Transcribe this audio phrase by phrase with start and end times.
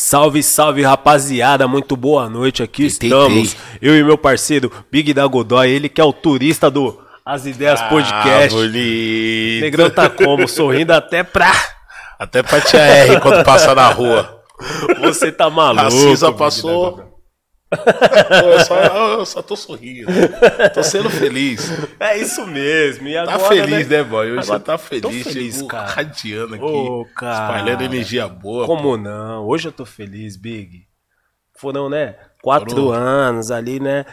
[0.00, 1.68] Salve, salve, rapaziada.
[1.68, 2.62] Muito boa noite.
[2.62, 3.54] Aqui estamos.
[3.82, 7.82] Eu e meu parceiro Big da Godoy, ele que é o turista do As Ideias
[7.82, 8.56] Podcast.
[8.56, 9.60] Ah, bonito.
[9.60, 10.48] Negrão tá como?
[10.48, 11.52] Sorrindo até pra.
[12.18, 14.40] Até pra tia R quando passa na rua.
[15.02, 15.86] Você tá maluco.
[15.86, 17.09] A Cisa passou.
[17.72, 18.76] Eu, só,
[19.18, 20.10] eu só tô sorrindo.
[20.74, 21.70] Tô sendo feliz.
[22.00, 23.06] É isso mesmo.
[23.06, 24.26] E Tá agora, feliz, né, boy?
[24.32, 25.22] Hoje Agora você tá feliz.
[25.22, 25.86] feliz, chegou cara.
[25.88, 26.64] radiando aqui.
[26.64, 27.44] Ô, cara.
[27.58, 28.66] espalhando energia boa.
[28.66, 29.46] Como não?
[29.46, 30.86] Hoje eu tô feliz, Big.
[31.58, 32.16] Foram, né?
[32.42, 34.04] Quatro anos ali, né?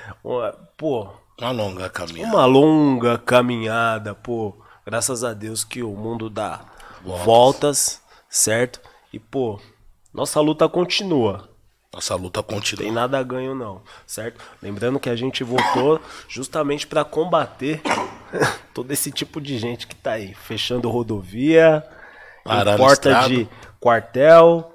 [0.78, 2.36] Pô, Uma longa caminhada.
[2.36, 4.56] uma longa caminhada, pô.
[4.86, 6.62] Graças a Deus que o mundo dá
[7.04, 7.26] Voltas.
[7.26, 8.80] voltas, certo?
[9.12, 9.60] E, pô,
[10.14, 11.50] nossa luta continua.
[11.98, 12.92] Nossa luta Tem continua.
[12.92, 14.40] nada a ganho, não, certo?
[14.62, 17.82] Lembrando que a gente voltou justamente pra combater
[18.72, 21.84] todo esse tipo de gente que tá aí, fechando rodovia,
[22.78, 24.72] porta de quartel,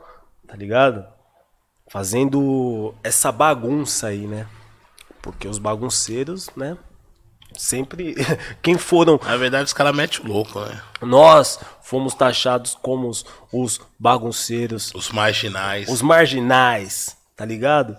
[0.49, 1.07] tá ligado?
[1.89, 4.49] Fazendo essa bagunça aí, né?
[5.23, 6.77] Porque os bagunceiros, né?
[7.57, 8.15] Sempre.
[8.63, 9.19] Quem foram.
[9.25, 10.81] Na verdade, os caras metem louco, né?
[11.01, 15.89] Nós fomos taxados como os, os bagunceiros, Os marginais.
[15.89, 17.97] os marginais, tá ligado?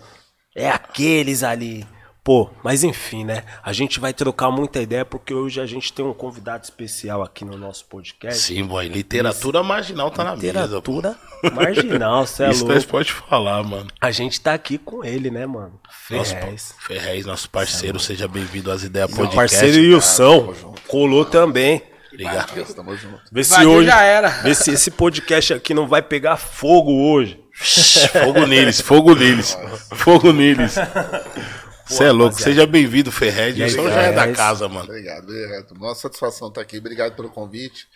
[0.56, 1.88] É aqueles ali.
[2.24, 3.44] Pô, mas enfim, né?
[3.62, 7.44] A gente vai trocar muita ideia porque hoje a gente tem um convidado especial aqui
[7.44, 8.40] no nosso podcast.
[8.42, 8.88] Sim, boy.
[8.88, 10.46] Literatura marginal tá na mesa.
[10.48, 11.18] Literatura
[11.52, 12.76] marginal, cê é Isso louco.
[12.76, 13.88] nós pode falar, mano.
[14.00, 15.78] A gente tá aqui com ele, né, mano?
[16.10, 16.76] Nosso Ferrez.
[16.80, 19.58] Ferrez, nosso parceiro, seja bem-vindo às ideias Meu podcast.
[19.58, 20.54] parceiro Ilson
[20.88, 21.84] colou também.
[22.14, 22.74] Obrigado.
[22.74, 23.22] Tamo junto.
[23.32, 23.88] Vê se hoje.
[23.90, 24.30] já era.
[24.30, 27.44] Vê se esse podcast aqui não vai pegar fogo hoje.
[27.54, 29.58] Fogo neles, fogo neles.
[29.94, 30.76] Fogo neles.
[31.94, 32.52] Você é louco, rapaziada.
[32.54, 33.12] seja bem-vindo.
[33.22, 34.86] E aí, Ilson já é da casa, mano.
[34.90, 35.74] Obrigado, obrigado.
[35.76, 36.78] Nossa satisfação estar aqui.
[36.80, 37.88] Obrigado pelo convite.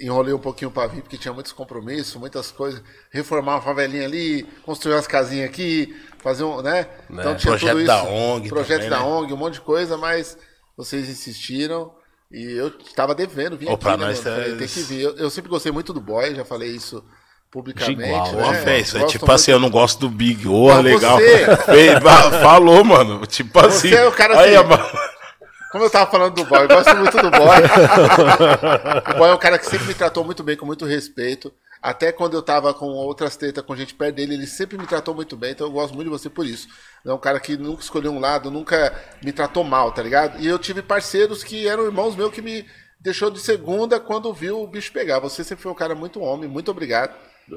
[0.00, 2.82] Enrolei um pouquinho para vir, porque tinha muitos compromissos, muitas coisas.
[3.10, 6.88] Reformar uma favelinha ali, construir umas casinhas aqui, fazer um, né?
[7.08, 7.86] Então tinha Projeto tudo isso.
[7.86, 9.04] da ONG Projeto também, da né?
[9.04, 10.36] ONG, um monte de coisa, mas
[10.76, 11.94] vocês insistiram.
[12.32, 15.02] E eu estava devendo, vim Ô, aqui, pra né, nós tá- tem que vir.
[15.02, 17.04] Eu, eu sempre gostei muito do boy, já falei isso
[17.54, 18.02] publicamente.
[18.02, 18.54] igual, né?
[18.64, 20.48] Fé, isso é tipo assim, eu não gosto do Big.
[20.48, 21.16] Ô, Não, legal.
[21.16, 22.00] você.
[22.42, 23.24] Falou, mano.
[23.26, 23.90] Tipo assim.
[23.90, 24.84] Você é o cara Aí, assim- mano.
[25.70, 27.58] Como eu tava falando do boy, eu gosto muito do boy.
[29.14, 31.52] o boy é um cara que sempre me tratou muito bem, com muito respeito.
[31.82, 35.14] Até quando eu tava com outras tretas com gente perto dele, ele sempre me tratou
[35.14, 36.66] muito bem, então eu gosto muito de você por isso.
[37.04, 40.40] É um cara que nunca escolheu um lado, nunca me tratou mal, tá ligado?
[40.40, 42.64] E eu tive parceiros que eram irmãos meus que me
[43.00, 45.18] deixou de segunda quando viu o bicho pegar.
[45.18, 47.12] Você sempre foi um cara muito homem, muito obrigado.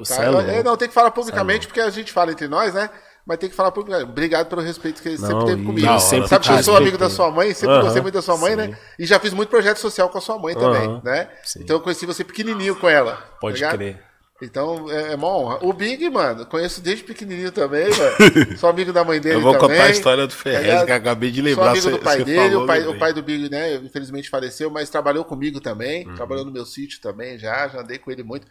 [0.07, 0.23] Tá?
[0.53, 2.89] é não, tem que falar publicamente, porque a gente fala entre nós, né?
[3.25, 4.09] Mas tem que falar publicamente.
[4.09, 5.99] Obrigado pelo respeito que ele Não, sempre teve comigo.
[5.99, 8.37] sempre Sabe que eu sou amigo da sua mãe, sempre Aham, gostei muito da sua
[8.37, 8.57] mãe, sim.
[8.57, 8.77] né?
[8.97, 11.29] E já fiz muito projeto social com a sua mãe também, Aham, né?
[11.43, 11.59] sim.
[11.61, 13.15] Então eu conheci você pequenininho com ela.
[13.41, 14.01] Pode tá crer.
[14.41, 15.59] Então é, é uma honra.
[15.63, 18.15] O Big, mano, conheço desde pequenininho também, mano.
[18.57, 19.75] Sou amigo da mãe dele Eu vou também.
[19.77, 20.85] contar a história do Ferrez, ligado?
[20.85, 21.71] que acabei de Sou lembrar.
[21.71, 24.89] amigo do pai dele, falou, o pai, o pai do Big, né, infelizmente faleceu, mas
[24.89, 26.15] trabalhou comigo também, Uhum.
[26.15, 28.47] trabalhou no meu sítio também já, já andei com ele muito.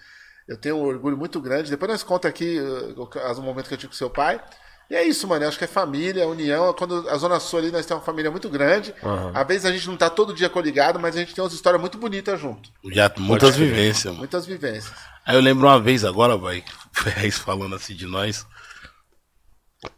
[0.49, 1.71] Eu tenho um orgulho muito grande.
[1.71, 4.41] Depois nós conta aqui o- os momentos que eu tive com seu pai.
[4.89, 5.45] E é isso, mano.
[5.45, 6.73] Eu acho que é família, união.
[6.73, 8.95] Quando a Zona Sul ali, nós temos uma família muito grande.
[9.35, 11.81] Às vezes a gente não tá todo dia coligado, mas a gente tem umas histórias
[11.81, 12.71] muito bonitas junto.
[12.93, 14.19] Já, muitas vivências, mano.
[14.19, 14.95] Muitas vivências.
[15.25, 16.59] Aí eu lembro uma vez agora, vai,
[16.95, 18.47] o Ferrez falando assim de nós.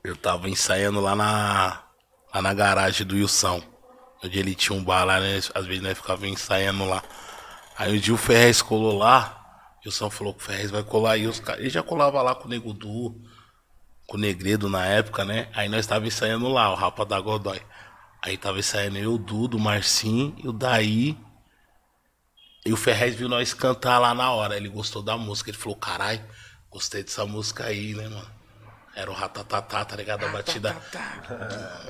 [0.02, 1.82] Eu tava ensaiando lá na,
[2.34, 3.62] lá na garagem do Wilson.
[4.24, 5.38] Onde ele tinha um bar lá, né?
[5.54, 7.02] Às vezes nós ficava ensaiando lá.
[7.76, 9.37] Aí um dia o Ferrez colou lá.
[9.88, 11.26] O Wilson falou que o Ferrez vai colar aí.
[11.26, 13.18] Os caras, ele já colava lá com o Nego Du,
[14.06, 15.48] com o Negredo na época, né?
[15.54, 17.60] Aí nós tava ensaiando lá, o Rapa da Godoy.
[18.22, 21.16] Aí tava ensaiando eu, o Dudu, o Marcinho e o Daí.
[22.66, 24.56] E o Ferrez viu nós cantar lá na hora.
[24.56, 25.50] Ele gostou da música.
[25.50, 26.22] Ele falou: carai,
[26.70, 28.30] gostei dessa música aí, né, mano?
[28.94, 30.26] Era o ratatatá, tá ligado?
[30.26, 30.76] A batida.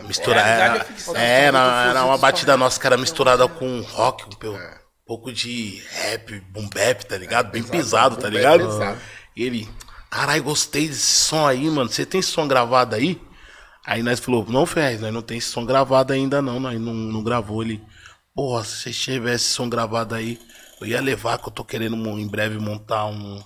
[0.06, 1.16] Mistura, Realidade era, é ficção.
[1.16, 4.88] é, era, era uma batida nossa que era misturada com rock, um É.
[5.08, 7.50] pouco de rap, boom bap, tá ligado?
[7.50, 8.66] Bem pesado, pesado, tá ligado?
[8.66, 9.00] pesado.
[9.34, 9.66] E ele,
[10.10, 11.88] carai, gostei desse som aí, mano.
[11.88, 13.18] Você tem esse som gravado aí?
[13.86, 16.92] Aí nós falou, não, Ferrez, nós não tem esse som gravado ainda não, nós não,
[16.92, 17.83] não gravou ele.
[18.34, 20.38] Porra, se vocês tivessem esse som gravado aí,
[20.78, 23.42] eu ia levar, que eu tô querendo em breve montar um.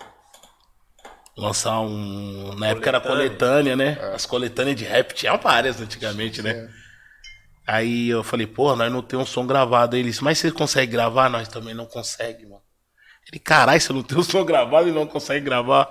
[1.39, 2.57] Lançar um.
[2.59, 3.99] Na época era coletânea, né?
[4.13, 6.69] As coletâneas de rap tinham várias antigamente, né?
[7.67, 9.95] Aí eu falei, porra, nós não temos um som gravado.
[9.95, 11.29] Aí ele disse, mas você consegue gravar?
[11.29, 12.63] Nós também não consegue, mano.
[13.31, 15.91] Ele, caralho, você não tem o som gravado e não consegue gravar.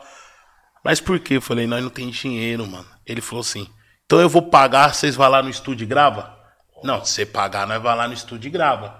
[0.84, 1.38] Mas por quê?
[1.38, 2.88] Eu falei, nós não tem dinheiro, mano.
[3.06, 3.68] Ele falou assim,
[4.06, 6.38] então eu vou pagar, vocês vão lá no estúdio e grava?
[6.84, 9.00] Não, se você pagar, nós vai lá no estúdio e grava.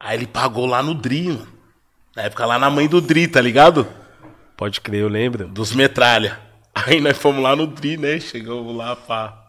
[0.00, 1.46] Aí ele pagou lá no Dri, mano.
[2.16, 3.88] Na época lá na mãe do Dri, tá ligado?
[4.56, 5.48] Pode crer, eu lembro.
[5.48, 6.40] Dos metralha.
[6.74, 8.18] Aí nós fomos lá no Dri, né?
[8.18, 9.41] Chegamos lá pra,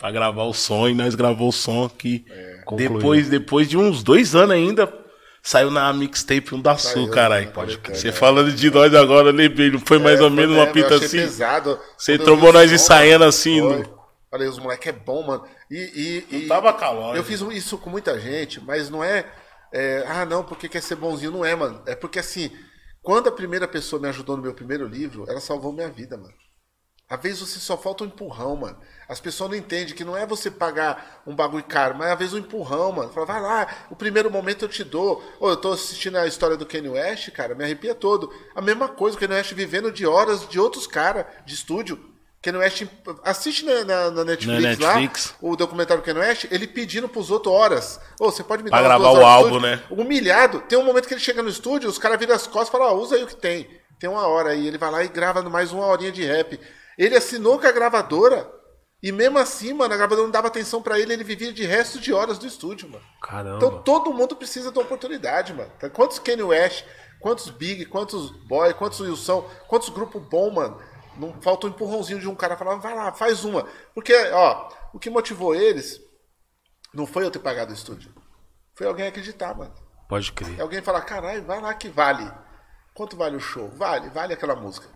[0.00, 2.24] pra gravar o som e nós gravou o som aqui.
[2.64, 2.94] Concluiu.
[2.98, 4.92] depois, depois de uns dois anos ainda,
[5.42, 7.46] saiu na mixtape um da Sul, caralho.
[7.46, 7.52] né?
[7.52, 8.12] Pode crer, Você é.
[8.12, 10.94] falando de nós agora, eu lembrei, não foi mais É, ou menos uma eu pita
[10.96, 11.18] assim?
[11.18, 11.78] pesado.
[11.96, 13.78] Você trombou nós som, ensaiando assim, foi.
[13.78, 14.00] no-
[14.30, 15.44] Falei, os moleques é bom, mano.
[15.70, 17.16] E, e, e- Tava calor.
[17.16, 19.26] Eu fiz isso com muita gente, mas não é,
[19.72, 21.32] é, Ah, não, porque quer ser bonzinho.
[21.32, 21.82] Não é, mano.
[21.86, 22.50] É porque assim,
[23.02, 26.32] quando a primeira pessoa me ajudou no meu primeiro livro, ela salvou minha vida, mano.
[27.08, 28.78] Às vezes você só falta um empurrão, mano.
[29.10, 32.32] As pessoas não entendem que não é você pagar um bagulho caro, mas às vezes
[32.34, 33.10] um empurrão, mano.
[33.12, 35.20] Fala, vai lá, o primeiro momento eu te dou.
[35.40, 38.32] Ô, eu tô assistindo a história do Kanye West, cara, me arrepia todo.
[38.54, 41.98] A mesma coisa, o Kanye West vivendo de horas de outros caras de estúdio.
[42.40, 42.84] Kanye West,
[43.24, 45.34] assiste na, na- na Netflix, Na Netflix.
[45.42, 48.00] lá, o documentário do Kanye West, ele pedindo pros outros horas.
[48.20, 49.82] Ô, você pode me Pra dar umas gravar o álbum, né?
[49.90, 50.60] Humilhado.
[50.60, 52.94] Tem um momento que ele chega no estúdio, os caras viram as costas e falam,
[52.94, 53.68] ó, usa aí o que tem.
[53.98, 54.66] Tem uma hora aí.
[54.66, 56.58] Ele vai lá e grava mais uma horinha de rap.
[56.96, 58.48] Ele assinou com a gravadora.
[59.02, 61.98] E mesmo assim, mano, a gravadora não dava atenção pra ele, ele vivia de resto
[61.98, 63.04] de horas do estúdio, mano.
[63.22, 63.56] Caramba.
[63.56, 65.70] Então todo mundo precisa de uma oportunidade, mano.
[65.78, 65.88] Tá?
[65.88, 66.84] Quantos Kanye West,
[67.18, 70.78] quantos Big, quantos Boy, quantos Wilson, quantos grupos bom, mano.
[71.16, 73.66] Não falta um empurrãozinho de um cara falar, vai lá, faz uma.
[73.94, 76.00] Porque, ó, o que motivou eles
[76.92, 78.12] não foi eu ter pagado o estúdio.
[78.74, 79.74] Foi alguém acreditar, mano.
[80.08, 80.58] Pode crer.
[80.58, 82.30] É alguém falar, caralho, vai lá que vale.
[82.94, 83.68] Quanto vale o show?
[83.70, 84.86] Vale, vale aquela música.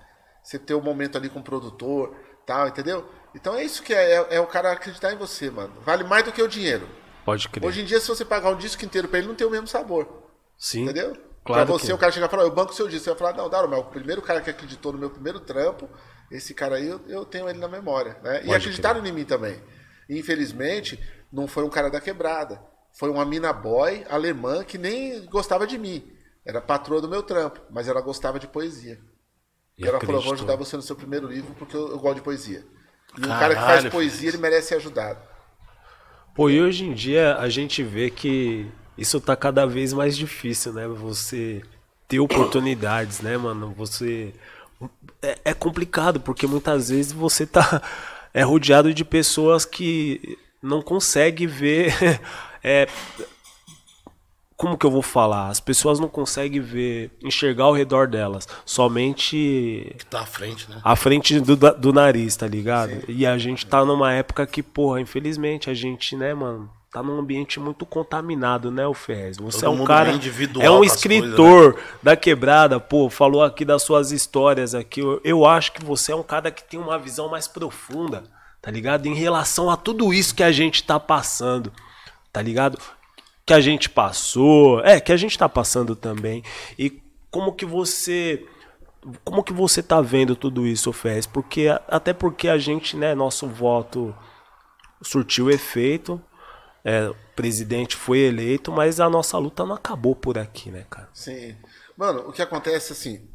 [0.43, 2.15] Você ter um momento ali com o produtor,
[2.47, 3.09] tal, entendeu?
[3.35, 5.73] Então é isso que é, é, é o cara acreditar em você, mano.
[5.85, 6.89] Vale mais do que o dinheiro.
[7.25, 7.67] Pode crer.
[7.67, 9.67] Hoje em dia, se você pagar um disco inteiro pra ele, não tem o mesmo
[9.67, 10.07] sabor.
[10.57, 10.83] Sim.
[10.85, 11.17] Entendeu?
[11.45, 13.05] Claro pra você, que- o cara chegar e falar, eu banco o seu disco.
[13.05, 15.89] Você vai falar, não, Daro, mas o primeiro cara que acreditou no meu primeiro trampo,
[16.31, 18.17] esse cara aí, eu, eu tenho ele na memória.
[18.23, 18.43] Né?
[18.45, 19.61] E acreditaram em mim também.
[20.09, 20.99] E, infelizmente,
[21.33, 22.63] não foi um cara da quebrada.
[22.93, 26.11] Foi uma mina boy alemã que nem gostava de mim.
[26.47, 29.01] Era patroa do meu trampo, mas ela gostava de poesia.
[29.77, 30.35] E, ela falou, vou acreditou.
[30.35, 32.65] ajudar você no seu primeiro livro porque eu, eu gosto de poesia.
[33.17, 35.19] E um Caralho, cara que faz poesia, ele merece ser ajudado.
[36.35, 38.67] Pô, e hoje em dia a gente vê que
[38.99, 40.87] isso tá cada vez mais difícil, né?
[40.89, 41.63] Você
[42.09, 43.73] ter oportunidades, né, mano?
[43.77, 44.33] Você.
[45.23, 47.81] É, é complicado, porque muitas vezes você tá.
[48.33, 51.95] É rodeado de pessoas que não conseguem ver.
[52.67, 52.89] É,
[54.57, 55.49] como que eu vou falar?
[55.49, 58.47] As pessoas não conseguem ver, enxergar ao redor delas.
[58.65, 60.81] Somente Tá à frente, né?
[60.83, 63.05] à frente do, do nariz, tá ligado?
[63.09, 67.19] E a gente tá numa época que, porra, infelizmente, a gente, né, mano, tá num
[67.19, 69.37] ambiente muito contaminado, né, o Ferrez?
[69.39, 70.13] Você Todo é um cara.
[70.13, 70.95] individual É um com as né?
[70.95, 75.01] escritor da quebrada, pô, falou aqui das suas histórias aqui.
[75.01, 78.23] Eu, eu acho que você é um cara que tem uma visão mais profunda,
[78.63, 79.07] tá ligado?
[79.07, 81.73] Em relação a tudo isso que a gente tá passando,
[82.33, 82.79] tá ligado?
[83.47, 86.43] Que a gente passou, é, que a gente tá passando também.
[86.79, 88.47] E como que você
[89.23, 91.27] como que você tá vendo tudo isso, Fez?
[91.27, 94.17] Porque até porque a gente, né, nosso voto
[95.03, 96.21] surtiu efeito,
[96.85, 101.09] é, o presidente foi eleito, mas a nossa luta não acabou por aqui, né, cara?
[101.13, 101.57] Sim.
[101.97, 103.29] Mano, o que acontece assim.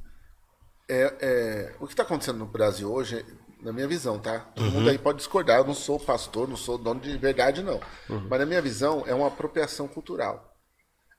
[0.88, 3.24] É, é, o que está acontecendo no Brasil hoje,
[3.62, 4.40] na minha visão, tá?
[4.56, 5.58] Todo mundo aí pode discordar.
[5.58, 7.80] Eu não sou pastor, não sou dono de verdade, não.
[8.30, 10.54] Mas na minha visão, é uma apropriação cultural.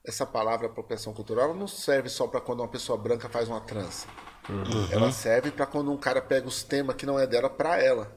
[0.04, 4.08] Essa palavra apropriação cultural não serve só para quando uma pessoa branca faz uma trança.
[4.90, 8.10] Ela serve para quando um cara pega os temas que não é dela para ela.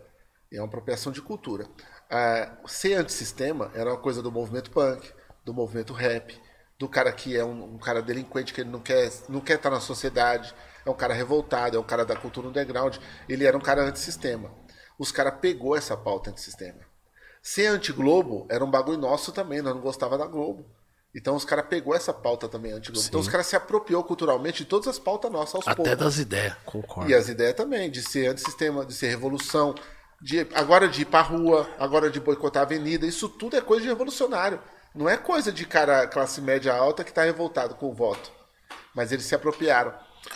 [0.51, 1.67] É uma apropriação de cultura.
[2.09, 5.11] Ah, ser antissistema era uma coisa do movimento punk,
[5.43, 6.39] do movimento rap,
[6.79, 9.69] do cara que é um, um cara delinquente, que ele não quer, não quer estar
[9.69, 10.53] na sociedade,
[10.85, 12.97] é um cara revoltado, é um cara da cultura underground.
[13.27, 14.51] Ele era um cara antissistema.
[14.97, 16.79] Os caras pegou essa pauta antissistema.
[17.41, 20.65] Ser anti-Globo era um bagulho nosso também, nós não gostava da Globo.
[21.15, 23.07] Então os caras pegou essa pauta também anti-Globo.
[23.07, 25.97] Então os caras se apropriou culturalmente de todas as pautas nossas aos Até poucos.
[25.97, 26.55] das ideias.
[26.65, 27.09] Concordo.
[27.09, 29.75] E as ideias também, de ser antissistema, de ser revolução,
[30.21, 33.83] de agora de ir pra rua, agora de boicotar a avenida, isso tudo é coisa
[33.83, 34.59] de revolucionário.
[34.95, 38.31] Não é coisa de cara classe média alta que tá revoltado com o voto.
[38.95, 39.93] Mas eles se apropriaram.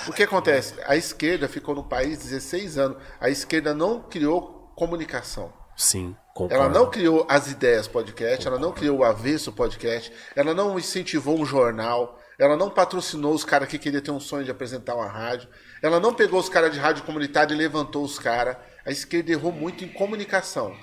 [0.08, 0.76] O que acontece?
[0.86, 2.98] A esquerda ficou no país 16 anos.
[3.20, 5.54] A esquerda não criou comunicação.
[5.76, 6.56] Sim, concordo.
[6.56, 11.40] Ela não criou as ideias podcast, ela não criou o avesso podcast, ela não incentivou
[11.40, 15.08] um jornal, ela não patrocinou os caras que queriam ter um sonho de apresentar uma
[15.08, 15.48] rádio,
[15.82, 18.58] ela não pegou os caras de rádio comunitária e levantou os caras.
[18.84, 20.76] A esquerda errou muito em comunicação.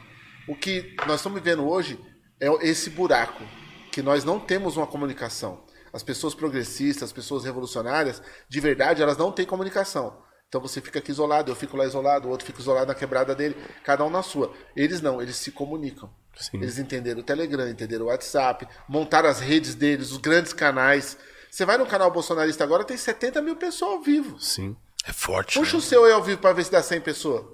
[0.46, 1.98] O que nós estamos vivendo hoje
[2.40, 3.42] é esse buraco,
[3.90, 5.63] que nós não temos uma comunicação.
[5.94, 10.22] As pessoas progressistas, as pessoas revolucionárias, de verdade, elas não têm comunicação.
[10.48, 13.34] Então você fica aqui isolado, eu fico lá isolado, o outro fica isolado na quebrada
[13.34, 14.52] dele, cada um na sua.
[14.76, 16.10] Eles não, eles se comunicam.
[16.36, 16.58] Sim.
[16.58, 21.16] Eles entenderam o Telegram, entenderam o WhatsApp, montaram as redes deles, os grandes canais.
[21.50, 24.38] Você vai no canal bolsonarista agora, tem 70 mil pessoas ao vivo.
[24.40, 24.76] Sim.
[25.06, 25.58] É forte.
[25.58, 25.78] Puxa né?
[25.78, 27.44] o seu aí ao vivo pra ver se dá 100 pessoas.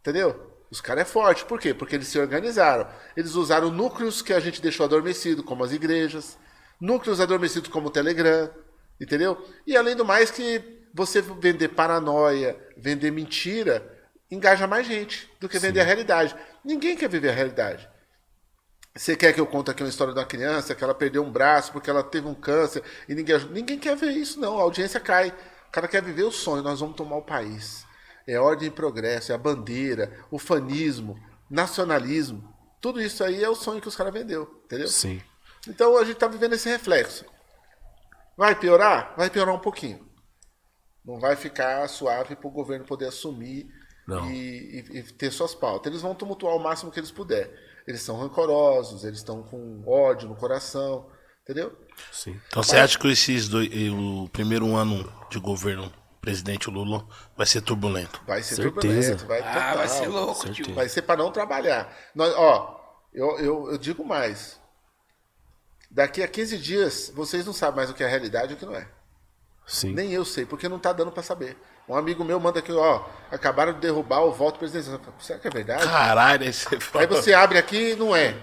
[0.00, 0.52] Entendeu?
[0.70, 1.44] Os caras é forte.
[1.44, 1.72] Por quê?
[1.72, 2.86] Porque eles se organizaram.
[3.16, 6.36] Eles usaram núcleos que a gente deixou adormecido, como as igrejas,
[6.80, 8.50] núcleos adormecidos como o Telegram,
[9.00, 9.42] entendeu?
[9.66, 13.96] E além do mais que você vender paranoia, vender mentira,
[14.30, 16.34] engaja mais gente do que vender a realidade.
[16.64, 17.88] Ninguém quer viver a realidade.
[18.94, 21.30] Você quer que eu conte aqui uma história de uma criança que ela perdeu um
[21.30, 23.54] braço porque ela teve um câncer e ninguém ajuda?
[23.54, 24.58] Ninguém quer ver isso, não.
[24.58, 25.28] A audiência cai.
[25.68, 26.62] O cara quer viver o sonho.
[26.64, 27.86] Nós vamos tomar o país.
[28.26, 31.18] É ordem e progresso, é a bandeira, o fanismo,
[31.48, 32.52] nacionalismo.
[32.80, 34.88] Tudo isso aí é o sonho que os caras vendeu, entendeu?
[34.88, 35.22] Sim.
[35.68, 37.24] Então a gente está vivendo esse reflexo.
[38.36, 39.14] Vai piorar?
[39.16, 40.08] Vai piorar um pouquinho.
[41.04, 43.66] Não vai ficar suave para o governo poder assumir
[44.30, 45.90] e, e, e, ter suas pautas.
[45.90, 47.50] Eles vão tumultuar o máximo que eles puderem
[47.88, 51.06] eles são rancorosos, eles estão com ódio no coração,
[51.42, 51.74] entendeu?
[52.12, 52.38] Sim.
[52.46, 57.62] Então você acha que esses dois, o primeiro ano de governo presidente Lula vai ser
[57.62, 58.20] turbulento?
[58.26, 59.16] Vai ser Certeza.
[59.16, 60.74] turbulento, vai, Ah, vai ser louco, tio.
[60.74, 61.90] Vai ser para não trabalhar.
[62.14, 62.78] Nós, ó,
[63.10, 64.60] eu, eu, eu digo mais.
[65.90, 68.66] Daqui a 15 dias, vocês não sabem mais o que é realidade e o que
[68.66, 68.86] não é.
[69.66, 69.92] Sim.
[69.92, 71.56] Nem eu sei, porque não tá dando para saber.
[71.88, 75.00] Um amigo meu manda aqui, ó, acabaram de derrubar o voto presidencial.
[75.18, 75.84] Será que é verdade?
[75.84, 77.04] Caralho, aí você fala.
[77.04, 78.34] Aí você abre aqui não é.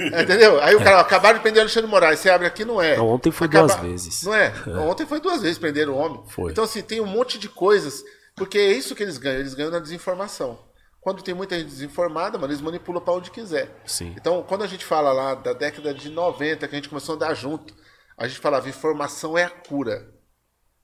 [0.00, 0.60] Entendeu?
[0.60, 2.96] Aí o cara, ó, acabaram de prender o Alexandre Moraes, você abre aqui não é.
[2.96, 4.22] Não, ontem foi duas vezes.
[4.22, 4.52] Não é?
[4.80, 6.22] Ontem foi duas vezes prenderam o homem.
[6.28, 6.50] Foi.
[6.50, 8.02] Então, assim, tem um monte de coisas,
[8.36, 10.58] porque é isso que eles ganham, eles ganham na desinformação.
[11.00, 13.74] Quando tem muita gente desinformada, mano, eles manipulam para onde quiser.
[13.86, 14.14] Sim.
[14.18, 17.16] Então, quando a gente fala lá da década de 90, que a gente começou a
[17.16, 17.74] andar junto,
[18.18, 20.12] a gente falava, informação é a cura.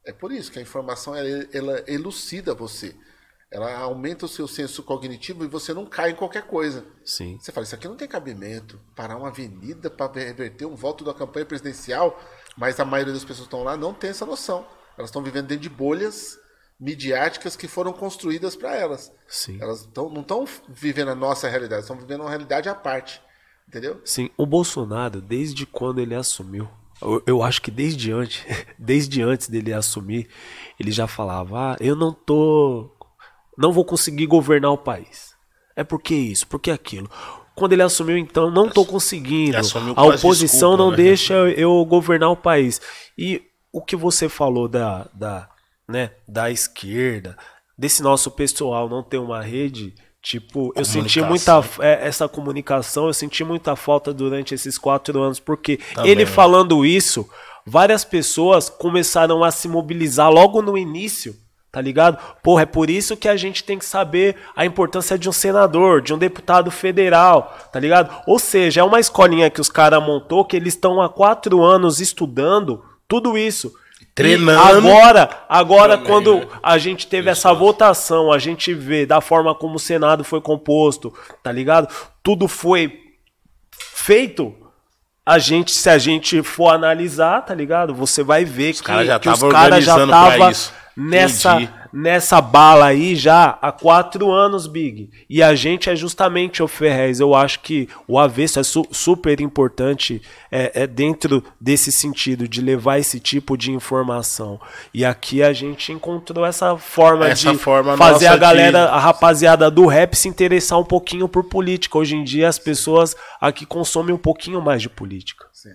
[0.06, 2.96] É por isso que a informação ela, ela elucida você.
[3.50, 6.84] Ela aumenta o seu senso cognitivo e você não cai em qualquer coisa.
[7.04, 7.38] Sim.
[7.38, 8.80] Você fala, isso aqui não tem cabimento.
[8.94, 12.18] Parar uma avenida para reverter um voto da campanha presidencial,
[12.56, 14.66] mas a maioria das pessoas que estão lá não tem essa noção.
[14.96, 16.38] Elas estão vivendo dentro de bolhas
[16.78, 19.12] midiáticas que foram construídas para elas.
[19.28, 19.58] Sim.
[19.60, 23.20] Elas tão, não estão vivendo a nossa realidade, estão vivendo uma realidade à parte.
[23.68, 24.00] Entendeu?
[24.04, 26.68] Sim, o Bolsonaro, desde quando ele assumiu,
[27.02, 28.44] eu, eu acho que desde antes,
[28.78, 30.28] desde antes dele assumir,
[30.78, 32.92] ele já falava: "Ah, eu não tô
[33.58, 35.34] não vou conseguir governar o país".
[35.74, 37.10] É porque isso, porque aquilo.
[37.54, 39.56] Quando ele assumiu, então, não tô conseguindo.
[39.56, 40.96] A oposição desculpas, não né?
[40.96, 42.80] deixa eu governar o país.
[43.16, 43.42] E
[43.72, 45.48] o que você falou da, da,
[45.88, 47.36] né, da esquerda,
[47.76, 53.14] desse nosso pessoal não ter uma rede, tipo, eu senti muita é, essa comunicação, eu
[53.14, 56.10] senti muita falta durante esses quatro anos, porque Também.
[56.10, 57.28] ele falando isso,
[57.64, 61.34] várias pessoas começaram a se mobilizar logo no início.
[61.72, 62.16] Tá ligado?
[62.42, 66.00] Porra, é por isso que a gente tem que saber a importância de um senador,
[66.00, 68.16] de um deputado federal, tá ligado?
[68.26, 72.00] Ou seja, é uma escolinha que os caras montou que eles estão há quatro anos
[72.00, 73.74] estudando tudo isso.
[74.16, 74.88] Treinando.
[74.88, 76.46] E agora, agora quando né?
[76.62, 81.12] a gente teve essa votação, a gente vê da forma como o Senado foi composto,
[81.42, 81.86] tá ligado?
[82.22, 82.98] Tudo foi
[83.70, 84.54] feito.
[85.24, 87.94] A gente, se a gente for analisar, tá ligado?
[87.94, 90.72] Você vai ver que, caras já que os tava caras já isso.
[90.96, 91.72] nessa Entendi.
[91.96, 95.10] Nessa bala aí já há quatro anos, Big.
[95.30, 97.20] E a gente é justamente o Ferrez.
[97.20, 102.60] Eu acho que o avesso é su- super importante é, é dentro desse sentido de
[102.60, 104.60] levar esse tipo de informação.
[104.92, 108.98] E aqui a gente encontrou essa forma Essa de forma fazer a galera, de- a
[108.98, 111.96] rapaziada do rap se interessar um pouquinho por política.
[111.98, 115.46] Hoje em dia as pessoas aqui consomem um pouquinho mais de política.
[115.52, 115.70] Sim.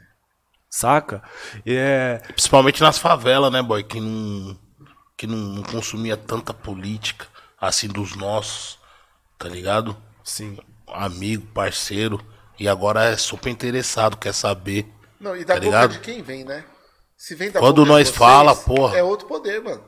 [0.69, 1.21] Saca?
[1.65, 3.83] É, Principalmente nas favelas, né, boy?
[3.83, 4.55] Que não,
[5.21, 7.27] que não, não consumia tanta política
[7.59, 8.79] assim dos nossos,
[9.37, 9.95] tá ligado?
[10.23, 10.57] sim.
[10.87, 12.19] Amigo, parceiro.
[12.59, 14.91] E agora é super interessado, quer saber.
[15.19, 15.91] Não, e da Tá boca ligado?
[15.91, 16.65] de quem vem, né?
[17.15, 18.97] Se vem da Quando boca de nós vocês, fala, porra.
[18.97, 19.83] É outro poder, mano.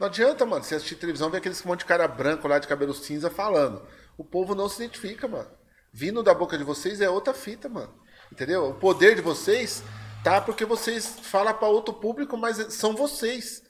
[0.00, 2.92] Não adianta, mano, você assistir televisão ver aqueles monte de cara branco lá de cabelo
[2.92, 3.86] cinza falando.
[4.18, 5.48] O povo não se identifica, mano.
[5.92, 7.94] Vindo da boca de vocês é outra fita, mano.
[8.32, 8.70] Entendeu?
[8.70, 9.84] O poder de vocês
[10.24, 13.61] tá porque vocês falam pra outro público, mas são vocês.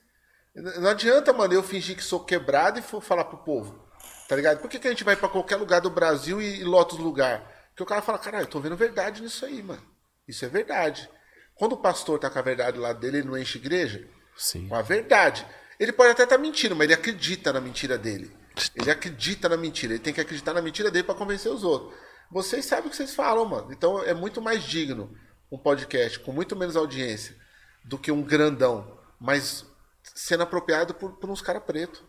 [0.55, 3.89] Não adianta, mano, eu fingir que sou quebrado e for falar pro povo.
[4.29, 4.61] Tá ligado?
[4.61, 7.01] Por que, que a gente vai pra qualquer lugar do Brasil e, e lota os
[7.01, 7.45] lugares?
[7.71, 9.83] Porque o cara fala, caralho, eu tô vendo verdade nisso aí, mano.
[10.29, 11.09] Isso é verdade.
[11.55, 14.07] Quando o pastor tá com a verdade lado dele, ele não enche igreja?
[14.37, 14.69] Sim.
[14.69, 15.47] Com a verdade.
[15.79, 18.31] Ele pode até estar mentindo, mas ele acredita na mentira dele.
[18.75, 19.95] Ele acredita na mentira.
[19.95, 21.99] Ele tem que acreditar na mentira dele pra convencer os outros.
[22.31, 23.73] Vocês sabem o que vocês falam, mano.
[23.73, 25.15] Então é muito mais digno
[25.51, 27.37] um podcast com muito menos audiência
[27.85, 29.67] do que um grandão, mas
[30.15, 32.03] sendo apropriado por, por uns caras pretos.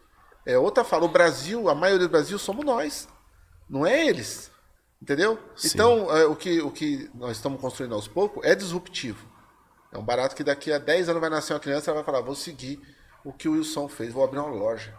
[0.46, 1.06] É outra fala.
[1.06, 3.08] O Brasil, a maioria do Brasil somos nós.
[3.70, 4.52] Não é eles.
[5.02, 5.38] Entendeu?
[5.56, 5.70] Sim.
[5.74, 9.28] Então, é, o, que, o que nós estamos construindo aos poucos é disruptivo.
[9.92, 12.22] É um barato que daqui a 10 anos vai nascer uma criança e vai falar:
[12.22, 12.82] vou seguir
[13.24, 14.94] o que o Wilson fez, vou abrir uma loja.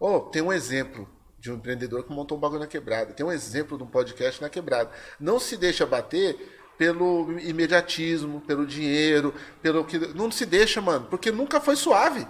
[0.00, 3.12] Oh, tem um exemplo de um empreendedor que montou um bagulho na quebrada.
[3.12, 4.90] Tem um exemplo de um podcast na quebrada.
[5.20, 9.98] Não se deixa bater pelo imediatismo, pelo dinheiro, pelo que.
[9.98, 12.26] Não se deixa, mano, porque nunca foi suave.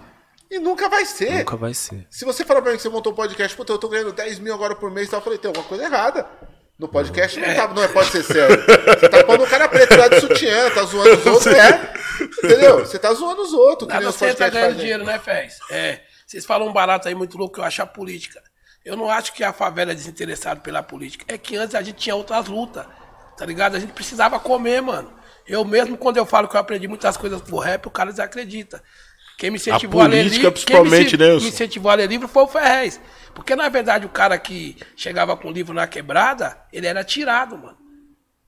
[0.49, 1.39] E nunca vai ser.
[1.39, 2.07] Nunca vai ser.
[2.09, 4.39] Se você falar pra mim que você montou um podcast, puta, eu tô ganhando 10
[4.39, 5.17] mil agora por mês, tá?
[5.17, 6.25] eu falei, tem alguma coisa errada.
[6.79, 8.63] No podcast não, tá, não é, pode ser sério.
[8.99, 11.93] Você tá pondo o cara preto lá de sutiã, tá zoando os outros, é.
[12.43, 12.79] Entendeu?
[12.79, 13.89] Você tá zoando os outros.
[13.89, 15.57] Nada você tá ganhando dinheiro, né, Fez?
[15.71, 16.01] É.
[16.25, 18.43] Vocês falam um barato aí muito louco que eu acho a política.
[18.85, 21.25] Eu não acho que a favela é desinteressada pela política.
[21.27, 22.85] É que antes a gente tinha outras lutas,
[23.37, 23.75] tá ligado?
[23.75, 25.13] A gente precisava comer, mano.
[25.47, 28.83] Eu mesmo, quando eu falo que eu aprendi muitas coisas pro rap, o cara desacredita.
[29.37, 32.07] Quem me incentivou a, ler política, livro, principalmente, quem me, né, me incentivou a ler
[32.07, 32.99] livro foi o Ferrez.
[33.35, 37.77] Porque, na verdade, o cara que chegava com livro na quebrada, ele era tirado, mano.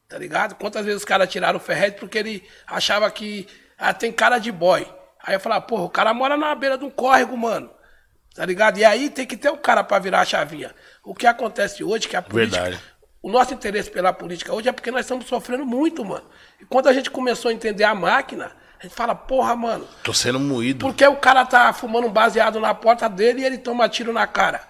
[0.09, 0.55] Tá ligado?
[0.55, 4.51] Quantas vezes os caras tiraram o Ferrez porque ele achava que ah, tem cara de
[4.51, 4.85] boy.
[5.23, 7.69] Aí eu falava, porra, o cara mora na beira de um córrego, mano.
[8.33, 8.79] Tá ligado?
[8.79, 10.73] E aí tem que ter o cara pra virar a chavinha.
[11.03, 12.61] O que acontece hoje é que a política.
[12.61, 12.83] Verdade.
[13.21, 16.23] O nosso interesse pela política hoje é porque nós estamos sofrendo muito, mano.
[16.59, 20.13] E quando a gente começou a entender a máquina, a gente fala, porra, mano, Tô
[20.13, 20.85] sendo moído.
[20.85, 24.13] por que o cara tá fumando um baseado na porta dele e ele toma tiro
[24.13, 24.61] na cara?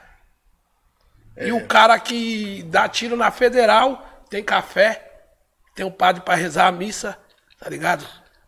[1.38, 5.10] E o cara que dá tiro na federal tem café,
[5.76, 7.18] tem um padre pra rezar a missa,
[7.60, 8.06] tá ligado?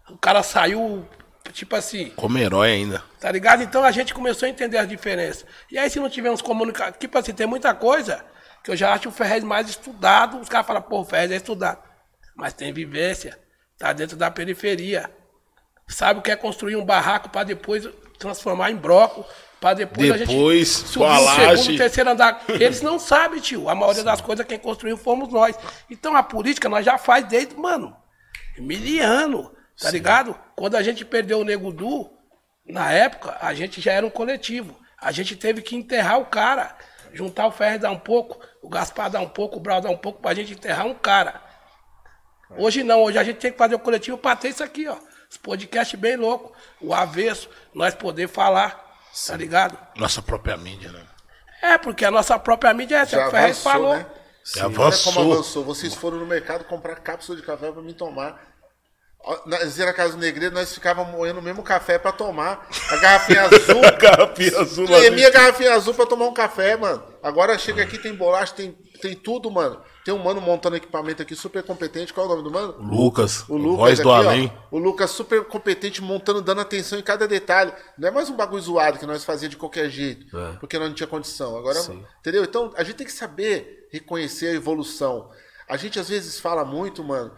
[0.10, 1.08] O cara saiu,
[1.54, 3.04] tipo assim, Como herói ainda.
[3.20, 3.62] Tá ligado?
[3.64, 5.46] Então a gente começou a entender as diferenças.
[5.72, 6.94] E aí, se não tivermos comunicação.
[7.00, 8.26] Tipo assim, tem muita coisa
[8.64, 10.40] que eu já acho o Ferrez mais estudado.
[10.40, 11.80] Os caras falam, pô, o Ferrez é estudado.
[12.36, 13.38] Mas tem vivência.
[13.78, 15.10] Tá dentro da periferia.
[15.88, 17.88] Sabe o que é construir um barraco para depois
[18.18, 19.26] transformar em bloco.
[19.60, 21.62] Para depois, a Depois, gente com subir a o laje.
[21.64, 22.44] segundo, terceiro andar.
[22.50, 23.70] Eles não sabem, tio.
[23.70, 25.56] A maioria das coisas quem construiu fomos nós.
[25.88, 27.96] Então a política nós já faz desde, mano,
[28.58, 29.56] miliano.
[29.80, 30.36] Tá ligado?
[30.56, 32.10] Quando a gente perdeu o Nego Du,
[32.66, 34.80] na época, a gente já era um coletivo.
[35.00, 36.76] A gente teve que enterrar o cara.
[37.14, 39.98] Juntar o Ferre dar um pouco, o Gaspar dar um pouco, o Brau dar um
[39.98, 41.42] pouco, pra gente enterrar um cara.
[42.58, 44.98] Hoje não, hoje a gente tem que fazer o coletivo pra ter isso aqui, ó.
[45.30, 49.78] Os podcasts bem louco, o avesso, nós poder falar, tá ligado?
[49.96, 51.02] Nossa própria mídia, né?
[51.62, 53.96] É, porque a nossa própria mídia é essa, Já o Ferrez avançou, falou.
[53.96, 54.06] né?
[54.44, 55.34] Já Olha como avançou.
[55.34, 55.64] avançou.
[55.64, 58.51] Vocês foram no mercado comprar cápsula de café pra mim tomar.
[59.24, 62.68] Ó, Nós ia na casa do Negreiro, nós ficávamos moendo o mesmo café pra tomar.
[62.90, 63.82] A garrafinha azul.
[64.00, 65.34] Garrafinha azul lá Tremia a dentro.
[65.42, 67.04] garrafinha azul pra tomar um café, mano.
[67.22, 69.80] Agora chega aqui, tem bolacha, tem, tem tudo, mano.
[70.04, 72.12] Tem um mano montando equipamento aqui super competente.
[72.12, 72.76] Qual é o nome do mano?
[72.80, 74.54] Lucas, O Lucas voz do aqui, ó, além.
[74.72, 77.72] o Lucas super competente, montando, dando atenção em cada detalhe.
[78.00, 80.54] Não é mais um bagulho zoado que nós fazíamos de qualquer jeito, É.
[80.60, 81.56] porque nós não tinha condição.
[81.56, 81.78] Agora,
[82.20, 82.44] entendeu?
[82.44, 85.30] Então, a gente tem que saber reconhecer a evolução.
[85.70, 87.32] A gente às vezes fala muito, mano,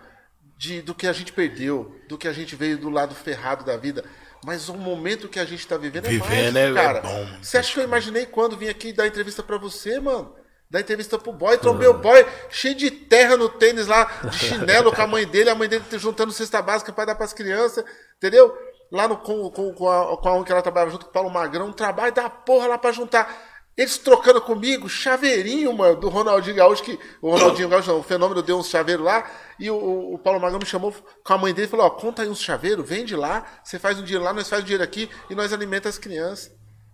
[0.64, 3.76] de, do que a gente perdeu, do que a gente veio do lado ferrado da
[3.76, 4.06] vida.
[4.46, 7.02] Mas o momento que a gente tá vivendo é Vivendo mágico, é- é cara.
[7.02, 7.28] bom.
[7.42, 10.34] Você acha que eu imaginei quando vim aqui dar entrevista pra você, mano?
[10.72, 14.92] Dar entrevista pro boy, trombei o boy cheio de terra no tênis lá, de chinelo
[14.94, 17.84] com a mãe dele, a mãe dele juntando cesta básica pra dar pras crianças,
[18.18, 18.58] entendeu?
[18.92, 21.30] Lá no, com, com, com, a, com a que ela trabalhava junto com o Paulo
[21.30, 23.53] Magrão, um trabalho da porra lá pra juntar.
[23.76, 28.44] Eles trocando comigo, chaveirinho, mano, do Ronaldinho Gaúcho, que o Ronaldinho Gaúcho, não, o fenômeno
[28.44, 29.28] deu uns chaveiros lá,
[29.60, 32.22] e o, o Paulo Magrão me chamou com a mãe dele e falou: Ó, conta
[32.22, 35.10] aí uns chaveiros, vende lá, você faz um dinheiro lá, nós faz um dinheiro aqui
[35.30, 36.52] e nós alimenta as crianças.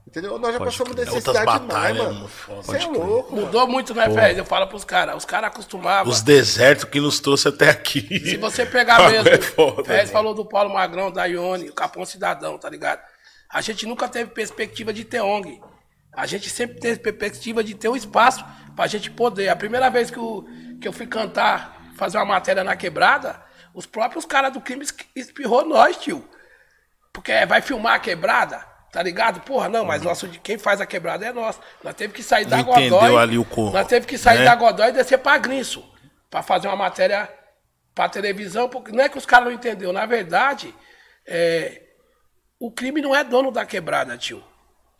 [0.07, 0.39] Entendeu?
[0.39, 1.05] Nós já passamos crer.
[1.05, 2.29] necessidade demais, mano.
[2.63, 3.35] Você é louco.
[3.35, 3.45] mano.
[3.45, 4.37] Mudou muito, né, Ferrez?
[4.39, 5.15] Eu falo pros caras.
[5.17, 6.11] Os caras acostumavam.
[6.11, 8.01] Os desertos que nos trouxe até aqui.
[8.25, 10.11] Se você pegar mesmo, É foda, Fez mano.
[10.11, 13.01] falou do Paulo Magrão, da Ione, o Capão Cidadão, tá ligado?
[13.51, 15.61] A gente nunca teve perspectiva de ter ONG.
[16.13, 18.43] A gente sempre teve perspectiva de ter um espaço
[18.75, 19.49] pra gente poder.
[19.49, 20.45] A primeira vez que eu,
[20.81, 23.41] que eu fui cantar, fazer uma matéria na quebrada,
[23.73, 26.27] os próprios caras do crime es- espirrou nós, tio.
[27.13, 28.59] Porque é, vai filmar a quebrada,
[28.91, 29.41] tá ligado?
[29.41, 31.59] Porra, não, mas nosso, quem faz a quebrada é nós.
[31.83, 33.17] Nós teve que sair da entendeu Godoy.
[33.21, 34.45] ali o co- Nós teve que sair né?
[34.45, 35.83] da Godoy e descer pra Grinço.
[36.29, 37.27] Pra fazer uma matéria
[37.95, 38.67] pra televisão.
[38.69, 39.91] Porque não é que os caras não entenderam.
[39.93, 40.73] Na verdade,
[41.27, 41.81] é,
[42.59, 44.43] o crime não é dono da quebrada, tio.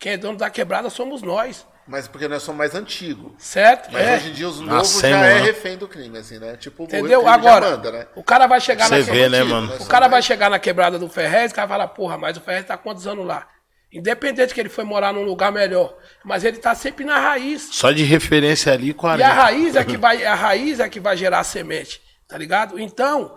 [0.00, 1.64] Quem é dono da quebrada somos nós.
[1.86, 3.32] Mas porque nós somos mais antigos.
[3.38, 3.92] Certo?
[3.92, 4.16] Mas É.
[4.16, 5.40] hoje em dia os novos já é né?
[5.40, 6.56] refém do crime, assim, né?
[6.56, 7.20] Tipo, o Entendeu?
[7.20, 8.06] crime Agora, já manda, né?
[8.16, 9.72] o cara vai chegar Você na vê, né, mano?
[9.78, 12.40] O cara vai chegar na quebrada do Ferrez, o cara vai falar, porra, mas o
[12.40, 13.46] Ferrez tá quantos anos lá?
[13.92, 15.96] Independente que ele foi morar num lugar melhor.
[16.24, 17.68] Mas ele tá sempre na raiz.
[17.72, 19.28] Só de referência ali, E a 40.
[19.28, 22.78] raiz é que vai, a raiz é que vai gerar a semente, tá ligado?
[22.78, 23.36] Então,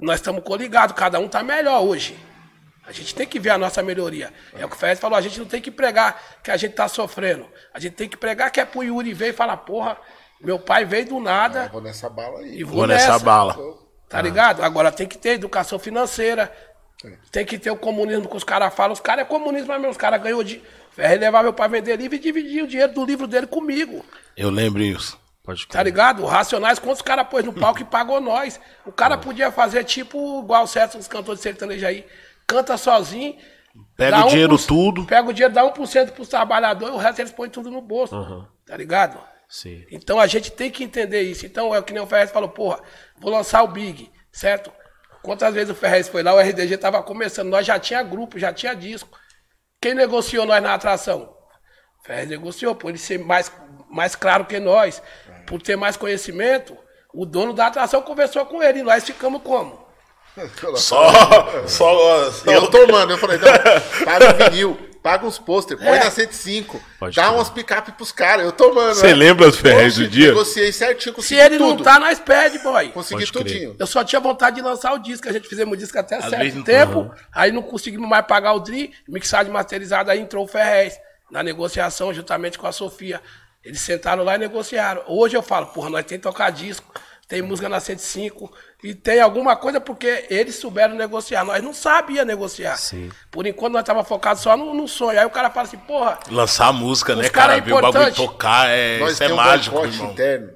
[0.00, 2.16] nós estamos coligados, cada um tá melhor hoje.
[2.92, 4.30] A gente tem que ver a nossa melhoria.
[4.54, 6.74] É o que o Ferrez falou, a gente não tem que pregar que a gente
[6.74, 7.46] tá sofrendo.
[7.72, 9.96] A gente tem que pregar que é pro Yuri ver e falar, porra,
[10.38, 12.58] meu pai veio do Eu nada vou nessa bala aí.
[12.58, 13.56] e vou, Vou nessa bala.
[14.10, 14.62] Tá ligado?
[14.62, 16.52] Agora tem que ter educação financeira.
[17.30, 18.92] Tem que ter o comunismo que os caras falam.
[18.92, 20.62] Os caras é comunismo, mas mesmo, os caras ganhou de.
[20.90, 24.04] Ferrez levava eu pra vender livro e dividia o dinheiro do livro dele comigo.
[24.36, 25.18] Eu lembro isso.
[25.42, 26.22] Pode Tá ligado?
[26.22, 28.60] O Racionais, quantos caras pôs no palco e pagou nós?
[28.86, 32.06] O cara podia fazer tipo igual certo os cantores de sertanejo aí.
[32.52, 33.36] Canta sozinho.
[33.96, 35.06] Pega o dinheiro 1%, tudo.
[35.06, 38.46] Pega o dinheiro, dá 1% pros trabalhadores, o resto eles põem tudo no bolso.
[38.66, 39.18] Tá ligado?
[39.48, 39.84] Sim.
[39.90, 41.46] Então a gente tem que entender isso.
[41.46, 42.80] Então é o que nem o Ferrez falou, porra,
[43.18, 44.72] vou lançar o Big, certo?
[45.22, 48.52] Quantas vezes o Ferrez foi lá, o RDG tava começando, nós já tinha grupo, já
[48.52, 49.16] tinha disco.
[49.80, 51.34] Quem negociou nós na atração?
[52.00, 53.52] O Ferrez negociou, por ele ser mais,
[53.90, 55.02] mais claro que nós,
[55.46, 56.76] por ter mais conhecimento,
[57.14, 59.81] o dono da atração conversou com ele e nós ficamos como?
[60.76, 61.66] Só, só,
[62.32, 62.50] só.
[62.50, 66.04] Eu tomando, eu falei, não, paga o vinil, paga uns pôster, põe É.
[66.04, 67.34] na 105, Pode dá crer.
[67.34, 68.94] umas picape pros caras, eu tomando.
[68.94, 69.14] Você né?
[69.14, 70.28] lembra os Ferrez do dia?
[70.28, 71.76] Negociei certinho, Se consegui ele tudo.
[71.76, 72.88] não tá, nós pede, boy.
[72.88, 73.44] Consegui Pode crer.
[73.44, 73.76] tudinho.
[73.78, 76.30] Eu só tinha vontade de lançar o disco, a gente fizemos o disco até vezes
[76.30, 80.48] certo não- tempo, aí não conseguimos mais pagar o DRI, mixagem masterizada, aí entrou o
[80.48, 80.94] Ferrez
[81.30, 83.20] na negociação juntamente com a Sofia.
[83.62, 85.02] Eles sentaram lá e negociaram.
[85.06, 86.90] Hoje eu falo, porra, nós tem que tocar disco,
[87.28, 91.44] tem música na 105 e tem alguma coisa porque eles souberam negociar.
[91.44, 92.76] Nós não sabia negociar.
[92.76, 93.10] Sim.
[93.30, 95.20] Por enquanto nós tava focado só no, no sonho.
[95.20, 97.56] Aí o cara fala assim, porra, Lançar a música, né, cara cara?
[97.58, 98.16] é Ver o bagulho importante.
[98.16, 100.12] tocar, é, Nós isso é temos mágico, um boicote irmão.
[100.12, 100.52] interno.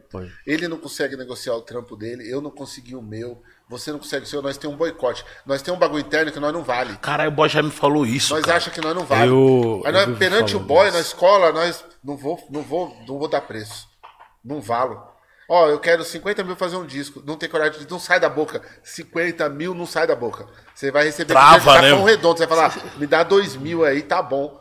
[0.47, 4.25] Ele não consegue negociar o trampo dele, eu não consegui o meu, você não consegue
[4.25, 5.25] o seu, nós temos um boicote.
[5.45, 6.97] Nós temos um bagulho interno que nós não vale.
[6.97, 8.57] Caralho, o boy já me falou isso, Nós cara.
[8.57, 9.31] achamos que nós não vale.
[9.31, 10.95] Eu- Aí nós, eu perante o boy, disso.
[10.97, 13.87] na escola, nós não vou, não vou, não vou dar preço.
[14.45, 15.03] Não valo.
[15.49, 17.23] Ó, eu quero 50 mil fazer um disco.
[17.25, 17.91] Não tem coragem de.
[17.91, 18.61] Não sai da boca.
[18.83, 20.47] 50 mil não sai da boca.
[20.75, 21.91] Você vai receber Trava, de né?
[21.91, 22.39] tapão redondo.
[22.39, 24.61] Você vai falar, me dá 2 mil aí, tá bom.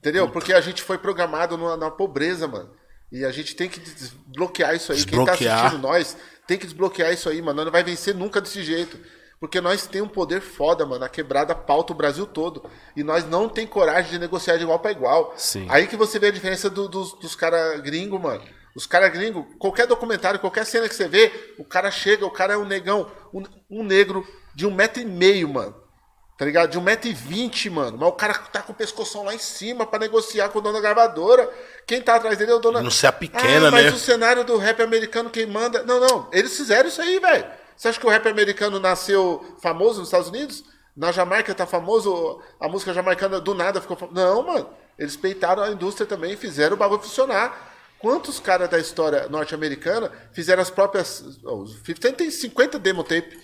[0.00, 0.28] Entendeu?
[0.28, 2.70] Porque a gente foi programado na, na pobreza, mano.
[3.12, 4.98] E a gente tem que desbloquear isso aí.
[5.04, 5.58] Quem tá Desbloquear.
[5.60, 6.16] assistindo nós
[6.46, 7.64] tem que desbloquear isso aí, mano.
[7.64, 8.98] Não vai vencer nunca desse jeito.
[9.40, 11.04] Porque nós temos um poder foda, mano.
[11.04, 12.68] A quebrada pauta o Brasil todo.
[12.96, 15.32] E nós não tem coragem de negociar de igual pra igual.
[15.36, 15.66] Sim.
[15.70, 18.42] Aí que você vê a diferença do- dos, dos caras gringos, mano.
[18.74, 22.54] Os caras gringos, qualquer documentário, qualquer cena que você vê, o cara chega, o cara
[22.54, 25.84] é um negão, um, um negro de um metro e meio, mano.
[26.36, 26.70] Tá ligado?
[26.70, 27.96] De um metro e vinte, mano.
[27.96, 30.74] Mas o cara tá com o pescoção lá em cima pra negociar com o dono
[30.74, 31.48] da gravadora.
[31.86, 33.90] Quem tá atrás dele é o dono Não se pequena, ah, mas né?
[33.92, 35.84] o cenário do rap americano quem manda.
[35.84, 36.28] Não, não.
[36.32, 37.46] Eles fizeram isso aí, velho.
[37.76, 40.64] Você acha que o rap americano nasceu famoso nos Estados Unidos?
[40.96, 44.20] Na Jamaica tá famoso, a música jamaicana do nada ficou famosa.
[44.20, 44.68] Não, mano.
[44.98, 47.73] Eles peitaram a indústria também, fizeram o bagulho funcionar.
[48.04, 51.38] Quantos caras da história norte-americana fizeram as próprias.
[51.42, 53.38] Oh, o 50 tem 50 demo tape.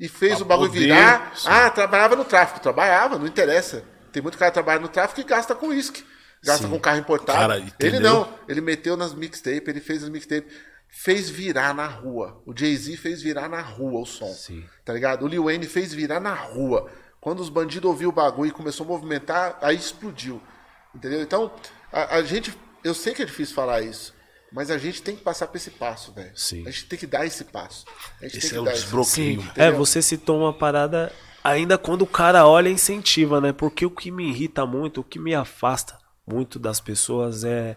[0.00, 1.36] E fez Pra o bagulho poder, virar.
[1.36, 1.46] sim.
[1.48, 2.58] Ah, trabalhava no tráfico.
[2.58, 3.84] Trabalhava, não interessa.
[4.12, 6.04] Tem muito cara que trabalha no tráfico e gasta com uísque.
[6.44, 7.38] Gasta com carro importado.
[7.38, 8.28] Cara, ele não.
[8.48, 10.48] Ele meteu nas mixtape, ele fez as mixtape.
[10.88, 12.42] Fez virar na rua.
[12.44, 14.26] O Jay-Z fez virar na rua o som.
[14.34, 14.64] Sim.
[14.84, 15.24] Tá ligado?
[15.24, 16.90] O Lil Wayne fez virar na rua.
[17.20, 20.42] Quando os bandidos ouviram o bagulho e começou a movimentar, aí explodiu.
[20.92, 21.22] Entendeu?
[21.22, 21.54] Então,
[21.92, 22.52] a, a gente.
[22.84, 24.14] Eu sei que é difícil falar isso.
[24.52, 26.30] Mas a gente tem que passar por esse passo, velho.
[26.34, 26.66] Sim.
[26.66, 27.86] A gente tem que dar esse passo.
[28.20, 29.40] A gente Esse tem é que o dar esse desbloqueio.
[29.40, 31.10] Sim, é, você citou uma parada,
[31.42, 33.52] ainda quando o cara olha, incentiva, né?
[33.52, 37.76] Porque o que me irrita muito, o que me afasta muito das pessoas é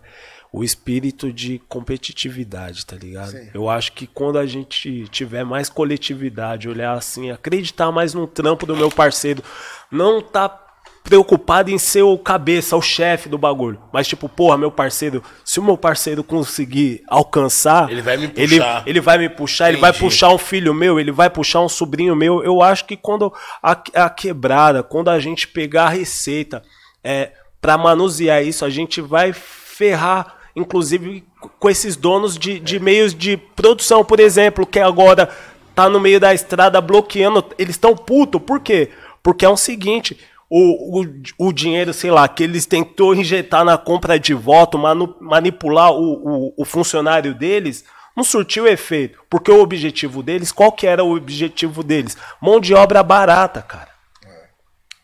[0.51, 3.31] o espírito de competitividade, tá ligado?
[3.31, 3.49] Sim.
[3.53, 8.65] Eu acho que quando a gente tiver mais coletividade, olhar assim, acreditar mais no trampo
[8.65, 9.43] do meu parceiro,
[9.91, 10.64] não tá
[11.05, 13.79] preocupado em ser o cabeça, o chefe do bagulho.
[13.93, 18.57] Mas tipo, porra, meu parceiro, se o meu parceiro conseguir alcançar, Ele vai me ele,
[18.57, 18.83] puxar.
[18.87, 20.03] ele vai me puxar, ele vai Entendi.
[20.03, 22.43] puxar um filho meu, ele vai puxar um sobrinho meu.
[22.43, 26.63] Eu acho que quando a, a quebrada, quando a gente pegar a receita
[27.03, 31.23] é, para manusear isso, a gente vai ferrar, inclusive,
[31.59, 35.29] com esses donos de, de meios de produção, por exemplo, que agora
[35.75, 37.45] tá no meio da estrada bloqueando.
[37.59, 38.89] Eles estão puto, por quê?
[39.21, 40.17] Porque é o seguinte.
[40.49, 41.05] O, o,
[41.47, 46.47] o dinheiro, sei lá, que eles tentou injetar na compra de voto, manu- manipular o,
[46.47, 47.83] o, o funcionário deles,
[48.15, 49.19] não surtiu efeito.
[49.29, 52.15] Porque o objetivo deles, qual que era o objetivo deles?
[52.39, 53.94] Mão de obra barata, cara.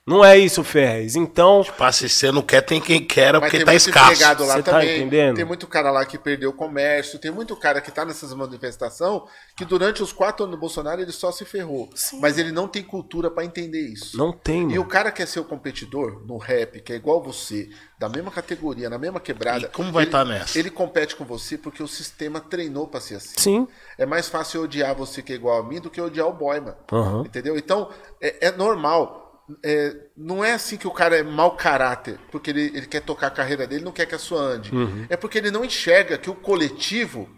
[0.05, 1.15] Não é isso, Ferrez.
[1.15, 4.43] Então, Pá, se você não quer, tem quem quer, porque tem tá escasso.
[4.43, 4.97] lá Você tá também.
[4.97, 5.35] entendendo?
[5.35, 7.19] Tem muito cara lá que perdeu o comércio.
[7.19, 9.21] Tem muito cara que tá nessas manifestações
[9.55, 11.87] que durante os quatro anos do Bolsonaro ele só se ferrou.
[12.19, 14.17] Mas ele não tem cultura pra entender isso.
[14.17, 14.81] não tem, E mano.
[14.81, 18.89] o cara quer ser o competidor no rap, que é igual você, da mesma categoria,
[18.89, 19.65] na mesma quebrada.
[19.67, 20.57] E como vai ele- tá nessa?
[20.57, 23.35] Ele compete com você porque o sistema treinou pra ser assim.
[23.37, 23.67] Sim.
[23.99, 26.27] É mais fácil eu odiar você que é igual a mim do que eu odiar
[26.27, 26.75] o boy, mano.
[26.91, 27.21] Aham.
[27.23, 27.55] Entendeu?
[27.55, 27.87] Então,
[28.19, 29.20] é, é normal.
[29.63, 33.27] É, não é assim que o cara é mau caráter, porque ele, ele quer tocar
[33.27, 34.73] a carreira dele, não quer que a sua ande.
[34.73, 35.05] Uhum.
[35.09, 37.29] É porque ele não enxerga que o coletivo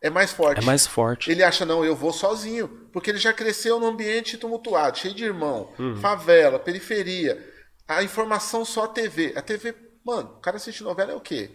[0.00, 0.62] é mais forte.
[0.62, 1.30] É mais forte.
[1.30, 2.68] Ele acha, não, eu vou sozinho.
[2.92, 5.96] Porque ele já cresceu num ambiente tumultuado, cheio de irmão, Uhum.
[5.96, 7.38] favela, periferia.
[7.86, 9.32] A informação só a TV.
[9.36, 9.74] A TV
[10.08, 11.50] Mano, o cara assistir novela é o quê?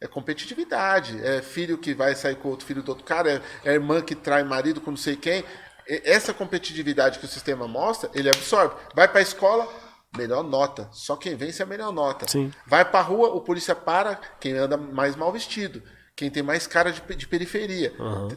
[0.00, 3.74] É competitividade, é filho que vai sair com outro filho do outro cara, é, é
[3.74, 5.44] irmã que trai marido com não sei quem.
[5.86, 8.74] Essa competitividade que o sistema mostra, ele absorve.
[8.94, 9.68] Vai pra escola,
[10.16, 10.88] melhor nota.
[10.92, 12.26] Só quem vence é a melhor nota.
[12.28, 12.52] Sim.
[12.66, 15.82] Vai pra rua, o polícia para quem anda mais mal vestido,
[16.16, 17.92] quem tem mais cara de, de periferia.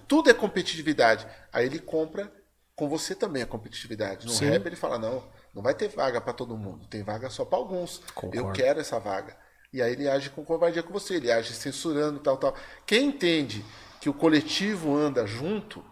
[0.07, 1.27] Tudo é competitividade.
[1.51, 2.31] Aí ele compra
[2.75, 4.25] com você também a competitividade.
[4.25, 4.49] No Sim.
[4.49, 7.57] rap ele fala: não, não vai ter vaga pra todo mundo, tem vaga só pra
[7.57, 8.01] alguns.
[8.13, 8.37] Concordo.
[8.37, 9.37] Eu quero essa vaga.
[9.71, 12.55] E aí ele age com covardia com você, ele age censurando tal, tal.
[12.85, 13.65] Quem entende
[13.99, 15.83] que o coletivo anda junto,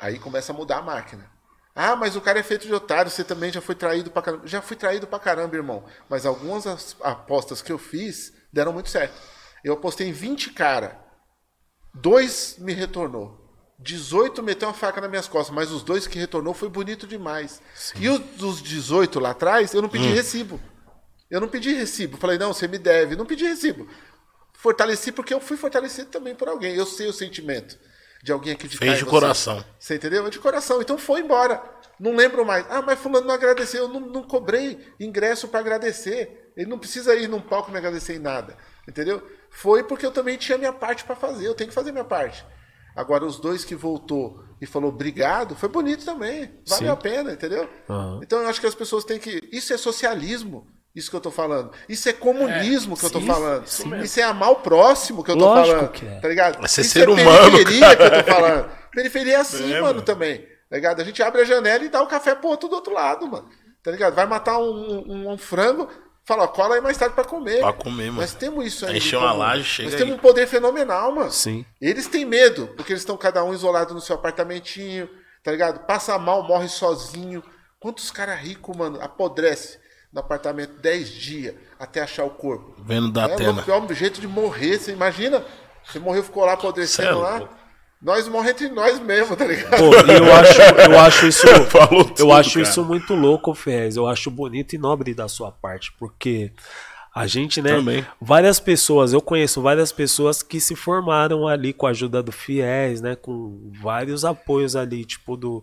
[0.00, 1.30] aí começa a mudar a máquina.
[1.74, 4.46] Ah, mas o cara é feito de otário, você também já foi traído pra caramba.
[4.46, 5.84] Já fui traído pra caramba, irmão.
[6.08, 9.14] Mas algumas as- apostas que eu fiz deram muito certo.
[9.62, 10.98] Eu apostei em 20 cara.
[11.94, 13.38] Dois me retornou.
[13.78, 17.62] 18 meteu uma faca nas minhas costas, mas os dois que retornou foi bonito demais.
[17.96, 20.60] E os dos 18 lá atrás, eu não pedi recibo.
[21.30, 22.16] Eu não pedi recibo.
[22.18, 23.16] Falei, não, você me deve.
[23.16, 23.88] Não pedi recibo.
[24.52, 26.74] Fortaleci porque eu fui fortalecido também por alguém.
[26.74, 27.78] Eu sei o sentimento
[28.22, 29.10] de alguém acreditar Fez em de você.
[29.10, 29.64] coração.
[29.78, 30.28] Você entendeu?
[30.28, 30.80] De coração.
[30.80, 31.62] Então foi embora.
[31.98, 32.64] Não lembro mais.
[32.70, 33.82] Ah, mas fulano não agradeceu.
[33.84, 36.52] Eu não, não cobrei ingresso para agradecer.
[36.56, 38.56] Ele não precisa ir num palco me agradecer em nada.
[38.88, 39.22] Entendeu?
[39.50, 41.46] Foi porque eu também tinha minha parte para fazer.
[41.46, 42.44] Eu tenho que fazer minha parte.
[42.96, 46.60] Agora, os dois que voltou e falou obrigado, foi bonito também.
[46.68, 46.88] Valeu Sim.
[46.88, 47.68] a pena, entendeu?
[47.88, 48.20] Aham.
[48.22, 49.48] Então eu acho que as pessoas têm que.
[49.52, 50.66] Isso é socialismo.
[50.94, 51.70] Isso que eu tô falando.
[51.88, 53.64] Isso é comunismo que eu tô sim, falando.
[53.64, 53.94] isso.
[53.96, 55.92] Isso é amar o próximo que eu tô Lógico falando.
[55.92, 56.20] que é.
[56.20, 56.64] Tá ligado?
[56.66, 58.70] Isso é Isso ser humano, periferia que eu tô falando.
[58.92, 60.02] Periferia é assim, É, mano, mano.
[60.02, 60.38] também.
[60.68, 61.00] Tá ligado?
[61.00, 63.48] A gente abre a janela e dá o café pro outro do outro lado, mano.
[63.84, 64.14] Tá ligado?
[64.14, 65.88] Vai matar um, um- um frango,
[66.24, 67.60] fala, ó, cola aí mais tarde pra comer.
[67.60, 68.20] Pra comer, mano.
[68.20, 68.96] Nós temos isso aí.
[68.98, 69.98] Encher em uma laje, chega Nós aí.
[70.04, 71.30] temos um poder fenomenal, mano.
[71.30, 71.64] Sim.
[71.80, 75.08] Eles têm medo, porque eles estão cada um isolado no seu apartamentinho,
[75.42, 75.86] tá ligado?
[75.86, 77.42] Passa mal, morre sozinho.
[77.78, 79.78] Quantos caras ricos, mano, apodrece
[80.12, 82.74] no apartamento 10 dias até achar o corpo?
[82.84, 83.60] Vendo da é tela.
[83.60, 84.78] o pior jeito de morrer.
[84.78, 85.44] Você imagina?
[85.84, 87.48] Você morreu, ficou lá apodrecendo é lá.
[88.02, 89.76] Nós morremos entre nós mesmo, tá ligado?
[89.76, 91.46] Pô, e eu acho, eu acho isso.
[91.66, 92.62] Falou eu tudo, acho cara.
[92.62, 93.96] isso muito louco, Fez.
[93.96, 96.50] Eu acho bonito e nobre da sua parte, porque
[97.14, 97.76] a gente, né?
[97.76, 98.06] Também.
[98.18, 103.02] Várias pessoas, eu conheço várias pessoas que se formaram ali com a ajuda do FIES,
[103.02, 103.16] né?
[103.16, 105.62] Com vários apoios ali, tipo, do,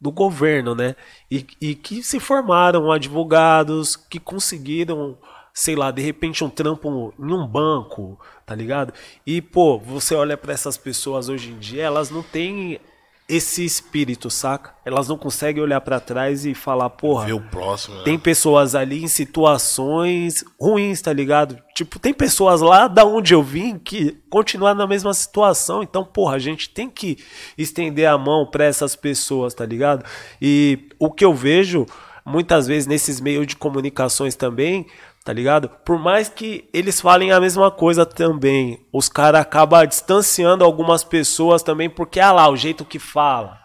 [0.00, 0.94] do governo, né?
[1.30, 5.18] E, e que se formaram advogados, que conseguiram,
[5.52, 8.92] sei lá, de repente um trampo em um banco, tá ligado?
[9.26, 12.80] E, pô, você olha pra essas pessoas hoje em dia, elas não têm
[13.28, 14.72] esse espírito, saca?
[14.84, 17.96] Elas não conseguem olhar pra trás e falar, porra, Ver o próximo.
[17.96, 18.02] né?
[18.04, 21.58] tem pessoas ali em situações ruins, tá ligado?
[21.74, 25.82] Tipo, tem pessoas lá da onde eu vim que continuam na mesma situação.
[25.82, 27.18] Então, porra, a gente tem que
[27.56, 30.04] estender a mão pra essas pessoas, tá ligado?
[30.40, 31.84] E o que eu vejo
[32.24, 34.86] muitas vezes nesses meios de comunicações também,
[35.28, 35.68] tá ligado?
[35.84, 41.62] Por mais que eles falem a mesma coisa também, os caras acabam distanciando algumas pessoas
[41.62, 43.58] também, porque, ah lá, o jeito que fala.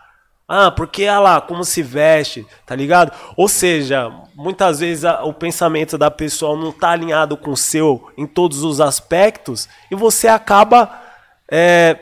[0.46, 3.14] Ah, porque ah lá, como se veste, tá ligado?
[3.38, 8.12] Ou seja, muitas vezes a- o pensamento da pessoa não tá alinhado com o seu
[8.18, 11.02] em todos os aspectos e você acaba
[11.50, 11.98] é,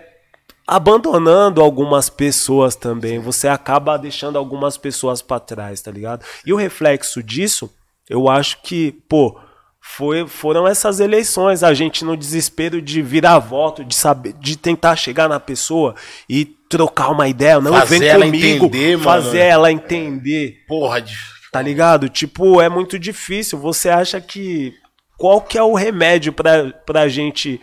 [0.65, 3.19] abandonando algumas pessoas também.
[3.19, 6.25] Você acaba deixando algumas pessoas pra trás, tá ligado?
[6.43, 7.71] E o reflexo disso,
[8.09, 9.39] eu acho que, pô,
[9.81, 14.95] foi, foram essas eleições, a gente no desespero de virar voto, de saber, de tentar
[14.95, 15.95] chegar na pessoa
[16.29, 19.03] e trocar uma ideia, não Fazer vem ela comigo, entender, mano.
[19.03, 21.17] fazer ela entender, Porra, de...
[21.51, 22.07] tá ligado?
[22.07, 23.57] Tipo, é muito difícil.
[23.59, 24.73] Você acha que
[25.17, 27.59] qual que é o remédio pra, pra gente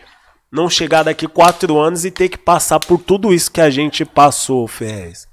[0.51, 4.03] não chegar daqui quatro anos e ter que passar por tudo isso que a gente
[4.03, 5.28] passou, Ferrez?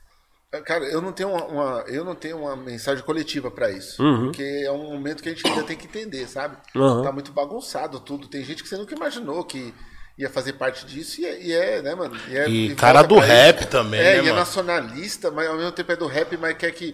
[0.62, 4.02] Cara, eu não tenho uma, uma- eu não tenho uma mensagem coletiva pra isso.
[4.24, 6.56] Porque é um momento que a gente ainda tem que entender, sabe?
[6.74, 7.02] Uhum.
[7.02, 8.28] Tá muito bagunçado tudo.
[8.28, 9.72] Tem gente que você nunca imaginou que
[10.18, 12.16] ia fazer parte disso e é, e é, né, mano?
[12.30, 13.68] é- E volta cara do rap isso.
[13.68, 14.36] também, É, né, e é mano?
[14.36, 16.90] nacionalista, mas ao mesmo tempo é do rap, mas quer que,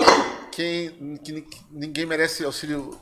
[0.50, 2.98] quem, que ni- ninguém merece auxílio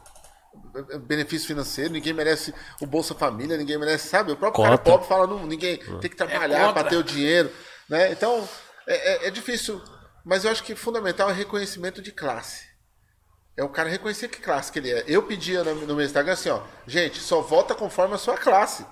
[1.06, 4.32] benefício financeiro, ninguém merece o Bolsa Família, ninguém merece, sabe?
[4.32, 4.90] O próprio cara Cota.
[4.90, 6.72] pobre fala, não, ninguém tem que trabalhar contra.
[6.74, 7.50] para ter o dinheiro,
[7.88, 8.12] né?
[8.12, 8.46] Então,
[8.86, 9.80] é, é- é difícil,
[10.30, 12.64] mas eu acho que fundamental é reconhecimento de classe.
[13.56, 15.02] É o cara reconhecer que classe que ele é.
[15.08, 18.86] Eu pedia no, meu Instagram assim, ó, gente, só vota conforme a sua classe.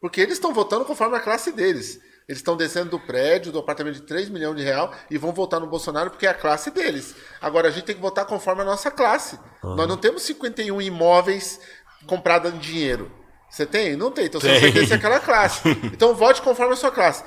[0.00, 1.98] Porque eles estão votando conforme a classe deles.
[2.28, 5.58] Eles estão descendo do prédio, do apartamento de 3 milhões de reais e vão votar
[5.58, 7.16] no Bolsonaro porque é a classe deles.
[7.40, 9.40] Agora a gente tem que votar conforme a nossa classe.
[9.64, 11.58] Nós não temos 51 imóveis
[12.06, 13.10] comprados em dinheiro.
[13.50, 13.96] Você tem?
[13.96, 14.26] Não tem.
[14.26, 14.60] Então você Tem.
[14.60, 15.62] pertence àquela classe.
[15.92, 17.24] Então vote conforme a sua classe.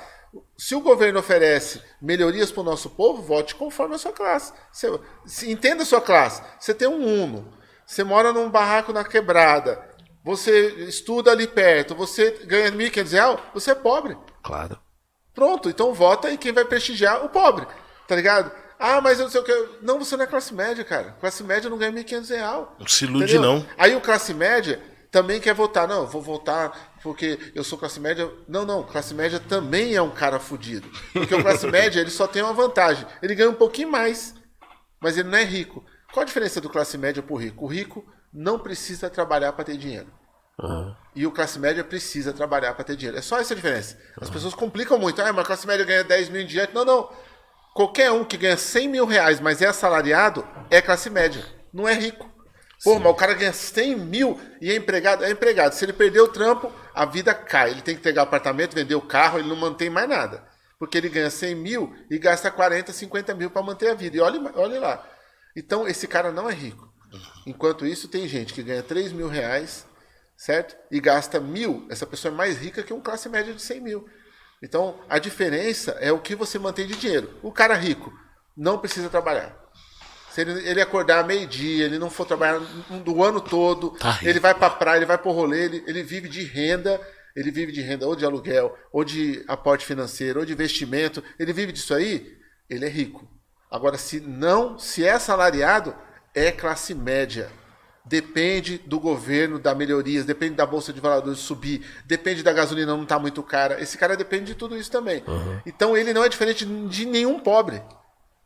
[0.56, 4.52] Se o governo oferece melhorias para o nosso povo, vote conforme a sua classe.
[4.72, 6.42] Você, se- entenda a sua classe.
[6.58, 7.52] Você tem um Uno.
[7.84, 9.88] Você mora num barraco na quebrada.
[10.24, 14.16] você estuda ali perto, você ganha 1.500 reais, você é pobre.
[14.42, 14.78] Claro.
[15.34, 17.66] Pronto, então vota e quem vai prestigiar o pobre,
[18.06, 18.52] tá ligado?
[18.78, 19.68] Ah, mas eu não sei o que.
[19.82, 21.16] Não, você não é classe média, cara.
[21.20, 22.66] Classe média não ganha 1.500 reais.
[22.78, 23.66] Não se ilude, não.
[23.78, 25.88] Aí o classe média também quer votar.
[25.88, 28.30] Não, eu vou votar porque eu sou classe média.
[28.48, 28.82] Não, não.
[28.82, 30.88] Classe média também é um cara fudido.
[31.12, 33.06] Porque o classe média, ele só tem uma vantagem.
[33.22, 34.34] Ele ganha um pouquinho mais,
[35.00, 35.84] mas ele não é rico.
[36.12, 37.64] Qual a diferença do classe média pro rico?
[37.64, 40.12] O rico não precisa trabalhar para ter dinheiro.
[41.16, 43.18] E o classe média precisa trabalhar para ter dinheiro.
[43.18, 43.98] É só essa a diferença.
[44.20, 45.20] As pessoas complicam muito.
[45.22, 46.74] Ah, mas a classe média ganha 10 mil em diante.
[46.74, 47.10] Não, não.
[47.74, 51.44] Qualquer um que ganha 100 mil reais, mas é assalariado, é classe média.
[51.72, 52.29] Não é rico.
[52.82, 55.24] Pô, mas o cara ganha 100 mil e é empregado.
[55.24, 55.72] É empregado.
[55.74, 57.70] Se ele perder o trampo, a vida cai.
[57.70, 60.48] Ele tem que pegar apartamento, vender o carro, ele não mantém mais nada.
[60.78, 64.16] Porque ele ganha 100 mil e gasta 40, 50 mil para manter a vida.
[64.16, 65.06] E olhe, olhe lá.
[65.54, 66.90] Então, esse cara não é rico.
[67.46, 69.84] Enquanto isso, tem gente que ganha 3 mil reais,
[70.36, 70.76] certo?
[70.90, 71.86] E gasta mil.
[71.90, 74.08] Essa pessoa é mais rica que um classe média de 100 mil.
[74.62, 77.38] Então, a diferença é o que você mantém de dinheiro.
[77.42, 78.12] O cara rico
[78.56, 79.54] não precisa trabalhar.
[80.30, 82.60] Se ele, ele acordar meio-dia, ele não for trabalhar
[83.04, 86.28] do ano todo, Tá ele vai pra praia, ele vai pro rolê, ele, ele vive
[86.28, 87.00] de renda,
[87.34, 91.52] ele vive de renda ou de aluguel, ou de aporte financeiro, ou de investimento, ele
[91.52, 92.38] vive disso aí,
[92.68, 93.28] ele é rico.
[93.70, 95.94] Agora, se não, se é assalariado,
[96.34, 97.50] é classe média.
[98.04, 103.02] Depende do governo, da melhorias, depende da bolsa de valores subir, depende da gasolina não
[103.02, 103.80] estar muito cara.
[103.80, 105.22] Esse cara depende de tudo isso também.
[105.66, 107.82] Então ele não é diferente de nenhum pobre.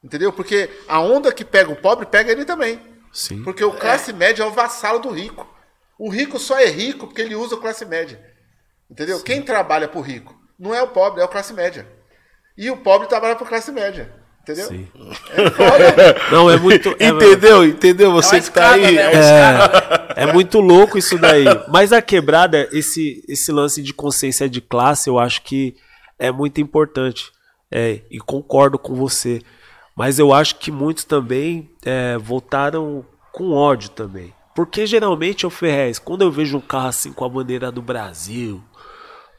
[0.04, 0.30] Entendeu?
[0.32, 2.78] Porque a onda que pega o pobre pega ele também.
[3.10, 3.42] Sim.
[3.42, 5.48] Porque o classe média é o vassalo do rico.
[5.98, 8.20] O rico só é rico porque ele usa o classe média.
[8.90, 9.20] Entendeu?
[9.22, 11.88] Quem trabalha pro rico não é o pobre, é o classe média.
[12.56, 14.12] E o pobre trabalha pro classe média.
[14.42, 14.68] Entendeu?
[14.68, 14.86] Sim.
[15.30, 16.16] É foda.
[16.30, 16.94] Não, é muito.
[16.98, 17.64] é- Entendeu?
[17.64, 18.12] Entendeu?
[18.12, 18.94] Você É que tá escada, aí.
[18.94, 19.02] né?
[19.02, 20.14] É- escada.
[20.16, 21.46] É muito louco isso daí.
[21.68, 25.74] Mas a quebrada, esse, esse lance de consciência de classe, eu acho que
[26.18, 27.32] é muito importante.
[27.72, 29.40] É, e concordo com você.
[29.96, 34.32] Mas eu acho que muitos também é, votaram com ódio também.
[34.54, 38.62] Porque geralmente, ô Ferrez, quando eu vejo um carro assim com a bandeira do Brasil,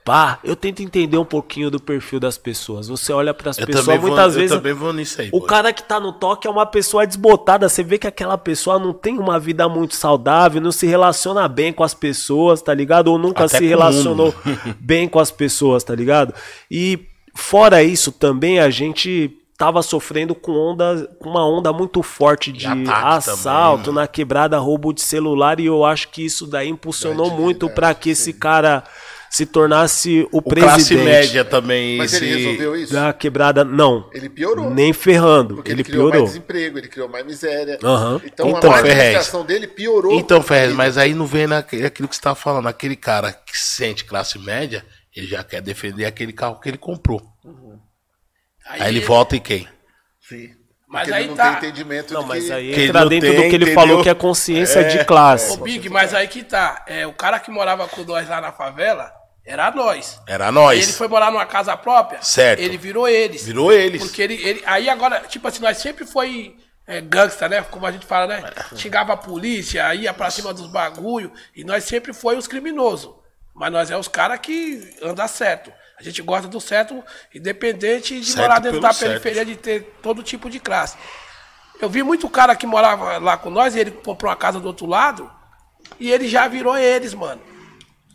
[0.04, 2.90] pá, eu tento entender um pouquinho do perfil das pessoas.
[2.90, 5.30] Você olha para as Eu pessoas, vou, muitas eu vezes também vou nisso aí.
[5.30, 5.46] o pô.
[5.46, 7.68] cara que tá no toque é uma pessoa desbotada.
[7.70, 11.72] Você vê que aquela pessoa não tem uma vida muito saudável, não se relaciona bem
[11.72, 13.08] com as pessoas, tá ligado?
[13.08, 14.36] Ou nunca Até se o relacionou
[14.80, 16.34] bem com as pessoas, tá ligado?
[16.70, 22.52] E fora isso, também a gente tava sofrendo com onda, com uma onda muito forte
[22.52, 24.02] de assalto também, né?
[24.02, 27.76] na quebrada, roubo de celular e eu acho que isso daí impulsionou Grande muito verdade,
[27.76, 28.84] pra que esse cara
[29.30, 31.98] se tornasse o, O classe presidente média também.
[31.98, 32.94] Mas ele resolveu isso?
[32.94, 33.66] da quebrada.
[33.66, 34.70] Não, Ele piorou.
[34.70, 36.22] nem ferrando, Porque ele, ele, criou piorou.
[36.22, 37.78] mais desemprego, ele criou mais miséria.
[37.84, 38.22] Aham.
[38.24, 40.14] Então, Então, a administração dele piorou.
[40.18, 42.68] Então, Ferrez, mas aí não vem naquele, aquilo que você tava falando.
[42.68, 46.78] Aquele cara que se sente classe média, ele já quer defender aquele carro que ele
[46.78, 47.22] comprou.
[48.66, 49.68] Aí, ele volta em quem?
[50.22, 50.56] Sim.
[50.88, 51.56] Mas aí ele não tá.
[51.56, 52.54] tem entendimento Não, de mas que...
[52.54, 53.74] aí que entra dentro tem, do que ele entendeu?
[53.74, 55.54] falou que é consciência de classe.
[55.54, 56.86] Ô, Big, mas aí que tá.
[56.88, 59.12] É, o cara que morava com nós lá na favela
[59.46, 60.22] era nós.
[60.28, 60.84] Era nós.
[60.84, 62.22] Ele foi morar numa casa própria.
[62.22, 62.60] Certo.
[62.60, 63.46] Ele virou eles.
[63.46, 64.02] Virou eles.
[64.02, 64.64] Porque ele, ele.
[64.66, 66.56] Aí agora, tipo assim, nós sempre foi
[66.88, 67.62] é, gangsta, né?
[67.64, 68.50] Como a gente fala, né?
[68.76, 71.32] Xingava a polícia, ia pra cima dos bagulho.
[71.56, 73.14] E nós sempre foi os criminosos.
[73.54, 75.72] Mas nós é os caras que anda certo.
[75.98, 77.04] A gente gosta do certo,
[77.34, 79.12] independente de Certo morar dentro da certo.
[79.12, 80.98] periferia, de ter todo tipo de classe.
[81.80, 84.68] Eu vi muito cara que morava lá com nós e ele comprou uma casa do
[84.68, 85.32] outro lado
[86.00, 87.42] e ele já virou eles, mano.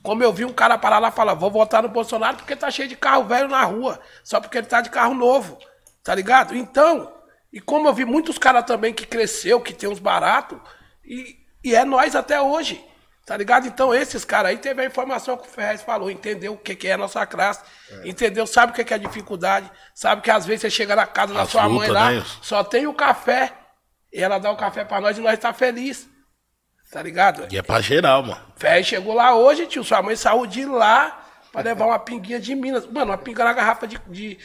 [0.03, 2.71] Como eu vi um cara parar lá e falar, vou votar no Bolsonaro porque tá
[2.71, 5.59] cheio de carro velho na rua, só porque ele tá de carro novo,
[6.03, 6.57] tá ligado?
[6.57, 7.13] Então,
[7.53, 10.59] e como eu vi muitos caras também que cresceu, que tem uns baratos,
[11.05, 12.83] e, e é nós até hoje,
[13.31, 13.69] tá ligado?
[13.69, 16.89] Então, esses caras aí teve a informação que o Ferrez falou, entendeu o que, que
[16.89, 17.63] é a nossa classe,
[18.05, 21.33] entendeu, sabe o que, que é dificuldade, sabe que às vezes você chega na casa
[21.33, 22.25] da sua mãe lá, né?
[22.43, 23.53] só tem o café,
[24.13, 26.09] e ela dá o café pra nós e nós tá feliz,
[26.91, 27.47] tá ligado?
[27.53, 28.53] E é pra geral, mano.
[28.57, 29.85] Ferrez chegou lá hoje, tio.
[29.85, 32.85] Sua mãe saiu de lá pra levar uma pinguinha de Minas.
[32.87, 34.39] Mano, uma pinga na garrafa de, de-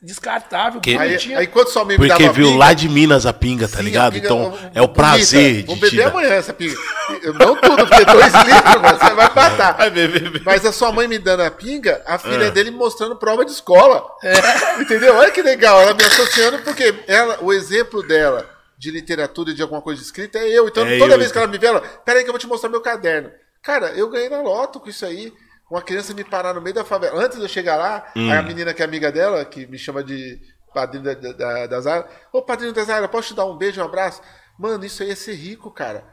[0.00, 1.38] descartável, Que- Aí, bonitinha.
[1.40, 3.78] aí quando sua mãe me Porque dava viu pinga, lá de Minas a pinga, tá
[3.78, 4.12] sim, ligado?
[4.12, 6.08] pinga, Então bonita, é o prazer Vou de beber tirar.
[6.10, 6.76] amanhã essa pinga.
[7.22, 9.76] Eu- Não tudo, porque dois litros, mano, você vai matar.
[9.76, 10.42] Vai beber, beber.
[10.44, 12.50] Mas a sua mãe me dando a pinga, a filha É.
[12.50, 14.04] dele me mostrando prova de escola.
[14.80, 15.14] Entendeu?
[15.16, 15.80] Olha que legal.
[15.80, 20.38] Ela me associando, porque ela, o exemplo dela de literatura e de alguma coisa escrita
[20.38, 20.68] é eu.
[20.68, 21.42] Então, É toda eu, vez que então.
[21.42, 23.30] ela me vê, ela, peraí que eu vou te mostrar meu caderno.
[23.64, 25.32] Cara, eu ganhei na loto com isso aí.
[25.70, 27.22] Uma criança me parar no meio da favela.
[27.22, 28.30] Antes de eu chegar lá, Hum.
[28.30, 30.40] aí a menina que é amiga dela, que me chama de
[30.72, 33.84] padrinho da, da, da, Zara, ô padrinho da Zara, posso te dar um beijo, um
[33.84, 34.20] abraço?
[34.58, 36.04] Mano, isso aí é ser rico, cara.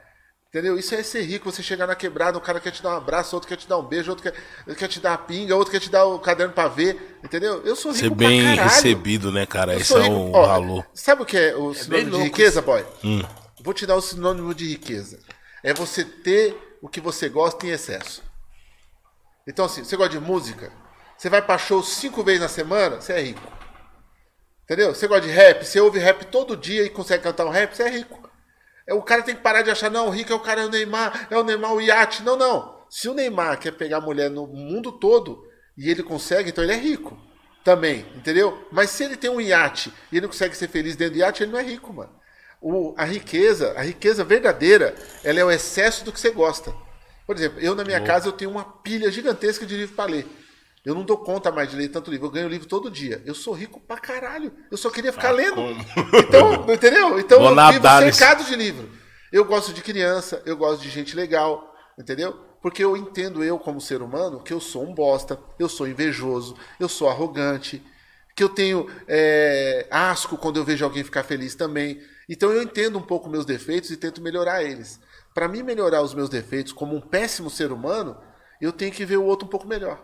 [0.50, 0.78] Entendeu?
[0.78, 3.36] Isso é ser rico, você chegar na quebrada, um cara quer te dar um abraço,
[3.36, 5.82] outro quer te dar um beijo, outro quer, quer te dar a pinga, outro quer
[5.82, 7.62] te dar o caderno pra ver, entendeu?
[7.66, 8.70] Eu sou rico Ser bem pra caralho.
[8.76, 9.76] recebido, né, cara?
[9.76, 10.86] Esse sou é o Ó, valor.
[10.94, 12.86] Sabe o que é o bem sinônimo de riqueza, boy?
[13.04, 13.22] Hum.
[13.62, 15.20] Vou te dar o sinônimo de riqueza.
[15.62, 18.24] É você ter o que você gosta em excesso.
[19.48, 20.72] Então, assim, você gosta de música?
[21.18, 23.00] Você vai pra show cinco vezes na semana?
[23.00, 23.52] Você é rico.
[24.64, 24.94] Entendeu?
[24.94, 25.64] Você gosta de rap?
[25.64, 27.76] Você ouve rap todo dia e consegue cantar um rap?
[27.76, 28.26] Você é rico.
[28.88, 30.66] É, o cara tem que parar de achar, não, o rico é o cara, é
[30.66, 32.24] o Neymar, é o Neymar, o iate.
[32.24, 32.76] Não, não.
[32.90, 35.44] Se o Neymar quer pegar mulher no mundo todo
[35.78, 37.18] e ele consegue, então ele é rico.
[37.64, 38.68] Também, entendeu?
[38.72, 41.52] Mas se ele tem um iate e ele consegue ser feliz dentro do iate, ele
[41.52, 42.14] não é rico, mano.
[42.62, 46.74] O, a riqueza, a riqueza verdadeira, ela é o excesso do que você gosta.
[47.26, 50.28] Por exemplo, eu na minha casa eu tenho uma pilha gigantesca de livro para ler.
[50.86, 52.28] Eu não dou conta mais de ler tanto livro.
[52.28, 53.22] Eu ganho livro todo dia.
[53.26, 54.54] Eu sou rico pra caralho.
[54.70, 55.60] Eu só queria ficar lendo.
[56.14, 57.20] Então, entendeu?
[57.20, 58.92] Então Vou eu vivo nesse- cercado de livro.
[59.32, 62.34] Eu gosto de criança, eu gosto de gente legal, entendeu?
[62.62, 66.56] Porque eu entendo eu como ser humano que eu sou um bosta, eu sou invejoso,
[66.80, 67.82] eu sou arrogante,
[68.36, 72.00] que eu tenho é, asco quando eu vejo alguém ficar feliz também.
[72.30, 75.00] Então eu entendo um pouco meus defeitos e tento melhorar eles.
[75.36, 78.18] Para mim melhorar os meus defeitos como um péssimo ser humano,
[78.62, 80.02] eu tenho que ver o outro um pouco melhor.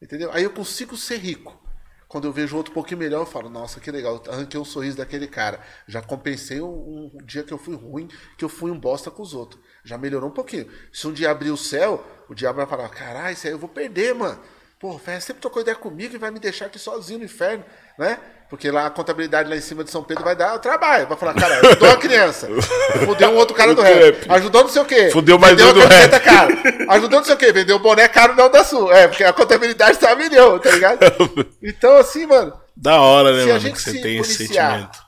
[0.00, 0.32] Entendeu?
[0.32, 1.62] Aí eu consigo ser rico.
[2.08, 4.96] Quando eu vejo outro um pouquinho melhor, eu falo, nossa, que legal, arranquei um sorriso
[4.96, 5.60] daquele cara.
[5.86, 8.08] Já compensei um, um dia que eu fui ruim,
[8.38, 9.62] que eu fui um bosta com os outros.
[9.84, 10.66] Já melhorou um pouquinho.
[10.90, 13.68] Se um dia abrir o céu, o diabo vai falar, caralho, isso aí eu vou
[13.68, 14.40] perder, mano.
[14.80, 17.64] Pô, o sempre trocou ideia comigo e vai me deixar aqui sozinho no inferno,
[17.98, 18.18] né?
[18.48, 21.08] Porque lá a contabilidade lá em cima de São Pedro vai dar o trabalho.
[21.08, 22.48] Vai falar, cara, ajudou a criança.
[23.04, 24.24] Fudeu um outro cara do rap.
[24.30, 25.10] Ajudou não sei o quê.
[25.10, 26.20] Fudeu mais Vendeu um do a rap.
[26.22, 26.54] cara.
[26.90, 27.52] Ajudou não sei o quê.
[27.52, 28.96] Vendeu o boné caro não da sua.
[28.96, 31.00] É, porque a contabilidade tá a milhão, tá ligado?
[31.60, 33.60] Então, assim, mano, Da hora, né, Se a mano?
[33.60, 34.98] gente Que você se tem esse policiar, sentimento.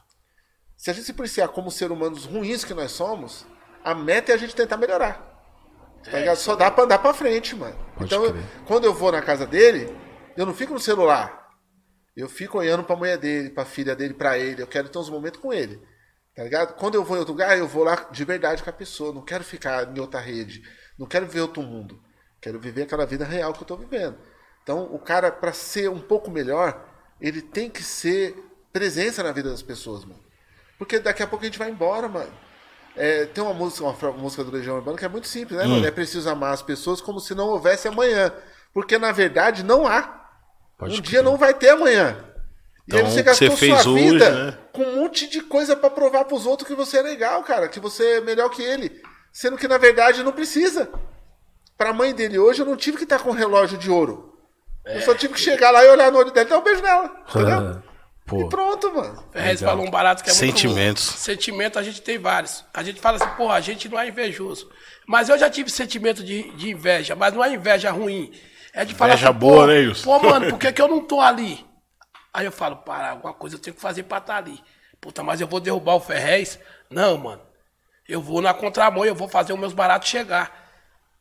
[0.77, 3.47] se a gente se policiar como ser humanos ruins que nós somos,
[3.85, 5.25] a meta é a gente tentar melhorar.
[6.11, 6.37] Tá ligado?
[6.39, 7.77] Só dá pra andar pra frente, mano.
[8.01, 8.37] então, eu-
[8.67, 9.95] quando eu vou na casa dele,
[10.37, 11.48] eu não fico no celular.
[12.19, 14.61] Eu fico olhando pra mulher dele, pra filha dele, pra ele.
[14.61, 15.81] Eu quero ter uns momentos com ele.
[16.35, 16.75] Tá ligado?
[16.75, 19.13] Quando eu vou em outro lugar, eu vou lá de verdade com a pessoa.
[19.13, 20.63] Não quero ficar em outra rede.
[20.99, 22.01] Não quero ver outro mundo.
[22.41, 24.17] Quero viver aquela vida real que eu tô vivendo.
[24.63, 26.85] Então, o cara, pra ser um pouco melhor,
[27.21, 28.37] ele tem que ser
[28.73, 30.21] presença na vida das pessoas, mano.
[30.77, 32.33] Porque daqui a pouco a gente vai embora, mano.
[32.97, 35.71] É, tem uma música, uma música do Legião Urbana que é muito simples, né, Hum.
[35.71, 35.87] mano?
[35.87, 38.33] É preciso amar as pessoas como se não houvesse amanhã.
[38.75, 40.18] Porque, na verdade, não há.
[40.81, 42.17] Um dia não vai ter amanhã.
[42.87, 44.59] E aí Então, você você gastou fez sua hoje, vida né?
[44.73, 47.69] com um monte de coisa pra provar pros outros que você é legal, cara.
[47.69, 49.03] Que você é melhor que ele.
[49.33, 50.89] Sendo que, na verdade, não precisa.
[51.77, 54.37] Pra mãe dele hoje, eu não tive que estar com um relógio de ouro.
[54.87, 56.81] Eu só tive que chegar lá e olhar no olho dela e dar um beijo
[56.83, 57.25] nela.
[57.29, 57.83] Entendeu?
[58.27, 59.25] Pô, E pronto, mano.
[59.33, 59.75] Ferrez Legal.
[59.75, 61.03] falou um barato que é muito Sentimentos.
[61.05, 62.65] Sentimento a gente tem vários.
[62.75, 64.71] A gente fala assim, porra, a gente não é invejoso.
[65.07, 68.33] Mas eu já tive sentimento de, de inveja, mas não é inveja ruim.
[68.73, 70.05] É de falar Inveja assim, boa, né, Wilson?
[70.05, 71.65] Pô, mano, por que, que eu não tô ali?
[72.33, 74.63] Aí eu falo, para, alguma coisa eu tenho que fazer pra estar ali.
[75.01, 76.59] Puta, mas eu vou derrubar o Ferrez?
[76.91, 77.43] Não, mano.
[78.09, 80.67] Eu vou na contramão, eu vou fazer os meus baratos chegar.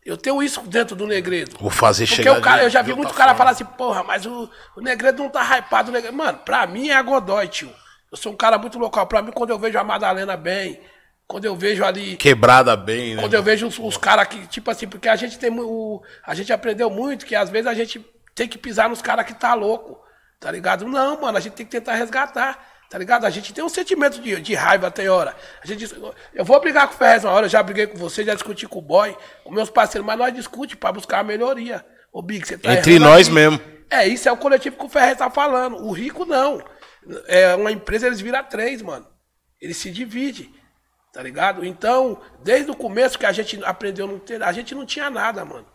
[0.05, 1.57] Eu tenho isso dentro do Negredo.
[1.59, 3.35] vou fazer Porque chegar de- eu já vi muito cara forma.
[3.37, 5.91] falar assim, porra, mas o, o Negredo não tá hypado.
[5.91, 6.15] Negredo...
[6.15, 7.69] Mano, pra mim é a Godoy, tio.
[8.09, 9.05] Eu sou um cara muito local.
[9.05, 10.79] Pra mim, quando eu vejo a Madalena bem,
[11.27, 12.15] quando eu vejo ali.
[12.15, 13.21] Quebrada bem, né?
[13.21, 16.33] Quando eu vejo os, os caras que, tipo assim, porque a gente tem o, A
[16.33, 18.03] gente aprendeu muito que às vezes a gente
[18.33, 19.99] tem que pisar nos caras que tá louco.
[20.39, 20.87] Tá ligado?
[20.87, 22.77] Não, mano, a gente tem que tentar resgatar.
[22.89, 23.25] Tá ligado?
[23.25, 25.35] A gente tem um sentimento de, de raiva tem hora.
[25.61, 25.93] A gente
[26.33, 28.65] eu vou brigar com o Ferrez uma hora, eu já briguei com você, já discuti
[28.65, 29.13] com o boy,
[29.43, 31.85] com meus parceiros, mas nós discute pra buscar a melhoria.
[32.13, 33.35] Ô, Big, você tá Entre nós aqui.
[33.35, 33.59] mesmo.
[33.89, 35.75] É, isso é o coletivo que o Ferrez tá falando.
[35.83, 36.61] O rico não.
[37.27, 39.05] É uma empresa, eles viram três, mano.
[39.59, 40.53] Eles se dividem.
[41.17, 41.65] Tá ligado?
[41.65, 45.09] Então, desde o começo que a gente aprendeu a não ter, a gente não tinha
[45.09, 45.65] nada, mano.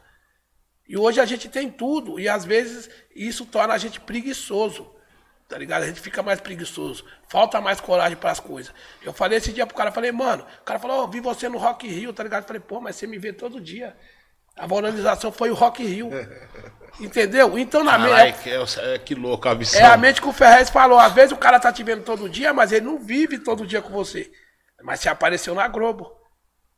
[0.88, 2.20] E hoje a gente tem tudo.
[2.20, 4.95] E às vezes isso torna a gente preguiçoso.
[5.49, 5.82] Tá ligado?
[5.82, 7.05] A gente fica mais preguiçoso.
[7.28, 8.72] Falta mais coragem para as coisas.
[9.03, 11.59] Eu falei esse dia pro cara, falei, mano, o cara falou, ó, vi você no
[11.59, 12.45] Rock Rio, tá ligado?
[12.45, 13.97] Eu falei, pô, mas você me vê todo dia.
[14.57, 16.09] A valorização foi o Rock Rio.
[17.01, 17.59] Entendeu?
[17.59, 17.99] Então na.
[17.99, 19.80] Caralho, que, é, que louco a visão.
[19.80, 21.01] É a mente que o Ferrez falou.
[21.01, 23.82] Às vezes o cara tá te vendo todo dia, mas ele não vive todo dia
[23.82, 24.30] com você.
[24.83, 26.12] Mas você apareceu na Globo.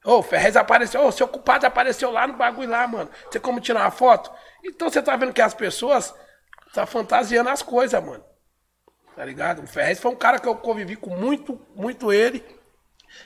[0.04, 1.04] Ô, o Ferrez apareceu.
[1.04, 3.10] Ô, seu culpado apareceu lá no bagulho lá, mano.
[3.30, 4.30] Tem como tirar uma foto?
[4.64, 6.14] Então você tá vendo que as pessoas
[6.72, 8.24] tá fantasiando as coisas, mano.
[9.16, 9.62] Tá ligado?
[9.62, 12.44] O Ferrez foi um cara que eu convivi com muito, muito ele.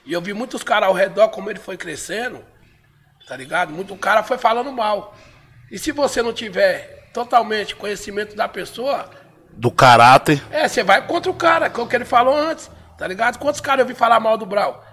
[0.04, 2.44] E eu vi muitos caras ao redor, como ele foi crescendo.
[3.26, 3.72] Tá ligado?
[3.72, 5.14] Muito cara foi falando mal.
[5.70, 9.10] E se você não tiver totalmente conhecimento da pessoa,
[9.50, 10.42] Do caráter.
[10.50, 13.38] é, você vai contra o cara, que é o que ele falou antes, tá ligado?
[13.38, 14.84] Quantos caras eu vi falar mal do Brau?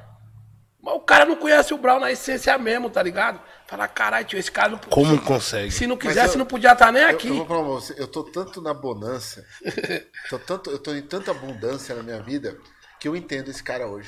[0.82, 3.42] Mas o cara não conhece o Brown na essência mesmo, tá ligado?
[3.66, 5.72] Fala, caralho, tio, esse cara não Como consegue?
[5.72, 7.28] Se não quisesse, eu- não podia estar nem Eu, aqui.
[7.28, 9.44] eu vou falar pra você, eu tô tanto na bonança,
[10.30, 12.56] tô tanto, eu tô em tanta abundância na minha vida,
[13.00, 14.08] que eu entendo esse cara hoje.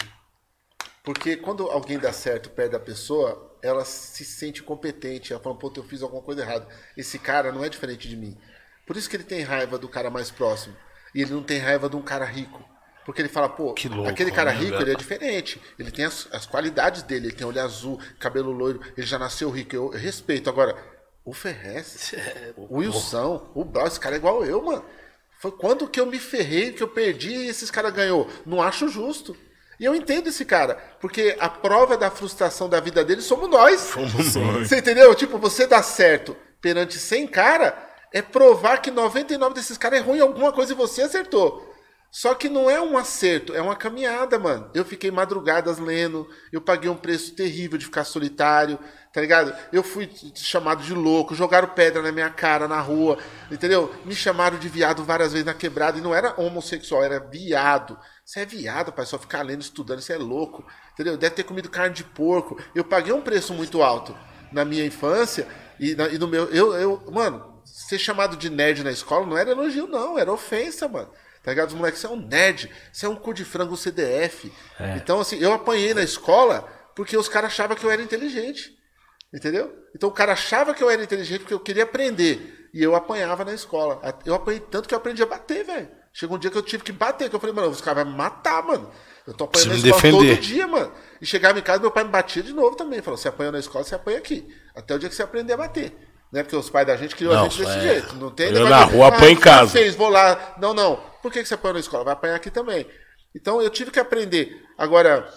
[1.04, 5.72] Porque quando alguém dá certo perto da pessoa, ela se sente competente, ela fala, pô,
[5.76, 6.68] eu fiz alguma coisa errada.
[6.96, 8.38] Esse cara não é diferente de mim.
[8.86, 10.76] Por isso que ele tem raiva do cara mais próximo.
[11.16, 12.64] E ele não tem raiva de um cara rico.
[13.08, 15.62] Porque ele fala, pô, louco, aquele cara né, rico, ele é diferente.
[15.80, 19.50] Ele tem as, as qualidades dele, ele tem olho azul, cabelo loiro, ele já nasceu
[19.50, 19.74] rico.
[19.74, 20.50] Eu, eu respeito.
[20.50, 20.76] Agora,
[21.24, 22.14] o Ferrez,
[22.58, 24.84] o Wilson, o Brown, esse cara é igual eu, mano.
[25.40, 28.30] Foi quando que eu me ferrei, que eu perdi e esses caras ganhou.
[28.46, 29.38] Não acho justo.
[29.80, 33.80] E eu entendo esse cara, porque a prova da frustração da vida dele somos nós.
[33.80, 34.68] Somos nós.
[34.68, 35.16] Você entendeu?
[35.16, 40.18] Tipo, você dá certo perante 100 cara, é provar que 99 desses caras é ruim
[40.18, 41.67] em alguma coisa e você acertou.
[42.20, 44.72] Só que não é um acerto, é uma caminhada, mano.
[44.74, 48.80] Eu fiquei madrugadas lendo, eu paguei um preço terrível de ficar solitário,
[49.14, 49.56] tá ligado?
[49.72, 53.20] Eu fui chamado de louco, jogaram pedra na minha cara na rua,
[53.52, 53.94] entendeu?
[54.04, 57.96] Me chamaram de viado várias vezes na quebrada e não era homossexual, era viado.
[58.26, 61.18] Você é viado, pai, só ficar lendo, estudando, você é louco, entendeu?
[61.18, 62.60] Deve ter comido carne de porco.
[62.74, 64.18] Eu paguei um preço muito alto
[64.52, 65.48] na minha infância
[65.80, 66.46] e, na- e no meu.
[66.46, 70.88] Eu, eu, mano, ser chamado de nerd na escola não era elogio, não, era ofensa,
[70.88, 71.10] mano.
[71.48, 71.70] Tá ligado?
[71.70, 74.52] Os moleques, você é um nerd, você é um cu de frango CDF.
[74.98, 78.76] Então, assim, eu apanhei na escola porque os caras achavam que eu era inteligente.
[79.34, 79.74] Entendeu?
[79.96, 82.68] Então o cara achava que eu era inteligente porque eu queria aprender.
[82.74, 84.02] E eu apanhava na escola.
[84.26, 85.88] Eu apanhei tanto que eu aprendi a bater, velho.
[86.12, 88.12] Chegou um dia que eu tive que bater, que eu falei, mano, os caras vão
[88.12, 88.92] me matar, mano.
[89.26, 90.36] Eu tô apanhando Preciso na escola defender.
[90.36, 90.92] todo dia, mano.
[91.22, 93.02] E chegava em casa, meu pai me batia de novo também.
[93.02, 94.46] Falou, você apanhou na escola, você apanha aqui.
[94.76, 95.96] Até o dia que você aprender a bater.
[96.30, 96.44] Né?
[96.44, 97.82] Porque os pais da gente criou Não, a gente desse é.
[97.82, 98.16] jeito.
[98.16, 100.56] Não tem Eu na rua, apanha em cara casa." fez, vou lá.
[100.60, 101.00] Não, não.
[101.28, 102.06] Por que que você apanhou na escola?
[102.06, 102.90] Vai apanhar aqui também.
[103.36, 104.66] Então eu tive que aprender.
[104.78, 105.30] Agora,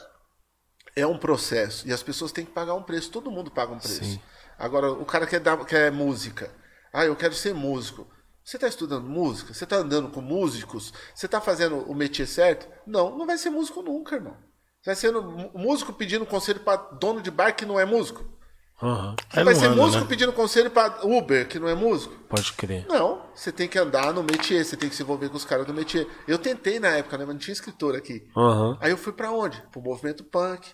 [0.95, 3.11] é um processo e as pessoas têm que pagar um preço.
[3.11, 4.21] Todo mundo paga um preço.
[4.57, 6.55] Agora, o cara quer, dar, quer música.
[6.93, 8.07] Ah, eu quero ser músico.
[8.45, 9.53] Você está estudando música?
[9.53, 10.93] Você está andando com músicos?
[11.13, 12.69] Você está fazendo o métier certo?
[12.87, 14.37] Não, não vai ser músico nunca, irmão.
[14.81, 15.13] Você vai ser
[15.59, 18.25] músico pedindo conselho para dono de bar que não é músico?
[18.83, 20.09] Aham, Você vai ser anda, músico né?
[20.09, 22.15] pedindo conselho para Uber que não é músico?
[22.29, 22.87] pode crer.
[22.89, 25.67] Não, você tem que andar no métier, você tem que se envolver com os caras
[25.67, 26.07] do métier.
[26.27, 28.27] Eu tentei na época, né, mas não tinha escritor aqui.
[28.37, 28.79] Aham.
[28.81, 29.63] Aí eu fui pra onde?
[29.71, 30.67] Pro movimento punk,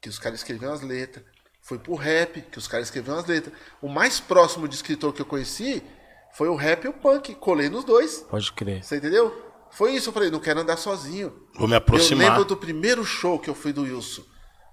[0.00, 1.24] que os caras escreviam as letras.
[1.60, 3.52] Fui pro rap, que os caras escreviam as letras.
[3.82, 5.82] O mais próximo de escritor que eu conheci
[6.34, 7.34] foi o rap e o punk.
[7.34, 8.24] Colei nos dois.
[8.30, 8.82] Pode crer.
[8.84, 9.44] Você entendeu?
[9.70, 11.30] Foi isso, eu falei, não quero andar sozinho.
[11.58, 12.28] Vou me Eu aproximar.
[12.28, 14.22] lembro do primeiro show que eu fui do Wilson.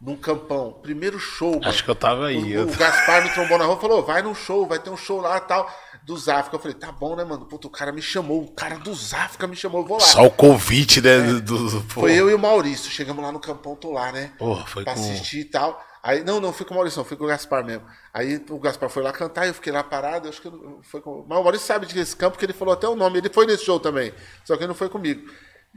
[0.01, 0.73] Num campão.
[0.83, 1.67] Primeiro show, mano.
[1.67, 2.37] Acho que eu tava aí.
[2.57, 4.89] O, Eu- o Gaspar me trombou na rua e falou: vai num show, vai ter
[4.89, 5.69] um show lá tal.
[6.03, 6.55] Dos África.
[6.57, 7.45] Eu falei, tá bom, né, mano?
[7.45, 10.03] Puta, o cara me chamou, o cara dos África me chamou, eu vou lá.
[10.03, 11.17] Só o convite, né?
[11.19, 11.81] Do, do-.
[11.89, 12.91] Foi eu e o Maurício.
[12.91, 14.31] Chegamos lá no campão, tô lá, né?
[14.37, 15.83] Porra, foi pra com- assistir e tal.
[16.03, 17.83] Aí, não, não, fui com o Maurício, não, fui com o Gaspar mesmo.
[18.13, 21.25] Aí o Gaspar foi lá cantar, eu fiquei lá parado, acho que eu- foi com...
[21.27, 23.65] Mas o Maurício sabe desse campo, que ele falou até o nome, ele foi nesse
[23.65, 25.27] show também, só que ele não foi comigo.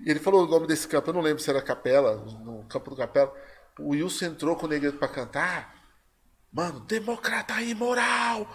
[0.04, 2.90] E ele falou o nome desse campo, eu não lembro se era Capela, no campo
[2.90, 3.32] do Capela.
[3.78, 5.74] O Wilson entrou com o Negredo pra cantar,
[6.52, 8.46] mano, democrata imoral,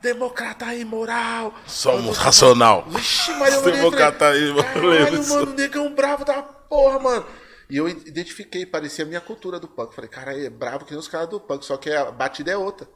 [0.00, 1.54] democrata imoral.
[1.66, 2.84] Somos Mano, racional.
[2.88, 7.26] Vixe, Maria, eu Democrata imoral, mano, negão bravo da porra, mano.
[7.70, 9.94] E eu identifiquei, parecia a minha cultura do punk.
[9.94, 12.56] Falei, cara, é bravo que nem os caras do punk, só que a batida é
[12.56, 12.86] outra.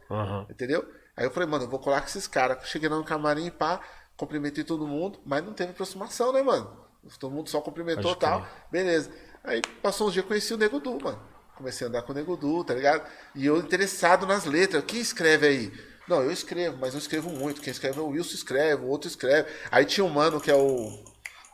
[0.51, 0.87] Entendeu?
[1.17, 2.69] Aí eu falei, mano, eu vou colar com esses caras.
[2.69, 3.81] Cheguei lá no camarim, pá,
[4.19, 6.71] cumprimentei todo mundo, mas não teve aproximação, né, mano?
[7.19, 8.47] Todo mundo só cumprimentou e tal.
[8.71, 9.11] Beleza.
[9.45, 11.36] Aí passou uns dias, conheci o Nego Du, mano.
[11.57, 13.03] Comecei a andar com o Nego Du, tá ligado?
[13.35, 14.85] E eu interessado nas letras.
[14.87, 15.73] Quem escreve aí?
[16.07, 17.61] Não, eu escrevo, mas não escrevo muito.
[17.61, 19.49] Quem escreve é o Wilson escreve, o outro escreve.
[19.71, 21.05] Aí tinha um mano que é o.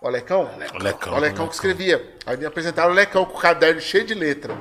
[0.01, 0.51] O Alecão?
[0.75, 2.17] Alecão, O Alecão que escrevia.
[2.27, 4.53] Aí me apresentaram o Alecão com o caderno cheio de letra.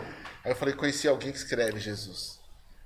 [0.46, 2.40] Aí eu falei, conheci alguém que escreve Jesus.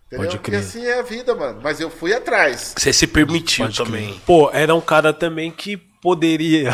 [0.07, 0.25] Entendeu?
[0.29, 0.59] Pode E crer.
[0.61, 1.59] assim é a vida, mano.
[1.61, 2.73] Mas eu fui atrás.
[2.77, 3.85] Você se permitiu Pode crer.
[3.85, 4.21] também.
[4.25, 5.75] Pô, era um cara também que
[6.05, 6.69] poderia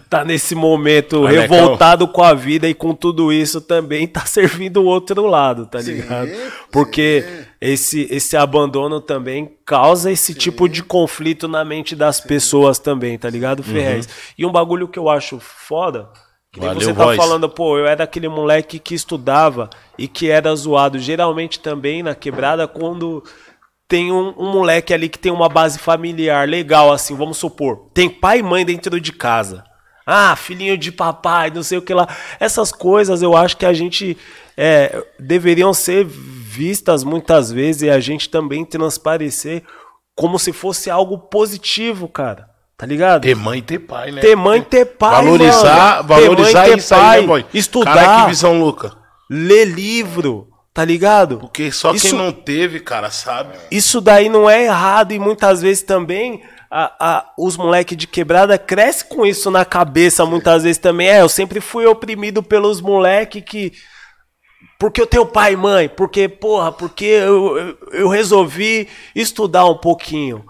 [0.00, 4.84] estar nesse momento revoltado com a vida e com tudo isso também tá servindo o
[4.84, 6.28] outro lado, tá Sim, ligado?
[6.28, 6.36] sim.
[6.70, 7.24] Porque
[7.60, 13.28] esse, esse abandono também causa esse tipo de conflito na mente das pessoas também, tá
[13.28, 14.08] ligado, Ferrez?
[14.38, 16.08] E um bagulho que eu acho foda,
[16.52, 16.66] que Uhum.
[16.66, 17.16] Valeu, você tá voz.
[17.16, 19.68] falando, pô, eu era aquele moleque que estudava
[19.98, 20.96] e que era zoado.
[20.96, 23.24] Geralmente também na quebrada, quando
[23.88, 28.08] tem um, um moleque ali que tem uma base familiar legal, assim, vamos supor, tem
[28.08, 29.64] pai e mãe dentro de casa.
[30.06, 32.06] Ah, filhinho de papai, não sei o que lá.
[32.38, 34.16] Essas coisas eu acho que a gente
[34.56, 39.64] é, deveriam ser vistas muitas vezes e a gente também transparecer
[40.14, 42.48] como se fosse algo positivo, cara.
[42.78, 43.22] Tá ligado?
[43.22, 44.20] Ter mãe e ter pai, né?
[44.20, 46.20] Ter mãe, ter pai, Valorizar, mano.
[46.20, 47.46] Ter valorizar mãe, ter isso aí, pai, né, boy?
[47.54, 47.94] estudar.
[47.94, 48.92] Cara, que visão louca.
[49.30, 51.38] ler livro, Tá ligado?
[51.38, 53.56] Porque só Isso- quem não teve, cara, sabe?
[53.70, 58.58] Isso daí não é errado e muitas vezes também a, a- os moleques de quebrada
[58.58, 61.08] crescem com isso na cabeça, muitas vezes também.
[61.08, 63.72] É, eu sempre fui oprimido pelos moleques que.
[64.78, 69.78] Porque eu tenho pai e mãe, porque, porra, porque eu, eu, eu resolvi estudar um
[69.78, 70.44] pouquinho.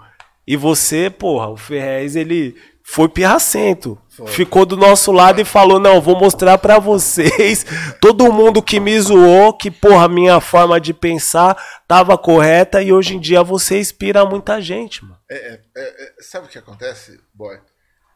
[0.45, 2.53] E você, porra, o Ferrez, ele
[2.83, 3.97] foi pirracento.
[4.25, 7.65] Ficou do nosso lado e falou: Não, vou mostrar pra vocês,
[8.01, 11.55] todo mundo que me zoou, que, porra, minha forma de pensar
[11.87, 15.19] tava correta e hoje em dia você inspira muita gente, mano.
[15.29, 17.59] É, é, é, é, sabe o que acontece, boy?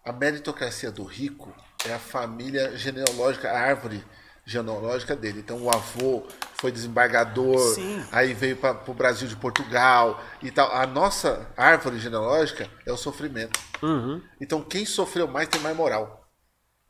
[0.04, 1.54] A meritocracia do rico
[1.88, 4.04] é a família genealógica, a árvore
[4.52, 5.40] genealógica dele.
[5.40, 6.24] Então o avô
[6.56, 8.04] foi desembargador, Sim.
[8.12, 10.72] aí veio para o Brasil de Portugal e tal.
[10.72, 13.60] A nossa árvore genealógica é o sofrimento.
[14.40, 16.20] Então quem sofreu mais tem mais moral.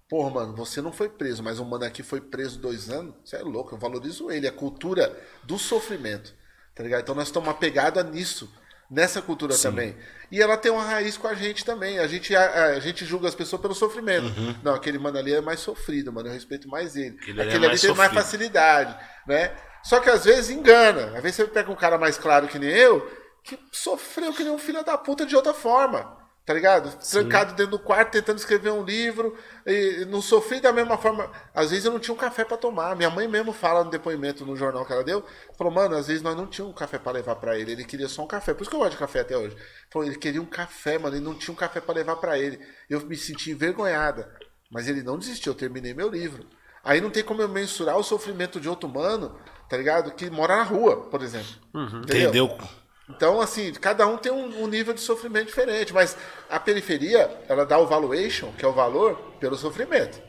[0.10, 3.16] Porra, mano, você não foi preso, mas um mano aqui foi preso dois anos.
[3.24, 4.46] Você é louco, eu valorizo ele.
[4.46, 6.34] A cultura do sofrimento.
[6.76, 7.02] Tá ligado?
[7.02, 8.52] Então nós estamos apegados nisso.
[8.92, 9.96] Nessa cultura também.
[10.30, 11.98] E ela tem uma raiz com a gente também.
[11.98, 14.28] A gente, a, a gente julga as pessoas pelo sofrimento.
[14.62, 16.28] Não, aquele mano ali é mais sofrido, mano.
[16.28, 17.16] Eu respeito mais ele.
[17.22, 18.24] Aquele ali é Aquele ali mais tem mais sofrido.
[18.24, 19.56] facilidade, né?
[19.82, 21.16] Só que às vezes engana.
[21.16, 23.10] Às vezes você pega um cara mais claro que nem eu,
[23.44, 26.21] que sofreu que nem um filho da puta de outra forma.
[26.44, 26.98] Tá ligado?
[26.98, 29.38] Trancado dentro do quarto, tentando escrever um livro.
[29.66, 31.32] E não sofri da mesma forma.
[31.54, 32.96] Às vezes eu não tinha um café pra tomar.
[32.96, 35.24] Minha mãe mesmo fala no depoimento no jornal que ela deu.
[35.58, 37.72] Falou, mano, às vezes nós não tínhamos um café pra levar pra ele.
[37.72, 38.54] Ele queria só um café.
[38.54, 39.56] Por isso que eu gosto de café até hoje.
[39.92, 41.16] Falou, ele queria um café, mano.
[41.16, 42.60] Ele não tinha um café pra levar pra ele.
[42.90, 44.34] Eu me senti envergonhada.
[44.72, 45.52] Mas ele não desistiu.
[45.52, 46.46] Eu terminei meu livro.
[46.84, 49.38] Aí não tem como eu mensurar o sofrimento de outro mano,
[49.70, 50.12] tá ligado?
[50.16, 51.54] Que mora na rua, por exemplo.
[52.00, 52.58] Entendeu?
[53.16, 56.18] Então, assim, cada um tem um, um nível de sofrimento diferente, mas
[56.50, 60.22] a periferia, ela dá o valuation, que é o valor, pelo sofrimento.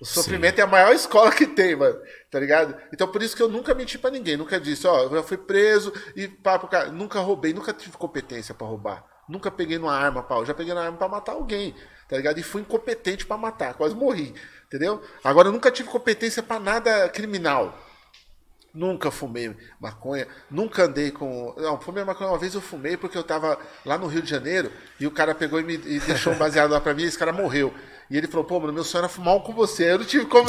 [0.00, 1.98] O sofrimento é a maior escola que tem, mano,
[2.30, 2.76] tá ligado?
[2.92, 5.36] Então, por isso que eu nunca menti pra ninguém, nunca disse, ó, eu já fui
[5.36, 6.90] preso e pá, pro cara.
[6.90, 9.04] Nunca roubei, nunca tive competência pra roubar.
[9.28, 10.44] Nunca peguei numa arma, pau.
[10.44, 11.74] Já peguei na arma pra matar alguém,
[12.08, 12.38] tá ligado?
[12.38, 14.34] E fui incompetente pra matar, quase morri,
[14.66, 15.02] entendeu?
[15.22, 17.78] Agora, eu nunca tive competência pra nada criminal.
[18.74, 21.54] Nunca fumei maconha, nunca andei com.
[21.56, 23.56] Não, fumei maconha uma vez eu fumei porque eu tava
[23.86, 26.72] lá no Rio de Janeiro e o cara pegou e me e deixou um baseado
[26.72, 27.72] lá pra mim e esse cara morreu.
[28.10, 29.92] E ele falou, pô, mano, meu sonho era fumar um com você.
[29.92, 30.48] Eu não tive como.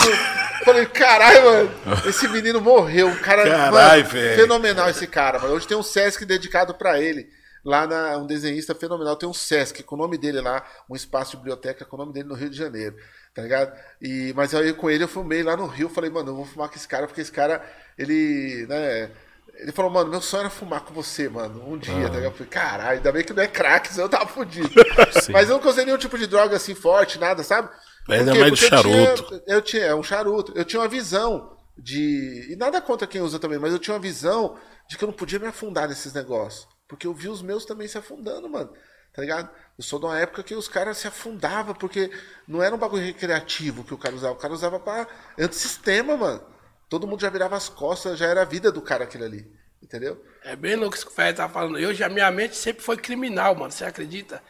[0.65, 1.71] Falei, caralho, mano,
[2.07, 3.07] esse menino morreu.
[3.07, 5.53] Um cara Caralho, mano, fenomenal esse cara, mano.
[5.53, 7.30] Hoje tem um Sesc dedicado pra ele.
[7.63, 11.32] Lá na, um desenhista fenomenal, tem um Sesc com o nome dele lá, um espaço
[11.32, 12.95] de biblioteca com o nome dele no Rio de Janeiro,
[13.36, 13.78] tá ligado?
[14.02, 16.70] E, mas aí com ele eu fumei lá no Rio, falei, mano, eu vou fumar
[16.70, 17.62] com esse cara, porque esse cara,
[17.98, 19.12] ele, né,
[19.56, 22.24] ele falou, mano, meu sonho era fumar com você, mano, um dia, tá ligado?
[22.24, 24.70] Eu falei, caralho, ainda bem que não é crack, senão eu tava fudido.
[25.32, 27.70] mas eu não usei nenhum tipo de droga assim forte, nada, sabe?
[28.08, 29.44] Mas Por é mais Porque eu tinha- charuto.
[29.48, 30.54] eu tinha, é um charuto.
[30.56, 32.48] Eu tinha uma visão de.
[32.52, 34.56] E nada contra quem usa também, mas eu tinha uma visão
[34.88, 36.68] de que eu não podia me afundar nesses negócios.
[36.88, 38.72] Porque eu vi os meus também se afundando, mano.
[39.12, 39.50] Tá ligado?
[39.78, 42.09] Eu sou de uma época que os caras se afundavam, porque
[42.47, 44.34] não era um bagulho recreativo que o cara usava.
[44.34, 45.05] O cara usava pra
[45.38, 46.41] antissistema, mano.
[46.89, 49.45] Todo mundo já virava as costas, já era a vida do cara aquilo ali.
[49.84, 50.23] Entendeu?
[50.43, 51.78] É bem louco isso que o Ferre tá falando.
[51.78, 53.71] Eu já, minha mente sempre foi criminal, mano.
[53.71, 54.41] Você acredita?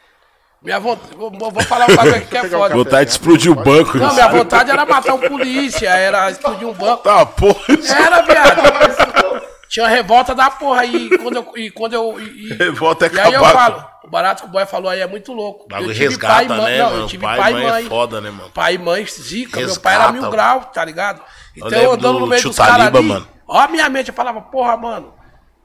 [0.62, 1.14] Minha vontade.
[1.16, 2.74] Vou, vou falar um bagulho aqui que é um foda.
[2.74, 3.98] Vontade de explodir o banco.
[3.98, 7.02] Não, minha vontade era matar um polícia, era explodir um banco.
[7.02, 7.60] Tá, porra.
[7.68, 9.46] Era, viado.
[9.68, 11.06] Tinha revolta da porra aí.
[11.06, 11.52] E quando eu.
[11.56, 14.64] E quando eu e, Revolta é e aí eu falo, o barato que o boy
[14.66, 15.66] falou aí é muito louco.
[15.68, 16.58] Bagulho eu tive resgata, pai e mãe.
[16.72, 17.02] né, não, mano?
[17.02, 18.50] eu tive Pai e pai e mãe é foda, né, mano?
[18.50, 19.58] Pai e mãe, zica.
[19.58, 21.22] meu Resgata, pai era mil grau, tá ligado?
[21.56, 23.02] Então lembro eu andando do no meio dos caras ali.
[23.08, 23.28] mano.
[23.48, 25.14] Ó, a minha mente, eu falava, porra, mano.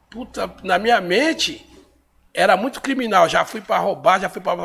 [0.09, 1.67] Puta, na minha mente.
[2.33, 4.55] Era muito criminal, já fui pra roubar, já fui pra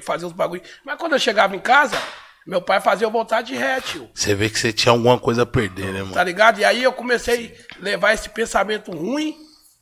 [0.00, 0.62] fazer os bagulho.
[0.84, 1.98] Mas quando eu chegava em casa,
[2.46, 4.08] meu pai fazia eu voltar de ré, tio.
[4.14, 6.22] Você vê que você tinha alguma coisa a perder, né, Tá mano?
[6.22, 6.60] ligado?
[6.60, 9.36] E aí eu comecei a levar esse pensamento ruim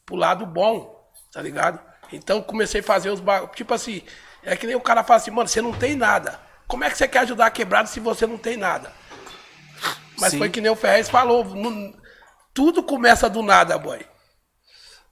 [0.06, 0.90] pro lado bom,
[1.30, 1.78] tá ligado?
[2.14, 3.54] Então comecei a fazer os bagulhos.
[3.56, 4.02] Tipo assim,
[4.42, 6.40] é que nem o cara fala assim, mano, você não tem nada.
[6.66, 8.92] Como é que você quer ajudar a quebrada se você não tem nada?
[10.18, 10.38] Mas Sim.
[10.38, 11.44] foi que nem o Ferrez falou.
[11.44, 11.92] não-
[12.52, 14.06] tudo começa do nada, boy.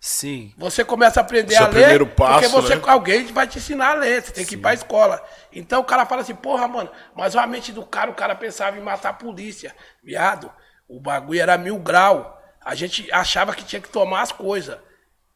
[0.01, 0.53] Sim.
[0.59, 2.83] Você começa a aprender Seu a ler, primeiro porque passo, você, né?
[2.87, 5.23] alguém vai te ensinar a ler, você tem que ir pra escola.
[5.53, 8.77] Então o cara fala assim, porra, mano, mas a mente do cara, o cara pensava
[8.77, 9.75] em matar a polícia.
[10.03, 10.51] Viado,
[10.89, 12.37] o bagulho era mil grau.
[12.65, 14.77] A gente achava que tinha que tomar as coisas,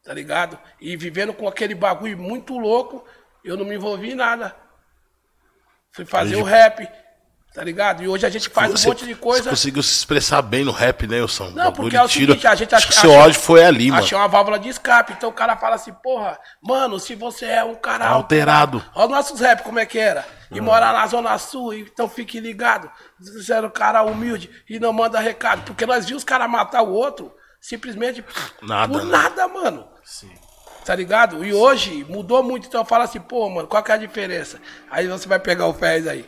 [0.07, 0.57] tá ligado?
[0.79, 3.03] E vivendo com aquele bagulho muito louco,
[3.43, 4.55] eu não me envolvi em nada.
[5.91, 6.87] Fui fazer Hoje- o rap,
[7.53, 8.01] tá ligado?
[8.03, 9.43] E hoje a gente faz Você- um monte de coisa.
[9.43, 11.49] Você conseguiu se expressar bem no rap, né, Wilson?
[11.49, 12.31] Não, porque é o tira...
[12.31, 14.01] seguinte, a gente Acho que seu ódio foi ali, mano.
[14.01, 15.11] Achei uma válvula de escape.
[15.11, 18.81] Então o cara fala assim, porra, mano, se você é um cara Alterado.
[18.95, 20.25] Olha os nossos rap como é que era.
[20.49, 22.89] E morar na Zona Sul, então fique ligado.
[23.49, 25.63] Era um cara humilde e não manda recado.
[25.63, 28.23] Porque nós vimos os caras matar o outro Simplesmente
[28.61, 29.11] Nada, por né?
[29.11, 29.89] nada, mano.
[30.85, 31.43] Tá ligado?
[31.43, 34.61] E hoje mudou muito, então fala assim, pô, mano, qual que é a diferença?
[34.89, 36.21] Aí você vai pegar o Ferrez aí.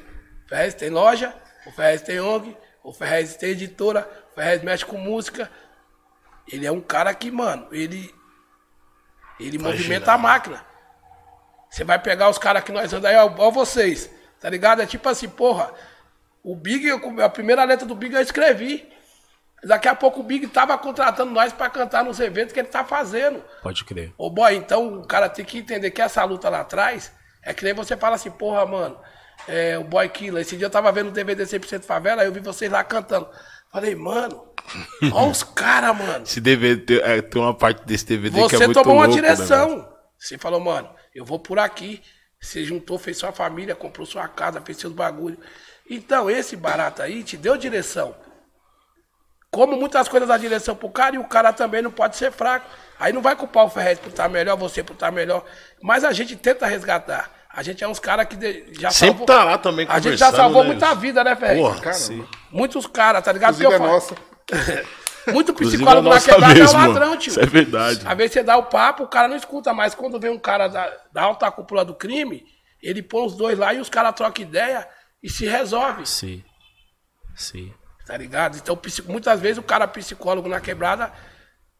[0.45, 1.33] O Ferrez tem loja,
[1.65, 5.49] o Ferrez tem ONG, o Ferrez tem editora, o Ferrez mexe com música.
[6.51, 8.13] Ele é um cara que, mano, ele.
[9.39, 10.15] Ele Vai movimenta girar.
[10.15, 10.65] a máquina.
[11.69, 14.09] Você vai pegar os caras que nós andamos aí, ó, ó vocês,
[14.41, 14.81] tá ligado?
[14.81, 15.71] É tipo assim, porra,
[16.43, 16.89] o Big,
[17.23, 18.91] a primeira letra do Big eu escrevi.
[19.63, 22.83] Daqui a pouco o Big tava contratando nós pra cantar nos eventos que ele tá
[22.83, 23.43] fazendo.
[23.61, 24.13] Pode crer.
[24.17, 27.11] Ô boy, então o cara tem que entender que essa luta lá atrás
[27.43, 28.97] é que nem você fala assim, porra, mano,
[29.47, 30.41] é, o Boy Killer.
[30.41, 33.27] Esse dia eu tava vendo o DVD 100% Favela, aí eu vi vocês lá cantando.
[33.71, 34.47] Falei, mano,
[35.13, 36.23] olha os caras, mano.
[36.23, 39.21] Esse DVD, é, tem uma parte desse DVD que é Você muito tomou uma louco,
[39.21, 39.69] né, direção.
[39.69, 39.87] velho?
[40.17, 42.01] você falou, mano, eu vou por aqui.
[42.41, 45.37] Você juntou, fez sua família, comprou sua casa, fez seus bagulho.
[45.89, 48.15] Então, esse barato aí te deu direção.
[49.51, 52.67] Como muitas coisas dá direção pro cara, e o cara também não pode ser fraco.
[52.99, 55.43] Aí não vai culpar o Ferrez por estar melhor, você por estar melhor.
[55.81, 57.31] Mas a gente tenta resgatar.
[57.51, 59.25] A gente é uns caras que de- já Sempre salvou.
[59.25, 61.59] tá lá também A gente já salvou né, muita vida, né, Ferrez?
[61.59, 62.27] Porra, Caramba.
[62.51, 63.55] Muitos caras, tá ligado?
[63.55, 64.15] Inclusive é Que eu falo- nossa.
[65.33, 67.29] Muito psicólogo é na quebrada é o ladrão, tio.
[67.31, 68.01] Isso é verdade.
[68.05, 69.93] Às vezes você dá o papo, o cara não escuta mais.
[69.93, 72.43] Quando vem um cara da, da alta cúpula do crime,
[72.81, 74.87] ele põe os dois lá e os caras trocam ideia
[75.21, 76.43] e se resolve, Sim.
[77.35, 77.71] Sim.
[78.09, 78.57] Tá ligado?
[78.57, 78.75] Então,
[79.07, 81.11] muitas vezes o cara psicólogo na quebrada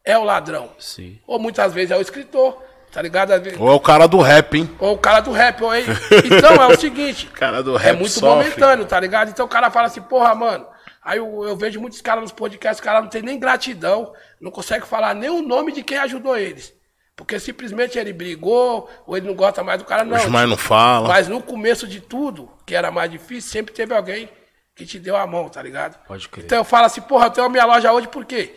[0.04, 0.70] é o ladrão.
[0.78, 1.18] Sim.
[1.26, 2.62] Ou muitas vezes é o escritor,
[2.92, 3.32] tá ligado?
[3.58, 4.70] Ou é o cara do rap, hein?
[4.78, 5.60] Ou o cara do rap.
[5.60, 5.84] Ou aí-
[6.24, 7.26] Então, é o seguinte.
[7.26, 8.28] Cara do É rap muito sofre.
[8.44, 9.28] momentâneo, tá ligado?
[9.30, 10.66] Então o cara fala assim, porra, mano.
[11.02, 14.52] Aí eu, eu vejo muitos caras nos podcasts, os caras não tem nem gratidão, não
[14.52, 16.72] consegue falar nem o nome de quem ajudou eles.
[17.16, 20.16] Porque simplesmente ele brigou, ou ele não gosta mais do cara, não.
[20.16, 21.08] Os mais não falam.
[21.08, 24.30] Mas no começo de tudo, que era mais difícil, sempre teve alguém
[24.80, 25.98] que te deu a mão, tá ligado?
[26.06, 26.46] Pode crer.
[26.46, 28.54] Então eu falo assim, porra, eu tenho a minha loja hoje por quê?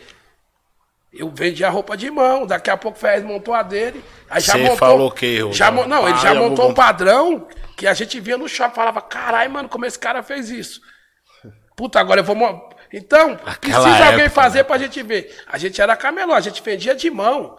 [1.12, 4.04] Eu vendi a roupa de mão, daqui a pouco o Ferrez montou a dele.
[4.30, 5.52] Aí já Você montou, falou quê, Rô?
[5.52, 7.48] já, mo- Não, ele já montou vou- um padrão
[7.78, 10.82] que a gente via no shopping falava, caralho, mano, como esse cara fez isso?
[11.76, 12.36] Puta, agora eu vou.
[12.92, 14.64] Então, Aquela precisa alguém época, fazer né?
[14.64, 15.36] pra gente ver.
[15.48, 17.58] A gente era camelô, a gente vendia de mão,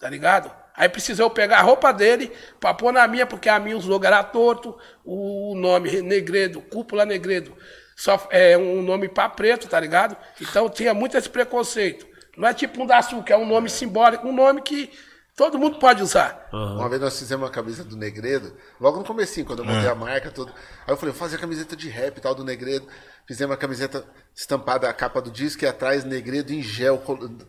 [0.00, 0.50] tá ligado?
[0.76, 3.84] Aí precisou eu pegar a roupa dele pra pôr na minha, porque a minha os
[3.86, 7.56] logos era torto, o nome Negredo, Cúpula Negredo,
[7.96, 10.16] só é um nome pra preto, tá ligado?
[10.38, 12.06] Então tinha muito esse preconceito.
[12.36, 14.90] Não é tipo um da Sul, que é um nome simbólico, um nome que
[15.34, 16.46] todo mundo pode usar.
[16.52, 19.94] Uma vez nós fizemos uma camisa do Negredo, logo no comecinho, quando eu montei a
[19.94, 20.52] marca, tudo.
[20.86, 22.86] Aí eu falei, vou fazer a camiseta de rap e tal do Negredo.
[23.26, 27.02] Fizemos a camiseta estampada, a capa do disco e atrás Negredo em gel,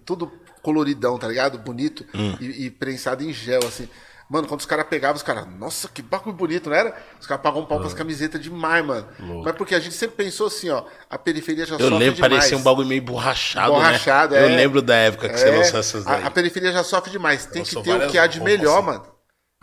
[0.05, 0.31] tudo
[0.61, 1.57] coloridão, tá ligado?
[1.59, 2.05] Bonito
[2.39, 3.89] e, e prensado em gel, assim.
[4.29, 6.93] Mano, quando os caras pegavam, os caras, nossa, que bagulho bonito, não era?
[7.19, 9.07] Os caras pagavam um pau pras camisetas demais, mano.
[9.43, 12.33] Mas porque a gente sempre pensou assim, ó, a periferia já Eu sofre lembro, demais.
[12.33, 14.41] parecia um bagulho meio borrachado, Borrachado, né?
[14.41, 14.43] é.
[14.43, 16.23] Eu lembro da época que você É, lançou essas daí.
[16.23, 17.45] A, a periferia já sofre demais.
[17.45, 18.85] Tem Lançou que ter o que há de melhor, assim.
[18.87, 19.05] mano.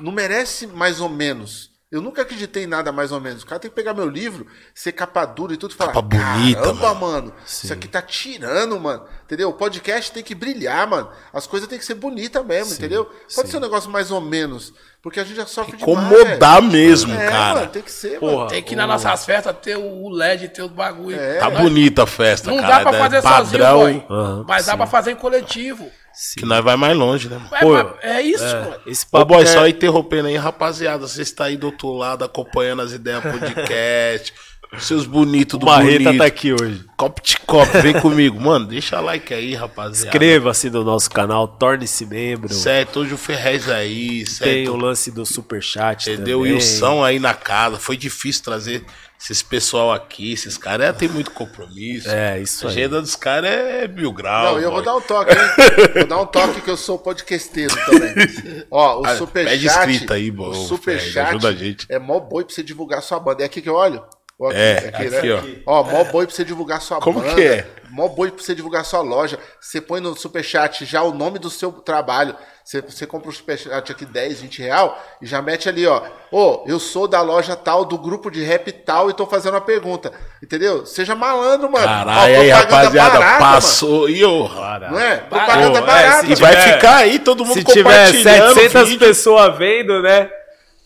[0.01, 1.74] Não merece mais ou menos.
[1.95, 3.45] Eu nunca acreditei em nada mais ou menos.
[3.45, 5.93] O cara tem que pegar meu livro, ser capa dura e tudo e falar.
[5.93, 7.33] Capa bonita, Caramba, mano." mano.
[7.47, 9.05] Isso aqui tá tirando, mano.
[9.25, 9.49] Entendeu?
[9.51, 11.09] O podcast tem que brilhar, mano.
[11.33, 13.09] As coisas tem que ser bonitas mesmo, entendeu?
[13.33, 14.73] Pode ser um negócio mais ou menos.
[15.01, 15.99] Porque a gente já sofre demais.
[16.13, 17.23] Incomodar mesmo, velho.
[17.29, 17.55] É, cara.
[17.61, 18.37] mano, tem que ser, Porra.
[18.39, 18.49] mano.
[18.51, 21.15] Tem que ir nas nossas festas ter o LED, ter os bagulho.
[21.17, 21.39] É.
[21.39, 22.79] Tá Nós- bonita a festa, Não cara.
[22.79, 24.07] dá pra é fazer padrão, sozinho.
[24.11, 24.79] Aham, mas dá sim.
[24.79, 25.89] pra fazer em coletivo.
[26.37, 27.37] Que nós vai mais longe, né?
[27.37, 27.51] mano?
[27.55, 28.77] É, Pô, é isso, mano.
[28.87, 31.07] Esse Ô, papo boy, é- só interrompendo aí, rapaziada.
[31.07, 34.33] Você está aí do outro lado acompanhando as ideias podcast.
[34.79, 36.19] seus bonitos do Marreta bonito.
[36.19, 36.85] tá aqui hoje.
[36.97, 38.41] Cop de cop, vem comigo.
[38.41, 40.09] Mano, deixa like aí, rapaziada.
[40.09, 42.53] Inscreva-se no nosso canal, torne-se membro.
[42.53, 44.51] Certo, hoje o Ferrez aí, certo?
[44.51, 46.39] Tem o lance do superchat Entendeu?
[46.41, 46.55] também.
[46.55, 47.79] E o São aí na casa.
[47.79, 48.85] Foi difícil trazer
[49.25, 50.33] esses pessoal aqui.
[50.33, 52.11] Esses caras é, tem muito compromisso.
[52.11, 52.77] É, isso A aí.
[52.77, 54.53] agenda dos caras é mil graus.
[54.53, 54.85] Não, eu vou boy.
[54.85, 55.89] dar um toque, hein?
[55.95, 58.65] vou dar um toque que eu sou podcasteiro também.
[58.71, 59.51] Ó, o Ah, superchat.
[59.53, 61.87] pede inscrita aí, o ô, superchat ajuda a gente.
[61.91, 63.43] é mó boi pra você divulgar sua banda.
[63.43, 64.05] É aqui que eu olho?
[64.39, 65.63] Ou aqui, É, aqui, aqui, né?
[65.65, 65.83] ó.
[65.85, 67.35] mó boi pra você divulgar sua Como banda.
[67.35, 67.67] que é?
[67.91, 69.39] Mó boi pra você divulgar sua loja.
[69.61, 72.35] Você põe no superchat já o nome do seu trabalho.
[72.65, 76.01] Você, você compra o superchat aqui 10, 20 real e já mete ali, ó.
[76.33, 79.61] Ô, eu sou da loja tal, do grupo de rap tal e tô fazendo uma
[79.61, 80.11] pergunta.
[80.43, 80.87] Entendeu?
[80.87, 81.85] Seja malandro, mano.
[81.85, 83.53] Caralho, Ó, aí, propaganda rapaziada, barata, mano.
[83.55, 84.09] passou.
[84.09, 84.49] E ô,
[84.91, 85.17] Não é?
[85.19, 86.27] Propaganda Pô, é, barata.
[86.27, 89.07] se E vai tiver- ficar aí todo mundo Se tiver compartilhando 700 vídeo.
[89.09, 90.31] pessoas vendo, né?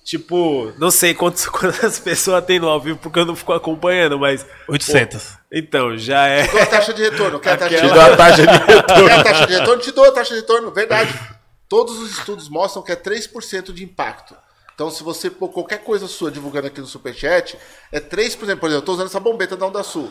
[0.04, 4.18] Tipo, não sei quantos, quantas pessoas tem no ao vivo porque eu não fico acompanhando,
[4.18, 4.44] mas.
[4.68, 5.38] 800.
[5.52, 6.42] Então, já é.
[6.46, 7.38] Te dou a taxa de retorno.
[7.38, 8.04] Quer a taxa de Te retorno?
[8.04, 9.06] dou a taxa de retorno.
[9.06, 9.82] Quer a taxa de retorno?
[9.82, 10.70] Te dou a taxa de retorno.
[10.72, 11.37] Verdade.
[11.68, 14.34] Todos os estudos mostram que é 3% de impacto.
[14.74, 17.58] Então, se você pôr qualquer coisa sua divulgando aqui no Superchat,
[17.90, 18.36] é 3%.
[18.36, 20.10] Por exemplo, eu estou usando essa bombeta da Onda Sul.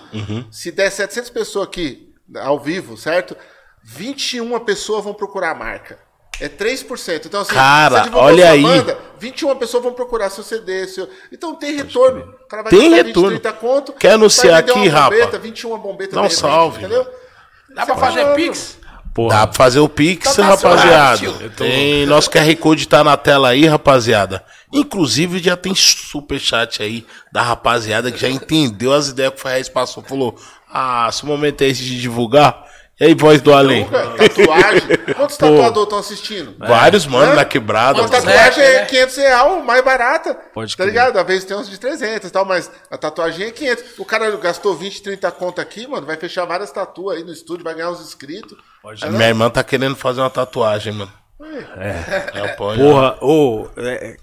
[0.51, 3.35] Se der 700 pessoas aqui ao vivo, certo?
[3.83, 5.97] 21 pessoas vão procurar a marca.
[6.39, 7.25] É 3%.
[7.25, 8.61] Então, assim, Cara, você olha aí.
[8.61, 10.85] banda, 21 pessoas vão procurar seu CD.
[10.87, 11.09] Seu...
[11.31, 12.35] Então tem retorno.
[12.43, 13.29] O cara vai Tem retorno.
[13.31, 13.93] 20, 30 conto.
[13.93, 15.39] Quer anunciar aqui, bombeta, rapa?
[15.39, 16.13] 21 bombetas.
[16.13, 17.03] Dá um de repente, salve, Entendeu?
[17.73, 18.35] Dá pra Você fazer falando.
[18.35, 18.77] Pix?
[19.17, 21.17] Porra, Dá pra fazer o Pix, Então tá rapaziada.
[21.17, 21.33] tio.
[21.57, 24.45] Tem nosso QR Code tá na tela aí, rapaziada.
[24.71, 29.41] Inclusive já tem super chat aí da rapaziada que já entendeu as ideias que o
[29.41, 30.03] Ferrez passou.
[30.03, 30.37] Falou:
[30.71, 32.63] "Ah, se o momento é esse de divulgar".
[32.99, 33.85] E aí, voz do além?
[33.87, 34.81] Tatuagem.
[35.15, 36.55] Quantos tatuadores estão assistindo?
[36.57, 37.35] Vários mano Hã?
[37.35, 37.99] na quebrada.
[38.01, 38.75] Uma tatuagem né?
[38.77, 40.33] é 500 reais, mais barata.
[40.51, 40.89] Pode Tá crer.
[40.93, 41.17] ligado?
[41.19, 43.83] Às vezes tem uns de 300 e tal, mas a tatuagem é 500.
[43.99, 47.63] O cara gastou 20, 30 conto aqui, mano, vai fechar várias tatuas aí no estúdio,
[47.63, 48.57] vai ganhar uns inscritos.
[48.81, 51.13] Pode É, Minha irmã tá querendo fazer uma tatuagem, mano.
[51.77, 52.47] É.
[52.57, 52.81] pode.
[52.81, 54.17] Porra, ô, é,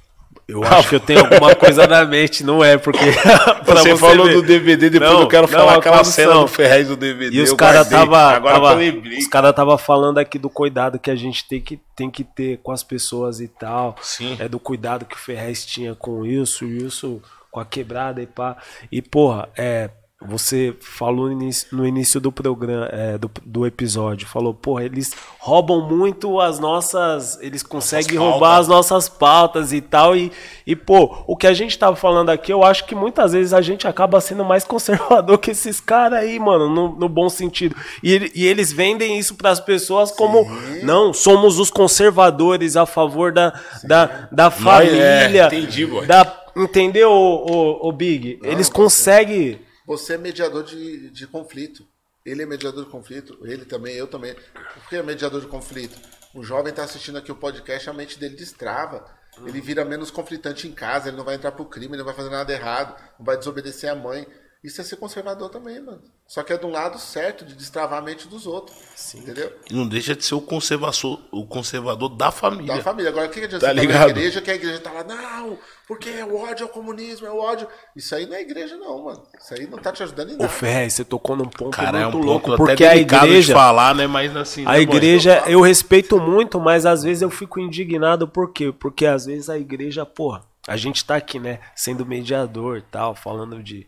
[0.46, 2.76] eu acho que eu tenho alguma coisa na mente, não é?
[2.76, 2.98] Porque.
[3.64, 4.34] pra Você, falou ver.
[4.34, 7.36] do DVD, depois Não, eu quero não, falar aquela cena do Ferrez do DVD.
[7.36, 8.80] E os caras tava, Agora tava,
[9.18, 12.58] os cara tava falando aqui do cuidado que a gente tem que, tem que ter
[12.62, 13.96] com as pessoas e tal.
[14.02, 14.36] Sim.
[14.38, 18.56] É do cuidado que o Ferrez tinha com isso, isso com a quebrada e pá.
[18.92, 19.88] E porra, é,
[20.26, 21.28] você falou
[21.72, 27.38] no início, do programa, é, do, do episódio, falou, porra, eles roubam muito as nossas,
[27.40, 28.32] eles conseguem pautas.
[28.32, 30.16] roubar as nossas pautas e tal.
[30.16, 30.32] E,
[30.66, 33.60] e, pô, o que a gente tava falando aqui, eu acho que muitas vezes a
[33.60, 37.76] gente acaba sendo mais conservador que esses caras aí, mano, no, no bom sentido.
[38.02, 40.46] E, e eles vendem isso pras pessoas como,
[40.82, 43.52] não, somos os conservadores a favor da,
[43.82, 45.44] da, da Nós- família.
[45.44, 46.06] é, entendi, boy.
[46.06, 48.38] da, entendeu, o, o, Big?
[48.42, 49.58] eles conseguem.
[49.84, 51.86] Você é mediador de, de conflito.
[52.24, 54.34] Ele é mediador de conflito, ele também, eu também.
[54.34, 56.00] Por que é mediador de conflito?
[56.32, 59.04] O jovem está assistindo aqui o podcast, a mente dele destrava.
[59.44, 62.14] Ele vira menos conflitante em casa, ele não vai entrar pro crime, ele não vai
[62.14, 64.26] fazer nada errado, não vai desobedecer a mãe.
[64.64, 66.00] Isso é ser conservador também, mano.
[66.26, 68.74] Só que é um lado certo, de destravar a mente dos outros.
[69.14, 69.52] Entendeu?
[69.70, 72.74] E não deixa de ser o conservador, o conservador da família.
[72.76, 73.10] Da família.
[73.10, 74.04] Agora, o que, que adianta Tá você tá ligado?
[74.06, 77.30] na igreja que a igreja tá lá, não, porque é o ódio ao comunismo, é
[77.30, 77.68] o ódio.
[77.94, 79.22] Isso aí não é igreja, não, mano.
[79.38, 80.48] Isso aí não tá te ajudando em Ô, nada.
[80.48, 83.48] Ferrez, você tocou num ponto Cara, é um muito ponto louco, até porque a igreja.
[83.48, 84.06] de falar, né?
[84.06, 84.96] Mas assim, A né, boy?
[84.96, 88.72] igreja, eu respeito muito, mas às vezes eu fico indignado, por quê?
[88.72, 93.14] Porque às vezes a igreja, porra, a gente tá aqui, né, sendo mediador e tal,
[93.14, 93.86] falando de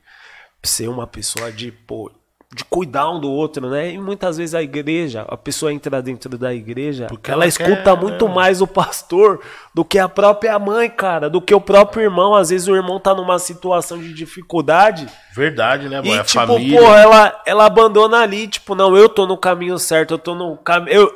[0.67, 2.11] ser uma pessoa de, pô,
[2.55, 3.93] de cuidar um do outro, né?
[3.93, 7.83] E muitas vezes a igreja, a pessoa entra dentro da igreja, Porque ela, ela escuta
[7.83, 8.35] quer, muito né?
[8.35, 9.41] mais o pastor
[9.75, 12.35] do que a própria mãe, cara, do que o próprio irmão.
[12.35, 16.15] Às vezes o irmão tá numa situação de dificuldade Verdade, né, boy?
[16.17, 16.81] e, a tipo, família.
[16.81, 20.57] porra, ela, ela abandona ali, tipo, não, eu tô no caminho certo, eu tô no
[20.57, 21.11] caminho.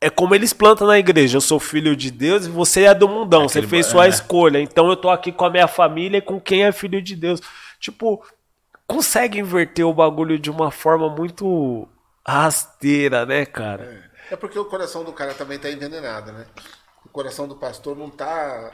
[0.00, 3.08] É como eles plantam na igreja, eu sou filho de Deus e você é do
[3.08, 4.08] mundão, você Aquele fez ba- sua é.
[4.08, 7.16] escolha, então eu tô aqui com a minha família e com quem é filho de
[7.16, 7.40] Deus.
[7.80, 8.22] Tipo,
[8.88, 11.86] consegue inverter o bagulho de uma forma muito
[12.26, 14.10] rasteira, né, cara?
[14.30, 16.46] É porque o coração do cara também tá envenenado, né?
[17.04, 18.72] O coração do pastor não tá,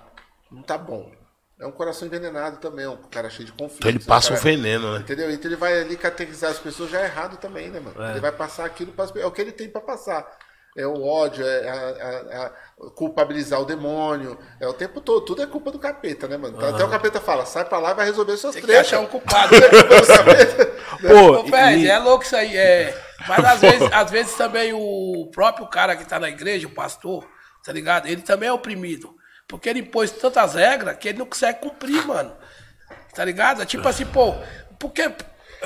[0.50, 1.12] não tá bom.
[1.60, 3.78] É um coração envenenado também, é um cara cheio de conflitos.
[3.78, 5.00] Então ele um passa cara- o veneno, né?
[5.00, 5.30] Entendeu?
[5.30, 7.94] Então ele vai ali catequizar as pessoas já errado também, né, mano?
[8.10, 10.26] Ele vai passar aquilo É o que ele tem para passar.
[10.76, 12.52] É o ódio, é a, a- a-
[12.96, 14.36] culpabilizar o demônio.
[14.60, 15.24] É o tempo todo.
[15.24, 16.58] Tudo é culpa do capeta, né, mano?
[16.64, 18.88] Até o capeta fala, sai pra lá e vai resolver suas Tem que tretas.
[18.88, 19.54] achar um culpado.
[19.54, 20.66] É capeta.
[21.00, 22.56] Pô, Ô, Fred, e- é louco isso aí.
[22.56, 22.92] É...
[23.28, 27.24] Mas às vezes, às vezes também o próprio cara que tá na igreja, o pastor,
[27.64, 28.06] tá ligado?
[28.08, 29.14] Ele também é oprimido.
[29.46, 32.34] Porque ele impôs tantas regras que ele não consegue cumprir, mano.
[33.14, 33.62] Tá ligado?
[33.62, 34.34] É tipo assim, pô,
[34.80, 35.08] porque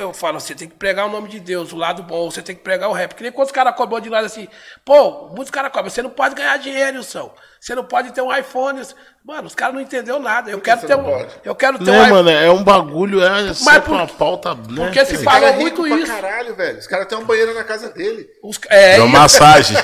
[0.00, 2.54] eu falo, você tem que pregar o nome de Deus, o lado bom, você tem
[2.56, 3.14] que pregar o rap.
[3.14, 4.48] Que nem quando os caras cobram de nós assim,
[4.84, 7.32] pô, muitos caros cobram, você não pode ganhar dinheiro, Wilson.
[7.60, 8.80] Você não pode ter um iPhone.
[9.24, 10.48] Mano, os caras não entenderam nada.
[10.48, 11.10] Eu quero ter não um.
[11.18, 11.34] pode?
[11.44, 12.12] Eu quero ter um Né, iPhone.
[12.12, 12.30] mano?
[12.30, 14.62] É um bagulho, é sempre por- uma pauta, né?
[14.76, 16.06] porque se cara é muito pra isso.
[16.06, 16.78] caralho, velho.
[16.78, 18.28] Os caras têm um banheiro na casa dele.
[18.44, 19.76] Os, é, É uma massagem.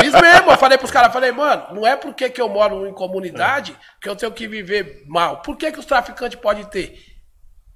[0.00, 2.92] Fiz mesmo, eu falei pros caras, falei, mano, não é porque que eu moro em
[2.92, 5.38] comunidade que eu tenho que viver mal.
[5.42, 6.98] Por que, que os traficantes podem ter?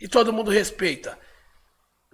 [0.03, 1.17] E todo mundo respeita.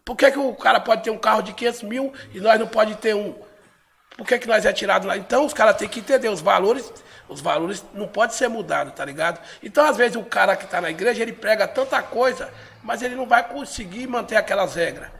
[0.04, 2.66] Por que, que o cara pode ter um carro de 500 mil e nós não
[2.66, 3.34] pode ter um?
[4.14, 5.16] Por que, que nós é tirado lá?
[5.16, 6.92] Então os caras têm que entender os valores,
[7.30, 9.40] os valores não podem ser mudados, tá ligado?
[9.62, 13.14] Então, às vezes, o cara que tá na igreja, ele prega tanta coisa, mas ele
[13.14, 15.10] não vai conseguir manter aquelas regras.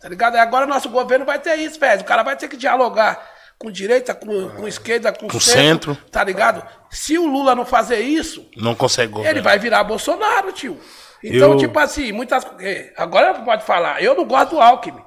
[0.00, 0.34] Tá ligado?
[0.34, 2.00] E Agora nosso governo vai ter isso, velho.
[2.00, 3.24] O cara vai ter que dialogar
[3.56, 6.10] com direita, com, com esquerda, com, Com centro, centro.
[6.10, 6.66] Tá ligado?
[6.90, 10.80] Se o Lula não fazer isso, Não consegue ele vai virar Bolsonaro, tio.
[11.22, 12.46] Então, Eu- tipo assim, muitas.
[12.60, 15.02] é, Agora pode falar, eu não gosto do Alckmin.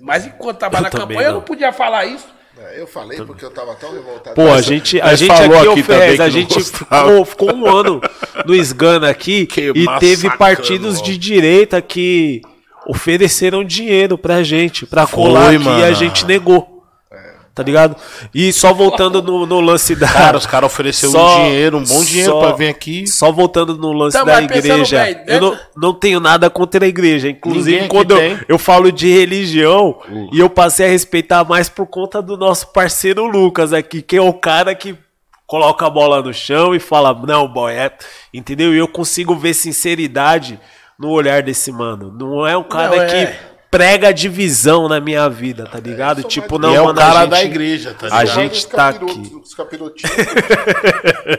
[0.00, 1.38] Mas enquanto tava Eu na também campanha, eu não.
[1.40, 2.26] não podia falar isso.
[2.58, 4.34] É, Eu falei porque eu tava tão revoltado.
[4.36, 7.52] Pô, a gente, a gente falou aqui, aqui Ferrez, também a não gente ficou, ficou
[7.54, 8.00] um ano
[8.44, 12.42] no Esgana aqui Que e teve massacrando, partidos de direita que
[12.86, 15.94] ofereceram dinheiro pra gente, pra Foi, colar aqui e a mano.
[15.94, 16.73] gente negou.
[17.54, 17.94] Tá ligado?
[18.34, 20.08] E só voltando no, no lance da.
[20.08, 23.06] Cara, os caras ofereceram Só- um dinheiro, um bom dinheiro só- pra vir aqui.
[23.06, 26.88] Só voltando no lance Então, da igreja, bem, eu não, não tenho nada contra a
[26.88, 27.28] igreja.
[27.28, 28.40] Inclusive, Ninguém quando eu, tem.
[28.48, 29.98] eu falo de religião,
[30.32, 34.20] e eu passei a respeitar mais por conta do nosso parceiro Lucas aqui, que é
[34.22, 34.96] o cara que
[35.46, 37.92] coloca a bola no chão e fala, não, boy, é.
[38.32, 38.74] Entendeu?
[38.74, 40.58] E eu consigo ver sinceridade
[40.98, 42.12] no olhar desse mano.
[42.18, 43.26] Não é um cara Não, é.
[43.26, 43.32] que
[43.76, 46.20] prega divisão na minha vida, tá ligado?
[46.22, 48.34] sou tipo, não, e é o mano, cara a gente- da igreja, tá a ligado?
[48.34, 49.34] gente Os tá capirotos, aqui.
[49.36, 50.16] Os capirotinhos.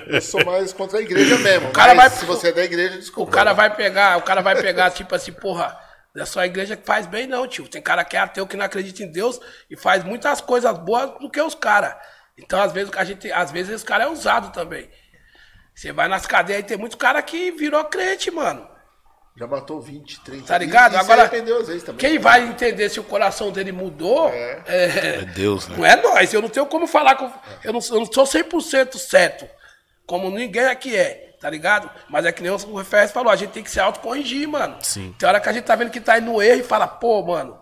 [0.08, 1.72] eu sou mais contra a igreja mesmo.
[1.72, 3.32] cara mas vai- se você é da igreja, O desculpa.
[3.32, 5.78] cara vai pegar, o cara vai pegar, tipo assim, porra,
[6.14, 7.68] não é só a igreja que faz bem, não, tio.
[7.68, 11.12] Tem cara que é ateu, que não acredita em Deus e faz muitas coisas boas
[11.20, 11.96] do que os caras.
[12.38, 14.90] Então, às vezes, a gente, às vezes, os caras é usado também.
[15.74, 18.66] Você vai nas cadeias e tem muito cara que virou crente, mano.
[19.38, 20.46] Já matou 20, 30.
[20.48, 20.94] Tá ligado?
[20.94, 22.00] E, e Agora, se arrependeu às vezes também.
[22.00, 24.64] quem vai entender se o coração dele mudou É.
[24.66, 24.86] é,
[25.22, 25.76] É Deus, né?
[25.78, 26.34] não é nós.
[26.34, 27.30] Eu não tenho como falar com.
[27.64, 29.46] Eu não, eu não sou 100% certo.
[30.06, 31.90] Como ninguém aqui é, tá ligado?
[32.10, 34.78] Mas é que nem o Ferres falou, a gente tem que se autocorrigir, mano.
[34.82, 35.14] Sim.
[35.18, 37.24] Tem hora que a gente tá vendo que tá indo no erro e fala, pô,
[37.24, 37.58] mano,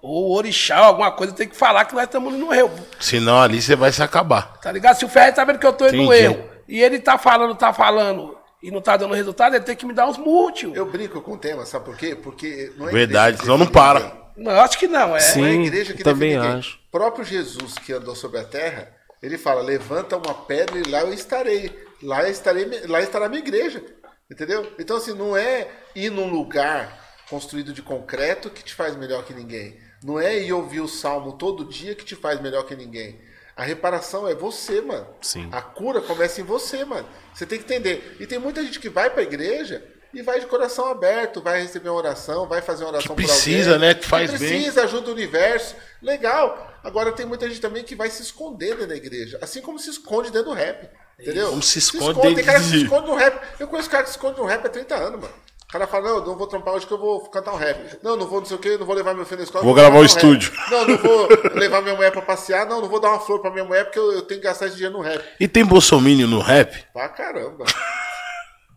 [0.00, 2.70] o orixá, alguma coisa, tem que falar que nós estamos no erro.
[3.00, 4.58] Senão ali você vai se acabar.
[4.60, 4.96] Tá ligado?
[4.96, 7.54] Se o Ferrez tá vendo que eu tô indo no erro e ele tá falando,
[7.54, 8.35] tá falando
[8.66, 10.18] e não tá dando resultado, ele tem que me dar uns
[10.52, 10.74] tio.
[10.74, 12.16] Eu brinco com o tema, sabe por quê?
[12.16, 14.00] Porque não é Verdade, senão não para.
[14.00, 14.26] ninguém.
[14.36, 15.20] Não, eu acho que não, é.
[15.20, 15.40] Sim.
[15.40, 16.80] Não é a igreja que também acho.
[16.88, 18.92] O próprio Jesus que andou sobre a terra,
[19.22, 21.72] ele fala: levanta uma pedra e lá eu estarei.
[22.02, 23.84] Lá estarei, lá estará a minha igreja.
[24.28, 24.72] Entendeu?
[24.80, 29.32] Então, assim, não é ir num lugar construído de concreto que te faz melhor que
[29.32, 29.78] ninguém.
[30.02, 33.16] Não é ir ouvir o salmo todo dia que te faz melhor que ninguém.
[33.56, 35.06] A reparação é você, mano.
[35.22, 35.48] Sim.
[35.50, 37.08] A cura começa em você, mano.
[37.34, 38.16] Você tem que entender.
[38.20, 39.82] E tem muita gente que vai pra igreja
[40.12, 43.74] e vai de coração aberto, vai receber uma oração, vai fazer uma oração Que precisa,
[43.74, 43.88] alguém.
[43.88, 43.94] né?
[43.94, 44.38] Que faz bem.
[44.38, 45.74] precisa, ajuda o universo.
[46.02, 46.74] Legal.
[46.84, 49.38] Agora tem muita gente também que vai se esconder dentro da igreja.
[49.42, 50.88] Assim como se esconde dentro do rap.
[51.18, 51.48] Entendeu?
[51.48, 53.40] Como se esconde Tem dentro cara que se de- esconde no rap.
[53.58, 55.34] Eu conheço cara que se esconde no rap há 30 anos, mano.
[55.68, 57.98] O cara fala, não, não vou trampar hoje que eu vou cantar um rap.
[58.02, 59.64] Não, não vou não sei o que, não vou levar meu filho na escola.
[59.64, 60.08] Vou eu gravar o um rap.
[60.10, 60.52] estúdio.
[60.70, 62.64] Não, não vou levar minha mulher pra passear.
[62.66, 64.66] Não, não vou dar uma flor pra minha mulher porque eu, eu tenho que gastar
[64.66, 65.22] esse dinheiro no rap.
[65.40, 66.84] E tem bolsomínio no rap?
[66.92, 67.64] Pra caramba.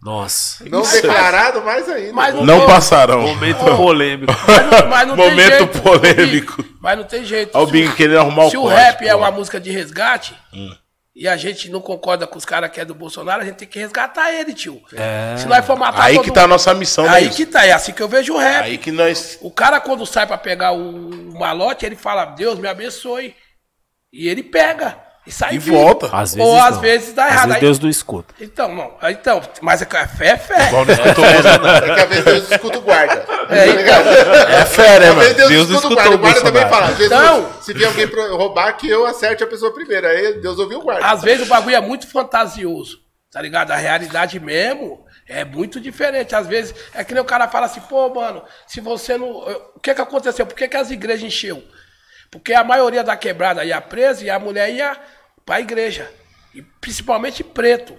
[0.01, 0.63] Nossa.
[0.69, 2.13] Não declarado mais ainda.
[2.13, 3.21] Mas não- Não passarão.
[3.21, 4.33] Momento polêmico.
[4.47, 6.65] Mas não, mas não tem Momento jeito, polêmico.
[6.81, 7.51] Mas não tem jeito.
[7.55, 9.17] Olha o Big querendo arrumar o Se o rap é pô.
[9.17, 10.71] uma música de resgate Hum.
[11.19, 13.67] E a gente não concorda com os caras que é do Bolsonaro, a gente tem
[13.67, 14.81] que resgatar ele, tio.
[15.37, 17.11] Se nós for matar Aí todo que tá a nossa missão, né?
[17.11, 17.35] Aí isso?
[17.35, 18.63] que tá, é assim que eu vejo o rap.
[18.63, 19.37] Aí que nós.
[19.41, 23.35] O cara, quando sai pra pegar o malote, ele fala, Deus me abençoe.
[24.13, 24.97] E ele pega.
[25.27, 25.77] E sai E vivo.
[25.77, 26.07] volta.
[26.11, 26.63] Às vezes Ou não.
[26.65, 27.43] às vezes dá Às errado.
[27.47, 28.33] vezes Aí- Deus não escuta.
[28.39, 28.93] Então, não.
[29.09, 30.67] Então, mas é que a fé é fé.
[30.67, 31.85] Igual não escutou o Bolsonaro.
[31.91, 33.25] É que às vezes Deus escuta o guarda.
[33.49, 34.07] É, Tá ligado?
[34.09, 35.49] É fé, né, Às vezes mano?
[35.49, 36.15] Deus, Deus escuta o guarda.
[36.15, 36.87] o guarda também fala.
[36.95, 37.61] Jesus, Não.
[37.61, 40.07] se vier alguém roubar, que eu acerte a pessoa primeiro.
[40.07, 41.05] Aí Deus ouviu o guarda.
[41.05, 42.97] Às vezes o bagulho é muito fantasioso,
[43.31, 43.71] tá ligado?
[43.71, 46.33] A realidade mesmo é muito diferente.
[46.35, 49.29] Às vezes é que nem o cara fala assim, pô, mano, se você não.
[49.75, 50.45] O que que aconteceu?
[50.45, 51.61] Por que, que as igrejas encheu?
[52.31, 54.97] Porque a maioria da quebrada ia presa e a mulher ia
[55.45, 56.11] pra igreja.
[56.53, 57.95] E principalmente preto.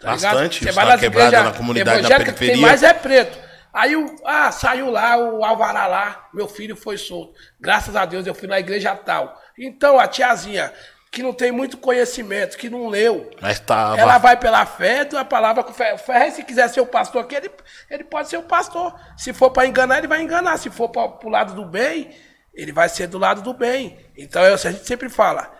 [0.00, 2.66] Tá Bastante, Você vai na nas quebrada, igrejas na comunidade, na evangélicas que tem periferia.
[2.66, 3.38] mais é preto.
[3.72, 7.34] Aí o, ah, saiu lá o alvará lá, meu filho foi solto.
[7.58, 9.40] Graças a Deus eu fui na igreja tal.
[9.58, 10.72] Então a tiazinha
[11.10, 13.94] que não tem muito conhecimento, que não leu, Mas tá.
[13.96, 15.96] ela vai pela fé da palavra com fé.
[15.96, 17.50] Ferrez, se quiser ser o pastor aqui, ele,
[17.88, 18.92] ele pode ser o pastor.
[19.16, 20.56] Se for para enganar, ele vai enganar.
[20.56, 22.10] Se for para o lado do bem,
[22.54, 23.98] ele vai ser do lado do bem.
[24.16, 25.52] Então é o que a gente sempre fala.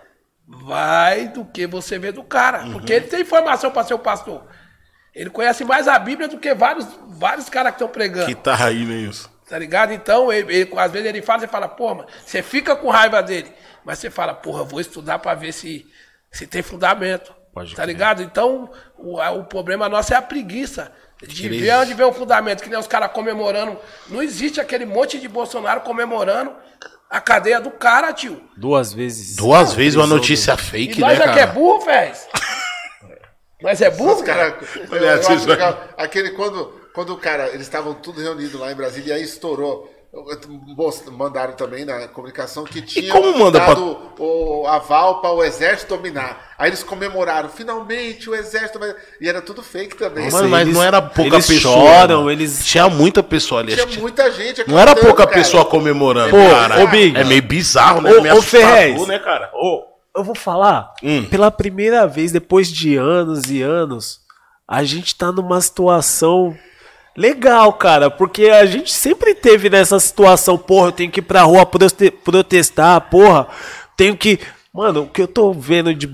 [0.47, 2.67] Vai do que você vê do cara.
[2.73, 4.45] Porque ele tem informação para ser o pastor.
[5.15, 8.27] Ele conhece mais a Bíblia do que vários, vários caras que estão pregando.
[8.27, 9.33] Que tá aí, né, isso?
[9.49, 9.93] Tá ligado?
[9.93, 13.23] Então, ele- ele- às vezes ele fala, você fala, porra, mano, você fica com raiva
[13.23, 13.51] dele.
[13.85, 15.87] Mas você fala, porra, vou estudar pra ver se,
[16.33, 17.35] se tem fundamento.
[17.53, 17.87] Pode tá crer.
[17.95, 18.23] ligado?
[18.23, 20.91] Então, o, o problema nosso é a preguiça.
[21.27, 23.79] De ver onde vem o fundamento, que nem os caras comemorando.
[24.09, 26.53] Não existe aquele monte de Bolsonaro comemorando
[27.11, 28.41] a cadeia do cara, tio.
[28.57, 29.37] Duas vezes.
[29.37, 31.47] Duas vezes uma notícia E fake, nós né, é cara?
[31.49, 32.13] burro, velho.
[33.63, 34.67] nós é burro, Os cara, cara.
[34.91, 35.89] eu, eu vocês acho vai- legal.
[35.97, 39.94] Aquele quando, quando o cara, eles estavam tudo reunidos lá em Brasília e aí estourou.
[41.13, 46.55] Mandaram também na comunicação que tinha como manda dado o aval para o exército dominar.
[46.59, 48.95] Aí eles comemoraram, finalmente o exército vai.
[49.21, 50.31] E era tudo fake também.
[50.31, 51.75] Mano, mas eles- não era pouca eles pessoa.
[51.75, 52.31] choram, mano.
[52.31, 53.75] eles- Tinha muita pessoa ali.
[53.77, 55.37] Tinha muita gente Não era pouca cara.
[55.37, 56.83] pessoa comemorando, Pô, cara.
[56.85, 57.17] ô, Big.
[57.19, 58.13] É meio bizarro, né?
[58.13, 59.07] Ô, meio ô Ferrez.
[59.09, 59.51] né, cara?
[59.53, 59.83] Ô,
[60.17, 61.25] eu vou falar, Hum.
[61.25, 64.21] pela primeira vez, depois de anos e anos,
[64.67, 66.57] a gente tá numa situação
[67.17, 71.43] legal, cara, porque a gente sempre teve nessa situação, porra, eu tenho que ir pra
[71.43, 73.47] rua prote- protestar, porra,
[73.97, 74.39] tenho que
[74.73, 76.11] Mano, o que eu tô vendo de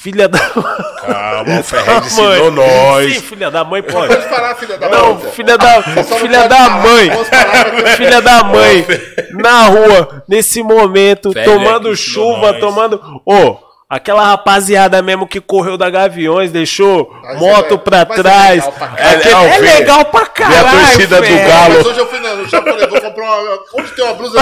[0.00, 0.38] filha da
[1.02, 2.30] Calma, o Ferrez mãe.
[2.32, 3.14] ensinou nós.
[3.14, 4.14] Sim, filha da mãe pode.
[4.14, 5.28] Pode falar, filha da Não, puta.
[5.32, 6.82] filha da, filha da falar.
[6.82, 7.10] mãe.
[7.10, 8.86] Falar Filha da mãe.
[9.32, 13.00] Na rua, nesse momento, tomando chuva, tomando.
[13.26, 13.56] Ô,
[13.94, 18.64] aquela rapaziada mesmo que correu da Gaviões, deixou Mas moto é- pra mas é trás.
[18.64, 19.48] legal pra É, caralho.
[19.48, 20.78] é É, legal pra vê a caralho.
[20.80, 21.48] torcida do velho.
[21.48, 21.74] Galo.
[21.74, 23.58] Mas hoje eu fui no shopping, eu vou comprar uma.
[23.74, 24.38] Onde tem uma blusa?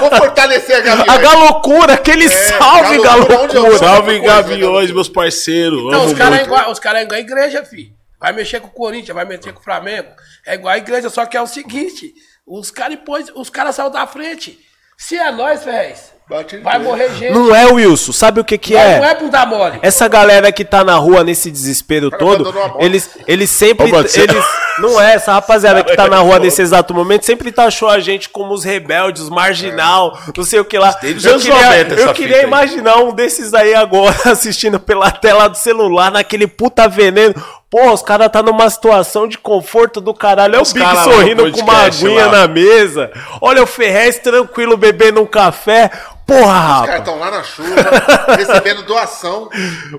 [0.00, 1.08] Vou fortalecer a gaviões.
[1.08, 3.78] A galocura, aquele salve, Galocura.
[3.78, 5.80] Salve, Coisa, Gaviões, meus parceiros.
[5.80, 6.46] Então, Amo os caras é muito.
[6.46, 7.92] igual, os cara é igual a igreja, filho.
[8.20, 10.08] Vai mexer com o Corinthians, vai mexer com o Flamengo.
[10.46, 12.12] É igual a igreja, só que é o seguinte:
[12.46, 12.98] os caras
[13.34, 14.58] os caras saíram da frente.
[14.96, 16.13] Se é nós, em
[16.62, 17.34] vai morrer gente.
[17.34, 18.12] Não é, Wilson.
[18.12, 18.98] Sabe o que que é?
[18.98, 19.78] Não é bunda mole.
[19.82, 22.76] Essa galera que tá na rua nesse desespero todo, bola.
[22.78, 23.90] eles, eles sempre.
[23.90, 24.44] Eles,
[24.78, 28.30] não é, essa rapaziada que tá na rua nesse exato momento sempre taxou a gente
[28.30, 30.98] como os rebeldes, os marginal, não sei o que lá.
[31.02, 36.10] Eu queria, 90 eu queria imaginar um desses aí agora assistindo pela tela do celular,
[36.10, 37.34] naquele puta veneno.
[37.74, 40.54] Pô, os caras tá numa situação de conforto do caralho.
[40.54, 42.32] Olha Os o Big sorrindo com uma aguinha lá.
[42.42, 43.10] na mesa.
[43.40, 45.90] Olha o Ferrez tranquilo bebendo um café.
[46.24, 47.74] Porra, Os caras estão lá na chuva,
[48.38, 49.48] recebendo doação.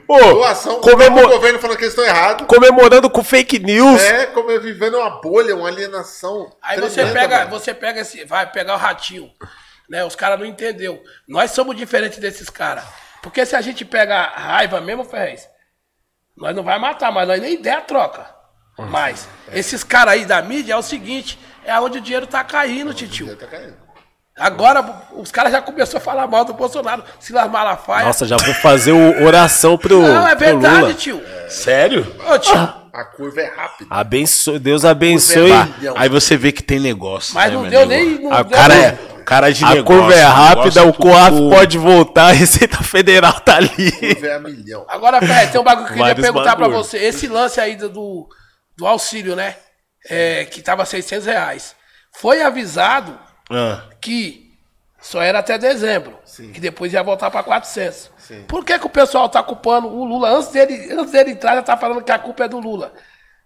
[0.08, 0.80] Pô, Doação.
[0.80, 2.48] comemor- O governo falando que eles estão errados.
[2.48, 4.02] comemorando com fake news.
[4.02, 6.50] É, como vivendo uma bolha, uma alienação.
[6.62, 7.50] Aí você tremenda, pega, mano.
[7.52, 9.30] você pega esse, vai pegar o ratinho,
[9.90, 10.06] né?
[10.06, 11.04] Os caras não entendeu.
[11.28, 12.86] Nós somos diferentes desses caras.
[13.22, 15.46] Porque se a gente pega raiva mesmo, Ferrez,
[16.38, 18.26] nós não vai matar, mas nós nem ideia troca.
[18.78, 22.94] Mas esses caras aí da mídia é o seguinte, é onde o dinheiro tá caindo,
[22.94, 23.34] titio.
[23.38, 23.86] Tá caindo.
[24.38, 24.84] Agora
[25.14, 28.06] os caras já começaram a falar mal do Bolsonaro, Silas Malafaia.
[28.06, 30.94] Nossa, já vou fazer o oração pro, não, é verdade, Lula.
[30.94, 31.24] tio.
[31.48, 32.06] Sério?
[32.30, 32.54] Ô, tio,
[32.92, 33.88] A curva é rápida.
[33.90, 35.50] Abençoe, Deus abençoe.
[35.52, 37.34] Tá, Aí você vê que tem negócio.
[37.34, 39.86] Mas né, não deu nem- não A deu cara nem- é cara de A negócio.
[39.86, 43.92] curva é rápida, o negócio COAF pode voltar, a Receita Federal tá ali.
[43.92, 44.86] Curva é a milhão.
[44.88, 46.84] Agora, velho, tem um bagulho que eu queria perguntar pra bagulho.
[46.84, 46.98] você.
[46.98, 48.30] Esse lance aí do, do,
[48.78, 49.56] do auxílio, né?
[50.10, 51.76] É, que tava 600 reais.
[52.18, 53.20] Foi avisado
[53.50, 54.46] Ah, que
[55.02, 56.18] só era até dezembro.
[56.26, 56.52] Sim.
[56.52, 58.12] Que depois ia voltar pra 400.
[58.18, 58.44] Sim.
[58.48, 60.30] Por que, que o pessoal tá culpando o Lula?
[60.30, 62.94] Antes dele, antes dele entrar, já tá falando que a culpa é do Lula.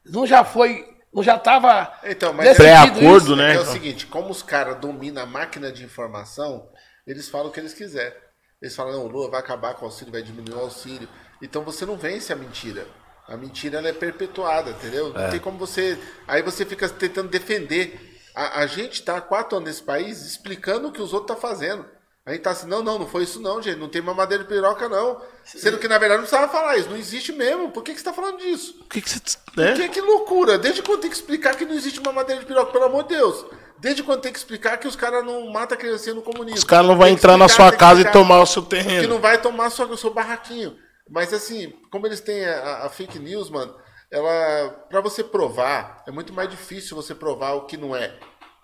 [0.05, 0.85] Não já foi.
[1.13, 1.91] Não já tava.
[2.03, 3.35] Então, mas Pré-acordo, isso?
[3.35, 3.55] né?
[3.55, 6.69] É o seguinte, como os caras dominam a máquina de informação,
[7.05, 8.13] eles falam o que eles quiserem.
[8.61, 11.07] Eles falam, não, o Lula vai acabar com o auxílio, vai diminuir o auxílio.
[11.41, 12.85] Então você não vence a mentira.
[13.27, 15.13] A mentira ela é perpetuada, entendeu?
[15.13, 15.97] Não tem como você.
[16.27, 18.19] Aí você fica tentando defender.
[18.35, 21.49] A, a gente tá há quatro anos nesse país explicando o que os outros estão
[21.49, 21.85] fazendo.
[22.25, 23.79] A gente tá assim, não, não, não foi isso não, gente.
[23.79, 25.19] Não tem mamadeira de piroca, não.
[25.43, 26.89] Sendo que, na verdade, não precisava falar isso.
[26.89, 27.71] Não existe mesmo.
[27.71, 28.75] Por que, que você tá falando disso?
[28.81, 29.19] o que que você...
[29.57, 29.73] Né?
[29.73, 30.57] Que, que loucura!
[30.57, 33.15] Desde quando tem que explicar que não existe uma madeira de piroca, pelo amor de
[33.15, 33.45] Deus?
[33.79, 36.57] Desde quando tem que explicar que os caras não matam a criancinha no comunismo?
[36.57, 38.45] Os caras não vão que entrar na explicar, sua tem que casa e tomar o
[38.45, 39.07] seu Que terreno.
[39.07, 40.77] não vai tomar só o seu barraquinho.
[41.09, 43.73] Mas assim, como eles têm a, a fake news, mano,
[44.11, 44.69] ela.
[44.89, 48.19] Pra você provar, é muito mais difícil você provar o que não é.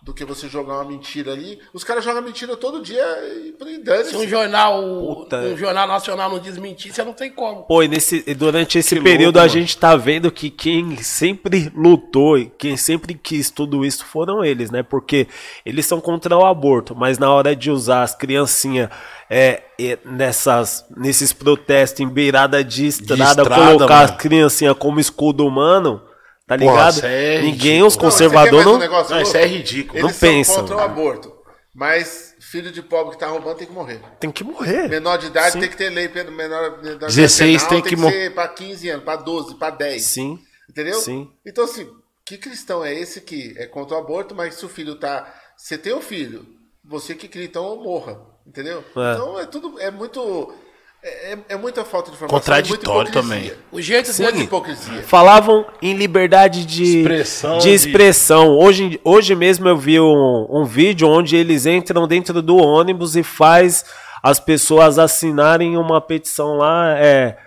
[0.05, 1.57] Do que você jogar uma mentira ali.
[1.73, 4.79] Os caras jogam mentira todo dia e aí dane Se um jornal,
[5.15, 5.37] Puta.
[5.37, 7.63] um jornal nacional não desmentir, você não tem como.
[7.63, 9.49] Pô, e nesse, e durante esse Que período louco, a mano.
[9.49, 14.69] gente tá vendo que quem sempre lutou e quem sempre quis tudo isso foram eles,
[14.69, 14.83] né?
[14.83, 15.27] Porque
[15.65, 18.89] eles são contra o aborto, mas na hora de usar as criancinhas
[19.27, 24.05] é, é, nessas, nesses protestos em beirada de estrada, estrada, colocar mano.
[24.05, 25.99] as criancinhas como escudo humano,
[26.47, 26.93] tá Porra, ligado?
[26.97, 29.05] isso é Ninguém, os Não, conservadores mais um não.
[29.09, 29.97] Não, isso é ridículo.
[29.99, 30.55] Eles Não são pensam.
[30.57, 31.35] contra o aborto.
[31.73, 33.99] Mas filho de pobre que tá roubando tem que morrer.
[34.19, 34.87] Tem que morrer.
[34.87, 35.59] Menor de idade Sim.
[35.59, 36.07] tem que ter lei.
[36.07, 39.15] Menor, menor de idade 16 penal tem que que mor- ser pra 15 anos, pra
[39.17, 40.01] 12, pra 10.
[40.03, 40.39] Sim.
[40.69, 40.93] Entendeu?
[40.95, 41.29] Sim.
[41.45, 41.89] Então, assim,
[42.25, 45.31] que cristão é esse que é contra o aborto, mas se o filho tá.
[45.57, 46.45] Você tem o filho,
[46.83, 48.19] você que cria, então morra.
[48.47, 48.79] Entendeu?
[48.95, 49.13] É.
[49.13, 49.79] Então é tudo.
[49.79, 50.53] É muito.
[51.07, 52.39] É, é- é muita falta de informação.
[52.39, 53.51] Contraditório é muita hipocrisia.
[53.51, 53.53] também.
[53.71, 54.43] O jeito Muita dele.
[54.45, 55.03] hipocrisia.
[55.03, 58.47] Falavam em liberdade de Expressão, de de- expressão.
[58.57, 63.21] Hoje, hoje mesmo eu vi um, um vídeo onde eles entram dentro do ônibus e
[63.21, 63.85] faz
[64.23, 67.37] as pessoas assinarem uma petição lá, é,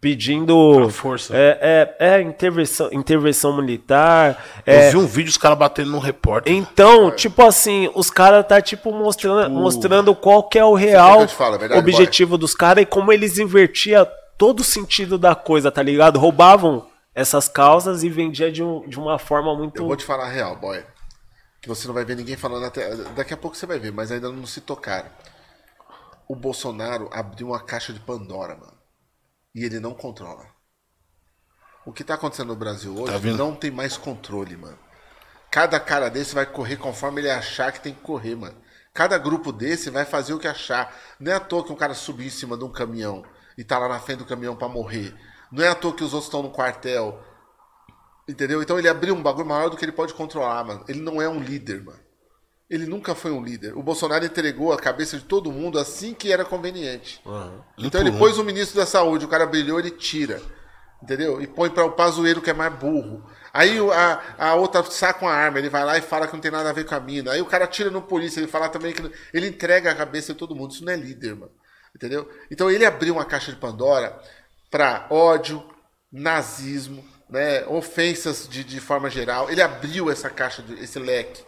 [0.00, 1.34] pedindo força.
[1.36, 4.42] É, é, é intervenção, intervenção militar.
[4.66, 6.52] é, Eu vi um vídeo os caras batendo num repórter.
[6.52, 11.28] então, tipo assim, os caras tá tipo mostrando, mostrando qual que é o que real
[11.28, 14.06] falo, é verdade, objetivo dos caras e como eles invertiam
[14.38, 16.18] todo o sentido da coisa, tá ligado?
[16.18, 20.24] Roubavam essas causas e vendia de, um- de uma forma muito Eu vou te falar
[20.24, 20.82] a real, boy.
[21.62, 22.94] Que você não vai ver ninguém falando até.
[23.16, 25.08] Daqui a pouco você vai ver, mas ainda não se tocaram.
[26.28, 28.73] O Bolsonaro abriu uma caixa de Pandora, mano.
[29.54, 30.46] E ele não controla.
[31.86, 34.78] O que tá acontecendo no Brasil hoje Tá não tem mais controle, mano.
[35.50, 38.56] Cada cara desse vai correr conforme ele achar que tem que correr, mano.
[38.92, 40.94] Cada grupo desse vai fazer o que achar.
[41.20, 43.24] Não é à toa que um cara subiu em cima de um caminhão
[43.56, 45.14] e tá lá na frente do caminhão para morrer.
[45.52, 47.22] Não é à toa que os outros estão no quartel.
[48.28, 48.62] Entendeu?
[48.62, 50.84] Então ele abriu um bagulho maior do que ele pode controlar, mano.
[50.88, 52.03] Ele não é um líder, mano.
[52.74, 53.76] Ele nunca foi um líder.
[53.76, 57.20] O Bolsonaro entregou a cabeça de todo mundo assim que era conveniente.
[57.78, 60.40] Então ele pôs o ministro da saúde, o cara brilhou, ele tira.
[61.02, 61.40] Entendeu?
[61.40, 63.22] E põe para o pazueiro que é mais burro.
[63.52, 66.50] Aí a, a outra saca uma arma, ele vai lá e fala que não tem
[66.50, 67.30] nada a ver com a mina.
[67.32, 69.02] Aí o cara tira no polícia, ele fala também que.
[69.02, 70.72] não- Ele entrega a cabeça de todo mundo.
[70.72, 71.52] Isso não é líder, mano.
[71.94, 72.28] Entendeu?
[72.50, 74.18] Então ele abriu uma caixa de Pandora
[74.70, 75.62] para ódio,
[76.10, 79.50] nazismo, né, ofensas de, de forma geral.
[79.50, 81.44] Ele abriu essa caixa, de- esse leque.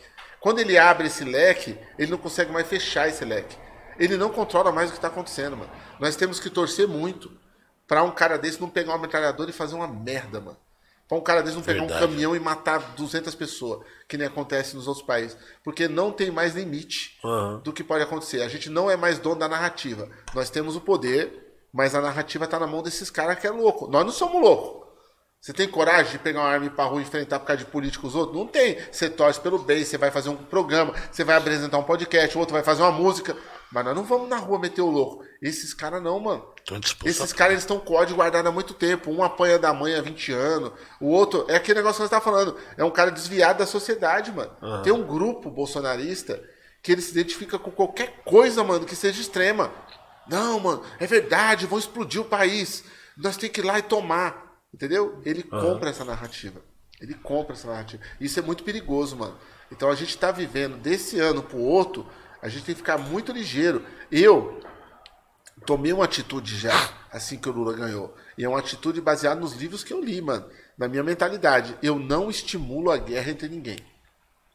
[0.47, 3.57] Quando ele abre esse leque, ele não consegue mais fechar esse leque.
[3.99, 5.73] Ele não controla mais o que está acontecendo, mano.
[5.99, 7.33] Nós temos que torcer muito
[7.85, 10.57] para um cara desse não pegar uma metralhadora e fazer uma merda, mano.
[11.09, 12.07] Pra um cara desse não pegar um Verdade.
[12.07, 15.37] caminhão e matar 200 pessoas, que nem acontece nos outros países.
[15.65, 17.61] Porque não tem mais limite Aham.
[17.65, 18.41] do que pode acontecer.
[18.43, 20.09] A gente não é mais dono da narrativa.
[20.33, 23.89] Nós temos o poder, mas a narrativa tá na mão desses caras que é louco.
[23.89, 24.86] Nós não somos loucos.
[25.47, 27.63] Você tem coragem de pegar uma arma e ir pra rua e enfrentar por causa
[27.63, 28.37] de políticos outros?
[28.37, 28.79] Não tem.
[28.91, 32.41] Você torce pelo bem, você vai fazer um programa, você vai apresentar um podcast, o
[32.41, 33.37] outro vai fazer uma música.
[33.71, 35.25] Mas nós não vamos na rua meter o louco.
[35.41, 36.45] Esses caras não, mano.
[37.05, 39.13] Esses caras eles estão com ódio guardado há muito tempo.
[39.13, 40.73] Um apanha da mãe há 20 anos.
[41.01, 41.47] O outro.
[41.49, 42.57] É aquele negócio que você tá falando.
[42.77, 44.51] É um cara desviado da sociedade, mano.
[44.83, 46.43] Tem um grupo bolsonarista
[46.83, 49.71] que ele se identifica com qualquer coisa, mano, que seja extrema.
[50.29, 52.83] Não, mano, é verdade, vão explodir o país.
[53.17, 54.46] Nós temos que ir lá e tomar.
[54.77, 55.19] Entendeu?
[55.25, 56.61] Ele compra essa narrativa.
[57.01, 58.03] Ele compra essa narrativa.
[58.21, 59.35] Isso é muito perigoso, mano.
[59.73, 62.07] Então a gente tá vivendo desse ano pro outro,
[62.43, 63.83] a gente tem que ficar muito ligeiro.
[64.13, 64.61] Eu,
[65.65, 66.75] tomei uma atitude já,
[67.11, 68.15] assim que o Lula ganhou.
[68.37, 70.45] E é uma atitude baseada nos livros que eu li, mano.
[70.77, 71.75] Na minha mentalidade.
[71.83, 73.79] Eu não estimulo a guerra entre ninguém.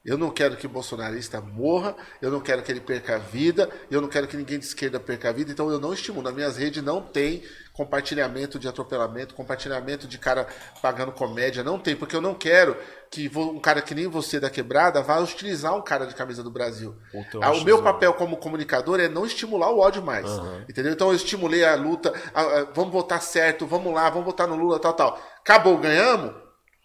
[0.05, 3.69] Eu não quero que o bolsonarista morra, eu não quero que ele perca a vida,
[3.89, 6.23] eu não quero que ninguém de esquerda perca a vida, então eu não estimulo.
[6.23, 7.43] Nas minhas redes não tem
[7.85, 10.47] compartilhamento de atropelamento, compartilhamento de cara
[10.81, 12.77] pagando comédia, não tem, porque eu não quero
[13.09, 16.51] que um cara que nem você da quebrada vá utilizar um cara de camisa do
[16.51, 16.95] Brasil.
[17.43, 20.29] Ah, o meu papel como comunicador é não estimular o ódio mais.
[20.69, 20.93] Entendeu?
[20.93, 24.55] Então eu estimulei a luta, a- a- vamos votar certo, vamos lá, vamos votar no
[24.55, 25.19] Lula, tal, tal.
[25.39, 26.33] Acabou, ganhamos?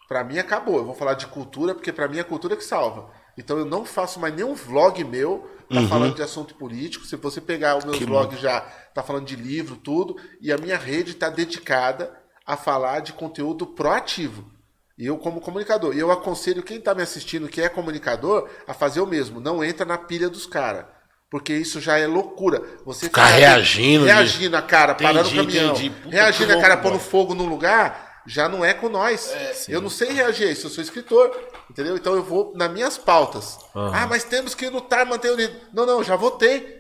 [0.09, 0.79] Pra mim acabou.
[0.79, 3.11] Eu vou falar de cultura, porque pra mim é a cultura que salva.
[3.37, 7.05] Então eu não faço mais nenhum vlog meu tá falando de assunto político.
[7.07, 8.61] Se você pegar os meus vlogs já,
[8.95, 10.17] tá falando de livro, tudo.
[10.41, 12.13] E a minha rede tá dedicada
[12.47, 14.51] a falar de conteúdo proativo.
[14.99, 18.73] E eu, como comunicador, e eu aconselho quem tá me assistindo que é comunicador a
[18.73, 19.41] fazer o mesmo.
[19.41, 20.87] Não entra na pilha dos caras.
[21.29, 22.63] Porque isso já é loucura.
[22.85, 25.71] Você Ficar reagindo de- Reagindo a cara, parando o Entendi, caminhão.
[25.75, 25.91] entendi.
[25.91, 29.33] Puta, Reagindo a cara, pondo fogo num lugar, já não é com nós.
[29.69, 31.31] eu não sei reagir a isso, eu sou escritor.
[31.71, 31.97] Entendeu?
[31.97, 33.59] Então eu vou nas minhas pautas.
[33.75, 35.61] Ah, mas temos que lutar, manter o líder.
[35.73, 36.77] Não, não, já votei.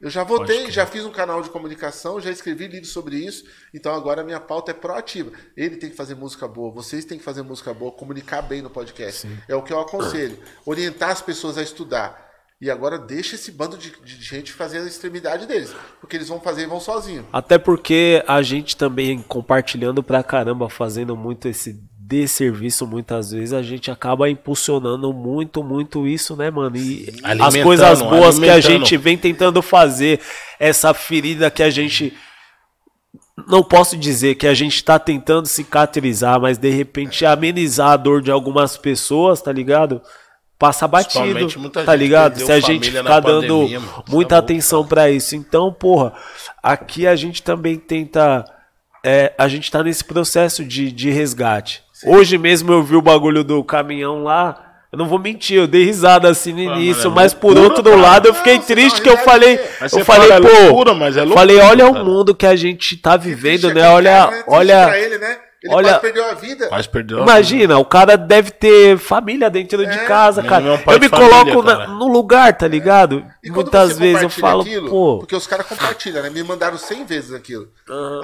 [0.00, 3.44] Eu já votei, já fiz um canal de comunicação, já escrevi livro sobre isso.
[3.72, 5.32] Então agora a minha pauta é proativa.
[5.56, 8.68] Ele tem que fazer música boa, vocês têm que fazer música boa, comunicar bem no
[8.68, 9.26] podcast.
[9.48, 10.38] É o que eu aconselho.
[10.66, 12.33] Orientar as pessoas a estudar.
[12.60, 15.74] E agora deixa esse bando de, de gente fazer a extremidade deles.
[16.00, 17.26] Porque eles vão fazer e vão sozinhos.
[17.32, 23.62] Até porque a gente também compartilhando pra caramba, fazendo muito esse desserviço muitas vezes, a
[23.62, 26.76] gente acaba impulsionando muito, muito isso, né, mano?
[26.76, 30.20] E as coisas boas que a gente vem tentando fazer,
[30.58, 32.12] essa ferida que a gente.
[33.48, 38.22] Não posso dizer que a gente tá tentando cicatrizar, mas de repente amenizar a dor
[38.22, 40.00] de algumas pessoas, tá ligado?
[40.58, 41.48] Passa batido,
[41.84, 42.38] tá ligado?
[42.38, 43.80] Se a gente ficar dando pandemia.
[43.80, 45.34] Você muita tá atenção pra isso.
[45.34, 46.12] Então, porra,
[46.62, 48.44] aqui a gente também tenta.
[49.04, 51.82] é, a gente tá nesse processo de, de resgate.
[52.06, 54.60] Hoje mesmo eu vi o bagulho do caminhão lá.
[54.92, 57.82] Eu não vou mentir, eu dei risada assim no mano, início, é mas por outro
[57.82, 57.96] cara.
[57.96, 59.54] lado eu fiquei triste que eu risada falei,
[59.92, 62.00] eu falei, fala, é pô, loucura, mas é loucura, falei, olha cara.
[62.00, 63.88] o mundo que a gente tá vivendo, né?
[63.88, 65.36] Olha, olha, ele, né?
[65.64, 66.68] Ele olha- quase perdeu a vida.
[66.68, 67.18] Quase perdeu.
[67.20, 70.04] Imagina, o cara deve ter família dentro de É.
[70.04, 70.64] casa, Meu cara.
[70.64, 71.08] é Eu me de família,
[71.44, 73.24] coloco na- no lugar, tá ligado?
[73.42, 76.28] E quando Muitas você vezes eu falo, aquilo, pô, Porque os caras compartilham, né?
[76.28, 77.68] Me mandaram 100 vezes aquilo.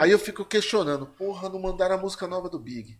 [0.01, 2.99] Aí eu fico questionando, porra, não mandaram a música nova do Big.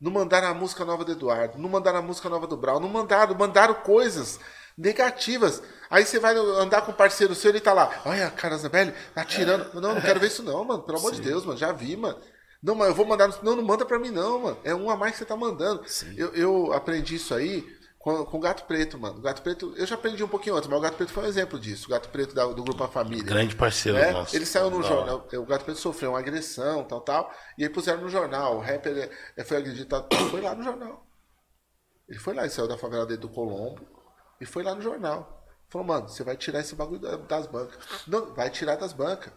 [0.00, 1.58] Não mandaram a música nova do Eduardo.
[1.58, 2.78] Não mandaram a música nova do Brown.
[2.80, 4.38] Não mandaram, mandaram coisas
[4.78, 5.62] negativas.
[5.90, 9.66] Aí você vai andar com um parceiro seu, ele tá lá, olha, cara Zambelli, atirando.
[9.80, 10.82] Não, não quero ver isso não, mano.
[10.82, 12.16] Pelo amor de Deus, mano, já vi, mano.
[12.62, 13.28] Não, mas eu vou mandar.
[13.42, 14.58] Não, não manda pra mim, não, mano.
[14.62, 15.82] É um a mais que você tá mandando.
[16.16, 17.66] Eu, eu aprendi isso aí
[17.98, 19.18] com, com o Gato Preto, mano.
[19.18, 21.26] O Gato Preto, eu já aprendi um pouquinho antes, mas o Gato Preto foi um
[21.26, 21.86] exemplo disso.
[21.86, 23.24] O Gato Preto da- do grupo A Família.
[23.24, 24.36] Grande parceiro É, nosso.
[24.36, 25.28] ele saiu no Da jornal.
[25.34, 27.32] O Gato Preto sofreu uma agressão, tal, tal.
[27.58, 28.58] E aí puseram no jornal.
[28.58, 29.56] O rapper é, foi.
[29.58, 29.84] Ele
[30.30, 31.04] foi lá no jornal.
[32.08, 33.80] Ele foi lá, ele saiu da favela dele do Colombo
[34.40, 35.40] e foi lá no jornal.
[35.68, 37.78] Falou, mano, você vai tirar esse bagulho da- das bancas.
[38.06, 39.32] Não, vai tirar das bancas.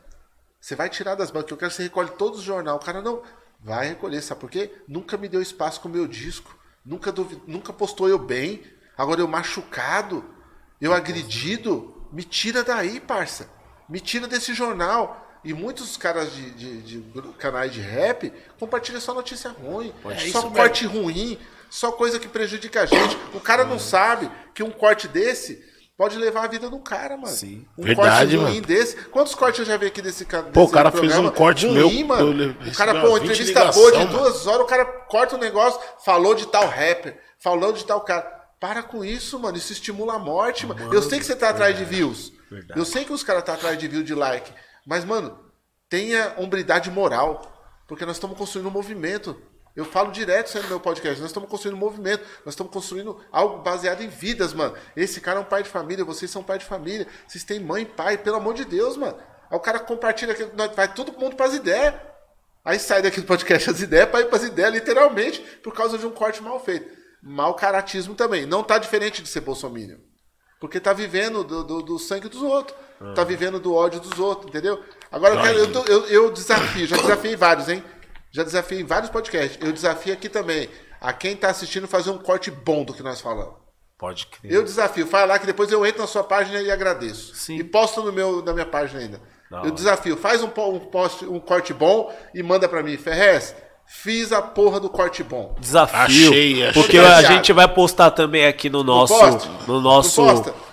[0.65, 1.51] Você vai tirar das bancas.
[1.51, 2.75] Eu quero que você recolhe todos os jornais.
[2.75, 3.21] O cara não
[3.63, 4.71] vai recolher, sabe por quê?
[4.87, 6.57] Nunca me deu espaço com o meu disco.
[6.83, 8.63] Nunca, duvi- nunca postou eu bem.
[8.97, 10.25] Agora eu machucado,
[10.81, 12.07] eu agredido.
[12.11, 13.47] Me tira daí, parça.
[13.87, 15.37] Me tira desse jornal.
[15.43, 20.41] E muitos caras de, de- de canais de rap compartilham só notícia ruim, É só
[20.41, 20.55] mesmo.
[20.55, 21.37] corte ruim,
[21.69, 23.15] só coisa que prejudica a gente.
[23.35, 25.63] O cara não sabe que um corte desse
[25.97, 27.33] pode levar a vida do cara, mano.
[27.33, 27.65] Sim.
[27.77, 28.65] Um Verdade, corte ruim mano.
[28.67, 28.95] desse.
[29.05, 30.43] Quantos cortes eu já vi aqui desse cara?
[30.45, 32.55] Pô, o cara fez um corte meu, eu mano.
[32.65, 34.11] O cara, pô, 20 entrevista ligação, boa de mano.
[34.11, 38.33] duas horas, o cara corta o negócio, falou de tal rapper, falou de tal cara.
[38.59, 39.57] Para com isso, mano.
[39.57, 40.93] Isso estimula a morte, mano.
[40.93, 42.31] eu sei que você tá atrás de views.
[42.49, 42.79] verdade.
[42.79, 44.51] Eu sei que os caras tá atrás de view, de like.
[44.85, 45.37] Mas, mano,
[45.89, 47.51] tenha hombridade moral.
[47.87, 49.39] Porque nós estamos construindo um movimento.
[49.75, 51.19] Eu falo direto isso aí no meu podcast.
[51.19, 52.23] Nós estamos construindo um movimento.
[52.45, 54.73] Nós estamos construindo algo baseado em vidas, mano.
[54.95, 56.05] Esse cara é um pai de família.
[56.05, 57.05] Vocês são pai de família.
[57.27, 58.17] Vocês têm mãe e pai.
[58.17, 59.17] Pelo amor de Deus, mano.
[59.51, 60.51] Aí o cara compartilha aquilo.
[60.75, 61.93] Vai todo mundo pras ideias.
[62.63, 66.05] Aí sai daqui do podcast as ideias para ir pras ideias, literalmente, por causa de
[66.05, 66.89] um corte mal feito.
[67.21, 68.45] Mau caratismo também.
[68.45, 69.97] Não tá diferente de ser bolsominion.
[70.59, 72.77] Porque tá vivendo do, do- do sangue dos outros.
[73.13, 74.81] Tá vivendo do ódio dos outros, entendeu?
[75.11, 77.83] Agora eu, quero- eu, tô- eu- eu desafio, já desafiei vários, hein?
[78.35, 79.57] Já desafiei em vários podcasts.
[79.61, 80.67] Eu desafio aqui também
[80.99, 83.53] a quem tá assistindo fazer um corte bom do que nós falamos.
[83.97, 84.51] Pode crer.
[84.51, 87.33] Eu desafio, fala lá que depois eu entro na sua página e agradeço.
[87.33, 87.55] Sim.
[87.55, 89.21] E posto no meu, na minha página ainda.
[89.49, 89.71] Da eu hora.
[89.71, 92.97] desafio, faz um, um, post, um corte bom e manda pra mim.
[92.97, 93.55] Ferrez,
[93.85, 95.55] fiz a porra do corte bom.
[95.57, 95.97] Desafio.
[95.97, 96.73] Achei, achei.
[96.73, 99.15] Porque a gente vai postar também aqui no nosso,
[99.65, 100.21] no nosso?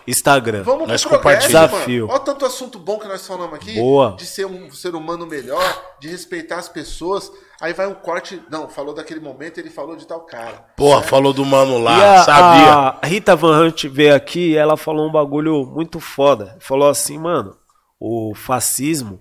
[0.06, 0.62] Instagram.
[0.62, 1.46] Vamos Nós pro progresso.
[1.46, 2.06] Desafio.
[2.06, 2.18] mano.
[2.18, 3.74] Olha tanto assunto bom que nós falamos aqui.
[3.74, 4.16] Boa.
[4.18, 5.62] De ser um ser humano melhor,
[6.00, 7.30] de respeitar as pessoas.
[7.62, 8.42] Aí vai um corte.
[8.50, 10.66] Não, falou daquele momento, ele falou de tal cara.
[10.76, 12.98] Porra, falou do mano E lá, a, sabia.
[13.00, 16.56] a Rita Van Hunt veio aqui e ela falou um bagulho muito foda.
[16.60, 17.56] Falou assim, mano,
[18.00, 19.20] o fascismo,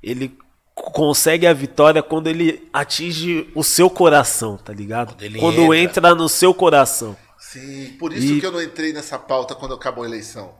[0.00, 0.38] ele
[0.76, 5.08] consegue a vitória quando ele atinge o seu coração, tá ligado?
[5.14, 6.08] Quando ele Quando entra.
[6.08, 7.16] entra no seu coração.
[7.36, 10.54] Sim, por isso E- que eu não entrei nessa pauta quando acabou a eleição.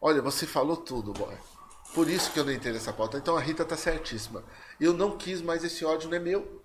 [0.00, 1.34] Olha, você falou tudo, boy.
[1.96, 3.16] Por isso que eu não entrei nessa pauta.
[3.18, 4.44] Então a Rita tá certíssima.
[4.80, 6.62] Eu não quis mais esse ódio, não é meu.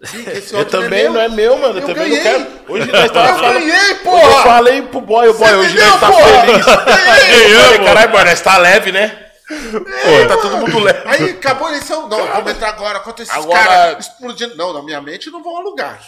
[0.00, 1.78] Esse Eu ódio também não é meu, mano.
[1.80, 2.38] Eu, Eu também ganhei.
[2.38, 2.72] não quero.
[2.72, 3.52] Hoje nós tava Eu falando.
[3.54, 4.42] ganhei, Eu porra!
[4.44, 6.40] falei pro boy, o boy, hoje entendeu, nós tá porra?
[6.46, 6.66] feliz.
[6.66, 9.24] Eu falei, caralho, boy, nós tá leve, né?
[9.48, 11.02] Pô, tá todo mundo leve.
[11.04, 12.08] Aí acabou a eleição.
[12.08, 13.00] Não, vamos entrar agora.
[13.00, 14.54] Quanto esses Agora- caras explodindo.
[14.56, 16.00] Não, na minha mente não vão alugar.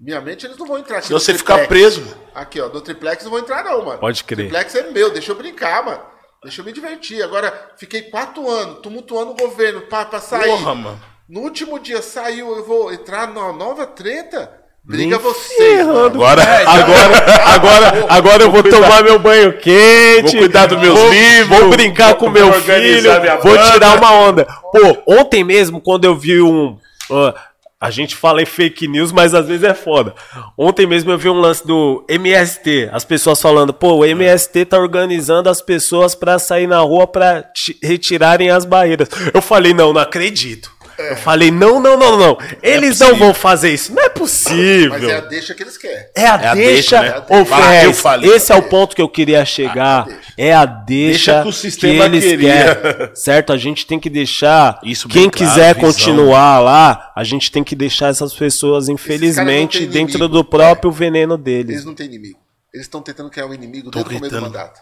[0.00, 1.40] Minha mente eles não vão entrar no você triplex.
[1.40, 2.16] fica preso.
[2.34, 3.98] Aqui, ó, no triplex não vou entrar, não, mano.
[3.98, 4.48] Pode crer.
[4.48, 6.00] Triplex é meu, deixa eu brincar, mano.
[6.48, 7.22] Deixa eu me divertir.
[7.22, 10.48] Agora, fiquei quatro anos tumultuando o governo pra sair.
[10.48, 11.00] Porra, mano.
[11.28, 14.50] No último dia saiu, eu vou entrar numa nova treta?
[14.82, 16.06] Briga Nem vocês, mano.
[16.06, 20.32] Agora, Agora, agora, agora eu vou tomar meu banho quente.
[20.32, 23.10] Vou cuidar dos meus vou, livros, Vou brincar com vou meu filho.
[23.42, 24.46] Vou tirar uma onda.
[24.72, 26.78] Pô, ontem mesmo, quando eu vi um.
[27.10, 27.34] ó,
[27.80, 30.14] a gente fala em fake news, mas às vezes é foda.
[30.56, 32.88] Ontem mesmo eu vi um lance do MST.
[32.92, 37.06] As pessoas falando, pô, o MST tá organizando as pessoas pra sair na rua
[37.54, 39.08] ti- retirarem as barreiras.
[39.32, 40.72] Eu falei, não, não acredito.
[40.98, 42.38] Eu falei, não, não, não, não.
[42.62, 43.94] Eles não vão fazer isso.
[43.94, 44.90] Não é possível.
[44.90, 46.06] Mas é a deixa que eles querem.
[46.14, 47.24] É a É a deixa, deixa, né?
[47.40, 48.30] ô Fala, Ferrez, eu falei.
[48.32, 50.04] esse é o ponto que eu queria chegar.
[50.06, 50.20] deixa.
[50.36, 52.74] É a deixa, Deixa que o sistema eles queria.
[52.74, 53.52] querem, certo?
[53.52, 54.80] A gente tem que deixar.
[54.82, 55.88] Isso quem claro, quiser visão.
[55.88, 60.28] continuar lá, a gente tem que deixar essas pessoas, infelizmente, dentro inimigo.
[60.28, 61.74] do próprio veneno deles.
[61.76, 62.38] Eles não têm inimigo.
[62.74, 64.52] Eles estão tentando criar um inimigo Tão desde o começo do gritando.
[64.58, 64.80] mandato.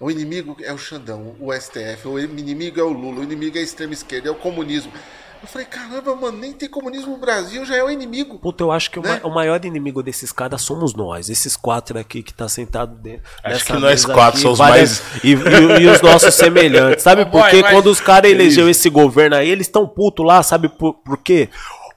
[0.00, 3.60] O inimigo é o Xandão, o STF, o inimigo é o Lula, o inimigo é
[3.60, 4.92] a extrema esquerda, é o comunismo.
[5.40, 8.38] Eu falei, caramba, mano, nem tem comunismo no Brasil, já é o inimigo.
[8.40, 9.20] Puta, eu acho que o Né?
[9.22, 13.22] o maior inimigo desses caras somos nós, esses quatro aqui que tá sentado dentro.
[13.44, 17.02] Acho que nós quatro aqui, somos várias- E, e- e os nossos semelhantes.
[17.04, 17.62] Sabe por quê?
[17.62, 21.48] Quando os caras elegeu esse governo aí, eles estão putos lá, sabe por, por quê?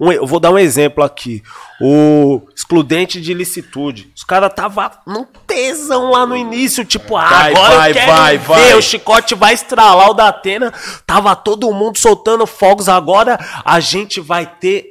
[0.02, 1.44] Um- eu vou dar um exemplo aqui.
[1.80, 4.11] O excludente de licitude.
[4.15, 8.11] Os caras tava num tesão lá no início, tipo, ah, Vai, agora vai, eu quero
[8.11, 8.73] vai, ver, vai.
[8.73, 10.73] o chicote vai estralar o da Atena.
[11.06, 14.86] Tava todo mundo soltando fogos, agora a gente vai ter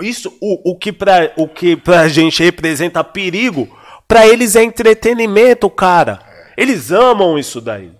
[0.00, 3.68] isso, o, o, que pra, o que pra gente representa perigo,
[4.06, 6.20] pra eles é entretenimento, cara.
[6.56, 7.92] Eles amam isso daí.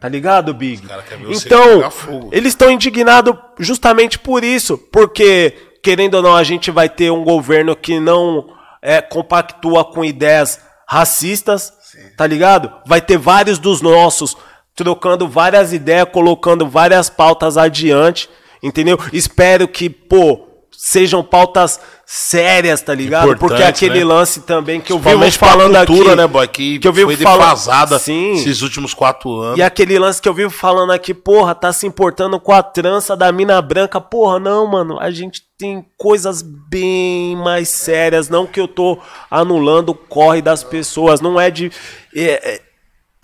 [0.00, 0.82] Tá ligado, Big?
[1.30, 1.90] Então,
[2.30, 4.76] eles estão indignados justamente por isso.
[4.92, 5.54] Porque,
[5.84, 8.48] querendo ou não, a gente vai ter um governo que não
[8.80, 10.58] é, compactua com ideias
[10.88, 11.72] racistas,
[12.16, 12.72] tá ligado?
[12.86, 14.34] Vai ter vários dos nossos
[14.74, 18.30] trocando várias ideias, colocando várias pautas adiante,
[18.62, 18.98] entendeu?
[19.12, 23.24] Espero que, pô, sejam pautas sérias, tá ligado?
[23.32, 24.04] Importantes, Porque aquele né?
[24.04, 26.46] lance também que eu vivo falando cultura, aqui, né, boy?
[26.48, 28.32] Que, que eu vivo foi falando- Sim.
[28.32, 29.58] esses últimos quatro anos.
[29.58, 33.16] E aquele lance que eu vivo falando aqui, porra, tá se importando com a trança
[33.16, 34.00] da mina branca.
[34.00, 34.98] Porra, não, mano.
[35.00, 38.28] A gente tem coisas bem mais sérias.
[38.28, 38.98] Não que eu tô
[39.30, 41.20] anulando o corre das pessoas.
[41.20, 41.72] Não é de.
[42.14, 42.60] é- é-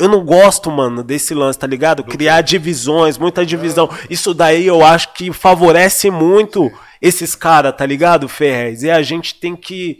[0.00, 2.02] eu não gosto, mano, desse lance, tá ligado?
[2.02, 3.88] Criar divisões, muita divisão.
[4.08, 6.72] Isso daí eu acho que favorece muito
[7.02, 8.82] esses caras, tá ligado, Ferrez?
[8.82, 9.98] E a gente tem que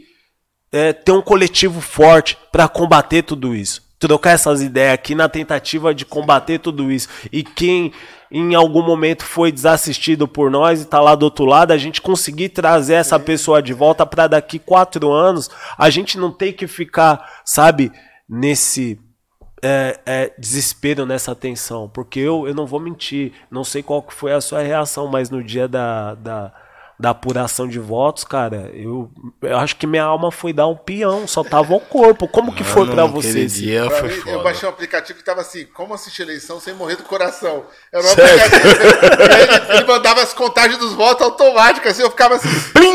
[0.71, 3.83] é, ter um coletivo forte pra combater tudo isso.
[3.99, 7.07] Trocar essas ideias aqui na tentativa de combater tudo isso.
[7.31, 7.93] E quem
[8.31, 12.01] em algum momento foi desassistido por nós e tá lá do outro lado, a gente
[12.01, 15.47] conseguir trazer essa pessoa de volta pra daqui quatro anos,
[15.77, 17.91] a gente não tem que ficar, sabe,
[18.27, 18.97] nesse
[19.61, 21.89] é, é, desespero nessa tensão.
[21.89, 25.43] Porque eu, eu não vou mentir, não sei qual foi a sua reação, mas no
[25.43, 26.53] dia da, da,
[27.01, 29.09] da apuração de votos, cara, eu,
[29.41, 32.27] eu acho que minha alma foi dar um peão, só tava o corpo.
[32.27, 33.29] Como que foi pra Mano, você?
[33.29, 36.21] aquele esse- dia Pra foi mim, eu baixei um aplicativo que tava assim, como assistir
[36.21, 37.65] eleição sem morrer do coração.
[37.91, 38.67] Era um aplicativo.
[39.71, 42.49] ele, ele mandava as contagens dos votos automáticas, assim, eu ficava assim,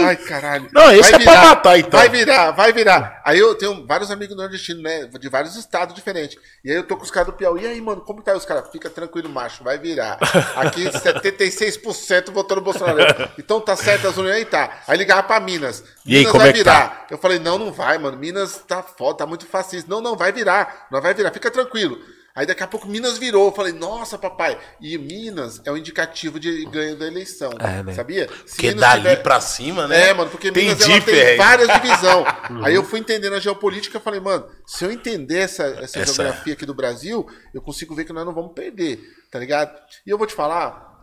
[0.05, 0.69] ai caralho.
[0.73, 1.99] Não, esse vai é pra matar, então.
[1.99, 3.21] Vai virar, vai virar.
[3.25, 6.39] Aí eu tenho vários amigos nordestinos, né, de vários estados diferentes.
[6.65, 8.37] E aí eu tô com os caras do Piauí, e aí, mano, como tá aí
[8.37, 8.71] os caras?
[8.71, 10.17] Fica tranquilo, macho, vai virar.
[10.55, 12.99] Aqui 76% votou no Bolsonaro.
[13.39, 14.81] Então tá certo as uniões aí, tá.
[14.87, 15.83] Aí ligava pra Minas.
[16.05, 16.89] E aí, Minas como vai é que virar.
[16.89, 17.07] tá?
[17.11, 18.17] Eu falei, não, não vai, mano.
[18.17, 19.89] Minas tá foda, tá muito fascista.
[19.89, 20.87] Não, não, vai virar.
[20.91, 21.99] Não vai virar, fica tranquilo.
[22.35, 23.47] Aí daqui a pouco Minas virou.
[23.47, 24.59] Eu falei, nossa, papai.
[24.79, 27.51] E Minas é um indicativo de ganho da eleição.
[27.59, 27.95] É, né?
[27.95, 28.29] Sabia?
[28.45, 30.11] Se Porque Minas dali tiver- pra cima, né?
[30.11, 32.27] É, mano, porque Minas Entendi, ela tem várias divisões.
[32.63, 36.13] Aí eu fui entendendo a geopolítica e falei, mano, se eu entender essa, essa, Essa-
[36.13, 39.01] geografia aqui do Brasil, eu consigo ver que nós não vamos perder,
[39.33, 39.75] tá ligado?
[40.07, 40.95] E eu vou te falar,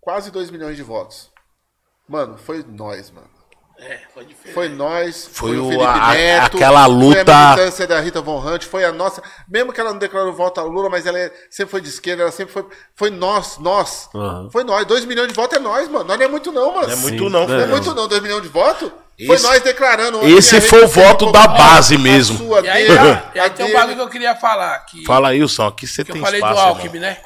[0.00, 1.29] quase 2 milhões de votos.
[2.10, 3.28] Mano, foi nós, mano.
[3.78, 4.52] É, foi diferente.
[4.54, 8.20] Foi nós, Foi foi, o Felipe a- Neto, aquela foi luta- a militância da Rita
[8.20, 9.22] Von Hunt, foi a nossa.
[9.48, 12.24] Mesmo que ela não declarou voto ao Lula, mas ela é- sempre foi de esquerda,
[12.24, 12.66] ela sempre foi.
[12.94, 14.10] Foi nós, nós.
[14.14, 14.50] Aham.
[14.52, 14.84] Foi nós.
[14.84, 16.04] 2 milhões de votos é nós, mano.
[16.04, 16.88] Nós não é muito, não, mano.
[16.88, 17.46] Não é muito Sim, não, né?
[17.46, 17.70] Não é Fernando.
[17.70, 18.06] muito, não.
[18.08, 18.90] 2 milhões de votos?
[19.26, 20.28] Foi Esse- nós declarando.
[20.28, 22.36] esse a foi o voto da a base mesmo.
[22.36, 24.78] sua, E aí, dele, já- e aí a tem um bagulho que eu queria falar.
[24.80, 26.68] Que, Fala aí, Wilson, aqui você que tem eu falei espaço, do.
[26.68, 27.16] Alckmin, né?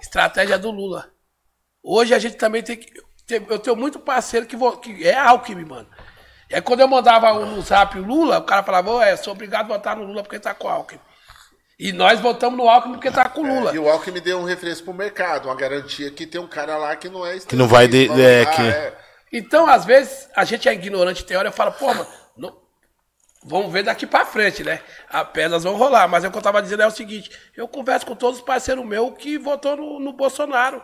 [0.00, 1.08] Estratégia do Lula.
[1.82, 2.86] Hoje a gente também tem que.
[3.28, 5.88] Eu tenho muito parceiro que, vo- que é Alckmin, mano.
[6.48, 9.32] E aí quando eu mandava um no zap o Lula, o cara falava, é, sou
[9.32, 11.00] obrigado a votar no Lula porque tá com o Alckmin.
[11.78, 13.74] E nós votamos no Alckmin porque tá com o Lula.
[13.74, 16.94] E o Alckmin deu um refresco pro mercado, uma garantia que tem um cara lá
[16.94, 18.92] que não é Que não vai de- é, vai que- votar,
[19.32, 22.56] Então, às vezes, a gente é ignorante teórica e fala, pô, mano, não-
[23.42, 24.80] vamos ver daqui pra frente, né?
[25.10, 26.06] As pedras vão rolar.
[26.06, 28.44] Mas é o que eu tava dizendo é o seguinte: eu converso com todos os
[28.44, 30.80] parceiros meus que votou no, no Bolsonaro.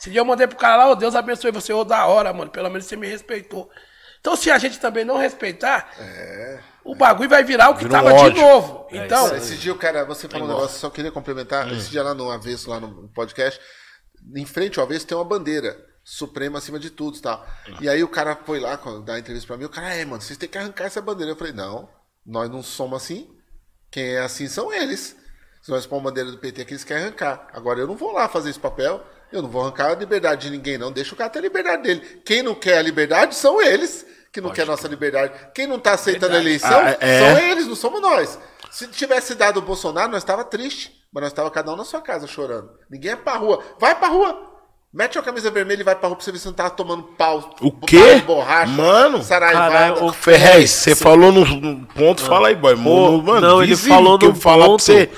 [0.00, 2.50] Esse dia eu mandei pro cara lá, ô Deus abençoe você, ô da hora, mano.
[2.50, 3.70] Pelo menos você me respeitou.
[4.18, 5.90] Então, se a gente também não respeitar,
[6.84, 8.86] o bagulho vai virar o que Vira um tava de novo.
[8.90, 11.70] Então, Cara, esse dia o cara, você falou um negócio, só queria complementar.
[11.72, 13.60] Esse dia lá no Avesso, lá no podcast,
[14.34, 17.46] em frente ao Avesso tem uma bandeira suprema acima de tudo e tal.
[17.80, 20.20] E aí o cara foi lá quando dá entrevista pra mim, o cara, é, mano,
[20.20, 21.32] vocês têm que arrancar essa bandeira.
[21.32, 21.88] Eu falei, não,
[22.24, 23.30] nós não somos assim.
[23.90, 25.16] Quem é assim são eles.
[25.62, 27.48] Se nós pôr uma bandeira do PT que eles querem arrancar.
[27.52, 30.50] Agora eu não vou lá fazer esse papel, eu não vou arrancar a liberdade de
[30.50, 30.90] ninguém, não.
[30.92, 32.00] Deixa o cara ter a liberdade dele.
[32.24, 35.32] Quem não quer a liberdade são eles que não quer a nossa liberdade.
[35.54, 37.34] Quem não tá aceitando a eleição Ah, é.
[37.34, 38.38] são eles, não somos nós.
[38.70, 40.92] Se tivesse dado o Bolsonaro, nós estava triste.
[41.12, 42.70] Mas nós estava cada um na sua casa chorando.
[42.88, 43.60] Ninguém é pra rua.
[43.80, 44.46] Vai pra rua.
[44.92, 47.02] Mete a camisa vermelha e vai pra rua pra você ver se não tá tomando
[47.16, 47.54] pau.
[47.60, 48.16] O quê?
[48.16, 52.74] de Borracha, Mano, caralho, o Ferrez, você falou no, no ponto, fala aí, boy.
[52.74, 55.08] Mano, não, ele falou que eu no falar pra ponto você.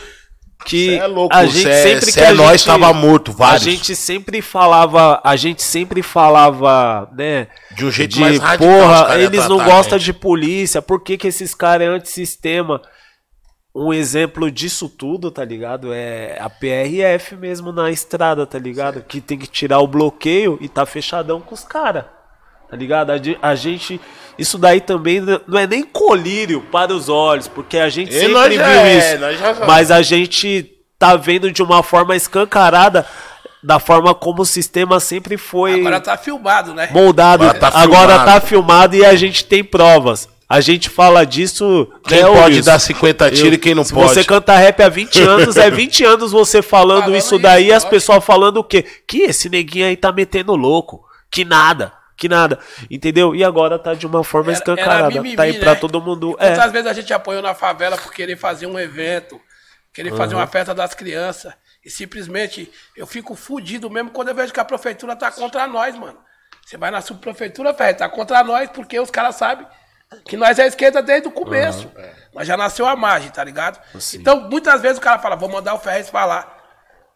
[0.65, 2.93] Que é louco, a gente cê é- sempre cê que é a nós gente, tava
[2.93, 3.63] morto, A vários.
[3.63, 9.49] gente sempre falava, a gente sempre falava, né, De um jeito mais radical, porra, eles
[9.49, 12.81] não a gostam de polícia, por que que esses caras é antissistema?
[13.75, 15.93] Um exemplo disso tudo, tá ligado?
[15.95, 19.03] É a PRF mesmo na estrada, tá ligado?
[19.03, 22.05] Que tem que tirar o bloqueio e tá fechadão com os caras.
[22.73, 23.11] Tá ligado?
[23.11, 24.01] A ge- A gente.
[24.39, 28.33] Isso daí também não é nem colírio para os olhos, porque a gente E sempre
[28.33, 29.19] nós viu é, isso.
[29.21, 33.05] nós já- Mas a gente tá vendo de uma forma escancarada
[33.63, 36.89] da forma como o sistema sempre foi agora tá filmado, né?
[36.91, 37.45] moldado.
[37.45, 38.25] Agora tá Agora filmado.
[38.25, 40.27] tá filmado e a gente tem provas.
[40.49, 41.87] A gente fala disso.
[42.09, 42.71] Quem né, pode Wilson?
[42.71, 44.15] dar 50 tiros e quem não Se pode.
[44.15, 47.67] você canta rap há 20 anos, é 20 anos você falando, Falando isso isso, daí
[47.67, 48.83] e as pessoas falando o quê?
[49.07, 51.05] Que esse neguinho aí tá metendo louco.
[51.31, 51.93] Que nada.
[52.23, 52.61] Que nada.
[52.89, 53.35] Entendeu?
[53.35, 55.09] E agora tá de uma forma Era- era escancarada.
[55.09, 55.81] mimimi, tá aí pra né?
[55.81, 56.37] todo mundo.
[56.39, 56.55] É.
[56.69, 59.41] vezes a gente apoiou na favela por querer fazer um evento,
[59.93, 61.53] querer fazer uma festa das crianças.
[61.85, 65.97] E simplesmente eu fico fudido mesmo quando eu vejo que a prefeitura tá contra nós,
[65.97, 66.17] mano.
[66.65, 69.67] Você vai na subprefeitura, Ferrez, tá contra nós, porque os caras sabem
[70.25, 71.91] que nós é esquerda desde o começo.
[72.33, 73.81] Mas já nasceu a margem, tá ligado?
[74.15, 76.57] Então, muitas vezes o cara fala, vou mandar o Ferrez falar.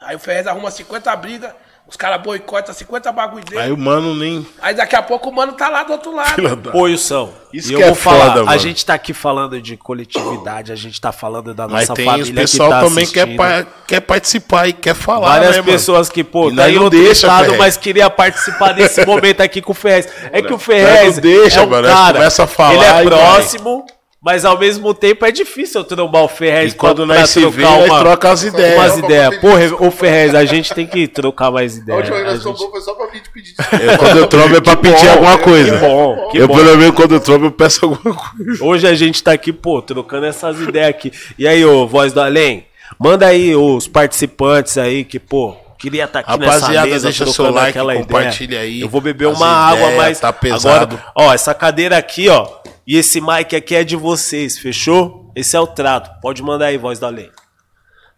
[0.01, 1.55] Aí o Ferrez arruma 50 brigas,
[1.89, 3.61] os caras boicotam 50 bagulho dele.
[3.61, 4.45] Aí Aí, o mano nem.
[4.77, 6.71] daqui a pouco o mano tá lá do outro lado.
[6.73, 8.59] Pô, Wilson, Isso e que eu é vou falar, foda, a mano.
[8.59, 12.25] gente tá aqui falando de coletividade, a gente tá falando da Mas nossa tem família
[12.25, 13.39] os pessoal que tá também que assistindo.
[13.39, 15.29] quer, pa- quer participar e quer falar.
[15.29, 15.73] Várias né, mano?
[15.73, 17.59] pessoas que, pô, tá em não outro deixa, estado, Ferrez.
[17.59, 20.09] mas queria participar desse momento aqui com o Ferrez.
[20.33, 23.05] É que o Ferrez não deixa, é um mano, cara, começa a falar ele é
[23.05, 23.96] e vai.
[24.23, 27.63] Mas ao mesmo tempo é difícil eu trombar o Ferrez E quando nós se vê,
[27.63, 28.75] trocar nós uma- troca as ideias.
[28.75, 29.37] umas ideias.
[29.39, 31.99] Porra, ô Ferrez, a gente tem que trocar mais A ideias.
[32.01, 34.27] última vez que A nós trombou foi só pra vir te pedir Eu, quando eu
[34.27, 35.73] trombo é pra pedir alguma coisa.
[35.73, 36.57] Que bom, que eu, bom.
[36.57, 38.65] pelo menos, quando eu trombo, eu peço alguma coisa.
[38.65, 41.13] Hoje a gente tá aqui, pô, trocando essas ideias aqui.
[41.39, 42.67] E aí, ô, voz do além,
[42.99, 47.45] manda aí os participantes aí que, pô, queria estar aqui nessa Rapaziada, mesa deixa trocando
[47.49, 48.07] seu like, aquela ideia.
[48.07, 50.97] compartilha aí Eu vou beber uma água, mas tá pesado.
[50.97, 52.47] agora, ó, essa cadeira aqui, ó,
[52.87, 55.33] e esse mic aqui é de vocês, fechou?
[55.35, 56.21] Esse é o trato.
[56.21, 57.31] Pode mandar aí, voz do além.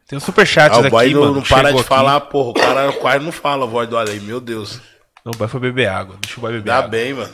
[0.07, 1.35] Tem um superchat Ah, o boy aqui, não, mano.
[1.35, 1.87] não para de aqui.
[1.89, 2.51] falar, porra.
[2.51, 4.81] O cara quase não fala a voz do além, meu Deus.
[5.25, 6.17] Não, o boy foi beber água.
[6.23, 6.89] Deixa o boy beber Dá água.
[6.89, 7.33] bem, mano.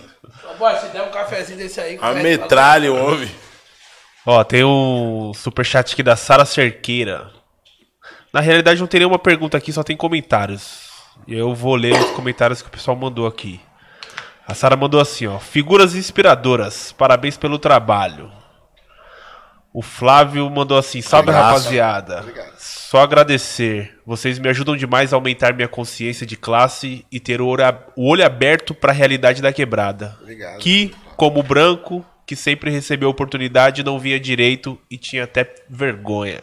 [0.50, 1.98] Ô, boy, se der um cafezinho desse aí...
[2.00, 3.30] A metralha, o homem.
[4.26, 7.30] Ó, tem um superchat aqui da Sara Cerqueira.
[8.32, 10.88] Na realidade, não tem nenhuma pergunta aqui, só tem comentários.
[11.28, 13.60] E eu vou ler os comentários que o pessoal mandou aqui.
[14.46, 15.38] A Sara mandou assim, ó.
[15.38, 16.92] Figuras inspiradoras.
[16.92, 18.30] Parabéns pelo trabalho.
[19.72, 21.46] O Flávio mandou assim: Salve Obrigado.
[21.46, 22.24] rapaziada.
[22.58, 23.98] Só agradecer.
[24.06, 28.74] Vocês me ajudam demais a aumentar minha consciência de classe e ter o olho, aberto
[28.74, 30.16] para a realidade da quebrada.
[30.20, 30.58] Obrigado.
[30.58, 36.40] Que, como branco, que sempre recebeu oportunidade, não via direito e tinha até vergonha.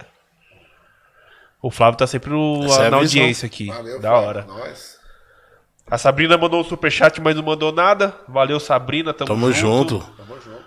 [1.61, 3.67] O Flávio tá sempre no- é na audiência aqui.
[3.67, 4.27] Valeu, da Flávio.
[4.27, 4.45] hora.
[4.45, 4.99] Nós.
[5.91, 8.15] A Sabrina mandou um superchat, mas não mandou nada.
[8.27, 9.13] Valeu, Sabrina.
[9.13, 9.99] Tamo, Tamo junto.
[10.15, 10.65] Tamo junto.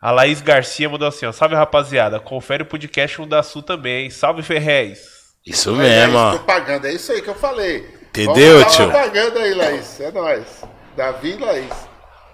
[0.00, 1.32] A Laís Garcia mandou assim, ó.
[1.32, 2.18] Salve, rapaziada.
[2.18, 4.10] Confere o podcast um da Sul também, hein?
[4.10, 5.00] Salve, Ferrez.
[5.46, 6.30] Isso É, mesmo, é ó.
[6.30, 7.86] propaganda, é isso aí que eu falei.
[8.08, 8.88] Entendeu, Vamos tio?
[8.88, 10.00] propaganda aí, Laís.
[10.00, 10.64] É nóis.
[10.96, 11.88] Davi e Laís.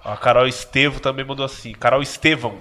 [0.04, 1.72] A Carol Estevo também mandou assim.
[1.72, 2.56] Carol Estevão.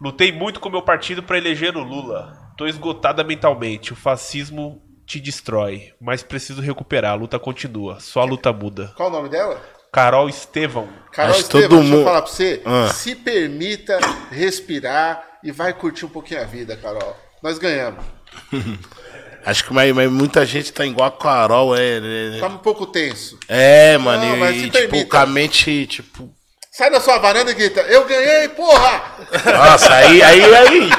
[0.00, 2.36] Lutei muito com meu partido pra eleger o Lula.
[2.56, 3.92] Tô esgotada mentalmente.
[3.92, 5.92] O fascismo te destrói.
[6.00, 7.12] Mas preciso recuperar.
[7.12, 7.98] A luta continua.
[8.00, 8.92] Só a luta muda.
[8.96, 9.60] Qual o nome dela?
[9.92, 10.88] Carol Estevão.
[11.12, 12.62] Carol Acho todo deixa eu mundo- falar pra você.
[12.64, 12.88] Ah.
[12.94, 13.98] Se permita
[14.30, 17.16] respirar e vai curtir um pouquinho a vida, Carol.
[17.42, 18.04] Nós ganhamos.
[19.44, 21.98] Acho que mas, mas muita gente tá igual a Carol, é.
[21.98, 22.38] né?
[22.38, 23.38] Tá um pouco tenso.
[23.48, 25.10] É, mano, Não, mas e, se tipo, permita.
[25.10, 26.30] com a mente, tipo.
[26.70, 29.02] Sai da sua varanda e grita, eu ganhei, porra!
[29.44, 30.90] Nossa, aí, aí, aí.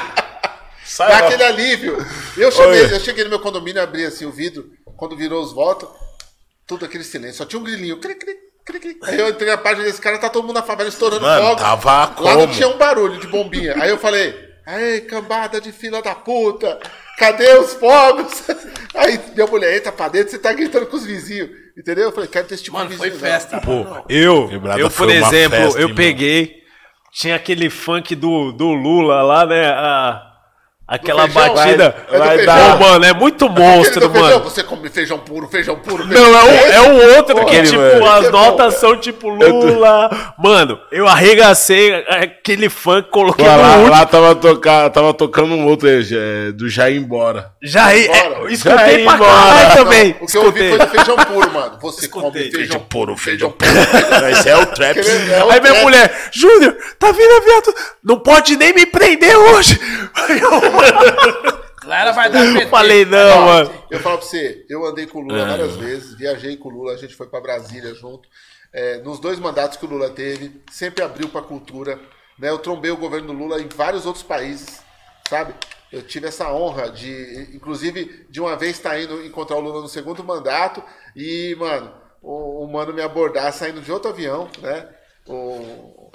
[1.01, 1.27] Sai Dá logo.
[1.27, 1.97] aquele alívio.
[2.37, 2.93] Eu, chamei, Oi.
[2.93, 5.89] eu cheguei no meu condomínio, abri assim o vidro, quando virou os votos,
[6.67, 7.37] tudo aquele silêncio.
[7.37, 7.97] Só tinha um grilinho.
[7.99, 8.97] Cri, cri, cri, cri.
[9.03, 11.61] Aí eu entrei na página desse cara, tá todo mundo na favela estourando Mano, fogos.
[11.61, 13.75] tava Lá não tinha um barulho de bombinha.
[13.81, 14.33] Aí eu falei,
[14.65, 16.79] aí, cambada de fila da puta,
[17.17, 18.43] cadê os fogos?
[18.93, 21.49] Aí minha mulher entra pra dentro, você tá gritando com os vizinhos.
[21.77, 22.05] Entendeu?
[22.05, 23.59] Eu falei, quero ter esse tipo Mano, de foi festa.
[23.61, 26.59] Pô, eu, eu por exemplo, festa, eu peguei.
[27.13, 29.65] Tinha aquele funk do, do Lula lá, né?
[29.69, 30.30] a-
[30.95, 31.53] aquela feijão?
[31.55, 31.95] batida.
[32.09, 32.55] Vai- é Vai feijão?
[32.55, 34.43] dar- mano, é muito monstro, feijão, mano.
[34.43, 36.05] Você come feijão puro, feijão puro.
[36.05, 38.05] Não, é o, é o outro que, Aquele, tipo, mano.
[38.11, 38.37] as é bom.
[38.37, 40.33] notas são tipo Lula.
[40.37, 43.89] Mano, eu arregacei aquele funk, coloquei Lá, no lá, último.
[43.91, 47.51] lá tava, tocar, tava tocando um outro é, do Jair embora.
[47.63, 47.99] Já é,
[48.49, 49.31] escutei Já ia pra embora.
[49.31, 50.15] caralho também.
[50.21, 51.77] O que eu ouvi foi do feijão puro, mano.
[51.81, 52.31] Você Escutei.
[52.31, 53.71] come feijão puro, feijão puro.
[54.31, 54.97] Esse é o trap.
[54.99, 57.75] É Aí minha mulher, Júnior, tá vindo a viatura.
[58.03, 59.79] Não pode nem me prender hoje.
[60.15, 60.51] Aí eu,
[61.83, 62.67] Ela vai dar PT.
[62.67, 63.83] falei, não, mano.
[63.89, 65.45] Eu falo pra você, eu andei com o Lula É.
[65.45, 68.27] várias vezes, viajei com o Lula, a gente foi pra Brasília junto.
[68.73, 71.99] É, nos dois mandatos que o Lula teve, sempre abriu pra cultura.
[72.39, 72.49] Né?
[72.49, 74.81] Eu trombei o governo do Lula em vários outros países,
[75.29, 75.53] sabe?
[75.91, 79.89] Eu tive essa honra de, inclusive, de uma vez estar indo encontrar o Lula no
[79.89, 80.81] segundo mandato
[81.15, 81.91] e, mano,
[82.21, 84.87] o, o mano me abordar saindo de outro avião, né?
[85.27, 86.09] O,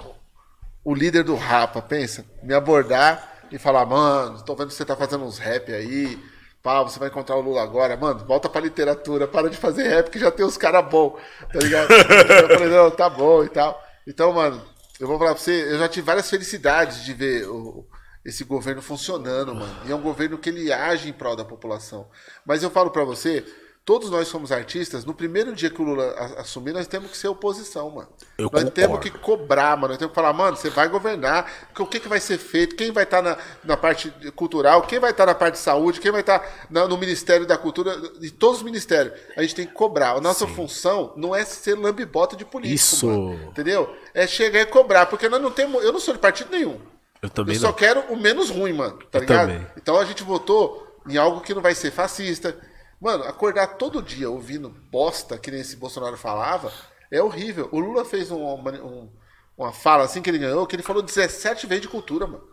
[0.83, 4.95] o líder do Rapa, pensa, me abordar e falar, mano, tô vendo que você tá
[4.95, 6.17] fazendo uns rap aí,
[6.61, 10.09] pá, você vai encontrar o Lula agora, mano, volta pra literatura, para de fazer rap
[10.09, 11.13] que já tem os caras bons,
[11.51, 11.89] tá ligado?
[11.91, 13.81] eu falei, não, tá bom e tal.
[14.05, 14.61] Então, mano,
[14.99, 17.85] eu vou falar pra você, eu já tive várias felicidades de ver o-
[18.25, 19.73] esse governo funcionando, mano.
[19.85, 22.09] E é um governo que ele age em prol da população.
[22.45, 23.45] Mas eu falo pra você,
[23.87, 27.29] todos nós somos artistas, no primeiro dia que o Lula assumir, nós temos que ser
[27.29, 28.09] oposição, mano.
[28.37, 28.71] Eu nós concordo.
[28.71, 29.87] temos que cobrar, mano.
[29.93, 31.49] Nós temos que falar, mano, você vai governar,
[31.79, 35.11] o que, que vai ser feito, quem vai estar na, na parte cultural, quem vai
[35.11, 38.57] estar na parte de saúde, quem vai estar na- no Ministério da Cultura, de todos
[38.57, 39.17] os ministérios.
[39.37, 40.17] A gente tem que cobrar.
[40.17, 43.07] A nossa função não é ser lambibota de político, Isso.
[43.07, 43.39] mano.
[43.51, 43.95] Entendeu?
[44.13, 45.81] É chegar e cobrar, porque nós não temos.
[45.81, 46.77] Eu não sou de partido nenhum.
[47.21, 47.73] Eu também Eu só não.
[47.73, 48.99] quero o menos ruim, mano.
[49.09, 49.47] Tá Eu ligado?
[49.47, 49.67] também.
[49.77, 52.53] Então a gente votou em algo que não vai ser fascista.
[52.99, 56.71] Mano, acordar todo dia ouvindo bosta que nem esse Bolsonaro falava
[57.11, 57.69] é horrível.
[57.71, 59.09] O Lula fez um- uma, um-
[59.57, 62.43] uma fala assim que ele ganhou, que ele falou 17 vezes de cultura, mano.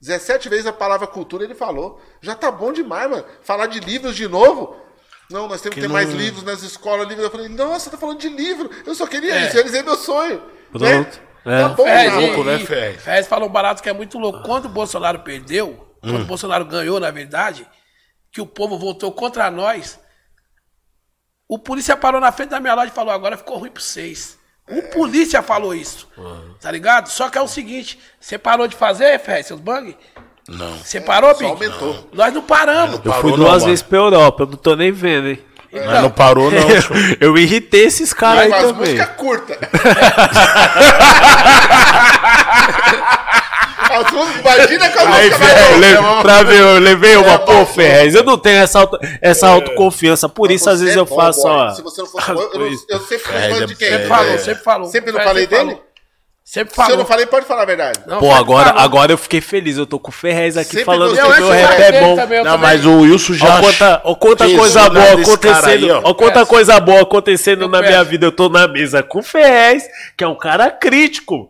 [0.00, 2.00] 17 vezes a palavra cultura ele falou.
[2.20, 3.24] Já tá bom demais, mano.
[3.42, 4.76] Falar de livros de novo.
[5.30, 7.08] Não, nós temos que, ter mais livros nas escolas.
[7.08, 7.24] Livros.
[7.24, 8.68] Eu falei, nossa, tá falando de livro.
[8.86, 10.42] Eu só queria isso, realizei meu sonho.
[10.70, 10.84] Pronto.
[11.46, 11.60] Né?
[11.60, 11.60] É.
[11.62, 12.20] Tá bom, mano.
[12.20, 13.02] louco, né, Ferrez?
[13.02, 14.42] Ferrez falou um barato que é muito louco.
[14.42, 17.66] Quando o Bolsonaro perdeu, quando o Bolsonaro ganhou, na verdade,
[18.34, 19.96] que o povo votou contra nós,
[21.48, 24.36] o polícia parou na frente da minha loja e falou: agora ficou ruim pra vocês.
[24.68, 26.08] O polícia falou isso.
[26.60, 27.08] Tá ligado?
[27.08, 29.96] Só que é o seguinte: você parou de fazer, Ferrez, seus bang?
[30.48, 30.76] Não.
[30.78, 31.50] Você parou, Só Big?
[31.50, 32.10] aumentou.
[32.12, 32.96] Nós não paramos.
[32.96, 35.44] Eu Parou fui não, duas vezes pra Europa, eu não tô nem vendo, hein?
[35.72, 36.58] Mas não parou, não.
[36.58, 36.82] Eu,
[37.20, 38.94] eu irritei esses caras aí Mas as também.
[44.00, 45.44] As músicas- Imagina com a Aí, música
[45.94, 46.22] eu longa.
[46.22, 50.28] pra ver, eu levei uma, É, pô, Ferrez, eu não tenho essa, auto, essa autoconfiança,
[50.28, 51.50] por isso às vezes é eu bom, faço, boy.
[51.50, 51.70] ó.
[51.70, 53.88] Se você não fosse bom, eu, não- eu sempre fui fã é- de quem?
[53.88, 54.38] Sempre É, falou, é.
[54.38, 54.88] sempre falou.
[54.88, 55.64] Sempre não falei dele?
[55.72, 55.84] falou.
[56.46, 56.98] Sempre Se eu falou.
[56.98, 58.00] não falei, pode falar a verdade.
[58.06, 58.82] Não, Pô, agora, falou.
[58.82, 61.48] agora eu fiquei feliz, eu tô com o Ferrez aqui Sempre falando que gostei meu
[61.50, 62.16] rap Ferrez é bom.
[62.16, 62.68] também, eu Não, também.
[62.68, 63.46] mas o Wilson já.
[63.54, 65.66] Olha quanta, ó quanta coisa o boa acontecendo.
[65.86, 66.00] aí, ó.
[66.04, 66.46] Ó quanta peço.
[66.46, 67.90] coisa boa acontecendo Eu na peço.
[67.92, 68.26] minha vida.
[68.26, 69.84] Eu tô na mesa com o Ferrez,
[70.18, 71.48] que é um cara crítico.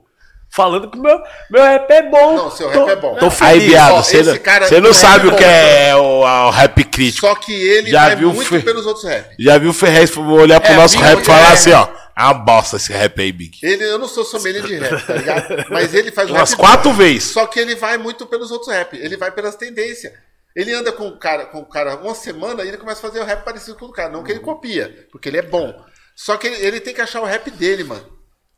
[0.54, 1.18] Falando que meu,
[1.50, 2.36] meu rap é bom.
[2.36, 3.16] Não, seu Tô- rap é bom.
[3.16, 3.64] Tô Aí, feliz.
[3.64, 6.84] viado, Ó, você você não do sabe rap o é que é o, o rap
[6.84, 7.26] crítico.
[7.26, 9.34] Só que ele Já vai viu muito Fer- pelos outros rap.
[9.38, 11.52] Já viu o Ferrez olhar pro É, nosso rap e falar é.
[11.54, 11.88] assim, ó.
[12.16, 13.58] É uma bosta esse rap aí, Big.
[13.60, 15.64] Ele, eu não sou sommelier de rap, tá ligado?
[15.70, 17.24] Mas ele faz um Umas rap quatro vezes.
[17.32, 18.96] Só que ele vai muito pelos outros rap.
[18.96, 20.12] Ele vai pelas tendências.
[20.54, 23.18] Ele anda com o cara, com o cara uma semana e ele começa a fazer
[23.18, 24.10] o rap parecido com o cara.
[24.12, 25.74] Não que ele copia, porque ele é bom.
[26.14, 28.13] Só que ele, ele tem que achar o rap dele, mano.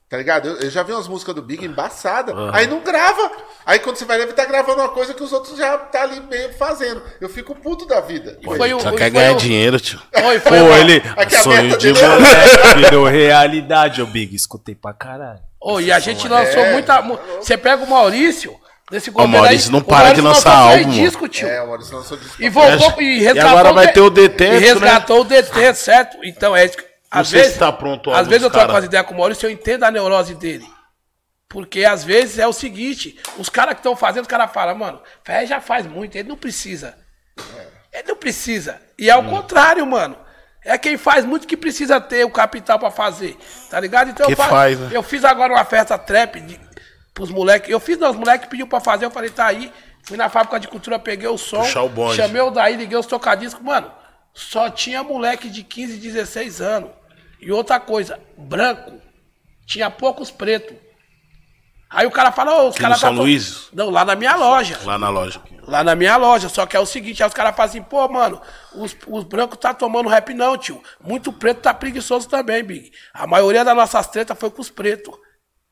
[0.08, 0.48] Tá ligado?
[0.48, 2.32] Eu, eu já vi umas músicas do Big embaçada.
[2.52, 3.28] Aí não grava.
[3.66, 6.20] Aí quando você vai ele tá gravando uma coisa que os outros já tá ali
[6.20, 7.02] meio fazendo.
[7.20, 8.38] Eu fico puto da vida.
[8.44, 10.00] Foi o- Só foi quer o- ganhar dinheiro, tio.
[10.12, 11.02] Foi, Pô, foi o- ele.
[11.16, 14.36] Aqui a sonho de dele é- moleque virou realidade, ô Big.
[14.36, 15.40] Escutei pra caralho.
[15.60, 16.72] Ô, e a gente lançou É.
[16.72, 17.02] muita.
[17.02, 18.54] mu- Você pega o Maurício,
[18.88, 21.48] desse governo Maurício não o para de lançar álbum, discos, tio.
[21.48, 22.40] É, o Maurício lançou disco.
[22.40, 23.50] E voltou e resgatou.
[23.50, 26.16] agora vai ter o detento, E resgatou o detento, certo?
[26.22, 26.76] Então é isso.
[26.76, 28.78] que- Às vezes, tá pronto às vezes eu troco cara.
[28.80, 30.66] as ideias com o Maurício e eu entendo a neurose dele.
[31.48, 35.00] Porque às vezes é o seguinte: os caras que estão fazendo, os caras falam, mano,
[35.24, 36.98] Ferrez já faz muito, ele não precisa.
[37.92, 38.80] Ele não precisa.
[38.98, 39.20] E é Hum.
[39.26, 40.16] o contrário, mano.
[40.64, 43.36] É quem faz muito que precisa ter o capital pra fazer.
[43.70, 44.10] Tá ligado?
[44.10, 44.88] Então Que eu, fa- faz, né?
[44.92, 46.58] eu fiz agora uma festa trap de,
[47.14, 47.70] pros moleques.
[47.70, 49.72] Eu fiz, não, os moleques pediu pra fazer, eu falei, tá aí.
[50.02, 51.62] Fui na fábrica de cultura, peguei o som.
[51.62, 52.14] O.
[52.14, 53.62] Chamei o daí, liguei os tocadiscos.
[53.64, 53.90] Mano,
[54.36, 56.90] só tinha moleque de 15, 16 anos.
[57.40, 59.00] E outra coisa, branco.
[59.66, 60.76] Tinha poucos pretos.
[61.88, 63.68] Aí o cara fala, ô, os caras São tá Luís?
[63.72, 64.78] Não, lá na minha loja.
[64.84, 65.40] Lá na loja.
[65.66, 66.50] Lá na minha loja.
[66.50, 68.38] Só que é o seguinte, aí os caras falam assim, pô, mano,
[68.74, 70.82] os, os brancos tá tomando rap não, tio.
[71.00, 72.92] Muito preto tá preguiçoso também, Big.
[73.14, 75.14] A maioria das nossas tretas foi com os pretos.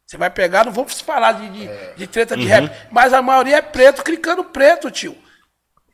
[0.06, 2.40] Você vai pegar, não vamos falar de, de, de treta Uhum.
[2.40, 5.16] de rap, mas a maioria é preto, clicando preto, tio.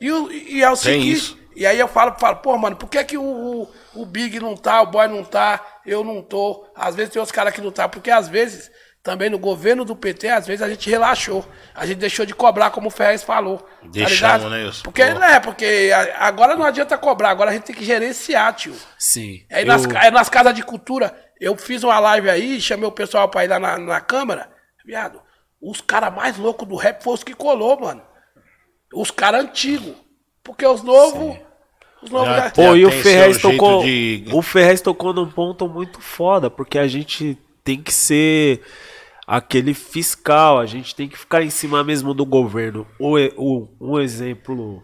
[0.01, 1.40] E, e é o Tem seguinte, isso.
[1.55, 4.57] E aí eu falo, falo, pô, mano, por que, que o, o, o Big não
[4.57, 6.67] tá, o Boy não tá, eu não tô?
[6.75, 8.71] Às vezes tem os caras que não tá, porque às vezes,
[9.03, 11.45] também no governo do PT, às vezes a gente relaxou.
[11.75, 13.59] A gente deixou de cobrar, como o Ferrez falou.
[13.59, 14.83] tá Deixamos, né, Wilson?
[14.83, 15.19] Porque, Pô.
[15.19, 18.75] né, porque agora não adianta cobrar, agora a gente tem que gerenciar, tio.
[18.99, 19.45] Sim.
[19.51, 22.93] Aí eu- nas, aí nas casas de cultura, eu fiz uma live aí, chamei o
[22.93, 24.51] pessoal pra ir lá na, na câmara.
[24.85, 25.21] Viado,
[25.61, 28.03] os caras mais loucos do rap foram os que colou, mano.
[28.95, 29.95] Os caras antigos.
[30.43, 31.37] Porque os novos.
[32.03, 32.29] Os novos.
[32.29, 33.83] Já já- Pô, e o Ferrez tocou.
[33.83, 38.63] de- O Ferrez tocou num ponto muito foda, porque a gente tem que ser
[39.27, 42.87] aquele fiscal, a gente tem que ficar em cima mesmo do governo.
[42.99, 44.83] O, o- um exemplo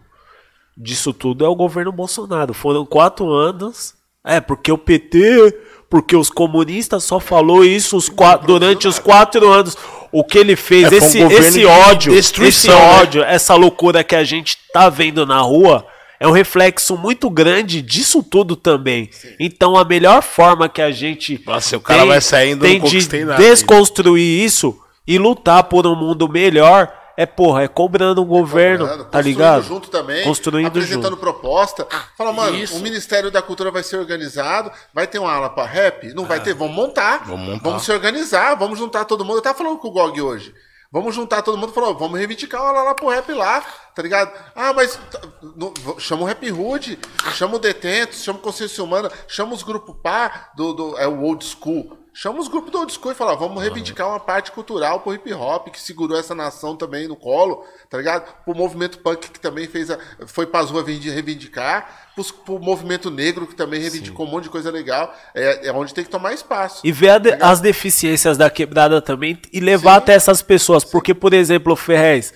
[0.77, 2.53] disso tudo é o governo Bolsonaro.
[2.53, 3.95] Foram quatro anos.
[4.23, 5.57] É, porque o PT,
[5.89, 9.75] porque os comunistas só falou isso os qua- durante os quatro anos.
[10.17, 12.73] O que ele fez, É, foi um esse, esse ódio, esse né?
[12.73, 15.85] ódio, essa loucura que a gente tá vendo na rua,
[16.19, 19.11] é um reflexo muito grande disso tudo também.
[19.39, 23.25] Então a melhor forma que a gente Nossa, o cara vai saindo, eu tem conquistei
[23.25, 24.75] de desconstruir isso
[25.07, 29.25] e lutar por um mundo melhor é porra, é cobrando o governo, Cobrando, tá construindo
[29.37, 29.63] ligado?
[29.63, 31.17] junto também, Construindo apresentando junto.
[31.17, 31.85] proposta.
[32.17, 32.77] Fala, mano, Isso.
[32.77, 36.13] o Ministério da Cultura vai ser organizado, vai ter uma ala pra rap?
[36.13, 37.25] Não vai ter, vamos montar.
[37.25, 37.63] Vamos montar.
[37.63, 39.39] Vamos se organizar, vamos juntar todo mundo.
[39.39, 40.53] Eu tava falando com o Gog hoje.
[40.89, 43.61] Vamos juntar todo mundo, falou, vamos reivindicar uma ala lá pro rap lá,
[43.93, 44.31] tá ligado?
[44.55, 45.19] Ah, mas t-
[45.57, 46.97] no- chama o Rap Hood,
[47.33, 51.21] chama o Detentos, chama o Consciência Humana, chama os grupos pá do, do é o
[51.23, 51.97] Old School.
[52.19, 55.31] Chama os grupos do old school e fala, vamos reivindicar uma parte cultural pro hip
[55.35, 58.33] hop que segurou essa nação também no colo, tá ligado?
[58.43, 63.45] Pro movimento punk que também fez a, foi pras ruas reivindicar, pros, pro movimento negro
[63.45, 65.13] que também reivindicou um monte de coisa legal.
[65.35, 66.81] É, é onde tem que tomar espaço.
[66.83, 70.83] E ver de- as deficiências da quebrada também e levar até essas pessoas.
[70.83, 72.33] Porque, por exemplo, Ferrez,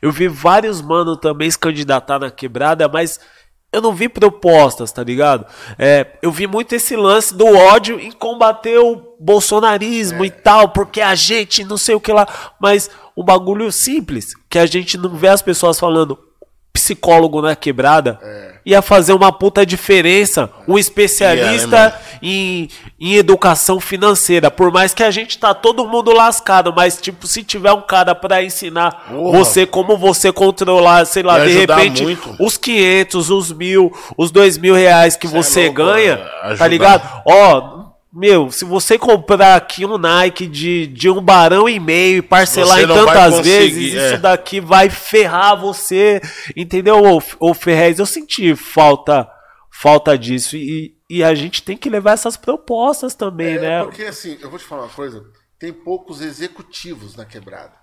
[0.00, 3.18] eu vi vários mano também se candidatar na quebrada, mas
[3.72, 5.46] eu não vi propostas, tá ligado?
[5.78, 11.00] É, eu vi muito esse lance do ódio em combater o bolsonarismo e tal, porque
[11.00, 12.26] a gente não sei o que lá.
[12.60, 16.18] Mas um bagulho simples, que a gente não vê as pessoas falando
[16.76, 18.20] psicólogo na quebrada
[18.66, 20.50] ia fazer uma puta diferença.
[20.66, 22.68] Um especialista Ia, né, em,
[23.00, 24.50] em educação financeira.
[24.50, 28.12] Por mais que a gente tá todo mundo lascado, mas tipo, se tiver um cara
[28.12, 29.38] pra ensinar Porra.
[29.38, 32.34] você como você controlar, sei lá, de repente, muito.
[32.40, 36.56] os 500, os mil, os dois mil reais que Cê é você louco, ganha, é,
[36.56, 37.22] tá ligado?
[37.24, 37.85] Ó.
[38.12, 42.80] Meu, se você comprar aqui um Nike de, de um barão e meio e parcelar
[42.80, 44.12] em tantas vezes, é.
[44.12, 46.20] isso daqui vai ferrar você,
[46.56, 47.98] entendeu, ô, ô Ferrez?
[47.98, 49.28] Eu senti falta
[49.70, 53.84] falta disso e, e a gente tem que levar essas propostas também, É, né?
[53.84, 55.22] porque assim, eu vou te falar uma coisa,
[55.58, 57.74] tem poucos executivos na quebrada.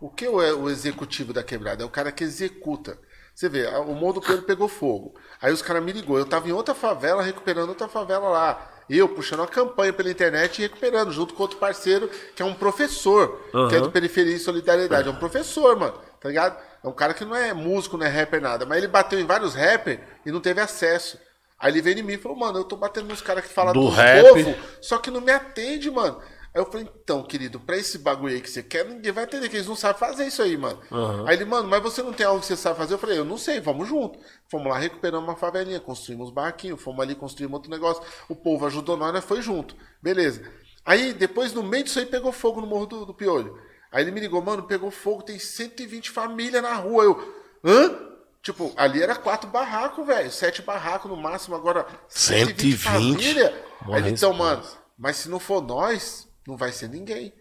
[0.00, 1.82] O que é o executivo da quebrada?
[1.82, 2.98] É o cara que executa.
[3.34, 5.14] Você vê, o Morro do Pedro pegou fogo.
[5.40, 6.18] Aí os caras me ligou.
[6.18, 8.70] Eu tava em outra favela, recuperando outra favela lá.
[8.88, 12.54] Eu puxando a campanha pela internet e recuperando, junto com outro parceiro, que é um
[12.54, 15.08] professor, que é do Periferia e Solidariedade.
[15.08, 16.56] É um professor, mano, tá ligado?
[16.82, 18.66] É um cara que não é músico, não é rapper, nada.
[18.66, 21.18] Mas ele bateu em vários rappers e não teve acesso.
[21.58, 23.72] Aí ele veio em mim e falou, mano, eu tô batendo nos caras que falam
[23.72, 24.22] Do do rap.
[24.22, 26.20] povo, só que não me atende, mano.
[26.54, 29.48] Aí eu falei, então, querido, pra esse bagulho aí que você quer, ninguém vai entender
[29.48, 30.80] que eles não sabem fazer isso aí, mano.
[31.26, 32.94] Aí ele, mano, mas você não tem algo que você sabe fazer?
[32.94, 34.20] Eu falei, eu não sei, vamos junto.
[34.48, 38.00] Fomos lá, recuperamos uma favelinha, construímos barraquinho, fomos ali, construímos outro negócio.
[38.28, 39.74] O povo ajudou nós, nós foi junto.
[40.00, 40.48] Beleza.
[40.84, 43.58] Aí, depois, no meio disso aí, pegou fogo no Morro do, do Piolho.
[43.90, 47.02] Aí ele me ligou, mano, pegou fogo, tem 120 famílias na rua.
[47.02, 47.98] Eu, hã?
[48.42, 50.30] Tipo, ali era quatro barracos, velho.
[50.30, 52.76] Sete barracos no máximo, agora 120.
[52.76, 53.64] família.
[53.82, 54.62] Uma Aí ele, então, mano,
[54.96, 57.32] mas se não for nós, não vai ser ninguém.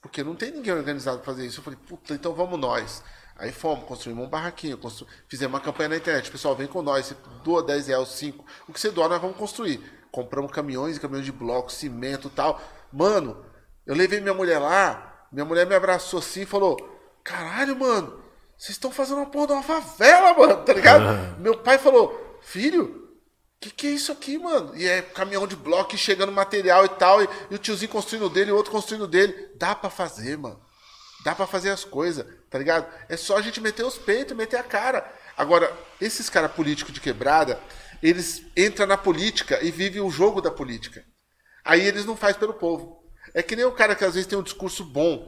[0.00, 1.60] Porque não tem ninguém organizado pra fazer isso.
[1.60, 3.02] Eu falei, puta, então vamos nós.
[3.38, 5.06] Aí fomos, construímos um barraquinho, constru...
[5.28, 6.30] fizemos uma campanha na internet.
[6.30, 8.44] Pessoal, vem com nós, você doa 10 reais, 5.
[8.68, 9.80] O que você doa, nós vamos construir.
[10.10, 12.60] Compramos caminhões e caminhões de bloco, cimento e tal.
[12.92, 13.44] Mano,
[13.84, 16.76] eu levei minha mulher lá, minha mulher me abraçou assim e falou:
[17.22, 18.22] Caralho, mano,
[18.56, 21.38] vocês estão fazendo uma porra de uma favela, mano, tá ligado?
[21.38, 23.05] Meu pai falou: Filho,
[23.60, 24.76] que que é isso aqui, mano?
[24.76, 28.52] E é caminhão de bloco chegando material e tal, e, e o tiozinho construindo dele,
[28.52, 29.50] o outro construindo dele.
[29.56, 30.60] Dá pra fazer, mano.
[31.24, 32.86] Dá pra fazer as coisas, tá ligado?
[33.08, 35.12] É só a gente meter os peitos, meter a cara.
[35.36, 37.60] Agora, esses caras políticos de quebrada,
[38.02, 41.04] eles entram na política e vivem o jogo da política.
[41.64, 43.02] Aí eles não fazem pelo povo.
[43.34, 45.26] É que nem o cara que às vezes tem um discurso bom,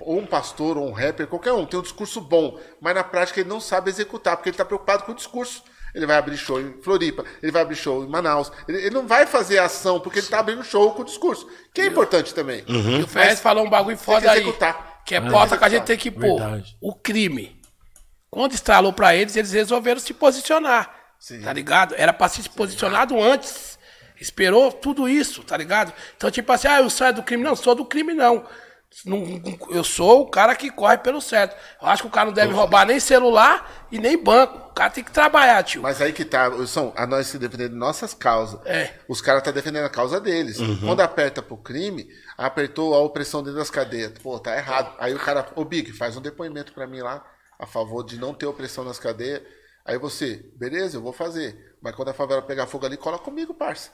[0.00, 3.40] ou um pastor, ou um rapper, qualquer um, tem um discurso bom, mas na prática
[3.40, 5.64] ele não sabe executar, porque ele está preocupado com o discurso.
[5.94, 8.50] Ele vai abrir show em Floripa, ele vai abrir show em Manaus.
[8.66, 11.80] Ele, ele não vai fazer ação, porque ele está abrindo show com o discurso, que
[11.80, 12.64] é importante também.
[12.66, 14.40] E o Ferrez falou um bagulho foda que aí.
[14.40, 15.02] executar.
[15.06, 16.40] Que é Tem pauta que a gente tem que pôr.
[16.40, 16.76] Verdade.
[16.80, 17.60] O crime.
[18.30, 20.92] Quando estralou pra eles, eles resolveram se posicionar.
[21.20, 21.42] Sim.
[21.42, 21.94] Tá ligado?
[21.96, 23.78] Era pra se posicionado antes.
[24.20, 25.92] Esperou tudo isso, tá ligado?
[26.16, 27.42] Então, tipo assim, ah, eu saio do crime.
[27.42, 28.44] Não, sou do crime, não.
[29.04, 29.24] Não-
[29.70, 31.56] Eu sou o cara que corre pelo certo.
[31.82, 34.56] Eu acho que o cara não deve roubar nem celular e nem banco.
[34.70, 35.82] O cara tem que trabalhar, tio.
[35.82, 38.60] Mas aí que tá, são a nós se defendendo nossas causas.
[38.64, 38.94] É.
[39.08, 40.58] Os caras tá defendendo a causa deles.
[40.80, 42.06] Quando aperta pro crime,
[42.38, 44.12] apertou a opressão dentro das cadeias.
[44.22, 44.94] Pô, tá errado.
[44.98, 47.24] Aí o cara, ô Big, faz um depoimento pra mim lá,
[47.58, 49.42] a favor de não ter opressão nas cadeias.
[49.84, 51.74] Aí você, beleza, eu vou fazer.
[51.82, 53.90] Mas quando a favela pegar fogo ali, cola comigo, parça.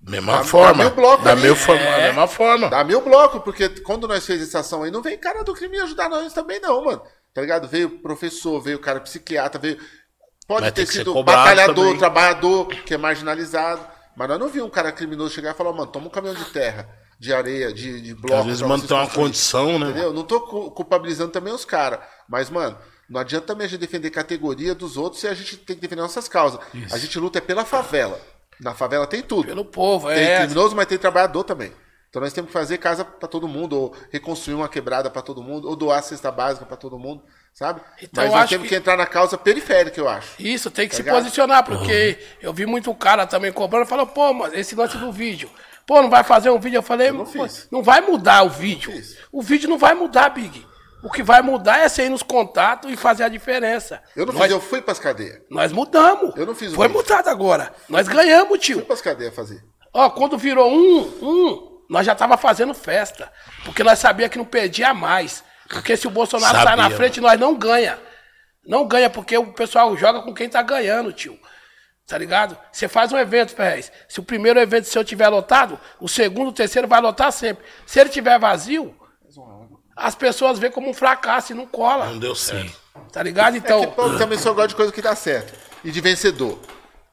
[0.00, 0.84] Mesma Dá- forma.
[0.84, 2.68] dá meu bloco da meu forma, mesma forma.
[2.70, 5.78] Dá mil blocos, porque quando nós fez essa ação aí, não veio cara do crime
[5.80, 7.02] ajudar nós também, não, mano.
[7.34, 7.68] Tá ligado?
[7.68, 9.78] Veio professor, veio cara psiquiatra, veio.
[10.46, 11.98] Pode Mas ter sido batalhador, também.
[11.98, 13.86] trabalhador, que é marginalizado.
[14.16, 16.44] Mas nós não vimos um cara criminoso chegar e falar, mano, toma um caminhão de
[16.46, 16.88] terra,
[17.20, 18.34] de areia, de, de bloco.
[18.40, 19.90] Às vezes, tem uma condição, né?
[19.90, 20.12] Entendeu?
[20.12, 22.00] Não tô cu- culpabilizando também os caras.
[22.28, 22.78] Mas, mano,
[23.10, 26.00] não adianta também a gente defender categoria dos outros se a gente tem que defender
[26.02, 26.60] nossas causas.
[26.90, 28.18] A gente luta é pela favela.
[28.60, 29.46] Na favela tem tudo.
[29.46, 30.38] Pelo povo, Tem é.
[30.38, 31.72] criminoso, mas tem trabalhador também.
[32.10, 35.42] Então nós temos que fazer casa para todo mundo, ou reconstruir uma quebrada para todo
[35.42, 37.22] mundo, ou doar cesta básica para todo mundo,
[37.52, 37.82] sabe?
[38.02, 38.74] Então, Mas eu nós temos que- que...
[38.76, 40.30] entrar na causa periférica, eu acho.
[40.38, 41.22] Isso, tem que se Tá ligado?
[41.22, 45.50] posicionar, porque eu vi muito cara também cobrando, falou, pô, mas esse lance do vídeo.
[45.86, 46.78] Pô, não vai fazer um vídeo?
[46.78, 47.68] Eu falei, não "Pô, fiz.
[47.70, 48.90] não vai mudar o vídeo.
[49.30, 50.66] O vídeo não vai mudar, Big.
[51.02, 54.02] O que vai mudar é você ir nos contatos e fazer a diferença.
[54.16, 55.40] Eu não nós, fiz, eu fui pras cadeias.
[55.48, 56.34] nós mudamos.
[56.36, 57.00] Eu não fiz o Foi vídeo.
[57.02, 57.72] mudado agora.
[57.88, 58.84] Nós ganhamos, Fui tio.
[58.84, 59.62] pras cadeias fazer.
[59.94, 63.32] Ó, quando virou um, um, nós já tava fazendo festa.
[63.64, 65.44] Porque nós sabia que não perdia mais.
[65.68, 67.98] Porque se o Bolsonaro Sabia, sai na frente, nós não ganha.
[68.66, 71.38] Não ganha, porque o pessoal joga com quem tá ganhando, tio.
[72.06, 72.58] Tá ligado?
[72.72, 73.92] Você faz um evento, Ferrez.
[74.08, 77.64] Se o primeiro evento seu tiver lotado, o segundo, o terceiro vai lotar sempre.
[77.86, 78.97] Se ele tiver vazio,
[79.98, 82.06] as pessoas veem como um fracasso e não cola.
[82.06, 82.72] Não deu certo.
[83.12, 83.56] Tá ligado?
[83.56, 83.82] Então.
[83.82, 85.52] É que pô, também só gosta de coisa que dá certo.
[85.84, 86.58] E de vencedor.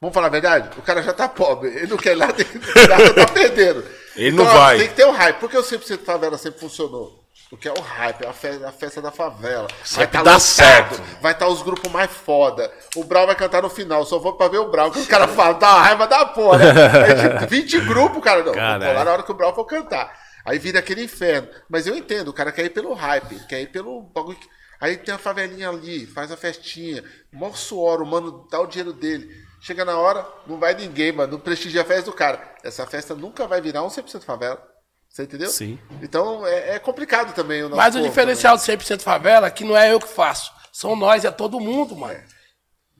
[0.00, 0.70] Vamos falar a verdade?
[0.78, 1.68] O cara já tá pobre.
[1.70, 3.84] Ele não quer ir lá, tem que já tá perdendo.
[4.14, 4.78] Ele não ó, vai.
[4.78, 5.38] Tem que ter o hype.
[5.38, 7.24] Por que o 100% favela sempre funcionou?
[7.48, 9.68] Porque é o hype, é a festa, a festa da favela.
[9.84, 11.02] Sempre tá dá lotado, certo.
[11.22, 12.72] Vai estar os grupos mais foda.
[12.96, 14.04] O Brau vai cantar no final.
[14.04, 14.90] Só vou pra ver o Brau.
[14.90, 16.58] Que os caras falam, dá uma raiva da porra.
[16.58, 17.42] Né?
[17.42, 18.38] É, 20 grupos, cara.
[18.38, 18.84] Não, vou Caralho.
[18.84, 20.12] colar na hora que o Brau for cantar.
[20.46, 21.48] Aí vira aquele inferno.
[21.68, 24.38] Mas eu entendo, o cara quer ir pelo hype, quer ir pelo bagulho.
[24.38, 24.48] que-
[24.80, 27.02] Aí tem a favelinha ali, faz a festinha,
[27.32, 29.26] mó suor, o mano dá o dinheiro dele.
[29.60, 32.54] Chega na hora, não vai ninguém, mano, não prestigia a festa do cara.
[32.62, 34.62] Essa festa nunca vai virar um 100% favela.
[35.08, 35.48] Você entendeu?
[35.48, 35.78] Sim.
[36.02, 39.64] Então é, é complicado também o nosso Mas o diferencial do 100% favela é que
[39.64, 40.52] não é eu que faço.
[40.70, 42.20] São nós, é todo mundo, mano.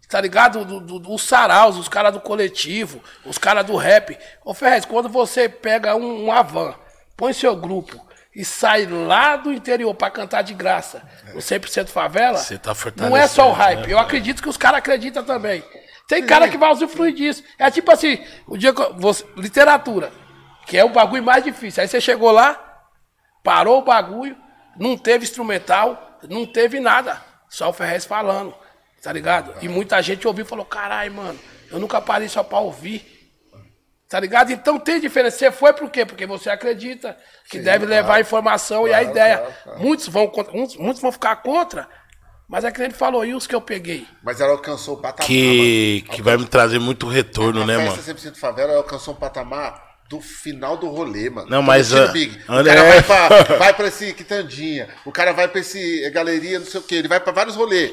[0.08, 0.64] Tá ligado?
[0.64, 4.16] Do, do, do- os saraus, os caras do coletivo, os caras do rap.
[4.44, 6.74] Ô Ferrez, quando você pega um, um Avan,
[7.16, 11.02] põe seu grupo e sai lá do interior pra cantar de graça
[11.32, 13.86] no 100% favela, Você tá não é só o hype.
[13.86, 15.64] né, Eu acredito que os caras acreditam também.
[16.06, 17.42] Tem cara que vai usufruir disso.
[17.58, 20.12] É tipo assim, o dia que eu- você, literatura,
[20.66, 21.82] que é o bagulho mais difícil.
[21.82, 22.60] Aí você chegou lá,
[23.42, 24.36] parou o bagulho,
[24.78, 27.20] não teve instrumental, não teve nada.
[27.48, 28.54] Só o Ferrez falando,
[29.02, 29.54] tá ligado?
[29.62, 31.38] E muita gente ouviu e falou: caralho, mano,
[31.70, 33.15] eu nunca parei só pra ouvir.
[34.08, 34.52] Tá ligado?
[34.52, 35.36] Então tem diferença.
[35.36, 36.06] Você foi por quê?
[36.06, 37.16] Porque você acredita
[37.50, 39.44] que deve levar a informação e a ideia.
[39.78, 41.88] Muitos, vão, contra- muitos, muitos vão ficar contra,
[42.48, 44.06] mas é que nem ele falou, e os que eu peguei?
[44.22, 45.26] Mas ela alcançou o patamar.
[45.26, 46.14] Que, mano.
[46.16, 47.90] que vai me trazer muito retorno, a né, mano?
[47.96, 51.50] festa 100% favela ela alcançou um patamar do final do rolê, mano.
[51.50, 53.28] Não, mas, o Big, o André- cara vai pra,
[53.58, 57.08] vai pra esse quitandinha, o cara vai pra esse galeria, não sei o que, ele
[57.08, 57.92] vai pra vários rolês.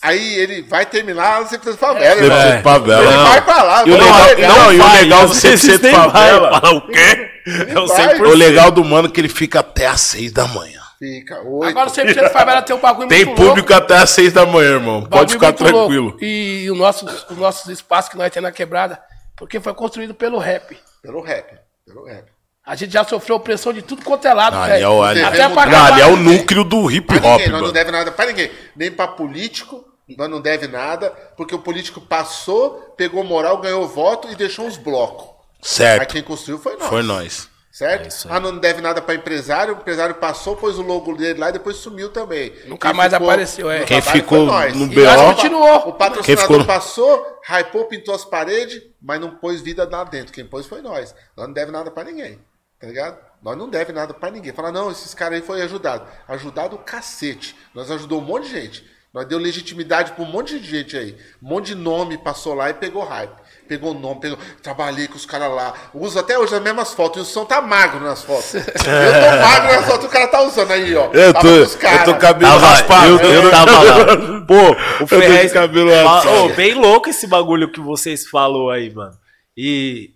[0.00, 2.38] Aí ele vai terminar no 100% favela, irmão.
[2.38, 3.04] 100% favela.
[3.04, 3.84] Ele vai pra lá.
[3.86, 4.48] E o vai legal- pegar.
[4.48, 6.10] não, e o vai, legal do 100% nem vai.
[6.10, 7.30] favela- Fala o quê?
[7.68, 7.96] É o vai.
[8.16, 8.20] 100%.
[8.28, 10.80] O legal do mano é que ele fica até às seis da manhã.
[10.98, 11.68] Fica, oito.
[11.70, 14.70] Agora o 100% favela tem um bagulho Tem muito público até às seis da manhã,
[14.74, 15.00] irmão.
[15.02, 15.76] Bagulho Pode ficar muito louco.
[15.78, 16.16] tranquilo.
[16.20, 19.00] E o nosso, os nossos espaços que nós temos na quebrada,
[19.36, 20.76] porque foi construído pelo rap.
[21.02, 21.54] Pelo rap,
[21.86, 22.24] pelo rap.
[22.64, 25.02] A gente já sofreu pressão de tudo quanto é lado, velho.
[25.02, 26.00] ali é Até pra acabar.
[26.00, 28.50] é o núcleo do hip Pra hop, ninguém, nós não deve nada pra ninguém.
[28.76, 29.84] Nem pra político,
[30.16, 34.76] nós não deve nada, porque o político passou, pegou moral, ganhou voto e deixou uns
[34.76, 35.26] blocos.
[35.26, 36.12] Aí Certo.
[36.12, 36.88] quem construiu foi nós.
[36.88, 37.48] Foi nós.
[37.72, 38.28] Certo?
[38.28, 41.52] ah, não deve nada pra empresário, o empresário passou, pôs o logo dele lá e
[41.52, 42.52] depois sumiu também.
[42.66, 43.84] Nunca mais apareceu, é.
[43.84, 45.76] Quem ficou no E BO, nós continuou.
[45.78, 50.34] O Quem patrocinador ficou passou, hypou, pintou as paredes, mas não pôs vida lá dentro.
[50.34, 51.14] Quem pôs foi nós.
[51.34, 52.38] Nós não deve nada pra ninguém.
[52.82, 53.16] Tá ligado?
[53.40, 54.52] Nós não deve nada pra ninguém.
[54.52, 56.04] Fala, não, esses caras aí foi ajudado.
[56.26, 57.54] Ajudado o cacete.
[57.72, 58.84] Nós ajudou um monte de gente.
[59.14, 61.16] Nós deu legitimidade pra um monte de gente aí.
[61.40, 63.36] Um monte de nome passou lá e pegou hype.
[63.68, 64.38] Pegou nome, pegou.
[64.60, 65.74] Trabalhei com os caras lá.
[65.94, 67.18] Uso até hoje as mesmas fotos.
[67.18, 68.54] E o som tá magro nas fotos.
[68.56, 71.08] Eu tô magro nas fotos, o cara tá usando aí, ó.
[71.12, 72.04] Eu tô, com os eu caras.
[72.04, 73.06] tô cabelo Tava, raspado.
[73.06, 74.40] eu, eu tava lá.
[74.44, 75.52] Pô, o Ferrez.
[75.52, 76.44] cabelo raspado.
[76.46, 79.16] Ô, bem louco esse bagulho que vocês falou aí, mano.
[79.56, 80.10] E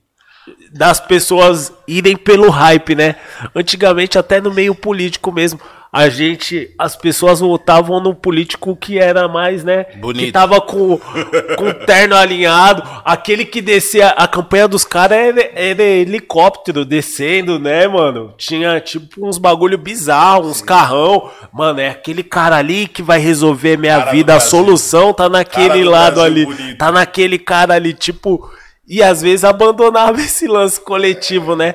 [0.73, 3.17] das pessoas irem pelo hype, né?
[3.55, 5.61] Antigamente, até no meio político mesmo,
[5.93, 9.87] a gente, as pessoas votavam no político que era mais, né?
[9.97, 10.27] Bonito.
[10.27, 10.99] Que tava com,
[11.57, 12.83] com o terno alinhado.
[13.03, 18.35] Aquele que descia, a campanha dos caras era, era helicóptero descendo, né, mano?
[18.37, 21.31] Tinha tipo uns bagulho bizarro, uns carrão.
[21.51, 24.35] Mano, é aquele cara ali que vai resolver minha Cara vida.
[24.35, 26.45] A solução tá naquele lado Brasil ali.
[26.45, 26.77] bonito.
[26.77, 28.51] Tá naquele cara ali, tipo.
[28.89, 31.75] E às vezes abandonava esse lance coletivo, né?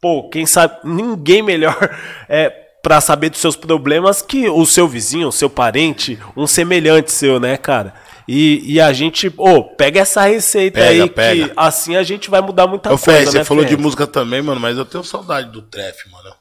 [0.00, 0.76] Pô, quem sabe.
[0.84, 1.76] Ninguém melhor
[2.28, 2.50] é,
[2.82, 7.40] pra saber dos seus problemas que o seu vizinho, o seu parente, um semelhante seu,
[7.40, 7.94] né, cara?
[8.26, 11.48] E, e a gente, ô, pega essa receita Pega, aí pega.
[11.48, 13.68] que assim a gente vai mudar muita Ô, coisa, Fé, você né, falou Fé?
[13.68, 16.34] de música também, mano, mas eu tenho saudade do Tref, mano.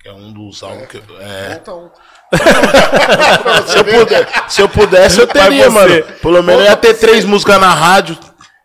[0.00, 1.02] Que é um dos álbuns que eu.
[1.20, 1.58] É.
[1.60, 1.90] Então.
[3.66, 5.70] Se eu, puder- se eu pudesse, eu teria, você.
[5.70, 6.02] mano.
[6.20, 8.16] Pelo menos eu ia ter três músicas na rádio.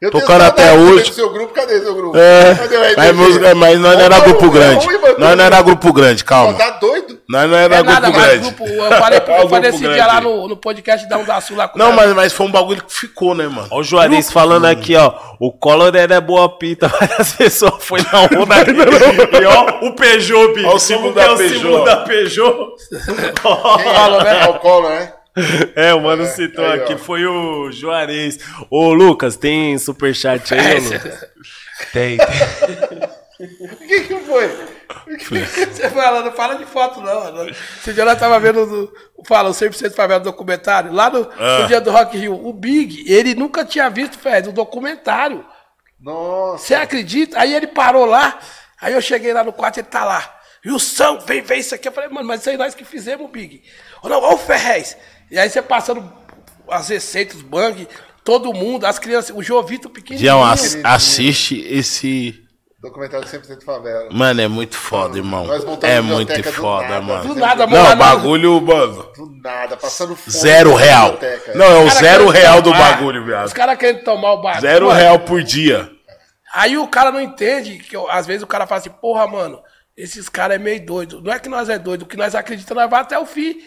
[0.02, 1.10] Eu Tocando até hoje.
[1.12, 2.18] do seu grupo, cadê seu grupo?
[2.18, 4.88] É, Cadê o mas, música, mas nós não era Ô, grupo grande.
[5.20, 6.56] Nós não era grupo grande, calma.
[6.56, 7.20] tá doido?
[7.30, 8.40] Nós não era É nada, grupo mas grande.
[8.50, 10.26] grupo, eu falei, eu o falei grupo esse dia lá grande.
[10.38, 12.52] no, no podcast da Um da Sul lá com Não, o mas, mas foi um
[12.52, 13.68] bagulho que ficou, né, mano?
[13.70, 15.14] Ó o Juarez falando aqui, ó.
[15.40, 18.56] O Collor era boa pinta, mas as pessoas foi na onda.
[19.40, 20.68] E ó, o Peugeot, bicho.
[20.68, 21.60] Ó o símbolo que é da o Peugeot.
[21.62, 22.56] símbolo da Peugeot?
[22.90, 24.42] Quem é?
[24.48, 25.14] É o Collor, né?
[25.76, 26.84] É, o mano citou aí, ó.
[26.84, 28.40] aqui, foi o Juarez.
[28.70, 31.26] Ô, Lucas, tem superchat aí, ô, Lucas?
[31.94, 32.28] Tem, tem.
[33.88, 34.68] Quem que foi?
[35.72, 37.48] Você fala, não fala de foto, não.
[37.48, 38.94] Esse dia nós tava vendo, do,
[39.26, 41.60] fala, o 100% Favela documentário, lá no, Ah.
[41.62, 45.46] no dia do Rock Rio, o Big, ele nunca tinha visto, Fred, o documentário.
[46.00, 46.66] Nossa.
[46.66, 47.40] Você acredita?
[47.40, 48.38] Aí ele parou lá,
[48.80, 50.38] aí eu cheguei lá no quarto, ele tá lá.
[50.64, 51.88] E o São, vem ver isso aqui.
[51.88, 53.64] Eu falei, mano, mas isso aí nós que fizemos, Big.
[54.04, 54.96] Ou não, ó o Ferrez.
[55.32, 56.12] E aí você passando
[56.70, 57.88] as receitas, os bang,
[58.24, 60.20] todo mundo, as crianças, o Jovito pequenininho.
[60.24, 62.40] Dião, ass- assiste esse.
[62.82, 64.10] Documentário 100% favela.
[64.12, 65.46] Mano, é muito foda, irmão.
[65.84, 67.02] É muito do foda, nada.
[67.02, 67.28] mano.
[67.34, 67.96] Do nada, Não, mano.
[67.96, 69.04] bagulho, mano.
[69.16, 70.36] Do nada, passando fome.
[70.36, 71.18] Zero real.
[71.54, 73.54] Não, é o Os zero real do tomar, bagulho, Os viado.
[73.54, 74.62] caras querendo tomar o bagulho.
[74.62, 75.92] Zero Mano, real por dia.
[76.56, 79.62] Aí o cara não entende, que eu- às vezes o cara fala assim, porra, mano,
[79.96, 81.22] esses caras é meio doido.
[81.22, 83.58] Não é que nós é doido, o que nós acreditamos, nós vai até o fim.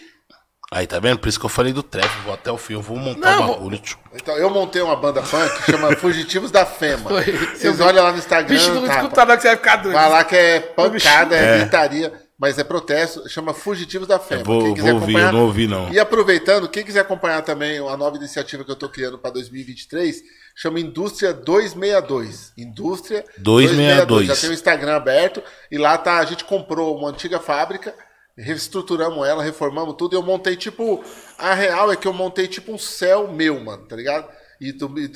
[0.71, 1.19] Aí, tá vendo?
[1.19, 2.09] Por isso que eu falei do trap.
[2.23, 2.73] Vou até o fim.
[2.73, 3.77] Eu vou montar o bagulho.
[3.77, 3.97] tio.
[4.13, 7.09] Então, eu montei uma banda funk que chama Fugitivos da Fema.
[7.53, 8.55] Vocês olham lá no Instagram.
[8.55, 9.93] Bicho, não tá, escuta não que você vai ficar doido.
[9.93, 11.59] Vai lá que é pancada, é É.
[11.59, 14.41] gritaria, mas é protesto, chama Fugitivos da Fema.
[14.41, 15.93] Eu vou- Quem quiser vou ouvir, eu não ouvi, não.
[15.93, 20.21] E aproveitando, quem quiser acompanhar também a nova iniciativa que eu tô criando para 2023,
[20.55, 22.51] chama Indústria 262.
[22.57, 24.27] Indústria 262.
[24.27, 27.93] Já tem o Instagram aberto e lá tá, a gente comprou uma antiga fábrica,
[28.37, 31.03] reestruturamos ela, reformamos tudo e eu montei tipo,
[31.37, 34.27] a real é que eu montei tipo um céu meu, mano, tá ligado?
[34.59, 34.73] E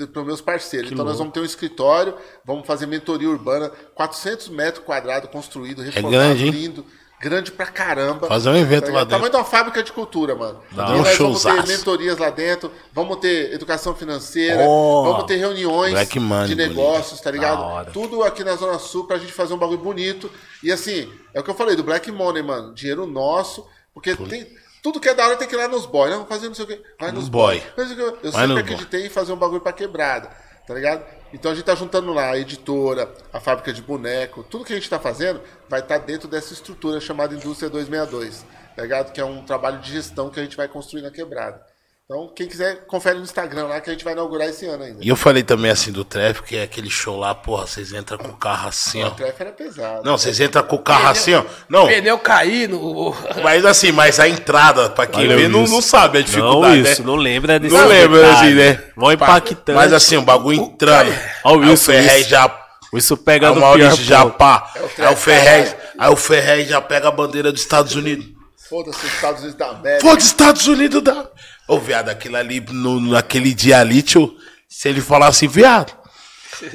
[0.07, 0.91] para meus parceiros.
[0.91, 2.15] então nós vamos ter um escritório,
[2.45, 6.85] vamos fazer mentoria urbana, 400 metros quadrados construído, reformado, grande, hein?
[7.19, 8.27] Grande pra caramba.
[8.27, 9.07] Fazer um evento Tá lá ligado?
[9.09, 9.17] dentro.
[9.17, 10.59] Tamanho de uma fábrica de cultura, mano.
[10.71, 15.03] Dá um vamos ter mentorias lá dentro, vamos ter educação financeira, Oh.
[15.03, 17.91] vamos ter reuniões Money, de negócios, tá ligado?
[17.91, 20.31] Tudo aqui na Zona Sul pra gente fazer um bagulho bonito.
[20.63, 22.73] E assim, é o que eu falei do Black Money, mano.
[22.73, 24.47] Dinheiro nosso, porque tem.
[24.81, 26.09] Tudo que é da hora tem que ir lá nos boy.
[26.09, 26.81] Não, fazer não sei o quê.
[26.97, 27.59] Vai nos boy.
[27.59, 27.71] boy.
[27.75, 27.97] Mas Eu
[28.31, 28.59] sempre nos boy.
[28.61, 30.29] acreditei em fazer um bagulho pra quebrada,
[30.69, 31.03] tá ligado?
[31.33, 34.75] Então a gente tá juntando lá a editora, a fábrica de boneco, tudo que a
[34.75, 39.11] gente tá fazendo vai estar dentro dessa estrutura chamada Indústria 262, tá ligado?
[39.11, 41.65] Que é um trabalho de gestão que a gente vai construir na quebrada.
[42.11, 44.98] Então, quem quiser, confere no Instagram lá que a gente vai inaugurar esse ano ainda.
[44.99, 48.18] E eu falei também assim do trap, que é aquele show lá, porra, vocês entram
[48.18, 49.10] com o carro assim, ó.
[49.10, 50.02] O trefe era pesado.
[50.03, 51.44] Não, vocês entram com o carro assim, ó.
[51.69, 53.15] Não, Pneu caindo.
[53.44, 56.81] mas assim, mas a entrada, pra quem Olha vê, não, não sabe a Não, dificuldade,
[56.81, 57.07] isso, né?
[57.07, 58.84] não lembra desse Não lembra, assim, né?
[58.95, 59.72] Mó impactante.
[59.76, 61.14] Mas assim, o bagulho entrando.
[61.44, 62.30] Ó, o Aí o Wilson, Ferrez Wilson.
[62.30, 62.60] já.
[62.91, 64.36] Isso pega Aí no pior Maurício já ponto.
[64.36, 64.73] pá.
[64.76, 65.69] É o Aí o Ferrez.
[65.73, 65.90] caralho.
[65.99, 68.26] Aí o Ferrez já pega a bandeira dos Estados Unidos.
[68.68, 70.02] Foda-se os Estados Unidos da América.
[70.07, 71.28] Foda Estados Unidos da.
[71.69, 74.35] Ô, viado, aquilo ali, no, naquele dia ali, tio,
[74.67, 75.93] se ele falar assim, viado,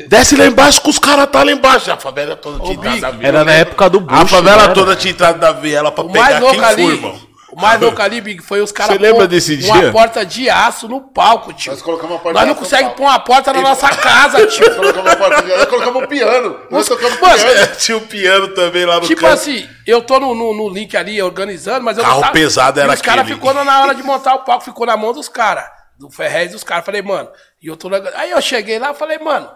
[0.07, 1.91] desce lá embaixo que os caras tá lá embaixo.
[1.91, 3.27] A favela toda tinha entrado da viela.
[3.27, 4.75] Era na época do Bush, A favela né?
[4.75, 7.21] toda tinha entrado da viela pra O pegar quem ali, irmão.
[7.57, 9.93] O mais louco ali, Big, foi os caras Você lembra pôr desse uma dia?
[9.93, 11.73] porta de aço no palco, tio.
[11.73, 14.47] Nós colocamos uma porta Nós não aço no conseguimos pôr uma porta na nossa casa,
[14.47, 14.67] tio.
[14.67, 16.61] Nós colocamos uma porta de Nós colocamos um piano.
[16.71, 17.77] Nós tocamos Mano, piano.
[17.79, 19.33] Tinha o piano também lá no Tipo canto.
[19.35, 22.81] assim, eu tô no, no, no link ali organizando, mas eu Carro não tava- pesado
[22.81, 23.35] era e os caras aquele.
[23.37, 25.65] ficou na hora de montar o palco, ficou na mão dos caras,
[25.99, 26.85] do Ferrez dos caras.
[26.85, 27.29] Falei, mano,
[27.63, 29.49] e eu tô na- Aí eu cheguei lá falei, mano,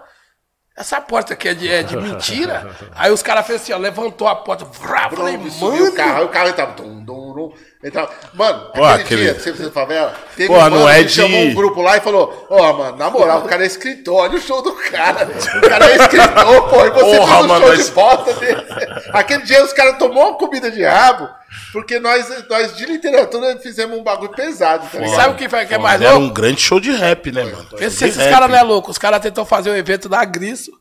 [0.77, 2.71] essa porta aqui é de, é de mentira?
[2.95, 6.09] Aí os caras fez assim, ó, levantou a porta, vrá, falei, subiu o carro.
[6.11, 6.27] Aí mano.
[6.27, 6.73] o carro entrava.
[6.75, 7.53] Dum, dum, dum,
[7.83, 8.11] entrava.
[8.35, 11.05] Mano, Pô, aquele, aquele- dia, você precisa favela, teve Pô, um não mano é que
[11.05, 14.17] de- chamou um grupo lá e falou: Ó, mano, na moral, o cara é escritor,
[14.23, 15.29] olha o show do cara.
[15.57, 18.33] O cara é escritor, pô, e você Porra, fez um mano, show mas- de bosta
[18.35, 18.67] dele.
[19.13, 21.29] Aquele dia os caras tomou uma comida de rabo,
[21.73, 25.17] porque nós, nós de literatura fizemos um bagulho pesado, tá ligado?
[25.17, 26.27] Sabe o que, foi, que é mais Era louco?
[26.27, 27.67] um grande show de rap, né, mano?
[27.77, 28.91] Pensa se esses caras não é louco.
[28.91, 30.73] Os caras tentou fazer o evento da Grisso.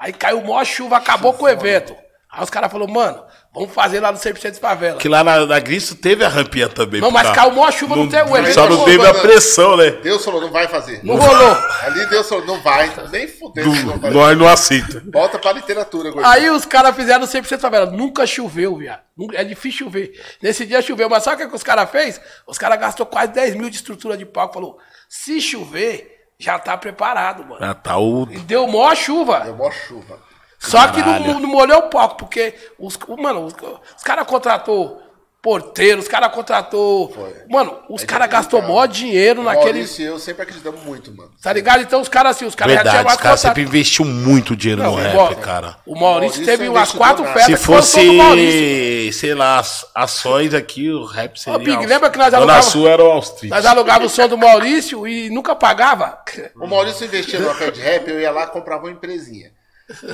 [0.00, 1.94] Aí caiu maior chuva, acabou com o evento.
[2.30, 3.24] Aí os caras falaram, mano,
[3.54, 4.98] vamos fazer lá no 100% de favela.
[4.98, 7.00] Que lá na, na Gristo teve a rampinha também.
[7.00, 8.52] Não, pra- mas caiu maior chuva, não, teve o evento.
[8.54, 9.92] Só não Não teve a pressão, né?
[9.92, 11.02] Deus falou, não vai fazer.
[11.02, 11.56] Não rolou.
[11.84, 13.64] Ali Deus falou, não vai, nem fudeu.
[13.66, 14.10] não vai.
[14.10, 15.02] Nós não aceita.
[15.10, 16.30] Volta pra literatura, gordinho.
[16.30, 17.86] Aí os caras fizeram 100% favela.
[17.90, 19.00] Nunca choveu, viado.
[19.32, 20.12] É difícil chover.
[20.42, 22.20] Nesse dia choveu, mas sabe o que, que os caras fez?
[22.46, 24.52] Os caras gastou quase 10 mil de estrutura de palco.
[24.52, 24.78] Falou,
[25.08, 27.58] se chover, já tá preparado, mano.
[27.64, 28.28] Ah, tá o.
[28.30, 29.40] E deu maior chuva.
[29.40, 30.27] Deu mó chuva.
[30.58, 33.54] Só que não, molhou o palco, porque os, mano, os,
[33.96, 35.00] os caras contratou
[35.40, 37.10] porteiro, os caras contratou.
[37.10, 37.32] Foi.
[37.48, 39.88] Mano, os É caras gastou mó dinheiro naquele.
[39.98, 41.30] E eu sempre acreditamos muito, mano.
[41.40, 41.80] Tá ligado?
[41.82, 44.82] Então os caras assim, os caras já tinham Verdade, os caras sempre investiu muito dinheiro
[44.82, 45.76] Não, no rap, Mau- cara.
[45.86, 50.90] O Maurício, Maurício teve é umas quatro festas Se fosse, sei lá, as- ações aqui,
[50.90, 51.58] o rap seria.
[51.58, 51.88] Big, Austro.
[51.88, 53.50] lembra que nós alugava- Sul era o Street.
[53.50, 56.18] Nós alugávamos o som do Maurício e nunca pagava.
[56.60, 59.52] O Maurício investia pé de rap, eu ia lá e comprava uma empresinha.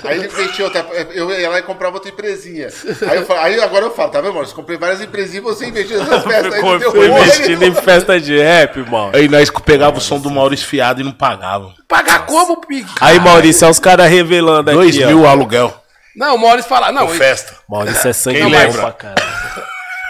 [0.05, 2.69] Aí ele investiu outra, eu ia lá e comprava outra empresinha.
[3.11, 4.55] Aí, eu falo- aí agora eu falo, tá vendo, Maurício?
[4.55, 6.79] Comprei várias empresinhas e você investiu nessas festas aí Foi
[7.09, 7.19] rumo.
[7.19, 9.11] investindo em festa de rap, mano.
[9.15, 11.75] Aí nós pegava o som do Maurício Fiado e não pagava.
[11.89, 12.87] Pagar como, Big?
[13.01, 15.07] Aí, Maurício, é os caras revelando aqui, Dois ó.
[15.09, 15.75] mil o aluguel.
[16.15, 17.57] Não, o Maurício fala, não, ele- festa.
[17.69, 18.81] Maurício é sangue Quem lembra?
[18.83, 19.35] pra caralho.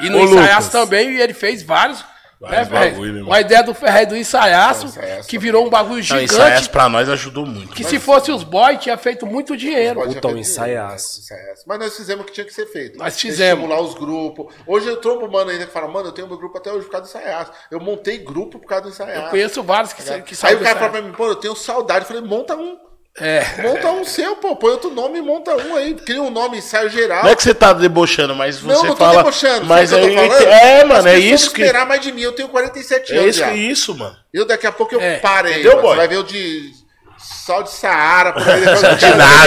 [0.03, 0.69] E no Ô, ensaiaço Lucas.
[0.73, 2.05] também, ele fez vários.
[2.51, 3.27] Vários né, bagulho, mano?
[3.27, 6.25] Uma ideia do Ferrez do ensaiaço, Ensaiaço que virou um bagulho Não, gigante.
[6.25, 7.75] ensaiasse pra nós ajudou muito.
[7.75, 10.01] Que se fosse os boys, tinha feito muito dinheiro.
[10.01, 11.21] Um haver ensaiaço.
[11.21, 11.63] ensaiaço.
[11.67, 12.99] Mas nós fizemos o que tinha que ser feito.
[12.99, 13.65] Nós fizemos.
[13.65, 14.55] Estimular os grupos.
[14.67, 16.93] Hoje eu trombo mano ainda que fala, mano, eu tenho meu grupo até hoje por
[16.93, 17.53] causa do ensaiaço.
[17.71, 19.27] Eu montei grupo por causa do ensaiaço.
[19.27, 20.91] Eu conheço vários que, sa- que Aí saem o cara fala ensaiaço.
[20.93, 22.01] pra mim, pô, eu tenho saudade.
[22.01, 22.77] Eu falei, monta um.
[23.21, 23.63] É.
[23.63, 24.57] Monta um seu, pô.
[24.57, 25.95] Põe outro nome e monta um aí.
[25.95, 27.23] Cria um nome, ensaio geral.
[27.23, 29.19] Não é que você tá debochando, mas você Não, não tô fala.
[29.19, 29.67] debochando.
[29.67, 31.63] Mas aí, é, mano, é isso que.
[31.63, 32.23] esperar mais de mim.
[32.23, 33.51] Eu tenho 47 É anos isso, já.
[33.53, 34.17] que isso, mano.
[34.33, 35.53] Eu daqui a pouco eu É, parei.
[35.61, 35.91] entendeu, boy?
[35.91, 36.73] Você vai ver o de
[37.19, 39.01] sal de Saara, por aí depois o De.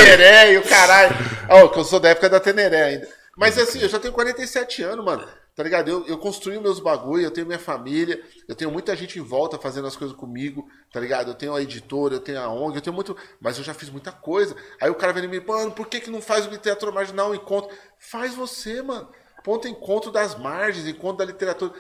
[0.06, 1.14] Teneré e o caralho.
[1.49, 3.07] Ó, que eu sou da época da Teneré ainda.
[3.35, 5.27] Mas assim, eu já tenho 47 anos, mano.
[5.58, 5.90] Tá ligado?
[5.90, 9.58] Eu, eu construí meus bagulho, eu tenho minha família, eu tenho muita gente em volta
[9.58, 11.32] fazendo as coisas comigo, tá ligado?
[11.32, 13.18] Eu tenho a editora, eu tenho a ONG, eu tenho muito.
[13.42, 14.56] Mas eu já fiz muita coisa.
[14.80, 17.32] Aí o cara vem em mim, mano, por que, que não faz o teatro marginal
[17.32, 17.76] um encontro?
[17.98, 19.10] Faz você, mano.
[19.44, 21.74] Ponto encontro das margens, encontro da literatura.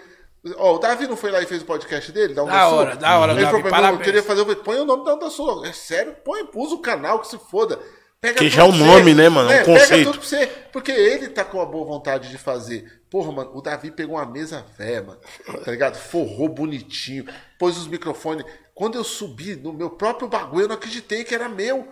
[0.55, 2.33] Ó, o Davi não foi lá e fez o podcast dele?
[2.33, 4.23] Da, Onda Da hora, da hora, Ele Davi, falou pra mim, "Mano, eu parabéns." queria
[4.23, 4.41] fazer.
[4.41, 5.63] Eu falei, põe o nome da Onda Sul.
[5.63, 6.15] É sério?
[6.25, 7.79] Põe, usa o canal que se foda.
[8.19, 8.83] Pega Que já é um você.
[8.83, 9.51] nome, né, mano?
[9.51, 10.05] É um Pega conceito.
[10.11, 10.47] tudo pra você.
[10.73, 13.01] Porque ele tá com a boa vontade de fazer.
[13.11, 15.19] Porra, mano, o Davi pegou uma mesa velha, mano.
[15.63, 15.95] Tá ligado?
[15.97, 17.25] Forrou bonitinho.
[17.59, 18.45] Pôs os microfones.
[18.73, 21.87] Quando eu subi no meu próprio bagulho, eu não acreditei que era meu.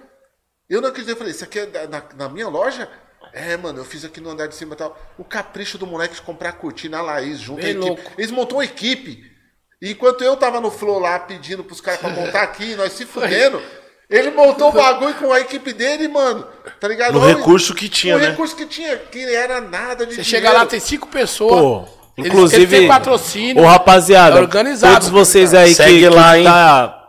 [0.70, 1.14] Eu não acreditei.
[1.14, 2.90] Eu falei, isso aqui é da- na, na minha loja?
[3.34, 4.98] É, mano, eu fiz aqui no andar de cima e tal.
[5.18, 7.86] O capricho do moleque de comprar cortina, a Laís, junto Bem à equipe.
[7.88, 8.12] louco.
[8.18, 9.24] Eles montou uma equipe.
[9.82, 13.06] E enquanto eu tava no Flow lá pedindo pros caras pra montar aqui, nós se
[13.06, 13.62] fudendo,
[14.18, 16.46] ele montou o bagulho com a equipe dele, mano.
[16.80, 17.14] Tá ligado?
[17.14, 18.30] No Olha, recurso que tinha, o né?
[18.30, 20.24] recurso que tinha, que era nada de Você dinheiro.
[20.46, 21.60] chega lá, tem cinco pessoas.
[21.60, 21.86] Pô,
[22.18, 22.62] Ele- inclusive.
[22.64, 23.64] ele tem patrocínio.
[23.64, 24.94] Ô, rapaziada, é organizado.
[24.96, 26.46] todos vocês aí que, Segue que lá, hein?
[26.46, 27.05] tá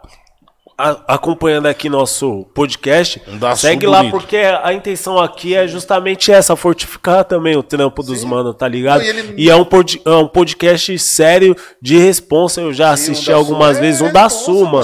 [0.78, 4.12] a- acompanhando aqui nosso podcast, Um segue lá, bonito.
[4.12, 8.98] porque a intenção aqui é justamente essa, fortificar também o trampo dos manos, tá ligado?
[8.98, 12.86] Não, e ele- E é um, pod- é um podcast sério de responsa, eu já
[12.96, 14.82] Sim, um assisti da algumas Sul, vezes, é, um da Sul, mano.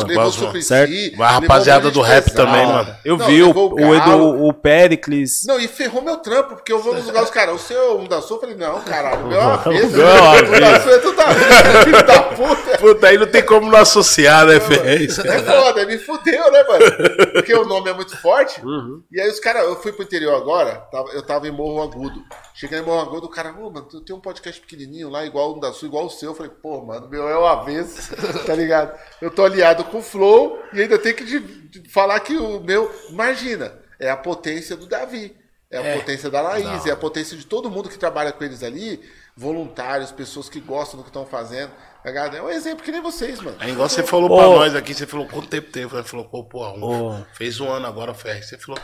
[0.62, 0.90] certo?
[0.90, 2.46] levou A rapaziada um do rap pesado.
[2.46, 2.94] também, mano.
[3.04, 3.94] Eu Não, vi o, o.
[3.94, 5.44] Edu, o Pericles.
[5.46, 8.20] Não, e ferrou meu trampo, porque eu vou nos lugares, cara, o seu um da
[8.22, 9.94] Sul, eu falei, não, caralho, o meu é uma vez.
[9.94, 11.44] é O da Sul é tudo da vez,
[11.84, 12.78] filho da puta.
[12.78, 15.18] Puta, aí não tem como não associar, né, Ferrez?
[15.18, 16.84] É foda, me fudeu, né, mano?
[17.32, 18.60] Porque o nome é muito forte.
[18.64, 19.02] Uhum.
[19.10, 22.22] E aí os caras, eu fui pro interior agora, eu tava em Morro Agudo.
[22.54, 25.52] Cheguei em Morro Agudo, o cara, ô, mano, tu tem um podcast pequenininho lá, igual
[25.56, 26.30] o da Sul, igual o seu.
[26.30, 28.10] Eu falei, pô, mano, meu é uma vez,
[28.46, 28.98] tá ligado?
[29.20, 31.40] Eu tô aliado com o Flow e ainda tem que de-
[31.80, 35.36] de falar que o meu, imagina, é a potência do Davi.
[35.70, 38.62] É a potência da Laís, é a potência de todo mundo que trabalha com eles
[38.62, 39.00] ali,
[39.34, 41.72] voluntários, pessoas que gostam do que estão fazendo.
[42.04, 43.56] É um exemplo que nem vocês, mano.
[43.60, 44.36] É igual você falou Ô.
[44.36, 45.86] pra nós aqui, você falou quanto tempo tem?
[45.86, 46.82] Você falou, pô, porra, um,
[47.20, 47.24] Ô.
[47.34, 48.48] fez um ano agora, Ferrez.
[48.48, 48.80] Você falou,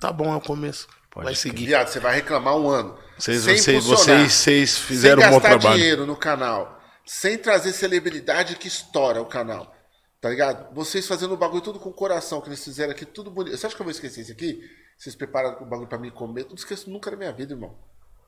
[0.00, 0.86] tá bom, é o começo.
[1.16, 1.66] Vai seguir.
[1.66, 2.96] Viado, você vai reclamar um ano.
[3.18, 5.76] Vocês, sem vocês, vocês, vocês fizeram um sem bom gastar trabalho.
[5.80, 9.74] dinheiro no canal, sem trazer celebridade que estoura o canal.
[10.20, 10.74] Tá ligado?
[10.74, 13.56] Vocês fazendo o bagulho tudo com o coração, que eles fizeram aqui, tudo bonito.
[13.56, 14.60] Você acha que eu vou esquecer isso aqui?
[14.96, 16.42] Vocês prepararam o bagulho pra mim comer?
[16.42, 17.74] Eu não esqueço nunca na minha vida, irmão.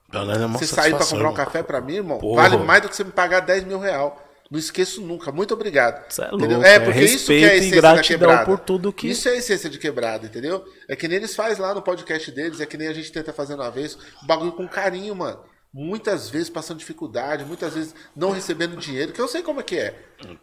[0.08, 2.48] Pra nós é uma Você sair pra comprar um café pra mim, irmão, Porra.
[2.48, 4.20] vale mais do que você me pagar 10 mil real.
[4.51, 5.31] Não esqueço nunca.
[5.31, 6.10] Muito obrigado.
[6.12, 8.44] Cê é louco, é, é porque isso que é a e essência da quebrada.
[8.47, 10.64] por tudo que- Isso é a essência de quebrada, entendeu?
[10.89, 13.32] É que nem eles fazem lá no podcast deles, é que nem a gente tenta
[13.32, 15.40] fazer uma vez, o bagulho com carinho, mano.
[15.72, 19.77] Muitas vezes passando dificuldade, muitas vezes não recebendo dinheiro, que eu sei como é que
[19.78, 19.90] é.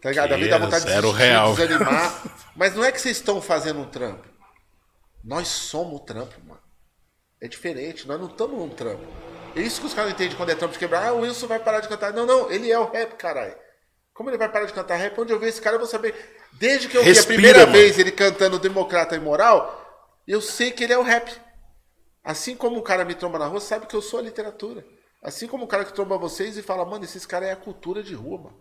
[0.00, 0.32] Tá ligado?
[0.32, 1.54] A vida dá vontade de Zero desistir, real.
[1.54, 2.22] desanimar.
[2.56, 4.26] Mas não é que vocês estão fazendo um trampo.
[5.22, 6.60] Nós somos o trampo, mano.
[7.42, 9.04] É diferente, nós não estamos num trampo.
[9.54, 11.08] É isso que os caras entendem quando é trampo de quebrar.
[11.08, 12.12] Ah, o Wilson vai parar de cantar.
[12.14, 13.54] Não, não, ele é o rap, caralho.
[14.18, 15.16] Como ele vai parar de cantar rap?
[15.20, 16.12] Onde eu ver esse cara, eu vou saber.
[16.54, 17.72] Desde que eu vi Respira, a primeira mano.
[17.72, 21.30] vez ele cantando Democrata e Moral, eu sei que ele é o rap.
[22.24, 24.84] Assim como o cara me tromba na rua, sabe que eu sou a literatura.
[25.22, 28.02] Assim como o cara que tromba vocês e fala, mano, esses caras é a cultura
[28.02, 28.60] de rua, mano.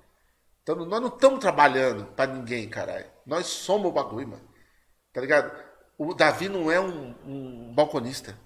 [0.61, 3.07] Então, nós não estamos trabalhando pra ninguém, caralho.
[3.25, 4.47] Nós somos o bagulho, mano.
[5.11, 5.51] Tá ligado?
[5.97, 8.37] O Davi não é um, um balconista.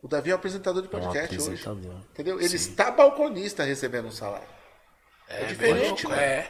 [0.00, 1.48] O Davi é um apresentador de Um podcast hoje.
[1.48, 2.00] apresentador.
[2.12, 2.40] Entendeu?
[2.40, 4.57] Ele está balconista recebendo um salário.
[5.30, 6.16] É, diferente, né?
[6.22, 6.46] É.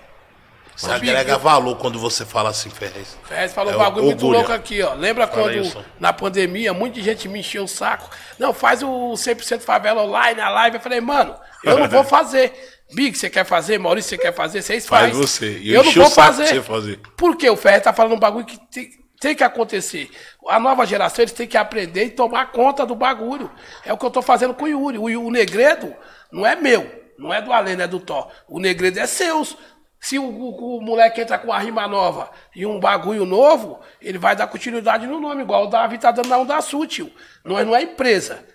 [0.77, 3.19] Você agrega valor quando você fala assim, Ferrez.
[3.25, 4.39] Ferrez falou É um bagulho muito orgulho.
[4.39, 4.95] louco aqui, ó.
[4.95, 5.85] Lembra Fala quando, isso.
[5.99, 8.09] na pandemia, muita gente me encheu o saco?
[8.39, 10.77] Não, faz o 100% favela online, a live.
[10.77, 11.35] Eu falei, mano,
[11.65, 12.53] eu não vou fazer.
[12.95, 13.77] Big, você quer fazer?
[13.77, 14.63] Maurício, você quer fazer?
[14.63, 15.21] Vocês Faz fazem.
[15.21, 15.59] você.
[15.59, 16.47] E Eu não enchi o vou fazer.
[16.47, 17.01] você fazer.
[17.17, 17.51] Por quê?
[17.51, 18.89] O Ferrez tá falando um bagulho que tem,
[19.21, 20.09] tem que acontecer.
[20.49, 23.51] A nova geração, eles têm que aprender e tomar conta do bagulho.
[23.85, 24.97] É o que eu tô fazendo com o Yuri.
[24.97, 25.93] O, o Negredo
[26.31, 27.08] não é meu.
[27.19, 28.31] Não é do Além, não é do Thor.
[28.49, 29.57] O Negredo é seus.
[30.01, 34.17] Se o, o- o moleque entra com uma rima nova e um bagulho novo, ele
[34.17, 37.13] vai dar continuidade no nome, igual o Davi tá dando na Onda Sul, tio.
[37.45, 38.47] Nós não é empresa.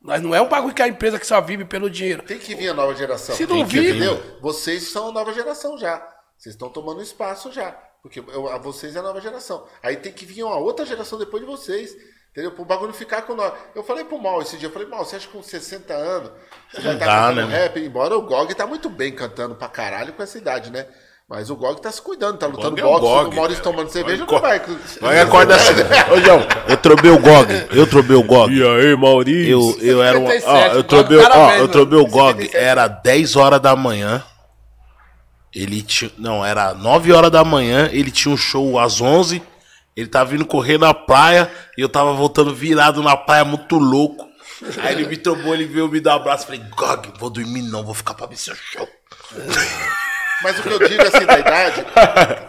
[0.00, 2.22] Nós não é um bagulho que é a empresa que só vive pelo dinheiro.
[2.22, 3.34] Tem que vir a nova geração.
[3.34, 4.38] Se não vir- Entendeu?
[4.40, 5.96] Vocês são a nova geração já.
[6.36, 7.72] Vocês estão tomando espaço já.
[8.00, 9.66] Porque eu- a vocês é a nova geração.
[9.82, 11.96] Aí tem que vir uma outra geração depois de vocês.
[12.30, 12.52] Entendeu?
[12.52, 13.52] Pro bagulho ficar com nós.
[13.74, 16.30] Eu falei pro Mal esse dia, eu falei, Mal, você acha que com 60 anos
[16.72, 17.58] você já tá Dá, cantando né?
[17.62, 17.80] rap?
[17.80, 20.86] Embora o Gog tá muito bem cantando pra caralho com essa idade, né?
[21.28, 23.62] Mas o Gog tá se cuidando, tá lutando Gog é o boxe, Gog, o Maurício
[23.62, 23.74] cara.
[23.76, 24.62] tomando cerveja, Gog- não vai.
[25.00, 25.72] Vai acorda assim.
[26.12, 27.66] Ô, João, eu trobei o GOG.
[27.72, 28.54] Eu trobei o GOG.
[28.54, 29.50] E aí, Maurício?
[29.50, 30.24] Eu, eu era um.
[30.24, 32.06] Ó, 57, eu trobei, ó, eu trobei o.
[32.06, 32.44] GOG.
[32.44, 32.56] 57.
[32.56, 34.24] Era 10 horas da manhã.
[35.54, 36.10] Ele tinha.
[36.16, 37.88] Não, era 9 horas da manhã.
[37.92, 39.42] Ele tinha um show às 11.
[39.98, 41.50] Ele tava vindo correr na praia.
[41.76, 44.28] E eu tava voltando virado na praia, muito louco.
[44.82, 46.46] Aí ele me trombou, ele veio me dar um abraço.
[46.46, 48.88] Falei, GOG, vou dormir não, vou ficar pra ver seu show.
[50.42, 51.84] Mas o que eu digo assim da idade,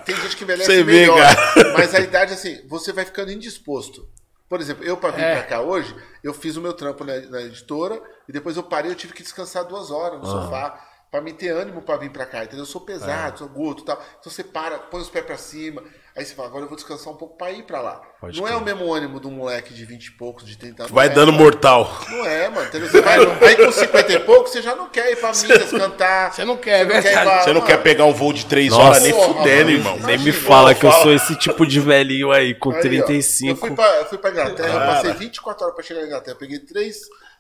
[0.06, 1.18] tem gente que envelhece Você vê, melhor.
[1.18, 1.74] cara.
[1.76, 4.08] Mas a idade, assim, você vai ficando indisposto.
[4.48, 5.34] Por exemplo, eu pra vir É.
[5.34, 8.92] pra cá hoje, eu fiz o meu trampo na, na editora e depois eu parei,
[8.92, 10.80] eu tive que descansar duas horas no sofá
[11.12, 12.60] pra me ter ânimo pra vir pra cá, entendeu?
[12.60, 14.00] Eu sou pesado, sou gordo e tal.
[14.20, 15.84] Então você para, põe os pés pra cima,
[16.20, 18.02] aí você fala, agora eu vou descansar um pouco pra ir pra lá.
[18.20, 18.62] Pode não é crer.
[18.62, 20.92] o mesmo ânimo de um moleque de 20 e poucos, de 30 anos.
[20.92, 21.44] Vai não é, dando mano.
[21.44, 21.98] mortal.
[22.10, 22.68] Não é, mano.
[22.68, 22.90] Entendeu?
[22.90, 26.34] Você vai, aí com 50 e pouco, você já não quer ir pra Minas cantar.
[26.34, 27.42] Você não quer, é ir pra-.
[27.44, 29.98] Você não quer pegar um voo de 3 Nossa, horas nem porra, fudendo, irmão.
[30.00, 33.52] Nem me fala que eu sou esse tipo de velhinho aí, com Aí, ó, 35.
[33.52, 36.34] eu fui pra, eu fui pra Inglaterra, eu passei 24 horas pra chegar na Inglaterra.
[36.36, 36.98] Eu peguei três.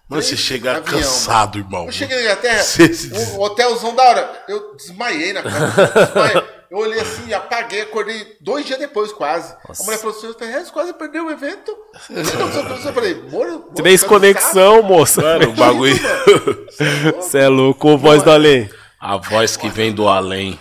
[0.07, 1.67] Mano, você chega avião, cansado, mano.
[1.67, 1.85] irmão.
[1.85, 4.43] Eu cheguei na Inglaterra, Você des- um hotelzão da hora.
[4.47, 5.73] Eu desmaiei na cama.
[6.05, 6.58] desmaiei.
[6.71, 9.53] Eu olhei assim, apaguei, acordei dois dias depois, quase.
[9.67, 11.75] A mulher falou assim: Ferrez quase perdeu o evento.
[12.09, 13.71] Eu falei, moro.
[13.75, 15.21] Três conexão, moça.
[15.21, 15.95] Mano, o bagulho.
[17.15, 18.69] Você é louco, ô voz do além.
[18.99, 20.59] A voz que vem do além.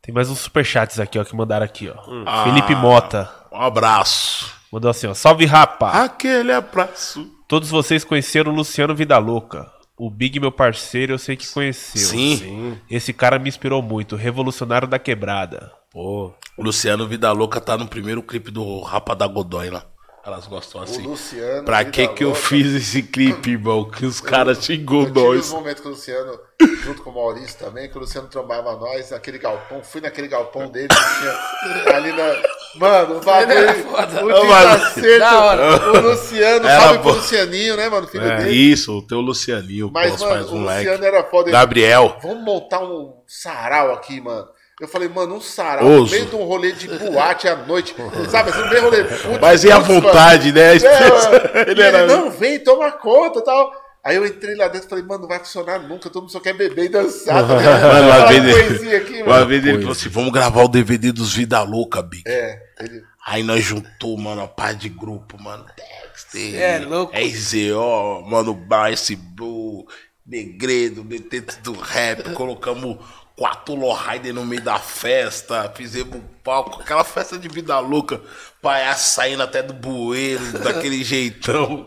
[0.00, 2.00] Tem mais uns superchats aqui, ó, que mandaram aqui, ó.
[2.24, 2.44] Ah.
[2.44, 3.28] Felipe Mota.
[3.52, 4.54] Um abraço.
[4.72, 5.14] Mandou assim, ó.
[5.14, 5.90] Salve, rapa!
[5.90, 7.28] Aquele abraço.
[7.48, 9.70] Todos vocês conheceram o Luciano Vida Louca.
[9.98, 12.00] O Big, meu parceiro, eu sei que conheceu.
[12.02, 12.78] Sim.
[12.90, 14.14] Esse cara me inspirou muito.
[14.14, 15.72] Revolucionário da quebrada.
[15.90, 19.84] Pô, O Luciano Vida Louca tá no primeiro clipe do Rapa da Godoy lá.
[20.26, 21.06] Elas gostam assim.
[21.06, 21.62] O Luciano.
[21.64, 23.88] pra que que eu fiz esse clipe, irmão?
[23.88, 25.52] Que os caras xingou Eu tive uns nós.
[25.52, 26.40] momentos com o Luciano,
[26.82, 30.66] junto com o Maurício também, que o Luciano trombava nós, aquele galpão, fui naquele galpão
[30.68, 32.56] dele, tinha ali na.
[32.74, 34.26] Mano, o bagulho.
[34.26, 35.24] O desacerto.
[35.36, 35.92] hora.
[35.92, 37.02] O Luciano, Era salve bom.
[37.04, 38.06] pro Lucianinho, né, mano?
[38.08, 38.50] Filho É, dele.
[38.50, 40.88] isso, o teu Lucianinho, Mas, mano, o moleque.
[40.88, 41.50] Luciano era foda.
[41.52, 42.18] Gabriel.
[42.22, 44.48] Vamos montar um sarau aqui, mano.
[44.80, 46.12] Eu falei, mano, um sarau no Oso.
[46.12, 47.94] meio de um rolê de boate à noite.
[48.30, 49.04] Sabe, assim, no meio rolê.
[49.04, 50.00] putz, Mas e a putz, mano.
[50.02, 50.72] vontade, né?
[50.76, 51.98] É, ele E era.
[52.02, 53.72] ele, não, vem, toma conta e tal.
[54.04, 56.38] Aí eu entrei lá dentro e falei, mano, não vai funcionar nunca, todo mundo só
[56.40, 57.42] quer beber e dançar.
[57.42, 57.54] Tá?
[57.58, 61.34] Mano, uma vez, ele- aqui, uma vez ele falou assim: vamos gravar o DVD dos
[61.34, 62.22] Vida Louca, Big.
[62.24, 63.02] É, ele.
[63.26, 65.66] Aí nós juntou, mano, a par de grupo, mano.
[65.76, 67.12] Dexter, É louco.
[67.16, 69.84] RZO, mano, Barce Blue,
[70.24, 72.98] Negredo, Detento do Rap, colocamos
[73.36, 78.20] quatro Lowrider no meio da festa, fizemos um palco, aquela festa de vida louca,
[78.62, 81.86] palhaço saindo até do bueiro, daquele jeitão.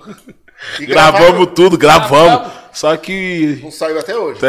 [0.80, 2.28] E gravamos gravaram- tudo, gravamos.
[2.40, 2.60] Gravamos.
[2.74, 3.60] Só que.
[3.64, 4.40] Não saiu até hoje.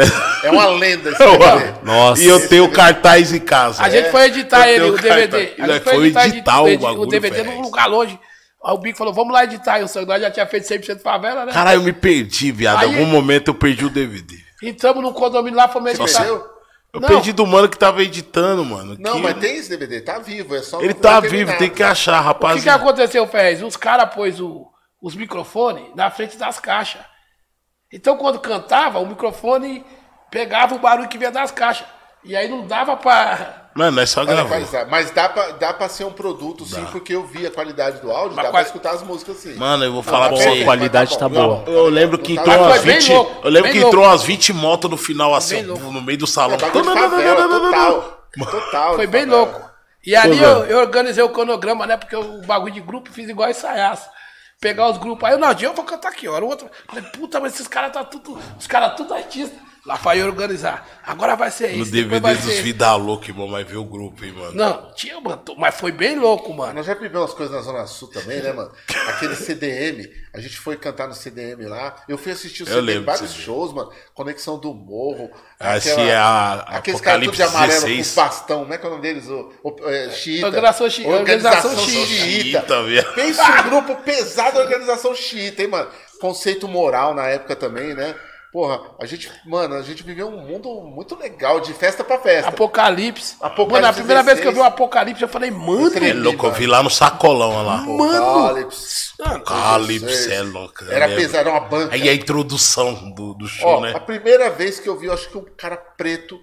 [0.43, 1.73] É uma lenda esse DVD.
[1.83, 2.21] Nossa.
[2.21, 3.81] e eu tenho cartaz em casa.
[3.81, 5.45] A gente foi editar eu ele, o DVD.
[5.47, 5.69] cartaz.
[5.69, 7.55] A gente foi editar o edi- bagulho, o DVD velho.
[7.55, 8.19] num lugar longe.
[8.63, 9.79] Aí o Bico falou, vamos lá editar.
[9.79, 11.51] E o Sandro já tinha feito 100% favela, né?
[11.53, 12.83] Caralho, eu me perdi, viado.
[12.83, 14.35] Em algum momento eu perdi o DVD.
[14.61, 16.19] Entramos no condomínio lá, fomos editar.
[16.21, 16.45] Entendeu?
[16.93, 17.07] Eu Não.
[17.07, 18.97] perdi do mano que tava editando, mano.
[18.99, 21.81] Não, que- mas tem esse DVD, tá vivo, é só Ele tá vivo, tem que
[21.83, 23.63] achar, O que, que aconteceu, Fez?
[23.63, 24.67] Os caras pôs o-
[25.01, 27.01] os microfones na frente das caixas.
[27.93, 29.85] Então, quando cantava, o microfone
[30.29, 31.87] pegava o barulho que vinha das caixas.
[32.23, 33.60] E aí não dava pra.
[33.73, 37.25] Mano, nós só faz- mas dá pra, dá pra ser um produto, sim, porque eu
[37.25, 39.55] vi a qualidade do áudio, Mas dá pra escutar as músicas sim.
[39.55, 40.61] Mano, eu vou falar tá pra bom, você.
[40.61, 41.63] a qualidade tá bom.
[41.63, 41.63] boa.
[41.67, 43.11] Eu lembro que Tá entrou umas Foi bem 20.
[43.13, 43.95] louco, Eu lembro bem que louco.
[43.95, 46.57] entrou umas 20 motos no final, assim, ó, no meio do É salão.
[46.57, 48.25] bagulho de favela, total.
[48.51, 48.95] Total.
[48.95, 49.41] Foi de bem favela.
[49.43, 49.71] louco.
[50.05, 51.95] E ali eu, eu organizei o cronograma, né?
[51.95, 54.09] Porque o bagulho de grupo fiz igual ensaiaço.
[54.59, 55.27] pegar os grupos.
[55.27, 56.69] Aí o Naldinho, eu vou cantar aqui, hora o outro.
[56.87, 58.37] Falei, puta, mas esses caras tá tudo.
[58.59, 59.55] Os caras tudo artista.
[59.83, 60.87] Lá pra eu organizar.
[61.03, 61.91] Agora vai ser No isso.
[61.91, 62.61] depois DVD vai dos ser...
[62.61, 64.53] Vida Louca, irmão, mas ver o grupo, hein, mano.
[64.53, 65.41] Não, tinha, mano.
[65.57, 66.73] Mas foi bem louco, mano.
[66.73, 68.71] Nós já vivemos umas coisas na Zona Sul também, né, mano?
[69.07, 71.95] Aquele CDM, a gente foi cantar no CDM lá.
[72.07, 73.91] Eu fui assistir o Eu CDM, vários shows, mano.
[74.13, 75.31] Conexão do Morro.
[75.59, 78.09] Assim, é a- aqueles caras tudo de amarelo 16.
[78.09, 79.27] com bastão, como é que é o nome deles?
[79.29, 80.45] O, o, é, Xiita.
[80.45, 82.59] Organização Xi- Organização Organização Xiita.
[82.61, 82.83] Xiita.
[82.83, 83.13] velho.
[83.15, 85.89] Pensa um grupo pesado da Organização Xiita, hein, mano?
[86.19, 88.13] Conceito moral na época também, né?
[88.51, 92.49] Porra, a gente, mano, a gente viveu um mundo muito legal, de festa pra festa.
[92.49, 93.37] Apocalipse.
[93.39, 94.55] Apocalipse Mano, a primeira vez que eu 16.
[94.55, 95.87] vi o Apocalipse, eu falei, mano.
[95.87, 97.81] Eu É louco, eu vi lá no sacolão, olha lá.
[97.81, 99.13] Apocalipse.
[99.21, 100.83] Apocalipse, é louco.
[100.83, 101.15] Era né?
[101.15, 101.95] pesado, era uma banca.
[101.95, 103.93] Aí a introdução do, do show, Ó, né?
[103.95, 106.37] a primeira vez que eu vi, eu acho que um cara preto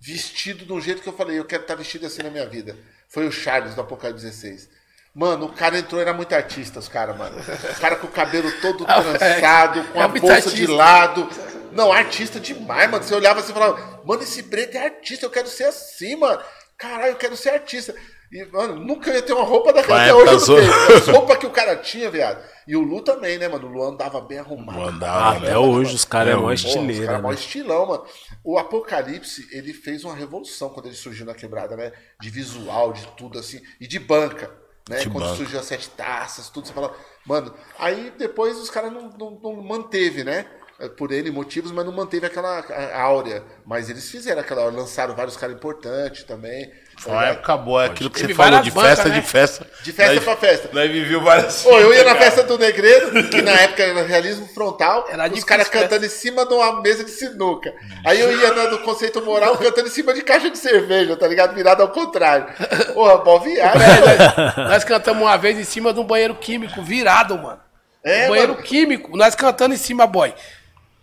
[0.00, 2.76] vestido de um jeito que eu falei, eu quero estar vestido assim na minha vida.
[3.08, 4.68] Foi o Charles do Apocalipse 16.
[5.14, 7.36] Mano, o cara entrou, era muito artista, os caras, mano.
[7.38, 11.28] O cara com o cabelo todo trançado, com é a bolsa de lado.
[11.72, 13.04] Não, artista demais, mano.
[13.04, 16.40] Você olhava assim e falava, mano, esse preto é artista, eu quero ser assim, mano.
[16.78, 17.94] Caralho, eu quero ser artista.
[18.32, 20.32] E, mano, nunca ia ter uma roupa daquela Vai, até hoje.
[20.32, 20.60] Passou.
[20.60, 20.96] não tenho.
[20.96, 22.42] As roupas que o cara tinha, viado.
[22.66, 23.68] E o Lu também, né, mano?
[23.68, 24.78] O Lu andava bem arrumado.
[24.78, 25.58] Mandava, Até né?
[25.58, 27.34] hoje os caras é É, mó Porra, os caras mó né?
[27.34, 28.04] estilão, mano.
[28.42, 31.92] O Apocalipse, ele fez uma revolução quando ele surgiu na quebrada, né?
[32.18, 33.60] De visual, de tudo assim.
[33.78, 34.50] E de banca,
[34.88, 35.04] né?
[35.04, 35.36] De quando banca.
[35.36, 36.94] surgiu as sete taças, tudo, você fala...
[37.24, 40.46] Mano, aí depois os caras não, não, não manteve, né?
[40.78, 42.64] É, Por N motivos, mas não manteve aquela
[43.00, 43.44] áurea.
[43.64, 46.72] Mas eles fizeram aquela lançaram vários caras importantes também.
[47.02, 49.14] Foi uma época boa, é aquilo que você falou, de bancas, festa, né?
[49.20, 49.66] de festa.
[49.82, 50.68] De festa Nós- pra festa.
[50.72, 54.46] Nós vivemos várias Pô, eu ia na festa do Negredo, que na época era realismo
[54.54, 55.80] frontal, Era os caras né?
[55.80, 57.74] cantando em cima de uma mesa de sinuca.
[58.06, 61.26] Aí eu ia na do conceito moral cantando em cima de caixa de cerveja, tá
[61.26, 61.56] ligado?
[61.56, 62.46] Virado ao contrário.
[62.94, 63.82] Porra, boa viagem.
[63.82, 67.58] É, nós, nós cantamos uma vez em cima de um banheiro químico, virado, mano.
[68.04, 68.64] É, Um banheiro mano.
[68.64, 70.32] químico, nós cantando em cima, boy.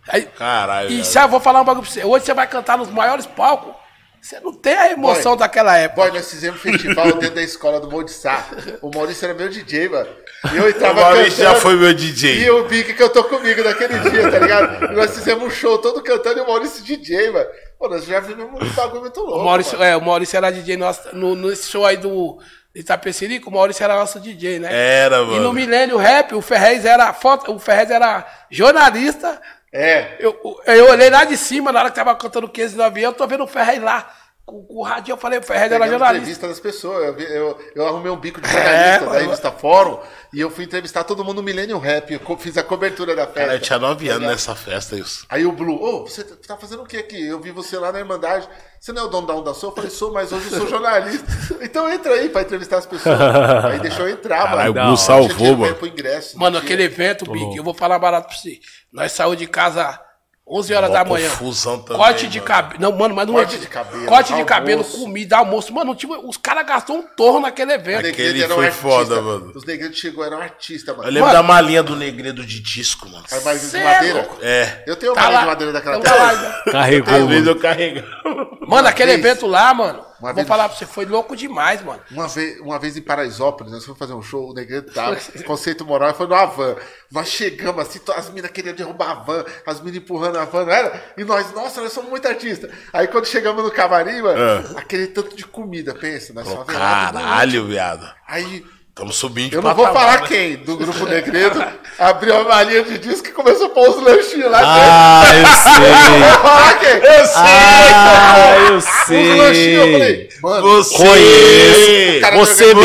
[0.08, 2.02] Aí, Caralho, e sabe, eu vou falar um bagulho pra você.
[2.04, 3.74] Hoje você vai cantar nos maiores palcos.
[4.22, 6.02] Você não tem a emoção Boy, daquela época.
[6.02, 8.30] Boy, nós fizemos festival dentro da escola do Maurício.
[8.82, 10.08] O Maurício era meu DJ, mano.
[10.52, 12.50] E eu O entrava Maurício já cantando, foi meu E DJ.
[12.50, 14.84] o Bic cantou comigo naquele dia, tá ligado?
[14.92, 17.48] E nós fizemos um show todo cantando e o Maurício DJ, mano.
[17.78, 19.38] Pô, nós já vivemos um bagulho muito louco.
[19.40, 19.90] O Maurício, mano.
[19.90, 21.14] é, o Maurício era DJ nosso.
[21.16, 22.38] No, nesse show aí do
[22.74, 24.68] Itapecerico, o Maurício era nosso DJ, né?
[24.70, 25.52] Era, E no mano.
[25.54, 29.40] Milênio Rap, o Ferrez era foto, o Ferrez era jornalista.
[29.72, 30.16] É.
[30.18, 33.16] Eu, eu olhei lá de cima, na hora que tava cantando 15 no avião, eu
[33.16, 34.12] tô vendo o Ferrez lá.
[34.50, 36.16] Com, com o rádio, eu falei, Ferrez era jornalista.
[36.18, 37.04] entrevista das pessoas.
[37.06, 39.20] Eu, eu, eu arrumei um bico de jornalista da mano.
[39.20, 40.00] revista Fórum
[40.32, 42.12] e eu fui entrevistar todo mundo no Millennium Rap.
[42.12, 43.40] Eu co- fiz a cobertura da festa.
[43.40, 44.32] Cara, eu tinha nove Tá anos ligado?
[44.32, 45.24] nessa festa, isso.
[45.28, 47.24] Aí o Blue, ô, você tá fazendo o que aqui?
[47.26, 48.48] Eu vi você lá na Irmandade.
[48.80, 49.68] Você não é o dono da Onda Sul?
[49.70, 51.26] Eu falei, sou, mas hoje eu sou jornalista.
[51.62, 53.20] então entra aí pra entrevistar as pessoas.
[53.64, 54.86] aí deixou eu entrar, Caralho, mano.
[54.86, 55.86] o Blue salvou, mano.
[55.86, 56.38] ingresso.
[56.38, 58.58] Mano, aquele evento, Big, eu vou falar barato pra você.
[58.92, 60.00] Nós saímos de casa
[60.52, 61.30] 11 horas da manhã.
[61.30, 62.80] confusão também, Corte de cabelo.
[62.80, 65.72] Não, mano, mas não Corte é- de cabelo, Corte de cabelo, comida, almoço.
[65.72, 68.06] Mano, tipo, os caras gastou um torno naquele evento.
[68.08, 68.82] Aquele um foi artista.
[68.88, 69.52] foda, mano.
[69.54, 71.04] Os negredos chegou, era um artista, mano.
[71.04, 71.40] Eu lembro Mano.
[71.40, 73.24] da malinha do Negredo de disco, mano.
[73.30, 74.28] Aí mais de é madeira.
[74.42, 74.82] É.
[74.86, 75.40] Eu tenho Tá uma lá.
[75.40, 76.02] de madeira daquela né?
[76.72, 77.50] Carregou, Às vezes mano.
[77.50, 78.08] eu carregava.
[78.66, 80.09] Mano, aquele evento lá, mano.
[80.20, 82.00] Uma vou vez- falar pra você, foi louco demais, mano.
[82.10, 85.16] Uma vez, uma vez em Paraisópolis, nós fomos fazer um show, o Negredo tava,
[85.46, 86.76] conceito moral, foi numa van.
[87.10, 91.12] Nós chegamos assim, as minas queriam derrubar a van, as minas empurrando a van, era?
[91.16, 92.70] E nós, nossa, nós somos muito artistas.
[92.92, 98.06] Aí quando chegamos no camarim, mano, aquele tanto de comida, pensa, nós Pô, caralho, viado.
[98.26, 98.64] Aí,
[99.00, 100.26] Tamo subindo de eu não vou falar né?
[100.28, 101.64] quem, do grupo Negredo,
[101.98, 105.56] abriu a malinha de disco e começou a pôr os lanchinhos lá Ah, eu dentro.
[105.64, 106.12] sei.
[106.12, 106.90] Eu vou falar quem?
[106.90, 108.84] Eu Ah, eu Os
[109.38, 110.40] lanchinhos, eu falei, sei.
[110.42, 110.96] mano, Você!
[110.98, 112.20] Conheço.
[112.20, 112.80] cara Você mesmo.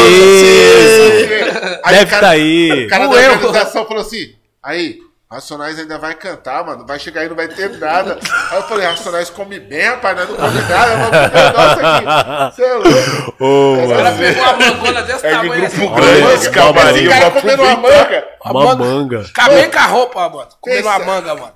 [1.83, 2.85] Aí Deve o cara- tá aí.
[2.85, 3.31] O cara da Doeu.
[3.33, 4.31] organização falou assim:
[4.63, 4.99] aí,
[5.35, 6.85] Racionais ainda vai cantar, mano.
[6.87, 8.17] Vai chegar aí, não vai ter nada.
[8.51, 11.79] Aí eu falei, Racionais come bem, rapaz, nós não come nada, vamos comer o nosso
[11.85, 12.55] aqui.
[12.55, 13.35] Você é louco.
[13.43, 14.17] Ô, O cara mano.
[14.17, 15.77] pegou uma mangona desse É de tamanho assim.
[15.77, 17.07] grupo grande esse camarim.
[17.09, 18.27] Cara comendo uma manga.
[18.45, 19.21] Uma manga.
[19.29, 20.47] Acabei com a roupa, mano.
[20.61, 21.53] Comendo uma manga, mano.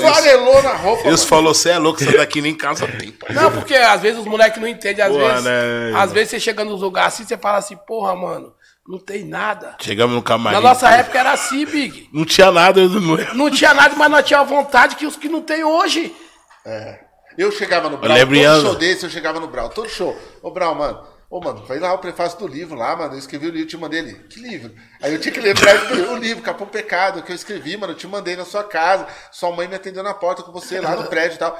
[0.00, 1.00] Farelou na roupa.
[1.08, 1.28] Eles mano.
[1.28, 3.10] falou, você é louco, você daqui nem em casa tem.
[3.10, 5.44] pai." Não, porque às vezes os moleques não entendem, às vezes.
[5.44, 8.52] né, Às vezes você chega nos lugares assim, você fala assim, porra, mano,
[8.88, 9.76] não tem nada.
[9.82, 10.56] Chegamos no camarim.
[10.56, 12.08] Na nossa época era assim, Big.
[12.10, 15.28] Não tinha nada, eu não Não tinha nada, mas nós tínhamos vontade que os que
[15.28, 16.16] não tem hoje.
[17.36, 18.62] Eu chegava no Brau, lembro todo em ano.
[18.62, 20.18] show desse, eu chegava no Brau, todo show.
[20.42, 23.14] Ô, Brau, mano, ô, mano, vai lá o prefácio do livro lá, mano.
[23.14, 24.14] Eu escrevi o livro, te mandei ele.
[24.24, 24.74] Que livro?
[25.02, 25.74] Aí eu tinha que lembrar
[26.10, 29.06] o livro, Capão Pecado, que eu escrevi, mano, eu te mandei na sua casa.
[29.30, 31.56] Sua mãe me atendeu na porta com você lá no prédio e tal.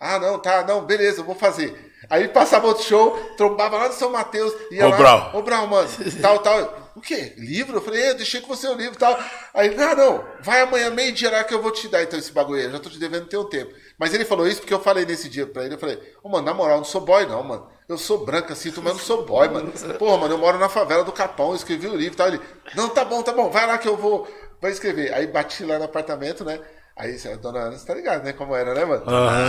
[0.00, 1.91] Ah, não, tá, não, beleza, eu vou fazer.
[2.12, 4.96] Aí passava outro show, trombava lá no São Mateus, ia Ô, lá.
[4.98, 5.30] Brau.
[5.32, 5.88] Ô, Brau, mano,
[6.20, 6.90] tal, tal.
[6.94, 7.32] o quê?
[7.38, 7.78] Livro?
[7.78, 9.18] Eu falei, é, eu deixei com você o livro e tal.
[9.54, 12.58] Aí, ah, não, vai amanhã meio-dia lá que eu vou te dar então esse bagulho
[12.58, 13.72] aí, eu já tô te devendo teu tempo.
[13.96, 16.44] Mas ele falou isso porque eu falei nesse dia pra ele, eu falei, ô, mano,
[16.44, 17.66] na moral, eu não sou boy não, mano.
[17.88, 19.72] Eu sou branco assim, mas não sou boy, mano.
[19.98, 22.28] Porra, mano, eu moro na favela do Capão, eu escrevi o livro e tal.
[22.28, 22.40] Ele,
[22.74, 24.28] não, tá bom, tá bom, vai lá que eu vou,
[24.60, 25.14] vai escrever.
[25.14, 26.60] Aí bati lá no apartamento, né?
[26.96, 28.32] Aí a dona Ana, você tá ligado, né?
[28.34, 29.04] Como era, né, mano?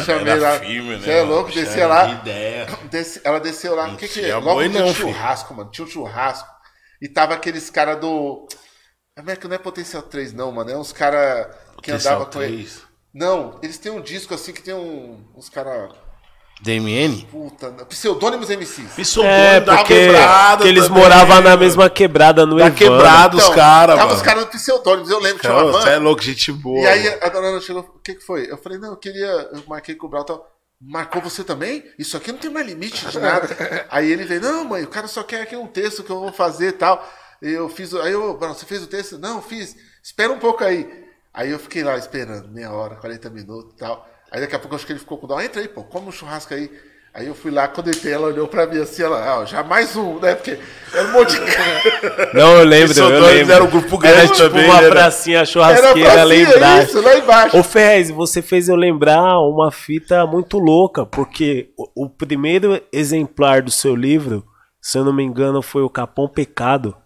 [0.05, 0.59] Chamei Era lá.
[0.59, 1.33] firme, né, Você é mano?
[1.35, 2.07] louco, Tinha descia lá.
[2.09, 2.67] ideia.
[2.89, 3.89] Desce- ela desceu lá.
[3.89, 4.23] O que que é?
[4.23, 5.09] tinha Logo dia não, filho.
[5.09, 5.69] churrasco, mano.
[5.69, 6.49] Tinha um churrasco.
[7.01, 8.47] E tava aqueles caras do.
[9.15, 10.71] Como é que não é Potencial 3, não, mano?
[10.71, 11.47] É uns caras
[11.81, 12.53] que Potencial andavam com ele.
[12.63, 12.81] 3.
[13.13, 15.91] Não, eles têm um disco assim que tem um, uns caras.
[16.63, 17.27] DMN?
[17.29, 18.97] Puta, pseudônimos MCs.
[18.97, 21.57] Isso É, da porque, quebrada porque eles também, moravam na mano.
[21.59, 22.77] mesma quebrada no Da Evandro.
[22.77, 25.91] quebrada os caras, Tava os caras no pseudônimos, eu lembro, tinha uma Você van.
[25.91, 26.79] é louco, gente boa.
[26.81, 28.49] E aí a dona Ana chegou, o que que foi?
[28.49, 30.49] Eu falei, não, eu queria, eu marquei com o Brau e tal.
[30.81, 31.83] Marcou você também?
[31.99, 33.47] Isso aqui não tem mais limite de nada.
[33.91, 36.31] aí ele veio, não, mãe, o cara só quer aqui um texto que eu vou
[36.33, 37.05] fazer e tal.
[37.41, 39.17] E eu fiz, aí eu, Brau, você fez o texto?
[39.17, 39.75] Não, fiz.
[40.01, 40.89] Espera um pouco aí.
[41.33, 44.07] Aí eu fiquei lá esperando, meia hora, 40 minutos e tal.
[44.33, 46.07] Aí daqui a pouco eu acho que ele ficou com dó, entra aí, pô, come
[46.07, 46.69] um churrasco aí.
[47.13, 49.61] Aí eu fui lá, quando eu entrei, ela olhou pra mim assim, ela, ah, já
[49.61, 50.33] mais um, né?
[50.33, 50.57] Porque
[50.91, 52.31] era um monte de cara.
[52.33, 53.53] Não, eu lembro, eu lembro.
[53.53, 54.89] eram um grupo grande Era tipo também, uma né?
[54.89, 56.83] pracinha Era churrasqueira, pra lembrar.
[56.83, 57.55] isso, lá embaixo.
[57.55, 63.61] Ô Ferrez, você fez eu lembrar uma fita muito louca, porque o, o primeiro exemplar
[63.61, 64.43] do seu livro,
[64.81, 66.97] se eu não me engano, foi o Capão Pecado.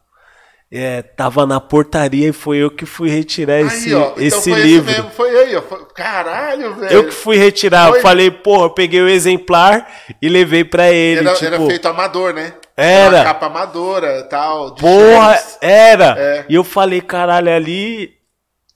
[0.70, 4.54] É, tava na portaria e foi eu que fui retirar esse, aí, ó, então esse
[4.54, 4.90] livro.
[4.92, 5.62] esse mesmo, foi aí, ó.
[5.62, 6.92] Foi- Caralho, velho.
[6.92, 7.98] Eu que fui retirar, Foi.
[8.00, 9.90] eu falei, porra, eu peguei o exemplar
[10.22, 11.22] e levei pra ele.
[11.22, 12.54] Era, tipo, era feito amador, né?
[12.76, 13.16] Era.
[13.16, 14.76] Uma capa amadora tal.
[14.76, 15.58] Porra, xerox.
[15.62, 16.16] era!
[16.20, 16.46] É.
[16.50, 18.12] E eu falei, caralho, ali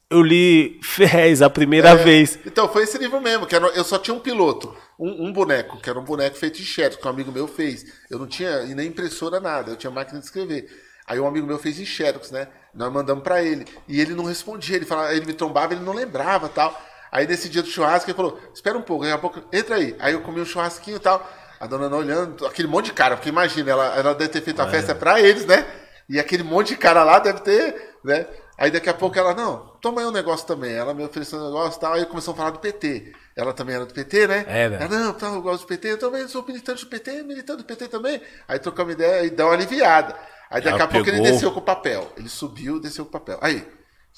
[0.09, 1.95] eu li Ferrez a primeira É.
[1.95, 2.39] vez.
[2.45, 5.77] Então, foi esse livro mesmo, que era- eu só tinha um piloto, um, um boneco,
[5.77, 7.83] que era um boneco feito de xerox, que um amigo meu fez.
[8.09, 10.65] Eu não tinha e nem impressora, nada, eu tinha máquina de escrever.
[11.11, 12.47] Aí um amigo meu fez em xerox, né?
[12.73, 13.67] Nós mandamos pra ele.
[13.85, 16.73] E ele não respondia, ele, falava, ele me trombava, ele não lembrava tal.
[17.11, 19.93] Aí nesse dia do churrasco, ele falou, espera um pouco, daqui a pouco, entra aí.
[19.99, 21.29] Aí eu comi um churrasquinho e tal,
[21.59, 24.61] a dona Ana olhando, aquele monte de cara, porque imagina, ela, ela deve ter feito
[24.61, 25.65] a festa pra eles, né?
[26.07, 28.25] E aquele monte de cara lá deve ter, né?
[28.57, 30.73] Aí daqui a pouco ela, não, toma aí um negócio também.
[30.73, 31.93] Ela me ofereceu um negócio e tal.
[31.93, 33.13] Aí começou a falar do PT.
[33.35, 34.45] Ela também era do PT, né?
[34.47, 34.75] Era.
[34.75, 37.65] Ela, não, tá, eu gosto do PT, eu também sou militante do PT, militante do
[37.65, 38.21] PT também.
[38.47, 40.15] Aí trocamos ideia e deu uma aliviada.
[40.49, 42.11] Aí daqui a pouco ele desceu com o papel.
[42.17, 43.39] Ele subiu, desceu com o papel.
[43.41, 43.65] Aí,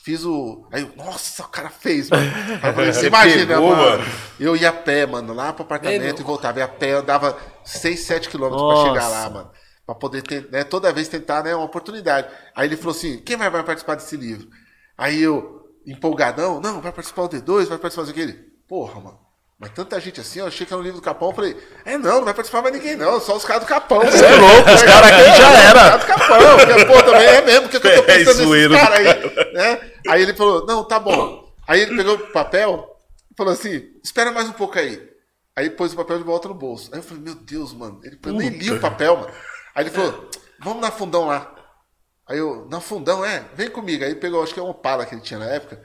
[0.03, 0.67] fiz o.
[0.71, 2.23] Aí, eu, nossa, o cara fez, mano.
[2.61, 3.99] Aí eu falei, você imagina, pegou, mano.
[3.99, 4.03] mano.
[4.39, 6.59] Eu ia a pé, mano, lá pro apartamento e voltava.
[6.59, 9.51] Ia a pé, eu dava 6, 7 quilômetros pra chegar lá, mano.
[9.85, 12.27] Pra poder ter, né, toda vez tentar, né, uma oportunidade.
[12.55, 14.47] Aí ele falou assim: quem vai, vai participar desse livro?
[14.97, 18.33] Aí eu, empolgadão, não, vai participar o D2, vai participar daquele.
[18.67, 19.19] Porra, mano.
[19.59, 21.97] Mas tanta gente assim, eu achei que era um livro do Capão, eu falei, é
[21.97, 24.01] não, não vai participar mais ninguém, não, só os caras do Capão.
[24.01, 25.97] Você é louco, os caras aqui já era.
[25.97, 28.73] Os caras do Capão, porque, pô, também é mesmo, porque eu tô É, pensando zoeiro.
[28.73, 29.91] nesses caras aí, né?
[30.09, 31.49] Aí ele falou, não, tá bom.
[31.65, 32.89] Aí ele pegou o papel
[33.31, 35.01] e falou assim, espera mais um pouco aí.
[35.55, 36.89] Aí pôs o papel de volta no bolso.
[36.91, 39.31] Aí eu falei, meu Deus, mano, ele, eu nem li o papel, mano.
[39.73, 40.29] Aí ele falou,
[40.59, 41.52] vamos na fundão lá.
[42.27, 44.03] Aí eu, na fundão, é, vem comigo.
[44.03, 45.81] Aí pegou, acho que é um Opala que ele tinha na época,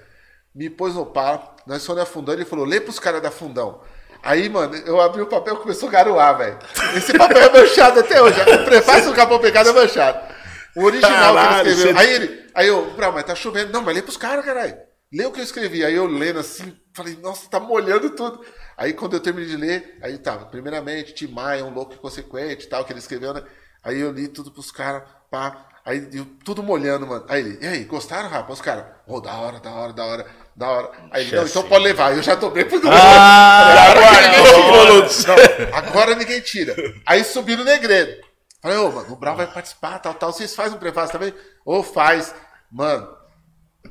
[0.55, 3.81] me pôs no Opala, nós fomos na fundão, ele falou, lê pros caras da fundão.
[4.23, 6.59] Aí, mano, eu abri o papel e começou a garoar, velho.
[6.97, 8.41] Esse papel é manchado até hoje.
[8.41, 10.35] O prefácio do Capão Pecado é manchado.
[10.77, 11.95] O original Caralho, que ele escreveu.
[11.95, 13.73] você- Aí ele, aí eu, Brau, mas tá chovendo.
[13.73, 14.77] Não, mas lê pros caras, caralho.
[15.13, 15.85] Lê o que eu escrevi.
[15.85, 18.45] Aí eu lendo assim, falei, nossa, tá molhando tudo.
[18.77, 22.69] Aí quando eu terminei de ler, aí tá, primeiramente, Tim Maia, um louco inconsequente e
[22.69, 23.43] tal, que ele escreveu, né?
[23.85, 25.68] Aí eu li tudo pros caras, pá.
[25.89, 27.25] Aí eu, tudo molhando, mano.
[27.31, 28.59] Aí ele, e aí, gostaram, rapaz?
[28.59, 30.91] Os caras, ô, da hora, da hora, da hora, da hora.
[31.11, 32.15] Aí ele, não, então pode levar.
[32.15, 35.09] Eu já dobrei pro Ah, agora, ninguém guardou.
[35.09, 35.35] tira.
[35.71, 36.77] Não, agora ninguém tira.
[37.07, 38.21] Aí subi no Negredo.
[38.61, 40.31] Falei, ô, mano, o Brau vai participar, tal, tal.
[40.31, 41.33] Vocês fazem um prefácio também?
[41.65, 42.35] Ô, faz.
[42.71, 43.09] Mano,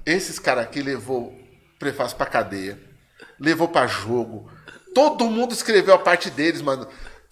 [0.06, 1.34] esses caras aqui levou
[1.80, 2.80] prefácio pra cadeia,
[3.40, 4.52] levou pra jogo.
[4.94, 6.88] Todo mundo escreveu a parte deles, mano.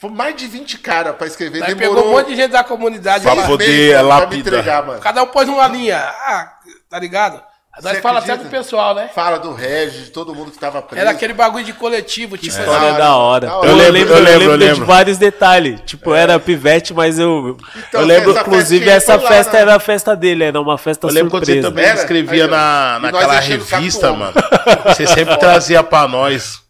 [0.07, 1.63] Foi mais de 20 caras pra escrever.
[1.63, 3.23] Aí Demorou pegou um monte de gente da comunidade.
[3.23, 3.45] Pra lá.
[3.45, 4.99] poder lapidar.
[4.99, 5.97] Cada um pôs uma linha.
[5.97, 6.53] Ah,
[6.89, 7.41] tá ligado?
[7.83, 9.09] Nós Você fala até do pessoal, né?
[9.13, 11.01] Fala do Regis, de todo mundo que tava preso.
[11.01, 12.47] Era aquele bagulho de coletivo, tipo.
[12.47, 12.93] história.
[12.93, 13.47] Da hora.
[13.47, 13.67] Da hora.
[13.67, 14.85] Eu Eu lembro, lembro, eu eu lembro, lembro, eu de lembro.
[14.85, 15.81] vários detalhes.
[15.85, 17.57] Tipo, era pivete, mas eu.
[17.89, 19.59] Então, eu lembro, essa inclusive, essa lá, festa né?
[19.59, 21.69] era a festa dele, era uma festa Eu lembro quando você surpresa.
[21.69, 21.99] também Era?
[21.99, 22.47] escrevia ó.
[22.47, 24.33] na, naquela revista, mano.
[24.85, 26.61] Você sempre trazia pra nós.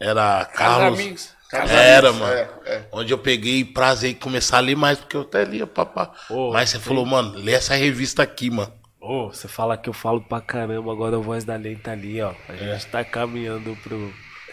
[0.00, 1.31] Era Carlos.
[1.54, 1.72] Amigos.
[1.72, 2.32] Era, mano.
[2.32, 2.88] É, é.
[2.92, 6.12] Onde eu peguei prazer em começar a ler mais, porque eu até lia, papá.
[6.28, 8.72] Ô, Mas você falou, mano, lê essa revista aqui, mano.
[9.00, 12.20] Ô, você fala que eu falo pra caramba, agora a voz da lei tá ali,
[12.22, 12.32] ó.
[12.48, 14.12] A gente tá caminhando pro.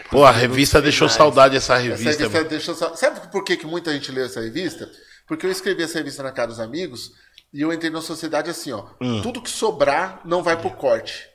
[0.10, 2.50] Pô, a revista deixou saudade essa Essa revista, revista mano.
[2.50, 2.76] deixou.
[2.96, 4.90] Sabe por que, que muita gente leu essa revista?
[5.28, 7.12] Porque eu escrevi essa revista na casa dos amigos
[7.54, 8.86] E eu entrei na sociedade assim, ó.
[9.00, 9.22] Hum.
[9.22, 11.28] Tudo que sobrar não vai pro corte.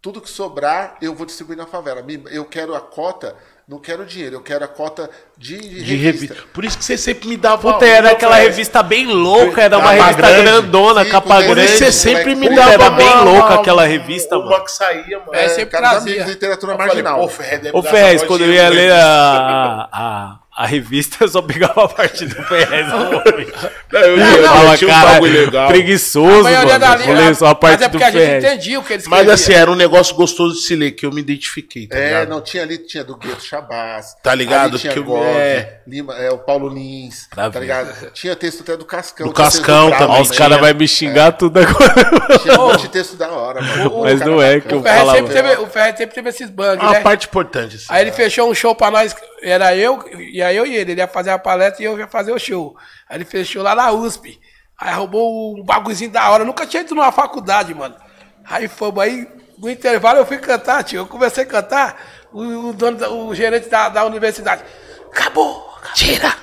[0.00, 2.04] Tudo que sobrar, eu vou distribuir na favela.
[2.30, 3.36] Eu quero a cota,
[3.68, 6.34] não quero dinheiro, eu quero a cota de, de De revista.
[6.34, 6.48] revista.
[6.54, 7.72] Por isso que você sempre me dava.
[7.72, 10.42] Puta, era aquela revista bem louca, era uma Capa revista grande.
[10.42, 11.68] grandona, Sim, capa grande.
[11.72, 12.72] Você sempre me dava.
[12.74, 14.64] era bem uma- louca uma- aquela revista, uma mano.
[14.64, 15.34] que saía, mano.
[15.34, 16.24] É, É, sempre cara, trazia.
[16.24, 17.18] literatura Eu falei, marginal.
[17.18, 21.18] pô, Ferrez deve Ô dar Ferrez, essa quando eu ia pra ler a, a revista,
[21.24, 22.88] eu só pegava a parte do Ferrez.
[22.88, 25.68] Não, eu, Eu eu, falava, tinha um cara, bagulho legal.
[25.68, 26.78] preguiçoso, A mano.
[26.78, 28.92] da Vou ler só a parte Mas é do porque a gente entendia o que
[28.94, 31.96] eles Mas assim, era um negócio gostoso de se ler, que eu me identifiquei, tá
[31.98, 32.28] É, ligado?
[32.30, 34.16] não, tinha ali, tinha do Gueto Chabás.
[34.22, 34.78] Tá ligado?
[34.78, 35.80] Tinha Que eu- God, é.
[35.86, 38.10] Lima, é, o Paulo Lins, Tá tá, ligado?
[38.12, 39.26] Tinha texto até do Cascão.
[39.26, 42.38] Do Cascão Brau, também, os caras vão me xingar tudo agora.
[42.42, 44.00] Tinha um monte de texto da hora, mano.
[44.02, 45.18] Mas não é que eu falava.
[45.18, 47.00] sempre teve, o Ferrez sempre teve esses bugs, Uma né?
[47.00, 47.86] parte importante, assim.
[47.88, 50.02] Aí ele fechou um show pra nós, era eu,
[50.52, 52.76] ia eu e ele, ele ia fazer a palestra e eu ia fazer o show.
[53.08, 54.40] Aí ele fechou lá na USP.
[54.78, 56.42] Aí roubou um bagulhozinho da hora.
[56.42, 57.96] Eu nunca tinha ido numa faculdade, mano.
[58.44, 59.26] Aí fomos aí,
[59.58, 60.98] no intervalo eu fui cantar, tio.
[61.00, 62.00] Eu comecei a cantar,
[62.32, 64.62] o, o dono, o gerente da, da universidade.
[65.10, 65.66] Acabou!
[65.94, 66.34] Tira!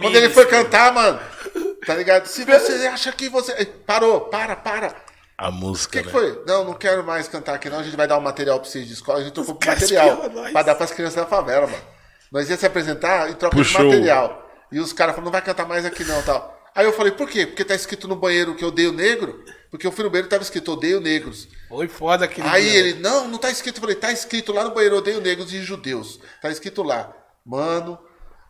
[0.00, 1.20] Quando ele foi cantar, mano,
[1.86, 2.26] tá ligado?
[2.26, 3.64] Se você acha que você.
[3.86, 4.94] Parou, para, para.
[5.36, 6.12] A O música, que, que né?
[6.12, 6.42] foi?
[6.46, 7.78] Não, não quero mais cantar aqui, não.
[7.78, 9.20] A gente vai dar um material pra vocês de escola.
[9.20, 10.18] A gente trocou material
[10.52, 11.82] pra dar pras crianças da favela, mano.
[12.32, 13.82] Nós ia se apresentar e troca Puxou.
[13.82, 14.50] de material.
[14.70, 16.56] E os caras falaram, não vai cantar mais aqui não, tal.
[16.74, 17.46] Aí eu falei, por quê?
[17.46, 19.44] Porque tá escrito no banheiro que eu odeio negro?
[19.70, 21.48] Porque eu fui no banheiro e tava escrito, odeio negros.
[21.68, 22.78] Foi foda aquele Aí dia.
[22.78, 23.76] ele, não, não tá escrito.
[23.76, 26.20] Eu falei, tá escrito lá no banheiro, odeio negros e judeus.
[26.40, 27.12] Tá escrito lá.
[27.44, 27.98] Mano,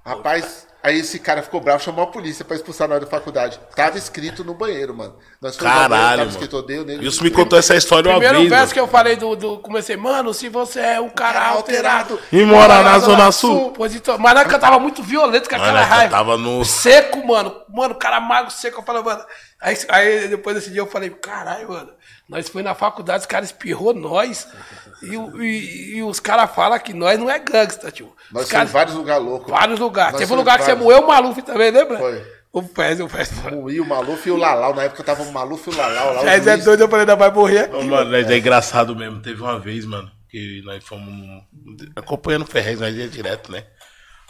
[0.09, 3.61] rapaz, aí esse cara ficou bravo, chamou a polícia pra expulsar nós da faculdade.
[3.77, 5.17] Tava escrito no banheiro, mano.
[5.41, 6.31] Nós ao banheiro, Caralho, tava mano.
[6.31, 7.05] escrito, odeio negros.
[7.05, 8.75] Wilson me contou essa história uma Primeiro vez, verso mano.
[8.75, 9.59] que eu falei do, do.
[9.59, 12.19] Comecei, mano, se você é um cara alterado.
[12.33, 13.73] E mora na Zona Sul.
[13.77, 16.05] Pois então, mas nós cantava muito violento com aquela raiva.
[16.11, 17.55] cantava no- Seco, mano.
[17.69, 18.81] Mano, cara mago seco.
[18.81, 19.23] Eu falei, mano.
[19.61, 21.91] Aí, aí depois desse dia eu falei, caralho, mano.
[22.29, 24.47] Nós foi na faculdade, os caras espirrou nós.
[25.03, 28.15] E, e- e os caras falam que nós não é gangsta, tio.
[28.31, 29.51] Nós os fomos em caras, vários lugares loucos.
[29.51, 30.19] vários lugares.
[30.19, 30.85] Teve um lugar que você vários.
[30.85, 31.97] moeu o Maluf também, lembra?
[31.99, 32.39] Foi.
[32.53, 33.31] O Fez, o Fez.
[33.53, 34.75] O I, o Maluf e o Lalau.
[34.75, 36.15] Na época tava o Maluf e o Lalau.
[36.15, 37.77] Lá, o Fez é doido, eu falei, não vai morrer aqui.
[37.77, 39.21] Ô, mano, mas é engraçado mesmo.
[39.23, 41.45] Teve uma vez, mano, que nós fomos
[41.97, 43.65] acompanhando o Ferrez, nós ia direto, né?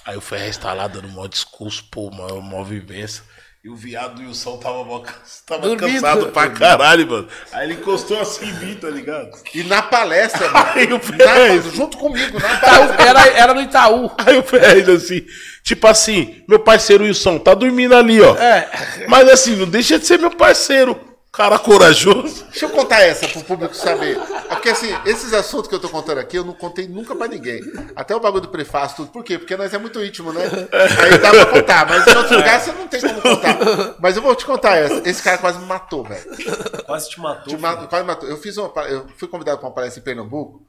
[0.04, 3.22] Aí o Ferrez tá lá dando maior discurso, pô, maior, maior vivência.
[3.68, 4.82] E o viado e o sol tava,
[5.44, 7.28] tava cansado pra caralho, mano.
[7.52, 9.28] Aí ele encostou assim em mim, tá ligado?
[9.54, 10.68] E na palestra, mano.
[10.74, 13.06] Aí o na- junto comigo, na Itaú, palestra.
[13.06, 14.10] era, era no Itaú.
[14.24, 15.22] aí o Ferrez assim,
[15.62, 18.34] tipo assim, meu parceiro Wilson tá dormindo ali, ó.
[18.36, 19.04] É.
[19.06, 20.98] Mas assim, não deixa de ser meu parceiro.
[21.38, 22.44] Cara corajoso.
[22.50, 24.18] Deixa eu contar essa pro público saber.
[24.50, 27.28] É porque assim, esses assuntos que eu tô contando aqui, eu não contei nunca pra
[27.28, 27.60] ninguém.
[27.94, 29.10] Até o bagulho do prefácio, tudo.
[29.12, 29.38] Por quê?
[29.38, 30.42] Porque nós é muito íntimo, né?
[31.00, 33.56] Aí dá pra contar, mas em outros lugares você não tem como contar.
[34.00, 35.08] Mas eu vou te contar essa.
[35.08, 36.24] Esse cara quase me matou, velho.
[36.84, 37.54] Quase te matou.
[37.54, 38.28] Te ma- Quase matou.
[38.28, 40.66] Eu fiz uma, eu fui convidado pra uma palestra em Pernambuco.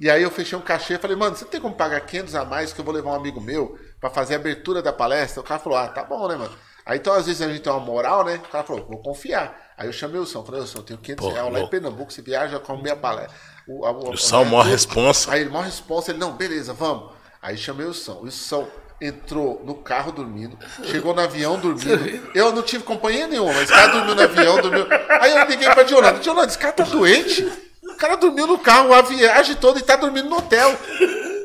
[0.00, 2.44] E aí eu fechei um cachê e falei, mano, você tem como pagar 500 a
[2.44, 5.40] mais que eu vou levar um amigo meu pra fazer a abertura da palestra?
[5.40, 6.52] O cara falou, ah, tá bom, né, mano?
[6.88, 8.40] Aí então às vezes a gente tem uma moral, né?
[8.42, 9.56] O cara falou, vou confiar.
[9.76, 11.68] Aí eu chamei o São, falei, ô São, eu tenho 500 Pô, reais lá em.
[11.68, 13.30] Pernambuco, você viaja com a minha palestra.
[13.68, 15.30] O, a- o- O a- maior responsa.
[15.32, 17.12] Aí ele, maior responsa, ele, não, beleza, vamos.
[17.42, 18.22] Aí chamei o São.
[18.22, 18.66] O São
[19.00, 22.30] entrou no carro dormindo, chegou no avião dormindo.
[22.34, 24.86] Eu não tive companhia nenhuma, mas esse cara dormiu no avião, dormiu.
[25.20, 27.44] Aí eu liguei pra Dionanda, Dionanda, esse cara tá doente?
[27.84, 30.76] O cara dormiu no carro a viagem toda e tá dormindo no hotel.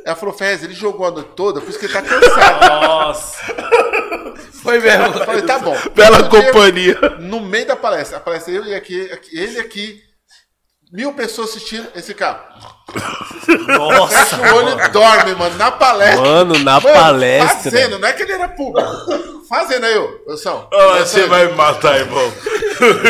[0.05, 2.81] Ela falou, Fez, ele jogou a noite toda, por isso que ele tá cansado.
[2.87, 3.37] Nossa.
[4.61, 5.05] Foi mesmo.
[5.05, 5.77] Eu falei, tá bom.
[5.95, 6.97] Bela companhia.
[7.19, 10.01] No meio da palestra, a palestra eu e aqui, aqui- ele aqui,
[10.91, 12.43] mil pessoas assistindo, esse cara.
[13.67, 14.25] Nossa.
[14.25, 16.21] Fecha o olho e dorme, mano, na palestra.
[16.21, 17.71] Mano, na palestra.
[17.71, 18.89] Fazendo, não é que ele era público.
[19.49, 20.19] Fazendo aí, ô.
[20.27, 20.67] ô, São.
[20.73, 22.31] Ah, você vai me matar, irmão.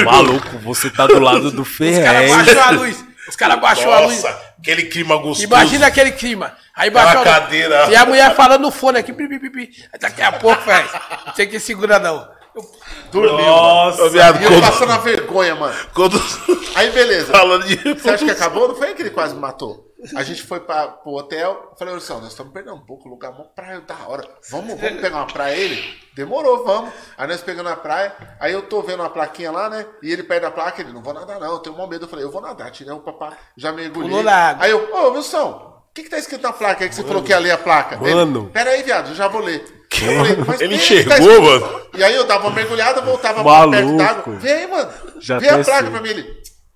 [0.06, 2.36] Maluco, você tá do lado do Os caras Ferrez.
[2.36, 3.06] baixou a luz.
[3.28, 4.24] Os caras baixou a luz.
[4.64, 5.44] Aquele clima gostoso.
[5.44, 6.56] Imagina aquele clima.
[6.74, 7.90] Aí baixou Aquela a cadeira.
[7.92, 9.12] E a mulher falando no fone aqui.
[9.12, 9.86] Pi, pi, pi, pi.
[9.92, 10.90] Aí Daqui a pouco, velho.
[11.28, 12.26] Não tem que segurar, não.
[12.56, 12.72] Eu-
[13.12, 13.46] Dormiu.
[13.46, 15.76] Ô, viado, E eu quando, passando a vergonha, mano.
[15.94, 16.20] quando
[16.76, 17.32] Aí, beleza.
[17.32, 17.76] falando de...
[17.94, 18.68] Você acha que acabou?
[18.68, 19.92] Não foi aí que ele quase me matou.
[20.16, 21.74] A gente foi pra, pro hotel.
[21.80, 24.28] Falei, Wilson, nós estamos perdendo um pouco, lugar mó praia da hora.
[24.52, 25.82] Vamos, vamos pegar uma praia ele?
[26.14, 26.92] Demorou, vamos.
[27.18, 28.14] Aí nós pegamos a praia.
[28.40, 29.86] Aí eu tô vendo uma plaquinha lá, né?
[30.02, 30.82] E ele perde a placa.
[30.82, 32.04] Ele, não vou nadar não, eu tenho um medo.
[32.04, 32.70] Eu falei, eu vou nadar.
[32.72, 34.12] Tirei o papá, já mergulhei.
[34.60, 37.22] Aí eu, ô, Wilson, o que que tá escrito na placa aí que você falou
[37.22, 37.98] que ia ler a placa?
[37.98, 38.40] Mano.
[38.46, 39.64] Ele, Pera aí, viado, eu já vou ler.
[40.02, 41.82] Eu falei, "Mas Ele enxergou, tá escrito." mano.
[41.94, 43.78] E aí eu dava uma mergulhada, voltava Maluco.
[43.78, 44.36] perto d'água.
[44.38, 44.92] Vê aí, mano.
[45.20, 45.92] Já Vê a placa sei.
[45.92, 46.10] pra mim.
[46.10, 46.34] Ele,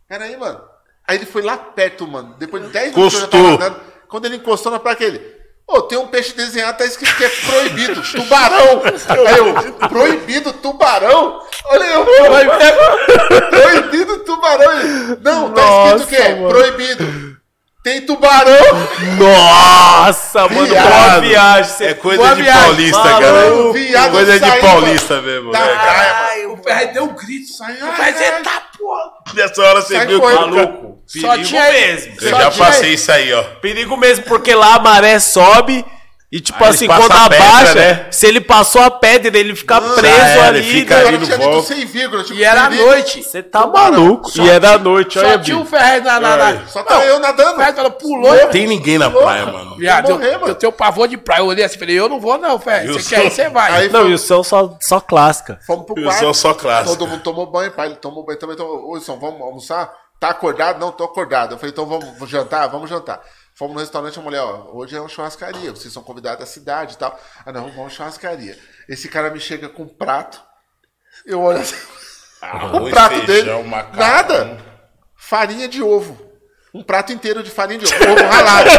[0.07, 0.61] pera aí, mano.
[1.07, 2.35] Aí ele foi lá perto, mano.
[2.37, 3.79] Depois de 10 minutos eu tava andando.
[4.07, 5.19] Quando ele encostou na placa, ele...
[5.67, 8.81] Ô, tem um peixe desenhado, tá escrito que é proibido, tubarão.
[8.85, 11.41] Aí eu, proibido tubarão?
[11.65, 12.05] Olha eu,
[13.49, 15.17] proibido tubarão.
[15.21, 16.49] Não, tá escrito Nossa, que é mano.
[16.49, 17.37] proibido.
[17.87, 18.53] Tem tubarão.
[19.17, 21.21] Nossa, mano, boa Viado.
[21.21, 21.71] viagem.
[21.71, 22.63] Você É coisa boa de viagem.
[22.63, 23.19] paulista, Falou.
[23.21, 23.73] cara.
[23.73, 25.51] viado Coisa de paulista mesmo.
[25.53, 25.71] da mano.
[25.79, 27.47] Ai, o Ferrez deu um grito.
[27.53, 28.35] Sai, O Ferrez, ai, ai.
[28.37, 29.01] eita porra.
[29.33, 30.25] Nessa hora você Sai viu que.
[30.25, 30.97] Maluco.
[31.05, 32.13] Só Perigo tinha- mesmo.
[32.21, 33.43] Eu Só já tinha- passei isso aí, ó.
[33.61, 35.85] Perigo mesmo, porque lá a maré sobe
[36.29, 38.07] e, tipo Aí assim, quando pedra, abaixa, né?
[38.11, 40.59] se ele passou a pedra, ele fica preso era, ali.
[40.59, 41.03] ele fica né?
[41.03, 41.25] O ali no
[41.63, 42.21] tinha vírgula.
[42.21, 43.23] Tipo, E era à noite.
[43.23, 44.29] Você tá maluco.
[44.29, 45.65] Só e era noite, olha, Só tinha o.
[45.65, 46.19] Ferrez na.
[46.19, 46.67] na, na...
[46.67, 47.53] Só tava eu nadando.
[47.53, 48.35] O Ferrez falou, pulou.
[48.35, 49.77] Não tem ninguém na praia, mano.
[49.77, 50.47] Viado, eu, mano.
[50.47, 51.39] eu tenho pavor de praia.
[51.39, 52.89] Eu olhei assim, falei, eu não vou não, Ferrez.
[52.89, 53.71] Eu Você quer ir, você vai.
[53.71, 55.59] Aí Não, foi- e o céu só, só clássica.
[55.65, 56.19] Fomos pro Eu quarto.
[56.19, 56.97] sou só clássico.
[56.97, 57.87] Todo mundo tomou banho, pai.
[57.87, 58.57] Ele tomou banho também.
[58.57, 58.89] Tomou...
[58.89, 59.93] Ô, Wilson, vamos almoçar?
[60.19, 60.77] Tá acordado?
[60.77, 61.53] Não, tô acordado.
[61.53, 62.67] Eu falei, então vamos jantar?
[62.67, 63.21] Vamos jantar.
[63.57, 66.93] Fomos no restaurante, a mulher, ó, hoje é uma churrascaria, vocês são convidados da cidade
[66.93, 67.19] e tal.
[67.43, 68.55] Ah, não, vamos churrascaria.
[68.87, 70.39] Esse cara me chega com um prato,
[71.25, 71.75] eu olho assim,
[72.39, 73.25] o Arroz, prato feijão,
[73.57, 73.99] dele, macarrão.
[73.99, 74.57] nada,
[75.17, 76.21] farinha de ovo.
[76.71, 78.69] Um prato inteiro de farinha de ovo, ovo ralado.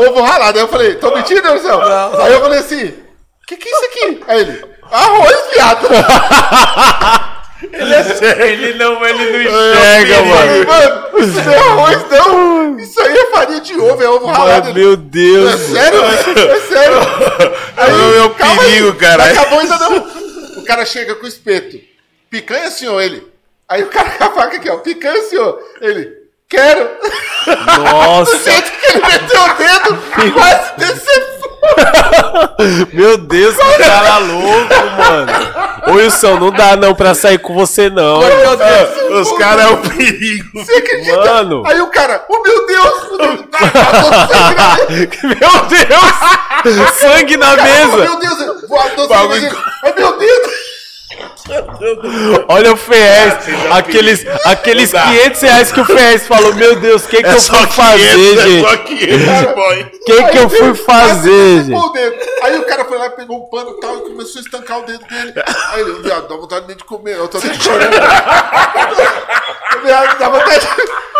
[0.00, 0.58] ovo ralado.
[0.58, 1.78] Aí eu falei, tô mentindo, Wilson?
[2.22, 4.24] Aí eu falei assim, o que que é isso aqui?
[4.26, 5.88] Aí ele, arroz, viado.
[7.72, 10.66] Ele não, ele não Enxerga, Eu falei, mano.
[10.66, 12.78] mano, isso não é arroz, não.
[12.78, 14.74] Isso aí é farinha de ovo, é ovo ralado.
[14.74, 15.60] Meu É Deus.
[15.60, 16.00] sério?
[16.04, 16.98] É sério?
[17.76, 19.24] Aí, É o perigo, cara.
[19.26, 19.96] não Acabou ainda não.
[20.58, 21.78] O cara chega com o espeto.
[22.30, 23.00] Picanha, senhor?
[23.00, 23.26] Ele.
[23.68, 24.76] Aí o cara com a faca aqui, ó.
[24.78, 25.58] Picanha, senhor?
[25.80, 26.13] Ele.
[26.48, 26.90] Quero.
[27.46, 28.36] Nossa.
[28.36, 31.34] Do jeito que ele meteu o dedo, quase desceu.
[32.92, 35.32] Meu Deus, que cara louco, mano.
[35.86, 38.20] Ô, Wilson, não dá não pra sair com você, não.
[38.20, 39.28] Meu Deus.
[39.28, 40.50] Os caras é o perigo.
[40.54, 41.16] Você acredita?
[41.16, 41.62] Mano.
[41.66, 43.46] Aí o cara, oh meu Deus, meu Deus.
[43.50, 43.70] Tá,
[46.62, 47.96] tá sangue na mesa.
[47.96, 48.38] Meu Deus!
[48.64, 49.56] Oh, voador sangue na mesa.
[49.84, 50.63] Ai, meu Deus.
[52.48, 55.06] Olha o Ferrez, você já aqueles, aqueles Não dá.
[55.08, 57.66] 500 reais que o Ferrez falou, meu Deus, o que, que É eu só fui
[57.68, 58.68] fazer, 500, é gente?
[58.68, 59.82] só 500, boy.
[59.82, 62.24] O que, que eu fui fazer, gente?
[62.42, 64.82] Aí o cara foi lá, pegou um pano e tal, e começou a estancar o
[64.86, 65.32] dedo dele.
[65.72, 67.94] Aí ele, viado, dá vontade nem de comer, eu tô nem chorando.
[69.84, 70.66] Viado, dá vontade,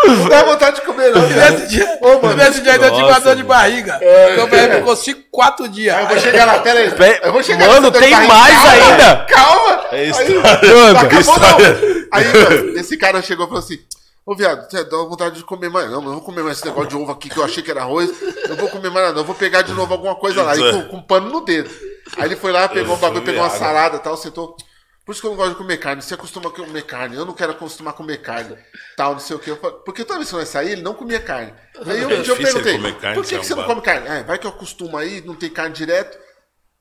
[0.05, 1.21] não dá vontade de comer, não.
[1.21, 2.35] Nesse dia, Ô, mano.
[2.35, 3.99] nesse dia ainda tive uma Nossa, dor de barriga.
[4.31, 5.93] Então o Ferrez ficou cinco, quatro dias.
[5.95, 7.19] Aí eu vou chegar lá, pera aí.
[7.21, 8.33] Eu vou chegar Mano, tem barriga.
[8.33, 9.25] mais Calma, ainda.
[9.29, 9.84] Calma.
[9.91, 10.75] É Aí, história.
[10.75, 10.99] Manda.
[10.99, 11.73] acabou, História.
[11.73, 12.07] não.
[12.11, 13.79] Aí, esse cara chegou e falou assim,
[14.25, 15.89] Ô, viado, você dá vontade de comer mais.
[15.91, 17.61] Não, mas eu não vou comer mais esse negócio de ovo aqui que eu achei
[17.61, 18.09] que era arroz.
[18.49, 19.21] Não vou comer mais nada, não.
[19.21, 20.57] Eu vou pegar de novo alguma coisa lá.
[20.57, 21.69] E com, com pano no dedo.
[22.17, 24.57] Aí ele foi lá, pegou um bagulho, pegou uma salada e tal, sentou.
[25.05, 26.01] Por isso que eu não gosto de comer carne.
[26.01, 27.15] Você acostuma a comer carne.
[27.15, 28.57] Eu não quero acostumar a comer carne.
[28.97, 29.41] Tal, não sei o.
[29.45, 31.53] Eu falei, porque toda vez que nós sair, ele não comia carne.
[31.85, 32.79] Aí eu, um dia eu perguntei,
[33.13, 34.07] por que, é que você não come carne?
[34.07, 36.17] Ah, vai que eu acostumo aí, não tem carne direto.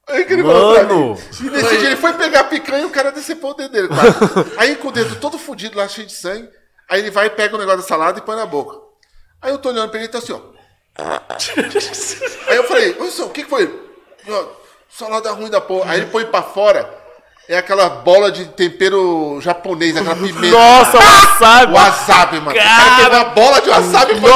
[0.09, 1.19] Aí que ele falou pra Mano.
[1.41, 3.89] E nesse dia ele foi pegar a picanha e o cara decepou o dedo dele.
[4.59, 6.49] Aí com o dedo todo fudido lá, cheio de sangue.
[6.89, 8.79] Aí ele vai, pega o negócio da salada e põe na boca.
[9.41, 10.41] Aí eu tô olhando pra ele e tá assim, ó.
[12.49, 13.83] Aí eu falei, Wilson, o que que foi?
[14.89, 15.93] Salada ruim da porra.
[15.93, 17.03] Aí ele põe pra fora.
[17.49, 20.57] É aquela bola de tempero japonês, aquela pimenta.
[20.57, 20.97] Nossa,
[21.41, 21.73] wasabi!
[21.75, 22.51] Wasabi, mano.
[22.53, 24.31] O cara pegou uma bola de wasabi e põe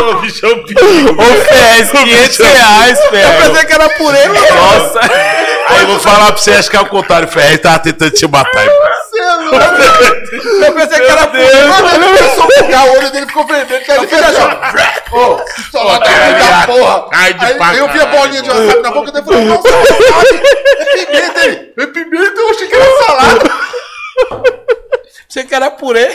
[0.00, 1.20] O bicho é perigo.
[1.20, 3.46] Ô, Ferrez, 500 reais, Eu Ferrez.
[3.48, 4.40] pensei que era purê, mano.
[4.54, 5.00] Nossa.
[5.68, 7.26] Aí eu vou falar pra você, acho que é o contrário.
[7.28, 8.64] O Ferrez tava tentando te matar.
[8.64, 8.68] é.
[10.66, 11.64] Eu pensei que era purê.
[11.64, 13.82] Mano, ele começou a pegar, o olho dele ficou vermelho.
[13.88, 15.16] Ele fez assim, ó.
[15.16, 15.40] Ô, ruim
[16.50, 17.06] da porra.
[17.12, 19.68] Aí, eu vi a bolinha de wasabi na boca dele e falei, nossa.
[20.78, 21.72] É pimenta, ele.
[21.78, 23.50] É pimenta, eu achei que era salada.
[25.26, 26.06] Pensei que era purê.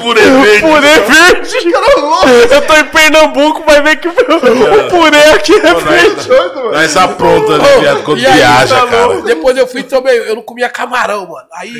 [0.00, 0.60] Purê verde.
[0.60, 1.72] Purê verde.
[1.72, 2.28] Cara louco.
[2.28, 4.12] Eu tô em Pernambuco, vai ver que o
[4.90, 6.28] purê aqui é verde.
[6.28, 6.72] Mano.
[6.72, 8.02] Nós apronta, né, viado?
[8.02, 9.06] Quando E aí, viaja, tá cara.
[9.06, 9.22] louco?
[9.22, 11.46] Depois eu fui também, eu não comia camarão, mano.
[11.52, 11.72] Aí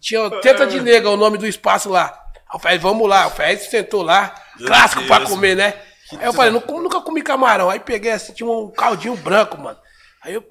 [0.00, 2.12] tinha Teta de Nega, o nome do espaço lá.
[2.48, 3.28] Aí eu falei, vamos lá.
[3.28, 4.34] O Ferrez sentou lá,
[4.66, 5.74] clássico pra comer, né?
[6.18, 7.70] Aí eu falei, "Nunca- nunca comi camarão.
[7.70, 9.78] Aí peguei assim, tinha um caldinho branco, mano.
[10.24, 10.42] Aí eu,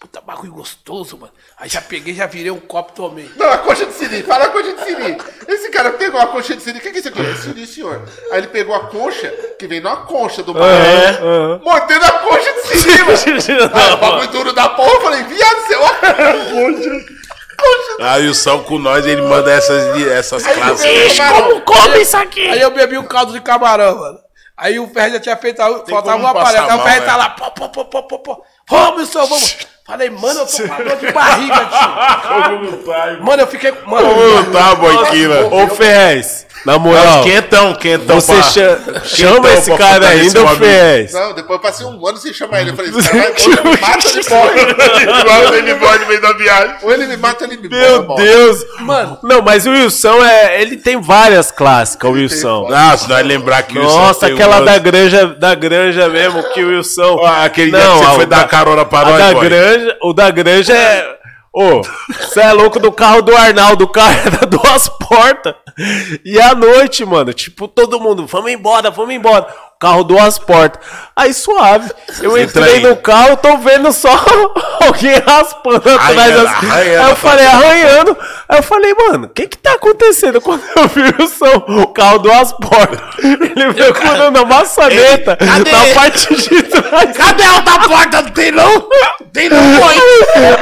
[0.00, 1.32] puta bagulho gostoso, mano.
[1.58, 3.30] Aí já peguei, já virei um copo e tomei.
[3.36, 5.18] Não, a coxa de siri, fala a coxa de siri.
[5.46, 7.20] Esse cara pegou a coxa de siri, o que, que é isso aqui?
[7.20, 8.02] É siri, senhor.
[8.32, 10.62] Aí ele pegou a concha, que vem numa concha do mar,
[11.62, 13.70] mordendo a coxa de siri, mano.
[13.74, 15.94] Aí o bagulho duro da porra, eu falei, viado, é uma
[16.50, 17.20] concha.
[18.00, 20.80] Aí o Sal com nós, ele manda essas, essas Aí classes.
[20.80, 21.60] veio o camarão.
[21.60, 22.48] come isso aqui?
[22.48, 24.18] Aí eu bebi um caldo de camarão, mano.
[24.56, 26.66] Aí o Ferrez já tinha feito, a- faltava como um aparelho.
[26.66, 27.06] passar Aí o mal, Ferrez né?
[27.06, 28.44] tá lá, pô, pô, pô, pô, pô, pô.
[28.68, 29.56] Vamos, senhor, vamos.
[29.90, 33.20] Falei, mano, eu tô com dor de barriga, tio.
[33.24, 33.72] Mano, eu fiquei.
[33.86, 35.48] Mano, Como tá, boiquila?
[35.50, 38.20] Ô, Ferrez, na moral, Quentão, quentão.
[38.20, 40.48] você cha- chama Quentão esse pra cara ainda, o ô.
[40.56, 41.12] Ferrez.
[41.12, 42.70] Não, depois eu passei um ano sem chamar ele.
[42.70, 45.58] Eu falei, esse cara vai, ou ele me mata ou ele morre.
[45.58, 46.74] Ele embora no meio da viagem.
[46.82, 48.24] Ou ele me mata ou ele me Meu morre.
[48.24, 48.64] Deus.
[48.80, 49.18] Mano.
[49.22, 52.68] Não, mas o Wilson, é, ele tem várias clássicas, o Wilson.
[52.68, 56.08] Não, se nós lembrar que o Wilson Nossa, tem aquela um da granja, da granja
[56.08, 57.18] mesmo, que o Wilson...
[57.26, 59.48] Aquele dia que você foi dar carona pra nós, da boy.
[59.80, 61.20] Granja, O da granja é...
[61.52, 65.52] Ô, você é louco do carro do Arnaldo, o carro era duas portas.
[66.24, 69.52] E à noite, mano, tipo, todo mundo, vamos embora, vamos embora.
[69.80, 70.78] Carro duas portas.
[71.16, 71.90] Aí suave.
[72.20, 72.82] Eu Entra entrei aí.
[72.82, 74.10] no carro, tô vendo só
[74.86, 76.18] alguém raspando atrás.
[76.18, 76.66] Arranhando, assim.
[76.66, 77.02] arranhando.
[77.02, 78.18] Aí eu falei, arranhando.
[78.46, 80.38] Aí eu falei, mano, o que que tá acontecendo?
[80.42, 83.00] Quando eu vi o som, o carro duas portas.
[83.24, 85.72] Ele veio com uma maçaneta Cadê?
[85.72, 87.16] na parte de trás.
[87.16, 88.20] Cadê a outra porta?
[88.20, 88.88] Não tem não?
[89.32, 89.94] Tem não, boy.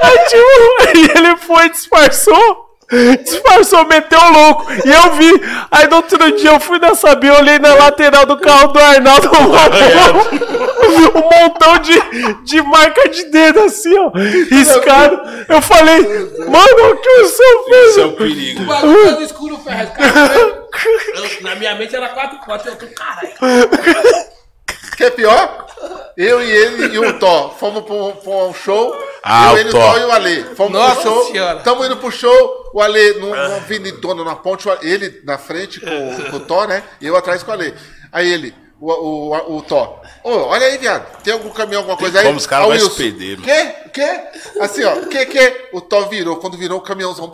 [0.01, 2.68] Aí, tipo, aí ele foi, disfarçou.
[3.23, 4.67] Disfarçou, meteu o louco.
[4.73, 5.31] E eu vi.
[5.71, 9.29] Aí no outro dia eu fui na Sabia, olhei na lateral do carro do Arnaldo.
[9.29, 12.01] Um montão, um montão de,
[12.45, 14.11] de marca de dedo assim, ó.
[14.51, 15.21] Riscado.
[15.49, 16.01] Eu falei,
[16.49, 17.91] mano, o que o seu fez?
[17.91, 18.63] Isso é um perigo.
[18.63, 19.91] o bagulho todo escuro, Ferrez.
[19.91, 20.49] Cara, eu-
[21.25, 22.67] eu- na minha mente era quatro portas.
[22.73, 23.29] Eu tô, caralho.
[24.99, 25.67] Que é pior?
[26.17, 28.95] Eu e ele e o Thó fomos um, pra um show.
[29.23, 29.79] Ah, eu, o ele, Thó.
[29.79, 30.45] o Thó e o Ale.
[30.57, 31.25] Fomos Nossa pro show.
[31.27, 31.61] Senhora.
[31.61, 32.71] Tamo indo pro show.
[32.75, 34.69] O Ale num- numa avenidona na ponte.
[34.69, 36.83] o Ele na frente com, com o Thó, né?
[37.01, 37.73] E eu atrás com o Ale.
[38.13, 40.03] Aí ele, o, o, o Thó.
[40.25, 41.23] Ô, olha aí, viado.
[41.23, 42.27] Tem algum caminhão, alguma coisa aí?
[42.27, 43.45] como os caras o vai se perder, mano.
[43.45, 43.75] Quê?
[43.95, 44.21] Quê?
[44.61, 44.97] Assim, ó.
[45.07, 45.69] Que, que?
[45.73, 46.37] O Thó virou.
[46.39, 47.31] Quando virou o caminhãozão,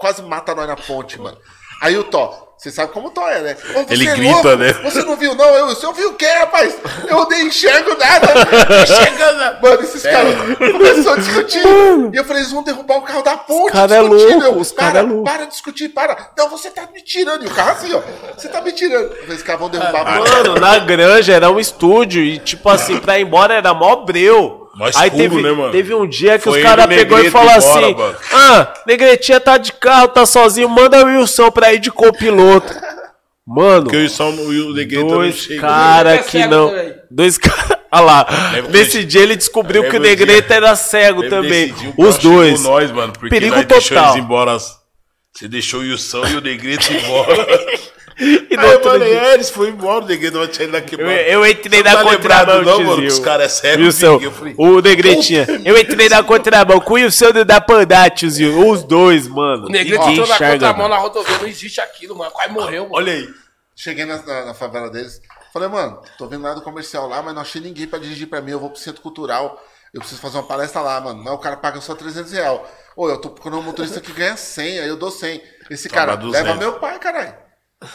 [0.00, 1.38] quase mata nós na ponte, mano.
[1.80, 2.53] Aí o Thó.
[2.64, 3.56] Você sabe como o Thó é, né?
[3.76, 4.56] Ô, Ele é grita, louco?
[4.56, 4.72] né?
[4.84, 5.44] Você não viu, não?
[5.54, 6.74] Eu, você viu o quê, rapaz?
[7.06, 8.26] Eu nem enxergo nada.
[8.32, 9.58] Nada.
[9.62, 10.34] Mano, esses caras
[10.72, 11.62] começaram a discutir.
[12.12, 13.72] E eu falei, eles vão derrubar o carro da ponte.
[13.72, 14.30] cara é discutindo.
[14.30, 15.24] louco, Eu, os cara para, é louco.
[15.24, 16.30] para de discutir, para.
[16.38, 17.44] Não, você tá me tirando.
[17.44, 18.00] E o carro assim, ó.
[18.34, 19.02] Você tá me tirando.
[19.04, 20.02] Eu falei, esses caras vão derrubar.
[20.06, 23.74] Ah, Mano, Mano, na granja era um estúdio e, tipo assim, pra ir embora era
[23.74, 24.63] mó breu.
[24.76, 25.70] Mó Aí escuro, teve, né, mano?
[25.72, 27.94] teve um dia que Foi os caras e pegou e falou assim.
[28.32, 32.72] Ah, Negretinha tá de carro, tá sozinho, manda o Wilson pra ir de copiloto.
[33.46, 35.60] Mano, Porque o Wilson e o Negrito não dois chegam.
[35.60, 36.68] caras Ele é que não.
[36.70, 36.94] também.
[37.10, 37.78] Dois caras.
[37.92, 38.26] Olha lá,
[38.70, 41.72] nesse que- dia ele descobriu que o lembra o dia- Negrete era cego também.
[41.96, 42.62] Os dois.
[42.64, 44.12] Nós, mano, Perigo nós deixou total.
[44.14, 44.56] eles embora.
[44.58, 47.46] Você deixou o Wilson e o Negrito embora.
[48.54, 50.94] E Aí eu falei, dia- é, eles foram embora, o Negrito vai tirar ele daqui,
[50.94, 51.10] Eu, mano.
[51.18, 54.30] eu entrei Você na tá contramão, não, mano, que os caras é sério, Wilson, eu
[54.30, 55.46] falei, o Negretinha.
[55.64, 58.68] Eu entrei na contramão com o Wilson do da Pandá, tiozinho.
[58.70, 59.66] Os dois, mano.
[59.66, 60.94] O Negrito Ninguém entrou na contramão mano.
[60.94, 61.38] na rodovia.
[61.38, 62.30] Não existe aquilo, mano.
[62.30, 62.94] Quase morreu, mano.
[62.94, 63.28] olha aí.
[63.74, 65.20] cheguei na, na- na favela deles.
[65.52, 68.52] Falei, mano, tô vendo nada comercial lá, mas não achei ninguém pra dirigir pra mim.
[68.52, 69.60] Eu vou pro centro cultural.
[69.92, 71.22] Eu preciso fazer uma palestra lá, mano.
[71.22, 72.60] Mas o cara paga só 300 reais.
[72.96, 75.40] Ô, eu tô procurando um motorista que ganha 100, aí eu dou 100.
[75.70, 76.46] Esse Toma cara, 200.
[76.46, 77.34] leva meu pai, caralho.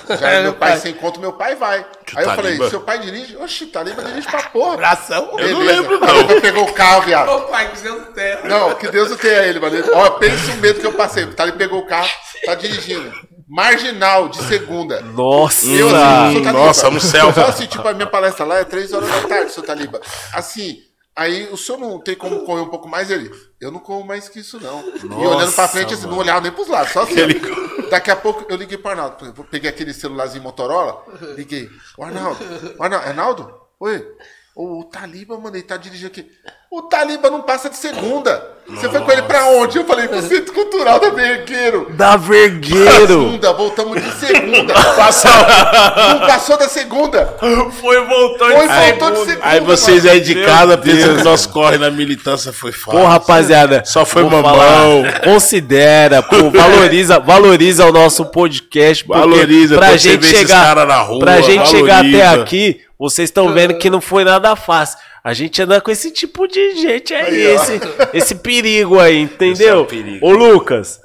[0.07, 0.79] Já É, é, meu pai pai.
[0.79, 1.79] sem conto, meu pai vai.
[2.15, 2.69] Aí eu falei, Taliba?
[2.69, 3.35] seu pai dirige?
[3.37, 4.73] Oxi, Taliba dirige pra porra.
[4.75, 5.35] Abração.
[5.39, 6.29] Eu não lembro, Aí não.
[6.31, 7.29] ele pegou o carro, viado.
[7.29, 8.41] Ô, pai, que Deus terra.
[8.47, 9.75] Não, que Deus o tenha ele, mano.
[9.93, 11.25] Ó, pensa o medo que eu passei.
[11.27, 12.09] Tá, ele pegou o carro,
[12.45, 13.11] tá dirigindo.
[13.47, 15.01] Marginal, de segunda.
[15.01, 15.65] Nossa.
[15.65, 16.51] Eu, assim, Taliba.
[16.51, 17.33] Nossa, no céu.
[17.33, 19.99] Só assim, tipo, a minha palestra lá é 3 horas da tarde, seu Taliba.
[20.33, 20.77] Assim,
[21.15, 23.09] aí o senhor não tem como correr um pouco mais?
[23.09, 24.83] Ele, eu não corro mais que isso, não.
[25.03, 27.15] e olhando pra frente, assim, não olhava nem pros lados, só assim.
[27.23, 27.78] ó.
[27.89, 29.43] Daqui a pouco eu liguei pro Arnaldo.
[29.45, 31.03] Peguei aquele celularzinho Motorola,
[31.35, 31.69] liguei.
[31.97, 32.39] O Arnaldo,
[32.77, 33.61] o Arnaldo, Arnaldo?
[33.79, 34.15] Oi?
[34.55, 36.29] O Taliba, mano, ele tá dirigindo aqui.
[36.71, 38.43] O Taliba não passa de segunda.
[38.69, 39.79] Você foi com ele pra onde?
[39.79, 41.87] Eu falei, pro Centro Cultural da Vergueiro.
[41.95, 43.07] Da Vergueiro.
[43.07, 44.75] Segunda, voltamos de segunda.
[44.95, 45.31] Passou.
[45.31, 47.35] Não passou da segunda.
[47.39, 49.39] Foi voltando Foi, voltou de segunda.
[49.41, 50.13] Aí vocês mano.
[50.13, 52.99] aí de casa pensando nós corre na militância foi fácil.
[52.99, 53.83] Pô, rapaziada.
[53.83, 54.43] Só foi mamão.
[54.43, 59.07] falar, considera, pô, valoriza, valoriza o nosso podcast.
[59.07, 62.43] Valoriza, pra gente chegar, cara na rua, pra gente chegar até valoriza.
[62.43, 64.99] aqui, vocês estão vendo que não foi nada fácil.
[65.29, 67.61] A gente anda com esse tipo de gente aí, Aí, ó.
[67.63, 67.79] esse,
[68.13, 69.53] esse perigo aí, entendeu?
[69.53, 70.25] Esse é o perigo.
[70.25, 70.99] Ô, Lucas,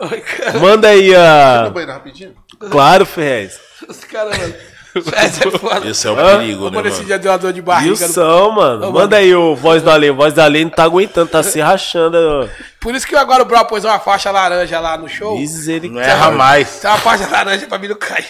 [0.60, 1.68] manda aí a.
[1.70, 2.34] banheiro rapidinho.
[2.70, 3.58] Claro, Ferrez.
[3.86, 4.54] Os caras, mano.
[4.94, 5.90] É.
[5.90, 6.38] Esse é o Hã?
[6.38, 7.06] perigo, né, Como esse mano?
[7.08, 7.94] dia deu uma dor de barriga.
[7.94, 8.88] no- Wilson, mano.
[8.88, 10.10] Ô, Manda aí o voz do Além.
[10.12, 12.48] Voz do Além não tá aguentando, tá se rachando.
[12.80, 15.32] Por isso que agora o Brau pôs uma faixa laranja lá no show.
[15.32, 16.08] Não Misericórdia.
[16.10, 16.78] erra mais.
[16.78, 18.24] Tem uma faixa laranja pra mim não cair.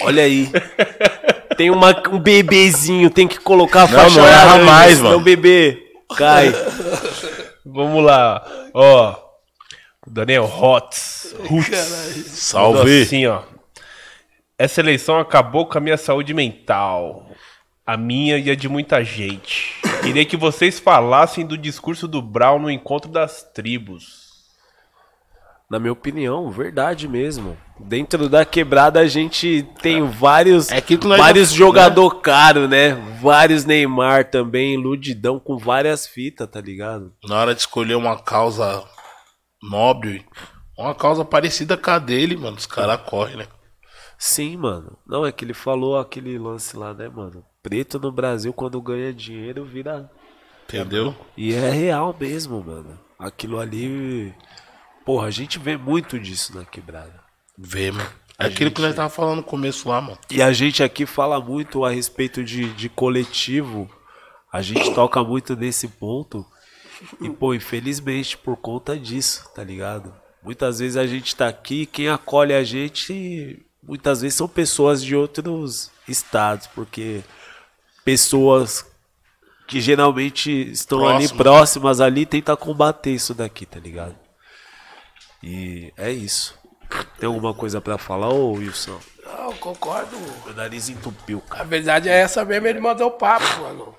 [0.00, 0.48] Olha aí.
[1.56, 5.16] Tem uma, um bebezinho, tem que colocar a Não, faixa não erra laranja, mais, mano.
[5.16, 6.52] o bebê cai.
[7.64, 8.44] Vamos lá.
[8.72, 9.16] Ó.
[10.06, 11.34] Daniel Hotz.
[12.26, 13.02] Salve.
[13.02, 13.42] assim, ó.
[14.58, 17.26] Essa eleição acabou com a minha saúde mental.
[17.86, 19.74] A minha e a de muita gente.
[20.02, 24.24] Queria que vocês falassem do discurso do Brown no encontro das tribos.
[25.68, 27.56] Na minha opinião, verdade mesmo.
[27.78, 32.94] Dentro da quebrada a gente tem vários, É que nós vários já- jogador caro, né?
[33.20, 37.12] Vários Neymar também, ludidão com várias fitas, tá ligado?
[37.28, 38.84] Na hora de escolher uma causa
[39.62, 40.24] nobre,
[40.78, 43.46] uma causa parecida com a dele, mano, os caras correm, né?
[44.16, 44.96] Sim, mano.
[45.06, 47.44] Não, é que ele falou aquele lance lá, né, mano?
[47.62, 50.08] Preto no Brasil, quando ganha dinheiro, vira.
[50.68, 51.14] Entendeu?
[51.36, 52.98] E é real mesmo, mano.
[53.18, 54.32] Aquilo ali.
[55.04, 57.23] Porra, a gente vê muito disso na quebrada.
[57.56, 58.10] Vê, mano.
[58.38, 60.18] É aquilo que nós tava falando no começo lá, mano.
[60.30, 63.88] E a gente aqui fala muito a respeito de, de coletivo.
[64.52, 66.44] A gente toca muito nesse ponto.
[67.20, 70.14] E, pô, infelizmente, por conta disso, tá ligado?
[70.42, 75.16] Muitas vezes a gente tá aqui, quem acolhe a gente, muitas vezes são pessoas de
[75.16, 77.22] outros estados, porque
[78.04, 78.84] pessoas
[79.66, 81.32] que geralmente estão ali Próximas.
[81.32, 84.14] próximas ali tentam combater isso daqui, tá ligado?
[85.42, 86.58] E é isso.
[87.18, 88.98] Tem alguma coisa pra falar, ô Wilson?
[89.24, 90.16] Não, concordo.
[90.44, 91.62] Meu nariz entupiu, cara.
[91.62, 93.94] A verdade é essa mesmo, ele mandou o papo, mano.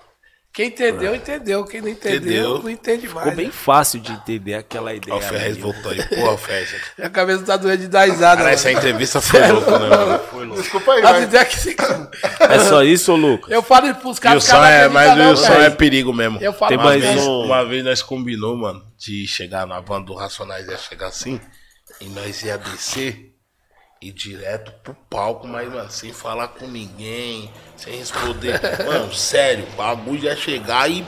[0.53, 1.65] Quem entendeu, entendeu.
[1.65, 2.59] Quem não entendeu, Entendeu.
[2.64, 3.23] não entende mais.
[3.27, 5.17] Ficou bem fácil de entender aquela Ó, ideia.
[5.17, 5.59] o Ferrez ali.
[5.61, 6.01] voltou aí.
[6.07, 6.75] Porra, Ferrez.
[6.97, 8.38] Minha cabeça tá doendo de dar risada.
[8.38, 8.49] Cara, mano.
[8.53, 9.89] essa entrevista foi louca, né,
[10.31, 10.55] mano?
[10.55, 11.75] Desculpa aí, As ideias que se-
[12.39, 13.51] É só isso, ô Lucas?
[13.51, 16.39] Eu falo pros caras, o caras é, mas o som é perigo mesmo.
[16.41, 17.41] Eu falo Tem Uma mais vez, um.
[17.47, 21.38] uma vez nós combinou, mano, de chegar na van do Racionais ia chegar assim,
[22.01, 23.33] e nós ia descer
[24.01, 28.59] e direto pro palco, mas, mano, sem falar com ninguém, sem responder.
[28.85, 31.06] mano, sério, o bagulho ia chegar e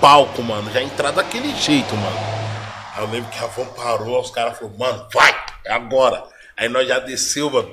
[0.00, 2.18] palco, mano, já entrar daquele jeito, mano.
[2.94, 6.24] Aí eu lembro que a van parou, os caras falaram, mano, vai, é agora.
[6.56, 7.70] Aí nós já desceu, mano.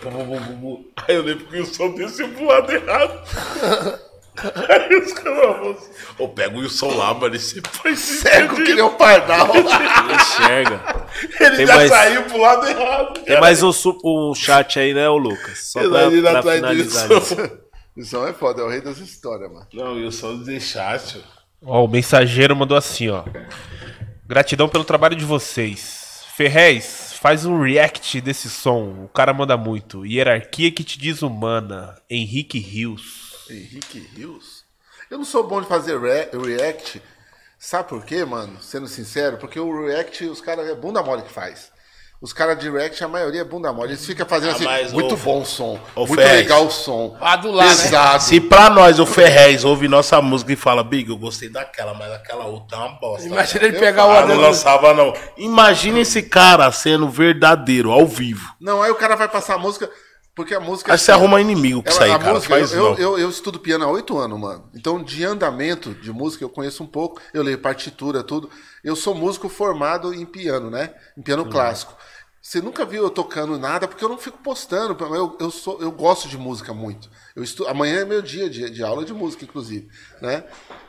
[1.07, 3.21] Aí eu lembro que o som desceu pro lado errado.
[4.69, 5.77] Aí os caras falaram,
[6.19, 9.49] ô, pega o Wilson lá, mano, esse pai Cego que nem o pardal.
[9.55, 11.07] Ele enxerga.
[11.39, 13.19] Ele Tem já mais- saiu pro lado errado.
[13.23, 15.59] Tem mais um, su- um chat aí, né, ô Lucas?
[15.71, 17.33] Só pra, Imagina pra atrás finalizar disso.
[17.33, 17.65] isso.
[17.97, 19.65] Isso é foda, é o rei das histórias, mano.
[19.73, 21.23] Não, o Wilson deixaste.
[21.65, 23.23] Ó, o mensageiro mandou assim, ó.
[24.27, 26.23] Gratidão pelo trabalho de vocês.
[26.35, 29.05] Ferrez, faz um react desse som.
[29.05, 30.05] O cara manda muito.
[30.05, 31.95] Hierarquia que te desumana.
[32.09, 33.24] Henrique Rios.
[33.49, 34.63] Henrique Rios?
[35.09, 37.01] Eu não sou bom de fazer re- react.
[37.59, 38.61] Sabe por quê, mano?
[38.61, 41.73] Sendo sincero, porque o react, os caras é bunda mole que faz.
[42.21, 43.91] Os caras de react, a maioria é bunda mole.
[43.91, 46.31] Eles ficam fazendo Ah, assim, mas, muito ô, bom o som, ô, muito Fez.
[46.31, 47.15] legal o som.
[47.21, 47.75] Ah, do lado, né?
[47.75, 48.23] Pesado.
[48.23, 52.11] Se pra nós o Ferrez ouve nossa música e fala, Big, eu gostei daquela, mas
[52.13, 53.27] aquela outra é uma bosta.
[53.27, 55.13] Imagina ele Eu pegar o Ah, não lançava não.
[55.37, 58.55] Imagina esse cara sendo verdadeiro, ao vivo.
[58.59, 59.89] Não, aí o cara vai passar a música,
[60.35, 60.91] porque a música...
[60.91, 62.33] Aí você arruma inimigo aí, a cara.
[62.33, 64.69] música, Faz eu, eu, eu, estudo piano há oito anos, mano.
[64.75, 67.21] Então, de andamento de música, eu conheço um pouco.
[67.33, 68.49] Eu leio partitura, tudo.
[68.83, 70.93] Eu sou músico formado em piano, né?
[71.17, 71.95] Em piano clássico.
[72.41, 74.95] Você nunca viu eu tocando nada, porque eu não fico postando.
[75.15, 77.09] Eu, eu, sou, eu gosto de música muito.
[77.33, 77.65] Eu estu...
[77.67, 79.87] Amanhã é meu dia de, de aula de música, inclusive.
[80.21, 80.43] Né?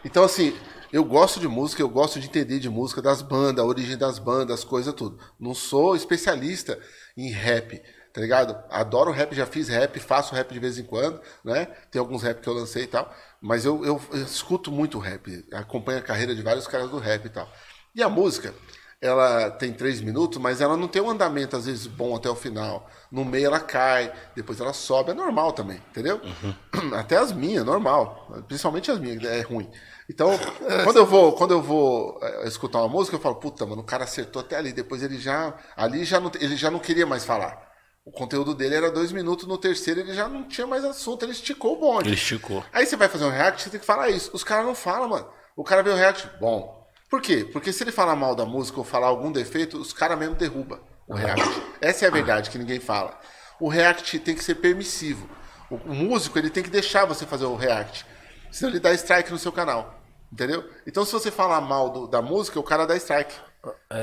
[0.05, 0.55] Então, assim,
[0.93, 4.19] eu gosto de música, eu gosto de entender de música, das bandas, a origem das
[4.19, 5.19] bandas, coisa tudo.
[5.39, 6.79] Não sou especialista
[7.17, 7.81] em rap
[8.17, 8.57] tá ligado?
[8.71, 11.67] Adoro rap, já fiz rap, faço rap de vez em quando, né?
[11.91, 15.47] Tem alguns rap que eu lancei e tal, mas eu, eu, eu escuto muito rap,
[15.53, 17.47] acompanho a carreira de vários caras do rap e tal.
[17.95, 18.55] E a música,
[19.03, 22.35] ela tem três minutos, mas ela não tem um andamento, às vezes, bom até o
[22.35, 22.89] final.
[23.13, 26.19] No meio ela cai, depois ela sobe, é normal também, entendeu?
[26.97, 28.35] Até as minhas, normal.
[28.49, 29.71] Principalmente as minhas, é ruim.
[30.09, 30.31] Então,
[30.85, 33.85] quando eu vou, quando eu vou é, escutar uma música, eu falo, puta, mano, o
[33.85, 34.73] cara acertou até ali.
[34.73, 35.55] Depois ele já.
[35.77, 37.66] Ali já não, ele já não queria mais falar.
[38.07, 41.33] O conteúdo dele era dois minutos, no terceiro ele já não tinha mais assunto, ele
[41.33, 42.09] esticou o bonde.
[42.09, 42.65] Ele esticou.
[42.73, 44.31] Aí você vai fazer um react, você tem que falar isso.
[44.33, 45.29] Os caras não falam, mano.
[45.57, 46.87] O cara vê o react, bom.
[47.11, 47.49] Por quê?
[47.53, 50.79] Porque se ele falar mal da música ou falar algum defeito, os caras mesmo derrubam
[51.09, 51.43] o react.
[51.81, 53.19] Essa é a verdade que ninguém fala.
[53.61, 55.29] O react tem que ser permissivo.
[55.69, 58.07] O, o músico ele tem que deixar você fazer o react.
[58.53, 59.99] Senão ele dá strike no seu canal.
[60.33, 60.65] Entendeu?
[60.87, 63.35] Então se você falar mal do- da música, o cara dá strike.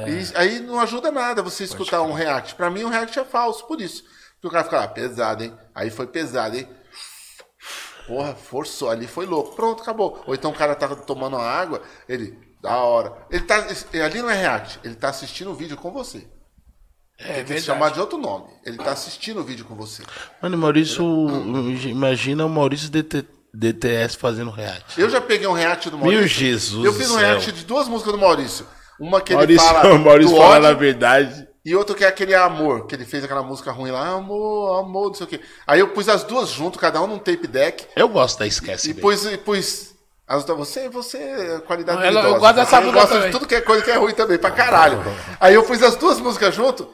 [0.07, 2.55] E aí não ajuda nada você escutar um react.
[2.55, 4.03] Pra mim, um react é falso, por isso.
[4.35, 5.53] Porque o cara fica lá, pesado, hein?
[5.73, 6.67] Aí foi pesado, hein?
[8.07, 9.55] Porra, forçou, ali foi louco.
[9.55, 10.21] Pronto, acabou.
[10.27, 13.13] Ou então o cara tá tomando água, ele, da hora.
[13.31, 13.65] Ele tá.
[14.03, 16.27] Ali não é react, ele tá assistindo o vídeo com você.
[17.17, 18.47] É Tem que chamar de outro nome.
[18.65, 20.03] Ele tá assistindo o vídeo com você.
[20.41, 21.03] Mano, Maurício,
[21.87, 24.99] imagina o Maurício DT, DTS fazendo react.
[24.99, 26.19] Eu já peguei um react do Maurício.
[26.19, 28.65] Meu Jesus Eu fiz um react de duas músicas do Maurício.
[29.03, 29.97] Uma que Maurício, ele fala.
[29.99, 31.47] Maurício do fala ódio, na verdade.
[31.65, 35.07] E outro que é aquele Amor, que ele fez aquela música ruim lá, Amor, Amor,
[35.07, 35.39] não sei o quê.
[35.67, 38.89] Aí eu pus as duas junto, cada um num tape deck, Eu gosto da Esquece
[38.89, 39.01] e Bem.
[39.01, 39.93] pus, e pus
[40.27, 43.61] as você, você, qualidade Ela- eu gosto dessa Eu música gosto de tudo que é
[43.61, 45.01] coisa que é ruim também, pra caralho.
[45.39, 46.87] Aí eu pus as duas músicas junto,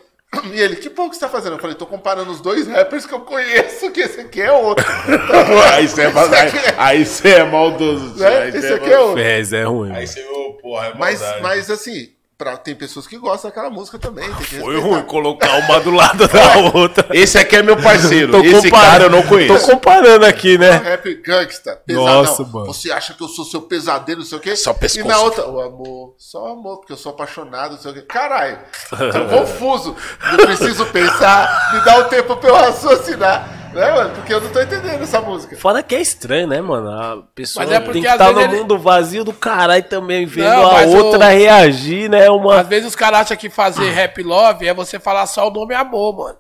[0.54, 1.54] e ele, que pouco você tá fazendo?
[1.54, 4.86] Eu falei, tô comparando os dois rappers que eu conheço, que esse aqui é outro.
[5.74, 8.16] aí você é, aí, aí você é maldoso.
[8.20, 8.28] Né?
[8.28, 9.16] Aí Esse você aqui é outro.
[9.18, 9.92] Ferrez é ruim.
[9.92, 11.42] Aí você, ô, porra, é Mas, maldade.
[11.42, 12.10] mas assim,
[12.40, 14.28] pra, tem pessoas que gostam daquela música também.
[14.34, 17.06] Foi ruim colocar uma do lado da outra.
[17.12, 18.32] Esse aqui é meu parceiro.
[18.32, 19.68] Tô Esse cara eu não conheço.
[19.68, 20.72] Tô comparando aqui, né?
[20.72, 22.24] Rap gangsta, pesadão.
[22.24, 22.66] Nossa, mano.
[22.68, 24.56] Você acha que eu sou seu pesadelo, não sei o quê?
[24.56, 25.06] Só pescoço.
[25.06, 28.02] E na outra, o amor, só amor, porque eu sou apaixonado, não sei o quê.
[28.04, 28.60] Caralho,
[28.90, 29.94] tô confuso.
[30.32, 33.60] Eu preciso pensar, me dá um tempo pra eu raciocinar.
[33.74, 34.10] Né, mano?
[34.16, 35.56] Porque eu não tô entendendo essa música.
[35.56, 36.90] Fora que é estranho, né, mano?
[36.90, 39.84] A pessoa Mas é porque tem que estar no vezes ele- mundo vazio do caralho
[39.84, 42.30] também, vendo Não, a outra o- reagir, né?
[42.30, 42.62] Uma...
[42.62, 45.76] Às vezes os caras acham que fazer rap love é você falar só o nome
[45.76, 46.38] amor, mano.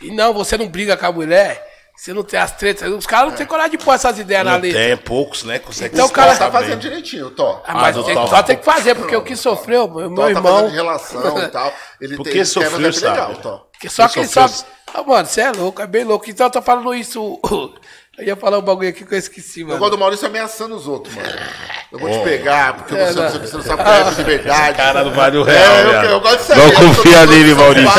[0.00, 1.60] E não, você não briga com a mulher,
[1.96, 2.88] você não tem as tretas.
[2.90, 4.80] Os caras não têm coragem de pôr essas ideias na Não letra.
[4.80, 5.58] tem, poucos, né?
[5.58, 7.62] Consegue Então, o cara tá fazendo direitinho, Tó.
[7.66, 8.14] Ah, mas do tem,
[8.46, 10.42] tem que fazer, porque o que sofreu, meu, meu tá irmão.
[10.54, 11.72] fazendo de relação e tal.
[12.00, 13.10] Ele Porque tem sofreu, sabe?
[13.12, 13.66] legal, Tó.
[13.78, 14.54] Que só Quem sabe.
[14.94, 16.28] Ah, mano, você é louco, é bem louco.
[16.28, 17.38] Então eu tô falando isso.
[18.18, 19.78] Eu ia falar um bagulho aqui que eu esqueci, Eu mano.
[19.78, 21.28] gosto do Maurício ameaçando os outros, mano.
[21.90, 23.30] Eu vou te pegar, porque É, você, não.
[23.30, 24.76] você, você não sabe qual é de verdade.
[24.76, 26.04] Cara não vale o É, real, eu, viado.
[26.06, 26.58] eu gosto disso aí.
[26.58, 27.92] Não eu confia de nele, Maurício.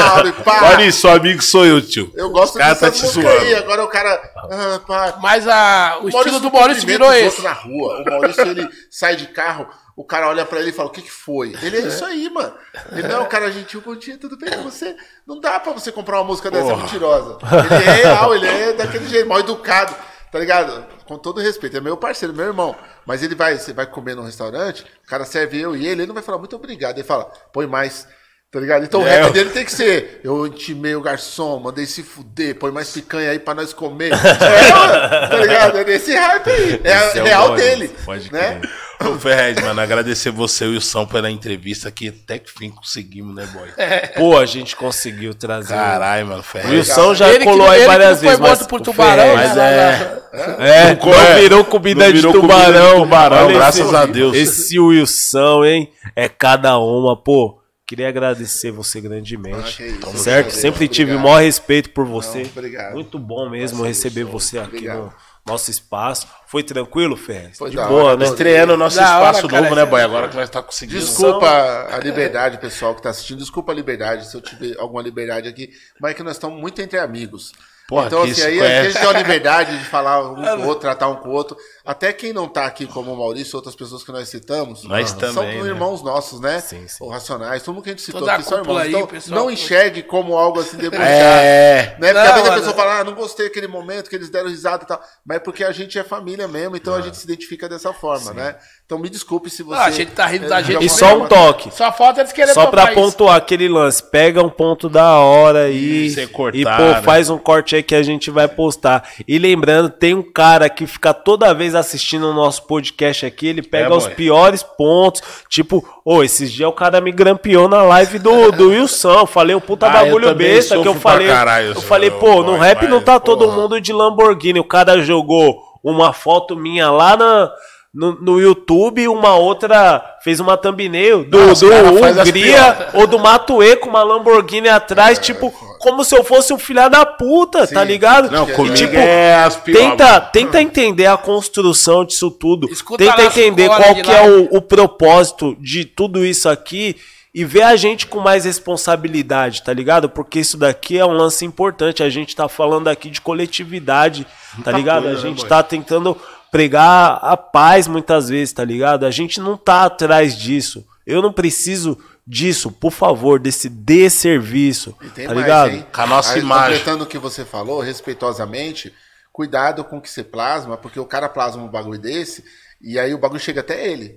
[0.44, 0.62] Paulo.
[0.62, 2.12] Maurício, seu amigo sou eu, tio.
[2.16, 3.40] Eu gosto O cara tá te músicas aí.
[3.50, 3.56] zoando.
[3.64, 4.22] Agora o cara.
[4.52, 5.14] Ah.
[5.22, 7.42] Mas a, o estilo do Maurício virou esse.
[7.42, 8.04] na rua.
[8.06, 11.02] O Maurício, ele sai de carro, o cara olha pra ele e fala, o que
[11.02, 11.54] que foi?
[11.62, 12.54] Ele é isso aí, mano.
[12.92, 14.96] Ele não é um cara gentil, dia, tudo bem com você?
[15.28, 17.38] Não dá pra você comprar uma música dessa mentirosa.
[17.66, 19.96] Ele é real, ele é daquele jeito, mal educado,
[20.32, 20.86] tá ligado?
[21.06, 22.76] Com todo respeito, é meu parceiro, meu irmão.
[23.06, 26.08] Mas ele vai, você vai comer num restaurante, o cara serve eu e ele, ele
[26.08, 26.98] não vai falar muito obrigado.
[26.98, 28.08] Ele fala, põe mais.
[28.52, 28.84] Tá ligado?
[28.84, 30.20] Então o É, rap eu- dele tem que ser.
[30.26, 34.12] Eu intimei o garçom, mandei se fuder, põe mais picanha aí pra nós comer.
[34.12, 35.78] É, tá ligado?
[35.78, 36.82] É desse rap aí.
[36.84, 37.88] É, Esse é o real bom, dele.
[38.04, 38.60] Pode né?
[38.60, 38.72] crer.
[39.10, 43.34] Ô, Ferrez, mano, agradecer você e o São pela entrevista que até que fim conseguimos,
[43.34, 43.70] né, boy?
[44.18, 45.74] Pô, a gente conseguiu trazer.
[45.74, 46.72] Caralho, mano, O.
[46.72, 48.40] Wilson já Ele que- colou aí ele que várias não foi vezes.
[48.42, 50.22] Mas morto por o tubarão, Ferrez- Mas né?
[50.34, 50.90] é.
[50.90, 53.00] É, Não não é, virou comida não de virou comida de tubarão.
[53.02, 54.36] tubarão, Olha graças esse- a Deus.
[54.36, 55.92] Esse Wilson, hein?
[56.18, 57.61] É cada uma, pô.
[57.92, 59.58] Queria agradecer você grandemente.
[59.60, 60.46] Ah, que isso, certo?
[60.46, 61.30] obrigado, Sempre tive o obrigado.
[61.30, 62.44] maior respeito por você.
[62.44, 62.94] Não, obrigado.
[62.94, 64.98] Muito bom mesmo Nossa, receber Wilson, você aqui obrigado.
[64.98, 65.14] no
[65.46, 66.26] nosso espaço.
[66.48, 67.58] Foi tranquilo, Ferrez?
[67.58, 68.28] Foi De boa, hora, né?
[68.28, 70.02] Estreando o nosso Da hora, espaço cara, novo, né, boy?
[70.02, 71.02] Agora que nós tá conseguindo.
[71.02, 73.40] Desculpa a liberdade, pessoal que tá assistindo.
[73.40, 75.70] Desculpa a liberdade, se eu tiver alguma liberdade aqui.
[76.00, 77.52] Mas é que nós estamos muito entre amigos.
[77.90, 78.80] Porra, então, assim, aí conhece.
[78.80, 81.34] a gente tem uma liberdade de falar um com o outro, tratar um com o
[81.34, 81.58] outro.
[81.86, 85.20] Até quem não tá aqui, como o Maurício, outras pessoas que nós citamos, Nós são
[85.20, 85.70] também, né?
[85.70, 86.60] irmãos nossos, né?
[86.60, 87.04] Sim, sim.
[87.04, 88.78] Ou racionais, todo mundo que a gente citou Toda aqui são irmãos.
[88.78, 89.40] aí, Então, pessoal.
[89.40, 91.08] não enxergue como algo assim debochado.
[91.10, 91.96] É.
[92.00, 92.14] Né?
[92.14, 94.50] Porque Não, às vezes a pessoa fala, ah, não gostei daquele momento que eles deram
[94.50, 95.02] risada e tal.
[95.26, 98.34] Mas é porque a gente é família mesmo, então a gente se identifica dessa forma,
[98.34, 98.56] né?
[98.86, 99.80] Então me desculpe se você.
[99.80, 101.72] Ah, a gente tá rindo da de gente E só um toque.
[101.74, 103.02] Só falta eles quererem Só pra tocar isso.
[103.02, 107.02] pontuar aquele lance, pega um ponto da hora aí Sem cortar, e pô, né?
[107.02, 109.10] faz um corte aí que a gente vai postar.
[109.28, 113.62] E lembrando, tem um cara que fica toda vez assistindo o nosso podcast aqui, ele
[113.62, 114.16] pega É, os boy.
[114.16, 119.12] piores pontos, tipo, ô, esses dias o cara me grampeou na live do, do Wilson,
[119.20, 122.58] eu falei o puta Ah, bagulho besta que eu falei, caralho, eu falei, pô, no
[122.58, 123.58] rap não tá todo porra.
[123.58, 127.52] mundo de Lamborghini, o cara jogou uma foto minha lá na
[127.94, 133.76] no, no YouTube, uma outra fez uma thumbnail do, os do Hungria ou do Matuê
[133.76, 138.30] com uma Lamborghini atrás, tipo, como se eu fosse um filho da puta, tá ligado?
[138.32, 139.90] Não, E, comigo tipo, é as piores.
[139.90, 142.72] tenta, tenta entender a construção disso tudo.
[142.72, 144.14] Escuta tenta entender qual que lá.
[144.14, 146.96] é o, o propósito de tudo isso aqui
[147.34, 150.08] e ver a gente com mais responsabilidade, tá ligado?
[150.10, 152.04] Porque isso daqui é um lance importante.
[152.04, 154.28] A gente tá falando aqui de coletividade,
[154.64, 155.04] tá ligado?
[155.04, 155.50] coisa, a né, gente boy?
[155.50, 156.16] tá tentando
[156.52, 159.06] pregar a paz muitas vezes, tá ligado?
[159.06, 160.86] A gente não tá atrás disso.
[161.08, 161.98] Eu não preciso
[162.32, 165.72] disso, por favor, desse desserviço, E tem tá mais, ligado?
[165.74, 165.86] hein?
[165.94, 166.78] Com a nossa Aí, imagem.
[166.78, 168.94] Completando o que você falou, respeitosamente,
[169.34, 172.44] cuidado com o que você plasma, porque o cara plasma um bagulho desse
[172.82, 174.16] e aí o bagulho chega até ele.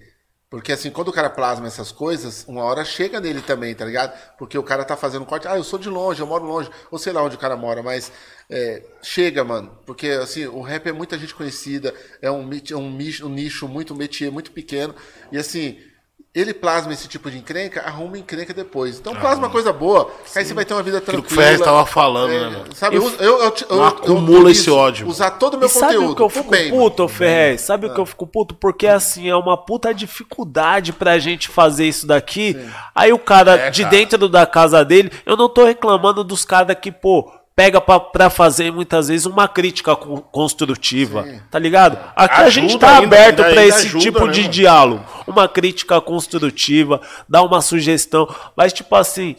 [0.50, 4.16] Porque assim, quando o cara plasma essas coisas, uma hora chega nele também, tá ligado?
[4.38, 6.98] Porque o cara tá fazendo corte, ah, eu sou de longe, eu moro longe, ou
[6.98, 8.12] sei lá onde o cara mora, mas
[8.48, 9.76] é, chega, mano.
[9.84, 13.66] Porque assim, o rap é muita gente conhecida, é um, mit- um, nicho, um nicho
[13.66, 14.94] muito métier, muito pequeno,
[15.32, 15.76] e assim,
[16.34, 18.98] ele plasma esse tipo de encrenca, arruma encrenca depois.
[18.98, 21.42] Então plasma coisa boa, aí você vai ter uma vida Aquilo que o tranquila.
[21.42, 22.74] Ferrez tava falando, É, né, mano?
[22.74, 25.06] Sabe, eu, eu, eu, eu, acumula esse ódio.
[25.06, 26.12] Usar todo o meu E sabe conteúdo.
[26.12, 27.60] o que eu fico bem, puto, Ferrez?
[27.60, 28.54] Sabe o que eu fico puto?
[28.56, 32.56] Porque assim, é uma puta dificuldade pra gente fazer isso daqui.
[32.94, 33.96] Aí o cara É, de cara.
[33.96, 38.28] dentro da casa dele, eu não tô reclamando dos caras que, pô, pega pra, pra
[38.30, 41.98] fazer muitas vezes uma crítica co- construtiva, tá ligado?
[42.16, 44.52] Aqui a gente Ajuda tá ainda, aberto ainda esse ajuda, tipo né, de mano?
[44.52, 45.04] diálogo.
[45.26, 49.36] Uma crítica construtiva, dar uma sugestão, mas tipo assim,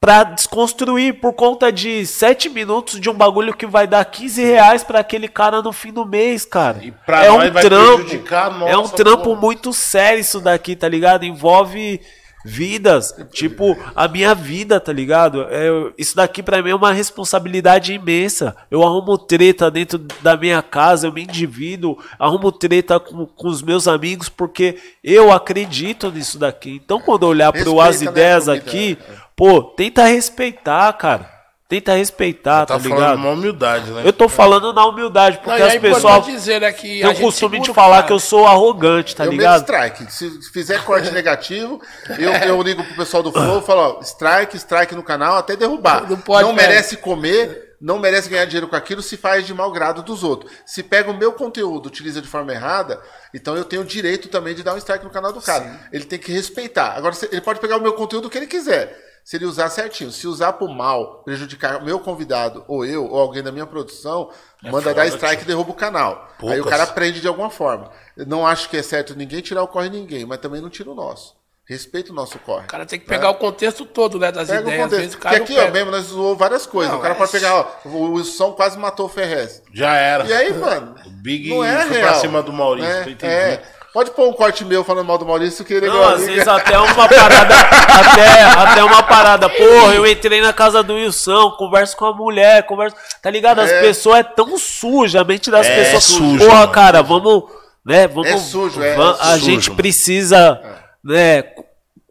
[0.00, 4.84] pra desconstruir por conta de 7 minutos de um bagulho que vai dar 15 reais
[4.84, 6.78] pra aquele cara no fim do mês, cara.
[6.84, 8.04] E pra é nós um vai trampo.
[8.04, 9.40] prejudicar a é um nossa, trampo porra.
[9.40, 11.24] muito sério isso daqui, tá ligado?
[11.24, 12.00] Envolve
[12.44, 15.46] vidas, tipo a minha vida, tá ligado?
[15.48, 18.54] É, isso daqui pra mim é uma responsabilidade imensa.
[18.70, 23.62] Eu arrumo treta dentro da minha casa, eu me endivido, arrumo treta com, com os
[23.62, 26.80] meus amigos porque eu acredito nisso daqui.
[26.84, 28.98] Então quando eu olhar pro Respeita, as ideias a comida, aqui,
[29.34, 31.33] pô, tenta respeitar, cara.
[31.66, 33.16] Tenta respeitar, Tá tá, falando ligado?
[33.16, 34.02] uma humildade, né?
[34.04, 37.20] Eu tô falando na humildade, porque Não, as importante pessoas dizer né, que têm o
[37.20, 38.06] costume de o falar cara.
[38.08, 39.60] que eu sou arrogante, tá eu meto ligado?
[39.62, 40.12] strike.
[40.12, 41.80] Se fizer corte negativo,
[42.18, 45.56] eu, eu ligo pro pessoal do Flow e falo, ó, strike, strike no canal, até
[45.56, 46.08] derrubar.
[46.08, 46.54] Não pode, velho.
[46.54, 50.52] merece comer, não merece ganhar dinheiro com aquilo se faz de mau grado dos outros.
[50.66, 53.00] Se pega o meu conteúdo, utiliza de forma errada,
[53.32, 55.80] então eu tenho o direito também de dar um strike no canal do cara.
[55.90, 56.92] Ele tem que respeitar.
[56.94, 59.13] Agora, ele pode pegar o meu conteúdo que ele quiser.
[59.24, 63.18] Se ele usar certinho, se usar pro mal, prejudicar o meu convidado, ou eu, ou
[63.18, 64.30] alguém da minha produção,
[64.62, 66.28] manda foda, dar strike e derruba o canal.
[66.42, 66.70] Aí o Poucas.
[66.70, 67.90] cara aprende de alguma forma.
[68.16, 70.90] Eu não acho que é certo ninguém tirar o corre ninguém, mas também não tira
[70.90, 71.34] o nosso.
[71.66, 72.64] Respeita o nosso corre.
[72.64, 74.90] O cara tem que pegar o contexto todo, né, das Pega o ideias.
[74.90, 75.14] Vezes contexto.
[75.14, 75.72] o Porque cara aqui, não ó, pega.
[75.72, 76.92] mesmo, nós zoou várias coisas.
[76.92, 79.62] Não, o cara é- pode pegar, ó, o Wilson quase matou o Ferrez.
[79.72, 80.26] Já era.
[80.26, 82.10] E aí, mano, O Big não é foi real.
[82.10, 83.02] pra cima do Maurício, né?
[83.04, 83.34] tu entendeu?
[83.38, 83.62] É.
[83.94, 86.48] Pode pôr um corte meu falando mal do Maurício, que ele Não, igual às vezes
[86.48, 91.96] até uma parada, até, até uma parada, porra, eu entrei na casa do Wilson, converso
[91.96, 93.60] com a mulher, converso, tá ligado?
[93.60, 93.80] As É.
[93.80, 96.72] pessoas é tão suja, a mente das É pessoas, suja, porra, mano.
[96.72, 97.44] cara, vamos,
[97.86, 99.76] né, vamos, É sujo, é, va- é a sujo, gente mano.
[99.76, 100.60] precisa,
[101.04, 101.44] né,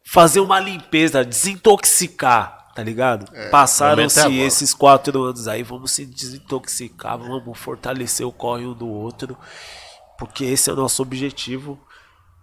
[0.05, 3.25] fazer uma limpeza, desintoxicar, tá ligado?
[3.35, 8.87] é Passaram-se esses quatro anos aí, vamos se desintoxicar, vamos fortalecer o corre um do
[8.87, 9.37] outro,
[10.23, 11.77] porque esse é o nosso objetivo.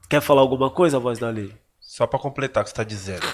[0.06, 1.54] Quer falar alguma coisa, voz da lei?
[1.80, 3.26] Só pra completar o que você tá dizendo.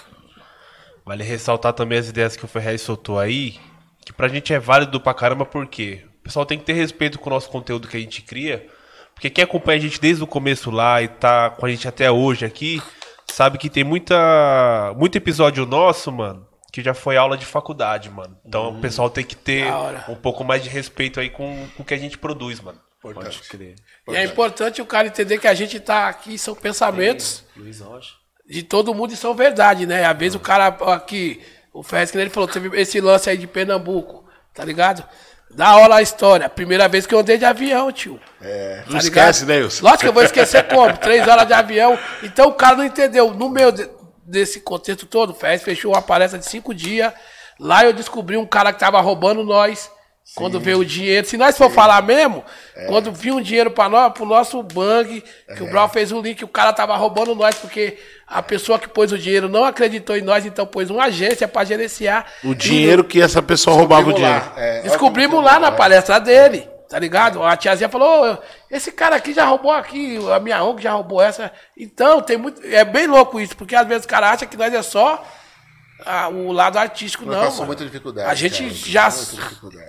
[1.05, 3.59] Vale ressaltar também as ideias que o Ferrez soltou aí,
[4.05, 7.29] que pra gente é válido pra caramba, porque o pessoal tem que ter respeito com
[7.29, 8.69] o nosso conteúdo que a gente cria,
[9.15, 12.09] porque quem acompanha a gente desde o começo lá e tá com a gente até
[12.09, 12.81] hoje aqui,
[13.27, 18.37] sabe que tem muita muito episódio nosso, mano, que já foi aula de faculdade, mano.
[18.47, 19.67] Então o pessoal tem que ter
[20.09, 22.81] um pouco mais de respeito aí com, com o que a gente produz, mano.
[23.15, 23.75] Pode crer.
[24.09, 28.15] E é importante o cara entender que a gente tá aqui, são pensamentos Luiz Rocha.
[28.49, 30.05] de todo mundo e são verdade, né?
[30.05, 31.41] Às vezes o cara aqui,
[31.73, 35.05] o Fez, que ele falou, teve esse lance aí de Pernambuco, tá ligado?
[35.51, 36.49] Da hora a história.
[36.49, 38.21] Primeira vez que eu andei de avião, tio.
[38.43, 38.83] É.
[38.89, 39.85] Não esquece, né, Wilson?
[39.85, 40.97] Lógico que eu vou esquecer como.
[40.99, 41.97] Três horas de avião.
[42.23, 43.33] Então o cara não entendeu.
[43.33, 43.89] No meio de-
[44.25, 47.13] desse contexto todo, o Fez fechou uma palestra de cinco dias.
[47.61, 49.89] Lá eu descobri um cara que tava roubando nós.
[50.35, 52.45] Quando veio o dinheiro, se nós for falar mesmo,
[52.89, 55.23] quando vinha um dinheiro para nós, pro nosso bang,
[55.57, 57.97] que o Brown fez o link, o cara tava roubando nós, porque
[58.27, 61.65] a pessoa que pôs o dinheiro não acreditou em nós, então pôs uma agência para
[61.65, 62.27] gerenciar.
[62.45, 64.45] O dinheiro que essa pessoa roubava o dinheiro.
[64.57, 65.71] é, Descobrimos lá na é.
[65.71, 67.43] palestra dele, tá ligado?
[67.43, 68.39] A tiazinha falou: "Ô,
[68.71, 71.53] esse cara aqui já roubou aqui, a minha ONG já roubou essa.
[71.77, 72.61] Então, tem muito.
[72.67, 75.25] É bem louco isso, porque às vezes o cara acha que nós é só
[76.05, 77.41] ah, o lado artístico, Nós não.
[77.41, 77.69] passamos mano.
[77.69, 79.11] muita dificuldade, A gente cara, já.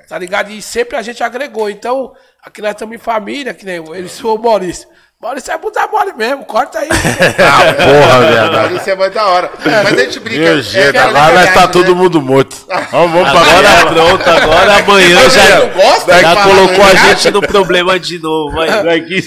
[0.08, 0.52] Tá ligado?
[0.52, 1.70] E sempre a gente agregou.
[1.70, 4.88] Então, aqui nós estamos em família, que nem ele sou o Maurício.
[5.20, 6.90] Maurício é bunda mole mesmo, corta aí.
[7.42, 8.52] Ah, porra, velho.
[8.54, 9.52] Maurício é muito da hora.
[9.66, 10.42] Mas a gente brinca.
[10.42, 12.02] Meu é jeito, agora nós tá verdade, todo né?
[12.02, 12.56] mundo morto.
[12.92, 16.88] Vamos, vamos pra Agora pronto, agora amanhã já, Não gosta de já falar colocou a
[16.90, 17.08] verdade?
[17.24, 18.60] gente no problema de novo.
[18.62, 18.70] Aí.
[18.84, 19.24] Daqui.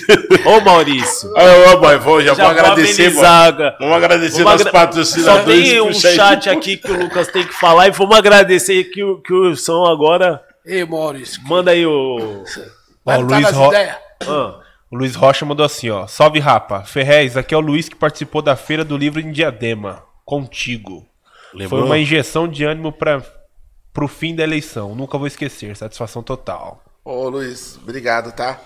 [0.46, 3.10] Ô Maurício, Ô, ô, boy, vou, já, já vou agradecer.
[3.10, 5.66] Vamos agradecer Vamos nossos agra- patrocinadores.
[5.68, 9.02] Só tem um chat aqui que o Lucas tem que falar e vamos agradecer que
[9.02, 10.40] o, que o Wilson agora.
[10.64, 11.40] Ei, Maurício.
[11.44, 12.44] Manda aí o.
[13.04, 13.96] Vai Ó, o tá Luiz nas Ro- ideias?
[14.28, 14.54] Ah,
[14.90, 16.06] O Luiz Rocha mandou assim, ó.
[16.06, 16.82] Salve, rapa.
[16.82, 20.02] Ferrez, aqui é o Luiz que participou da Feira do Livro em Diadema.
[20.24, 21.06] Contigo.
[21.54, 21.80] Lembrou?
[21.80, 23.22] Foi uma injeção de ânimo para
[23.92, 24.94] pro fim da eleição.
[24.94, 25.76] Nunca vou esquecer.
[25.76, 26.82] Satisfação total.
[27.04, 28.60] Ô, Luiz, obrigado, tá?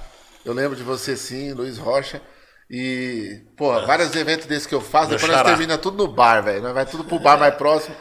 [0.44, 2.22] Eu lembro de você sim, Luiz Rocha.
[2.70, 5.50] E, pô, vários eventos desses que eu faço, Meu depois nós xará.
[5.50, 6.62] termina tudo no bar, velho.
[6.62, 7.94] Nós vai tudo pro bar mais próximo.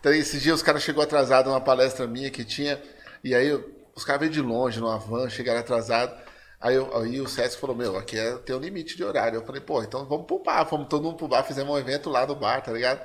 [0.00, 2.80] Então, esses dias os caras chegou atrasado numa palestra minha que tinha.
[3.22, 3.52] E aí
[3.94, 6.12] os caras veio de longe, numa van, chegaram atrasado.
[6.60, 9.36] Aí, eu, aí o Sesc falou, meu, aqui é, tem um limite de horário.
[9.38, 10.66] Eu falei, pô, então vamos pro bar.
[10.66, 13.00] Fomos todo mundo pro bar, fizemos um evento lá no bar, tá ligado?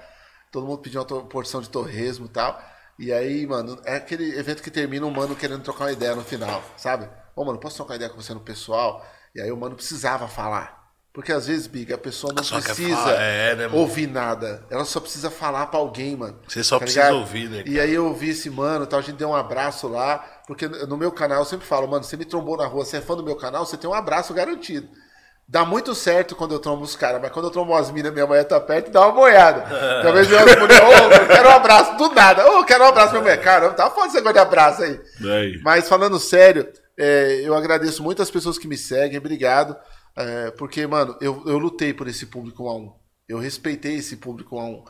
[0.52, 2.60] Todo mundo pediu uma porção de torresmo e tal.
[2.98, 6.24] E aí, mano, é aquele evento que termina um mano querendo trocar uma ideia no
[6.24, 7.10] final, sabe?
[7.36, 9.06] Ô, mano, posso trocar ideia com você no pessoal?
[9.36, 10.83] E aí o mano precisava falar.
[11.14, 14.66] Porque às vezes, Big, a pessoa não Só precisa falar, é, né, ouvir nada.
[14.68, 16.40] Ela só precisa falar pra alguém, mano.
[16.48, 17.20] Você só Tá precisa ligado?
[17.20, 20.18] ouvir, né, E aí eu ouvi esse mano, tal, a gente deu um abraço lá,
[20.48, 23.02] porque no meu canal eu sempre falo, mano, você me trombou na rua, você é
[23.02, 24.88] fã do meu canal, você tem um abraço garantido.
[25.48, 28.26] Dá muito certo quando eu trombo os caras, mas quando eu trombo as minas, minha
[28.26, 29.62] mulher tá perto, dá uma boiada.
[30.02, 32.50] Talvez eu mulher, ô, eu quero um abraço, do nada.
[32.50, 33.42] Ô, eu quero um abraço, minha mulher.
[33.42, 35.00] Caramba, tá foda esse negócio de abraço aí.
[35.24, 35.60] Aí.
[35.62, 36.68] Mas falando sério,
[36.98, 39.76] é, eu agradeço muito as pessoas que me seguem, obrigado.
[40.16, 42.94] É, porque, mano, eu, eu lutei por esse público um a um.
[43.28, 44.84] Eu respeitei esse público um a um.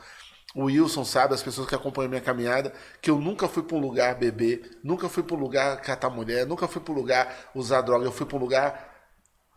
[0.54, 2.72] O Wilson sabe, as pessoas que acompanham minha caminhada,
[3.02, 6.46] que eu nunca fui pra um lugar beber, nunca fui pra um lugar catar mulher,
[6.46, 8.92] nunca fui pra um lugar usar droga, eu fui pra um lugar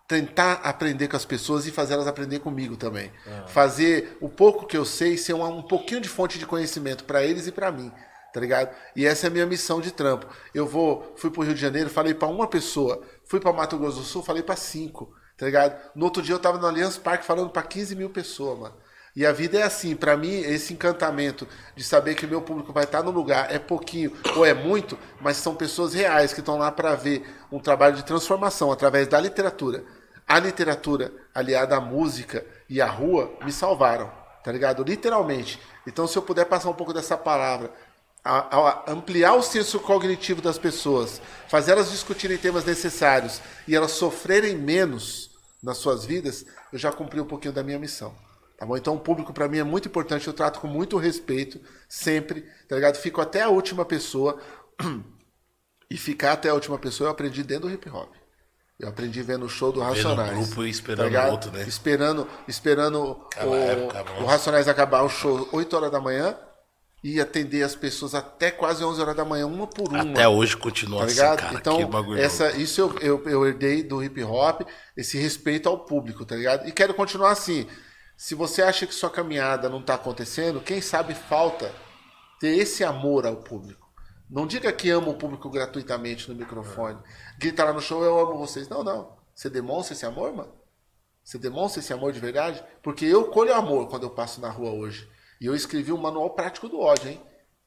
[0.07, 3.11] tentar aprender com as pessoas e fazer elas aprender comigo também.
[3.47, 7.23] Fazer o pouco que eu sei ser uma- um pouquinho de fonte de conhecimento para
[7.23, 7.91] eles e para mim,
[8.33, 8.73] tá ligado?
[8.95, 10.25] E essa é a minha missão de trampo.
[10.53, 13.97] Eu vou, fui pro Rio de Janeiro, falei para uma pessoa, fui para Mato Grosso
[13.99, 15.79] do Sul, falei para cinco, tá ligado?
[15.95, 18.75] No outro dia eu tava no Allianz Parque falando para 15 mil pessoas, mano.
[19.15, 22.71] E a vida é assim, para mim, esse encantamento de saber que o meu público
[22.71, 26.55] vai estar no lugar é pouquinho ou é muito, mas são pessoas reais que estão
[26.57, 29.83] lá para ver um trabalho de transformação através da literatura.
[30.27, 34.11] A literatura aliada à música e à rua me salvaram,
[34.43, 34.83] tá ligado?
[34.83, 35.59] Literalmente.
[35.87, 37.71] Então, se eu puder passar um pouco dessa palavra,
[38.23, 43.91] a- a- ampliar o senso cognitivo das pessoas, fazer elas discutirem temas necessários e elas
[43.91, 45.26] sofrerem menos
[45.61, 48.13] nas suas vidas, eu já cumpri um pouquinho da minha missão.
[48.57, 48.75] Tá bom?
[48.75, 52.75] Então o público para mim é muito importante, eu trato com muito respeito, sempre, tá
[52.75, 52.95] ligado?
[52.95, 54.39] Fico até a última pessoa.
[55.89, 58.13] E ficar até a última pessoa eu aprendi dentro do hip hop.
[58.77, 60.37] Eu aprendi vendo o show do Racionais.
[60.37, 61.31] um grupo e esperando ligado?
[61.31, 61.63] outro, né?
[61.63, 64.25] Esperando, esperando Aquela o, época, o.
[64.25, 66.37] Racionais acabar o show 8 horas da manhã
[67.03, 70.01] e atender as pessoas até quase 11 horas da manhã, uma por uma.
[70.01, 71.39] Até hoje continua Tá assim, ligado?
[71.39, 71.55] cara.
[71.55, 74.61] então, essa, isso eu, eu, eu herdei do hip hop,
[74.95, 76.67] esse respeito ao público, tá ligado?
[76.67, 77.67] E quero continuar assim.
[78.17, 81.71] Se você acha que sua caminhada não tá acontecendo, quem sabe falta
[82.39, 83.87] ter esse amor ao público.
[84.29, 86.97] Não diga que ama o público gratuitamente no microfone.
[87.39, 88.67] Grita lá no show, eu amo vocês.
[88.67, 89.15] Não, não.
[89.33, 90.51] Você demonstra esse amor, mano?
[91.23, 92.63] Você demonstra esse amor de verdade?
[92.81, 95.07] Porque eu colho amor quando eu passo na rua hoje.
[95.39, 97.21] E eu escrevi um manual prático do ódio, hein?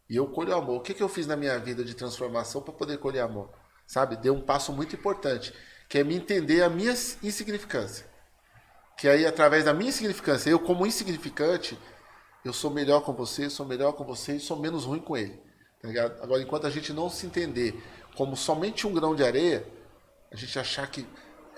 [0.08, 0.78] E eu colho amor.
[0.78, 3.50] O que, que eu fiz na minha vida de transformação para poder colher amor?
[3.86, 4.16] Sabe?
[4.16, 5.54] Deu um passo muito importante,
[5.88, 6.92] que é me entender a minha
[7.22, 8.06] insignificância.
[8.98, 11.78] Que aí, através da minha insignificância, eu como insignificante,
[12.44, 15.40] eu sou melhor com você, sou melhor com você e sou menos ruim com ele.
[15.80, 16.22] Tá ligado?
[16.22, 17.80] Agora, enquanto a gente não se entender
[18.16, 19.64] como somente um grão de areia,
[20.32, 21.06] a gente achar que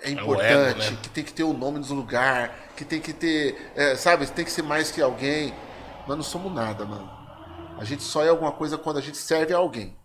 [0.01, 0.99] é ego, importante, né?
[1.01, 4.45] que tem que ter o nome nos lugar, que tem que ter, é, sabe, tem
[4.45, 5.53] que ser mais que alguém.
[6.07, 7.09] Nós não somos nada, mano.
[7.77, 9.95] A gente só é alguma coisa quando a gente serve a alguém.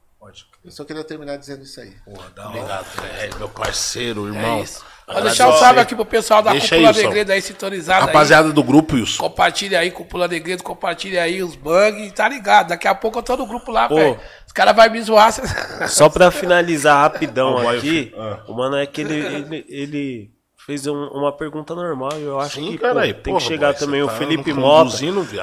[0.64, 1.94] Eu só queria terminar dizendo isso aí.
[2.06, 4.58] Obrigado, Ferrez, meu parceiro, irmão.
[4.58, 4.84] É isso.
[5.06, 7.04] Vou deixar um salve aqui pro pessoal da Deixa Cúpula aí.
[7.04, 8.06] Igreja aí sintonizada aí.
[8.06, 9.22] Rapaziada do grupo, Wilson.
[9.22, 12.68] Compartilha aí, Cúpula da Igreja, compartilha aí os bugs, tá ligado?
[12.68, 13.94] Daqui a pouco eu tô no grupo lá, Pô.
[13.94, 14.20] velho.
[14.46, 15.32] Os caras vão me zoar.
[15.88, 18.42] Só pra finalizar rapidão aqui, ah.
[18.48, 20.38] o mano é que ele, ele, ele
[20.68, 23.38] fez um- uma pergunta normal e eu acho Sim, que cara, pô, aí, tem porra,
[23.38, 24.98] que chegar boy, também o tá Felipe Mota.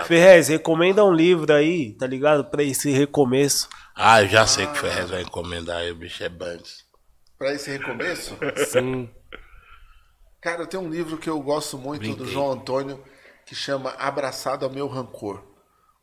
[0.05, 2.45] Ferrez, recomenda um livro aí, tá ligado?
[2.45, 3.67] Pra esse recomeço.
[3.95, 6.85] Ah, eu já sei que o Ferrez vai encomendar aí, o bicho é Bandes.
[7.39, 8.37] Pra esse recomeço,
[8.67, 9.09] Sim.
[10.39, 12.31] cara, eu tenho um livro que eu gosto muito do Brinquei.
[12.31, 13.03] João Antônio,
[13.47, 15.43] que chama Abraçado ao Meu Rancor.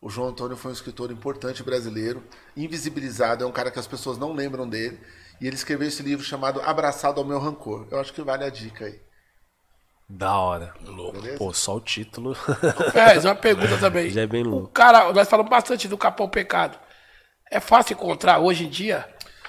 [0.01, 2.25] O João Antônio foi um escritor importante brasileiro,
[2.57, 4.99] invisibilizado, é um cara que as pessoas não lembram dele.
[5.41, 7.87] E ele escreveu esse livro chamado Abraçado ao Meu Rancor.
[7.91, 9.01] Eu acho que vale a dica aí.
[10.15, 10.75] Da hora.
[10.85, 11.13] Louco.
[11.19, 11.39] Beleza?
[11.39, 12.37] Pô, só o título.
[12.95, 14.11] É, uma pergunta também.
[14.11, 14.69] Já é bem O louco.
[14.69, 16.79] cara, nós falamos bastante do Capão Pecado.
[17.51, 19.09] É fácil encontrar hoje em dia?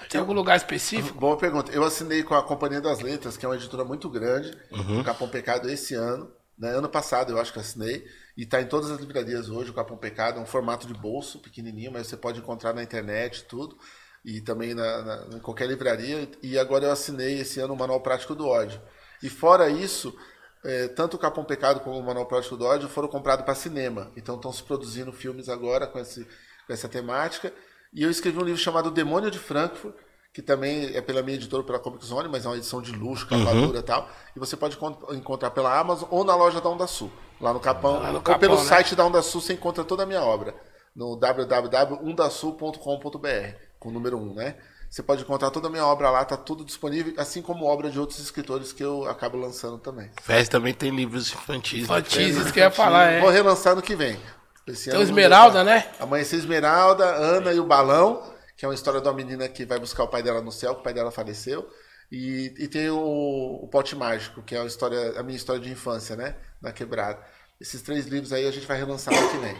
[0.09, 1.17] Tem algum lugar específico?
[1.19, 1.72] Boa pergunta.
[1.72, 5.00] Eu assinei com a Companhia das Letras, que é uma editora muito grande, Uhum.
[5.00, 6.32] o Capão Pecado esse ano.
[6.58, 6.69] Né?
[6.69, 8.06] Ano passado eu acho que assinei.
[8.38, 10.40] E está em todas as livrarias hoje, o Capão Pecado.
[10.40, 13.77] É um formato de bolso, pequenininho, mas você pode encontrar na internet tudo.
[14.24, 16.30] E também na, na- em qualquer livraria.
[16.42, 18.80] E agora eu assinei esse ano o Manual Prático do Ódio.
[19.22, 20.16] E fora isso,
[20.64, 24.11] eh, tanto o Capão Pecado como o Manual Prático do Ódio foram comprados para cinema.
[24.16, 26.25] Então estão se produzindo filmes agora com, esse,
[26.67, 27.53] com essa temática.
[27.93, 29.95] E eu escrevi um livro chamado Demônio de Frankfurt,
[30.33, 33.27] que também é pela minha editora, pela Comic Zone, mas é uma edição de luxo,
[33.27, 34.09] capa dura e tal.
[34.35, 37.59] E você pode encont- encontrar pela Amazon ou na loja da Onda Sul, lá no
[37.59, 38.00] Capão.
[38.00, 38.64] Lá no ou Capão, pelo né?
[38.64, 40.56] site da Onda Sul você encontra toda a minha obra.
[40.95, 44.56] No www.undasul.com.br, com o número 1, né?
[44.94, 48.00] Você pode encontrar toda a minha obra lá, tá tudo disponível, assim como obra de
[48.00, 50.12] outros escritores que eu acabo lançando também.
[50.22, 51.80] Ferrez também tem livros infantis.
[51.80, 51.84] né?
[51.86, 53.20] Infantis, isso que eu ia falar, é.
[53.20, 54.20] Vou relançar no que vem.
[54.68, 55.90] Esse Tem ano o Esmeralda, né?
[56.00, 58.22] Amanhecer Esmeralda, Ana e o Balão,
[58.56, 60.76] que é uma história de uma menina que vai buscar o pai dela no céu,
[60.76, 61.68] que o pai dela faleceu.
[62.12, 65.72] E, e tem o, o Pote Mágico, que é a, história, a minha história de
[65.72, 66.36] infância, né?
[66.62, 67.20] Na quebrada.
[67.60, 69.58] Esses três livros aí a gente vai relançar no que vem.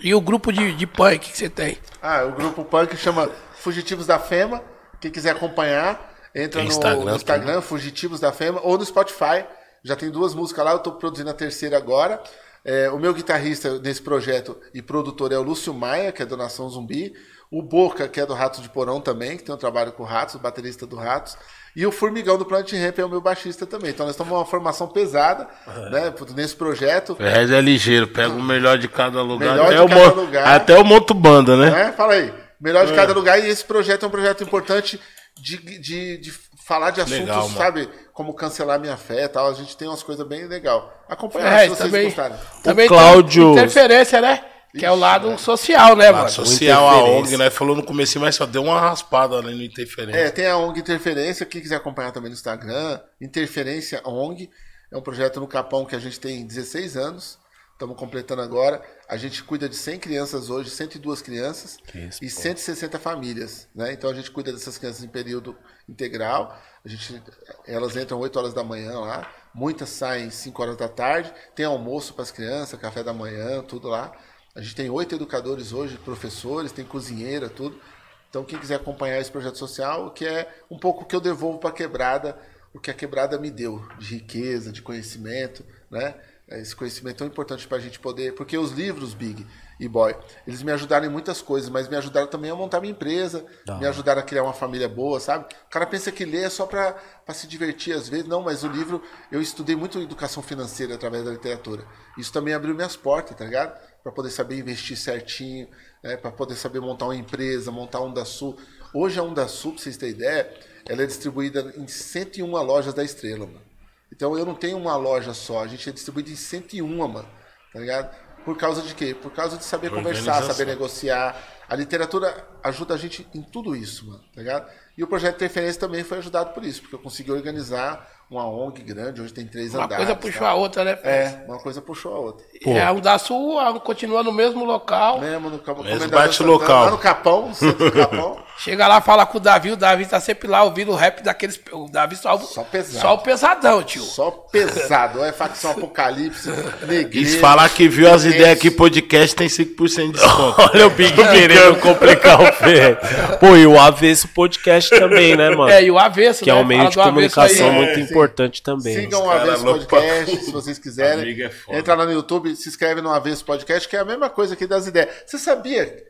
[0.00, 1.78] E o grupo de, de punk que você tem?
[2.00, 3.30] Ah, o grupo punk chama
[3.62, 4.60] Fugitivos da Fema.
[5.00, 9.44] Quem quiser acompanhar, entra no Instagram no Instagram, Fugitivos da Fema, ou no Spotify.
[9.84, 12.20] Já tem duas músicas lá, eu tô produzindo a terceira agora.
[12.64, 16.36] É, o meu guitarrista nesse projeto e produtor é o Lúcio Maia, que é do
[16.36, 17.14] Nação Zumbi.
[17.50, 20.06] O Boca, que é do Ratos de Porão também, que tem um trabalho com o
[20.06, 21.36] Ratos, o baterista do Ratos.
[21.76, 23.90] E o Formigão do Planet Ramp é o meu baixista também.
[23.90, 25.46] Então nós estamos uma formação pesada
[25.90, 27.14] né, nesse projeto.
[27.14, 29.50] Ferrez é ligeiro, pega o melhor de cada lugar.
[29.50, 30.46] Melhor até, de cada lugar.
[30.48, 31.70] até eu monto banda, né?
[31.70, 31.92] né?
[31.92, 32.41] Fala aí.
[32.62, 33.38] Melhor de cada lugar.
[33.42, 35.00] E esse projeto é um projeto importante
[35.40, 36.32] de, de, de
[36.64, 37.88] falar de assuntos, Legal, sabe?
[38.12, 39.48] Como cancelar minha fé e tal.
[39.50, 41.04] A gente tem umas coisas bem legal.
[41.08, 42.36] Acompanha É, se vocês também, gostarem.
[42.62, 44.44] também Cláudio- tem interferência, né?
[44.78, 46.30] Que é o lado social, né, mano?
[46.30, 47.04] social, a.
[47.04, 47.50] ONG, né?
[47.50, 50.18] Falou no começo, mas só deu uma raspada ali no interferência.
[50.18, 54.48] É, tem a ONG Interferência, quem quiser acompanhar também no Instagram, Interferência ONG,
[54.90, 57.38] é um projeto no Capão que a gente tem 16 anos,
[57.82, 58.80] estamos completando agora.
[59.08, 62.40] A gente cuida de 100 crianças hoje, 102 crianças isso, e pô.
[62.40, 63.92] 160 famílias, né?
[63.92, 65.56] Então a gente cuida dessas crianças em período
[65.88, 66.56] integral.
[66.84, 67.20] A gente,
[67.66, 72.14] elas entram 8 horas da manhã lá, muitas saem 5 horas da tarde, tem almoço
[72.14, 74.12] para as crianças, café da manhã, tudo lá.
[74.54, 77.80] A gente tem oito educadores hoje, professores, tem cozinheira, tudo.
[78.28, 81.58] Então, quem quiser acompanhar esse projeto social, que é um pouco o que eu devolvo
[81.58, 82.38] para a quebrada,
[82.72, 86.14] o que a quebrada me deu de riqueza, de conhecimento, né?
[86.58, 88.34] Esse conhecimento é tão importante para a gente poder.
[88.34, 89.46] Porque os livros, Big
[89.78, 90.14] e Boy,
[90.46, 93.44] eles me ajudaram em muitas coisas, mas me ajudaram também a montar minha empresa,
[93.78, 95.46] me ajudaram a criar uma família boa, sabe?
[95.66, 96.96] O cara pensa que ler é só para
[97.32, 98.26] se divertir às vezes.
[98.26, 101.84] Não, mas o livro, eu estudei muito educação financeira através da literatura.
[102.18, 103.78] Isso também abriu minhas portas, tá ligado?
[104.02, 105.68] Para poder saber investir certinho,
[106.02, 106.16] né?
[106.16, 108.58] para poder saber montar uma empresa, montar a Onda Sul.
[108.94, 110.52] Hoje a Onda Sul, pra vocês terem ideia,
[110.86, 113.71] ela é distribuída em 101 lojas da Estrela, mano.
[114.12, 117.28] Então eu não tenho uma loja só, a gente é distribuído em 101, mano.
[117.72, 118.14] Tá ligado?
[118.44, 119.14] Por causa de quê?
[119.14, 121.40] Por causa de saber conversar, saber negociar.
[121.68, 124.22] A literatura ajuda a gente em tudo isso, mano.
[124.34, 124.70] Tá ligado?
[124.98, 128.82] E o projeto Interferência também foi ajudado por isso, porque eu consegui organizar uma ONG
[128.82, 130.06] grande, hoje tem três Uma andares.
[130.06, 130.48] coisa puxou tá?
[130.48, 130.98] a outra, né?
[131.04, 132.46] É, uma coisa puxou a outra.
[132.64, 135.20] É, o da Sul continua no mesmo local.
[135.20, 136.84] Mesmo no Cabo Mesmo bate Santana, local.
[136.86, 138.38] Lá no Capão, no centro do Capão.
[138.56, 141.60] Chega lá, fala com o Davi, o Davi tá sempre lá ouvindo o rap daqueles.
[141.72, 143.00] O Davi só, Só pesado.
[143.00, 144.02] Só o pesadão, tio.
[144.02, 145.22] Só pesado.
[145.24, 146.48] É facção Apocalipse,
[146.82, 147.28] E Negreiro.
[147.28, 150.54] se falar que viu as ideias aqui podcast, tem 5% de desconto.
[150.72, 152.96] Olha o Big querendo complicar o Fê.
[153.40, 155.70] Pô, e o Avesso Podcast também, né, mano?
[155.70, 156.60] É, e o avesso, que é né?
[156.60, 157.74] um meio Fala de comunicação aí.
[157.74, 158.00] muito sim.
[158.02, 158.21] importante
[158.62, 158.94] também.
[158.94, 161.42] Sigam o Avesso louco Podcast, pra- se vocês quiserem.
[161.42, 161.78] É foda.
[161.78, 164.66] Entra lá no YouTube, se inscreve no Avesso Podcast, que é a mesma coisa aqui
[164.66, 165.08] das ideias.
[165.26, 166.04] Você sabia?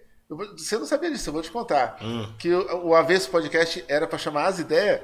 [0.57, 1.99] Você não sabia disso, eu vou te contar.
[2.00, 2.26] Hum.
[2.39, 5.00] Que o, o Avesso Podcast era pra chamar as ideias.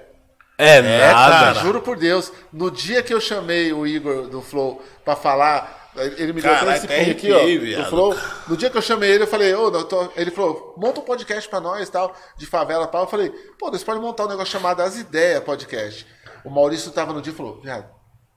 [0.56, 1.54] É, nada.
[1.54, 1.54] cara.
[1.60, 6.32] Juro por Deus, no dia que eu chamei o Igor do Flow pra falar, ele
[6.32, 7.90] me deu Caralho, todo esse ping aqui, ó, do viado.
[7.90, 8.16] Flow.
[8.48, 11.48] No dia que eu chamei ele, eu falei, ô, doutor, ele falou, monta um podcast
[11.48, 13.02] pra nós, tal, de favela, pau.
[13.04, 16.04] Eu falei, pô, nós pode montar um negócio chamado As Ideias Podcast.
[16.48, 17.84] O Maurício tava no dia e falou, viado,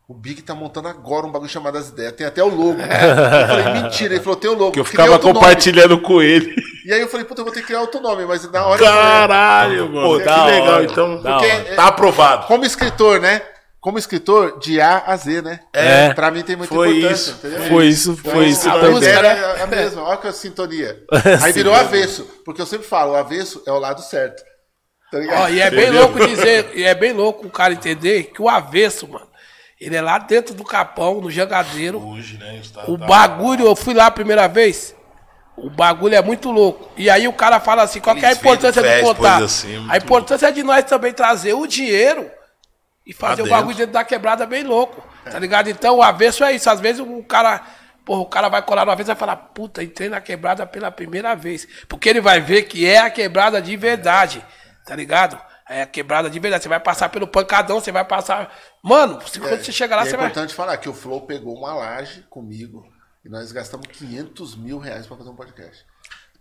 [0.05, 2.75] o Big tá montando agora um bagulho chamado As Ideias, tem até o logo.
[2.81, 4.71] Eu falei, mentira, ele falou, tem o logo.
[4.73, 5.39] Que eu ficava outro nome.
[5.39, 6.53] compartilhando com ele.
[6.85, 8.77] E aí eu falei, puta, eu vou ter que criar outro nome, mas na hora
[8.77, 10.07] que eu- Caralho, mano.
[10.09, 11.21] Pô, que da legal, hora, então.
[11.21, 12.47] Porque é- Tá aprovado.
[12.47, 13.41] como escritor, né?
[13.79, 15.61] Como escritor, de A a Z, né?
[15.71, 16.13] É.
[16.13, 17.39] Pra mim tem muita Foi importância, isso.
[17.47, 17.63] entendeu?
[17.69, 18.91] Foi isso, foi isso a também.
[18.91, 19.27] música né?
[19.29, 21.01] era a mesma, olha que a sintonia.
[21.41, 24.43] Aí virou avesso, porque eu sempre falo, o avesso é o lado certo.
[25.11, 25.41] Tá ligado?
[25.41, 28.47] Ó, e é bem louco dizer, e é bem louco o cara entender que o
[28.47, 29.27] avesso, mano,
[29.79, 32.01] ele é lá dentro do capão, no jangadeiro.
[32.01, 32.57] Hoje, né?
[32.61, 34.95] está- O tá- bagulho, eu fui lá a primeira vez.
[35.57, 36.89] O bagulho é muito louco.
[36.95, 39.43] E aí o cara fala assim: qual que é a importância flash, contar?
[39.43, 42.31] assim, muito a importância é de nós também trazer o dinheiro
[43.05, 43.91] e fazer o bagulho dentro.
[43.93, 45.03] da quebrada bem louco.
[45.29, 45.69] Tá ligado?
[45.69, 46.69] Então o avesso é isso.
[46.69, 47.61] Às vezes o cara.
[48.05, 50.89] Porra, o cara vai colar uma vez e vai falar, puta, entrei na quebrada pela
[50.89, 51.67] primeira vez.
[51.87, 54.43] Porque ele vai ver que é a quebrada de verdade.
[54.91, 55.41] Tá ligado?
[55.69, 56.63] É a quebrada de verdade.
[56.63, 58.53] Você vai passar pelo pancadão, você vai passar.
[58.83, 60.25] Mano, se- quando você chegar lá, E é você vai.
[60.25, 62.83] importante falar que o Flow pegou uma laje comigo
[63.23, 65.85] e nós gastamos 500 mil reais pra fazer um podcast.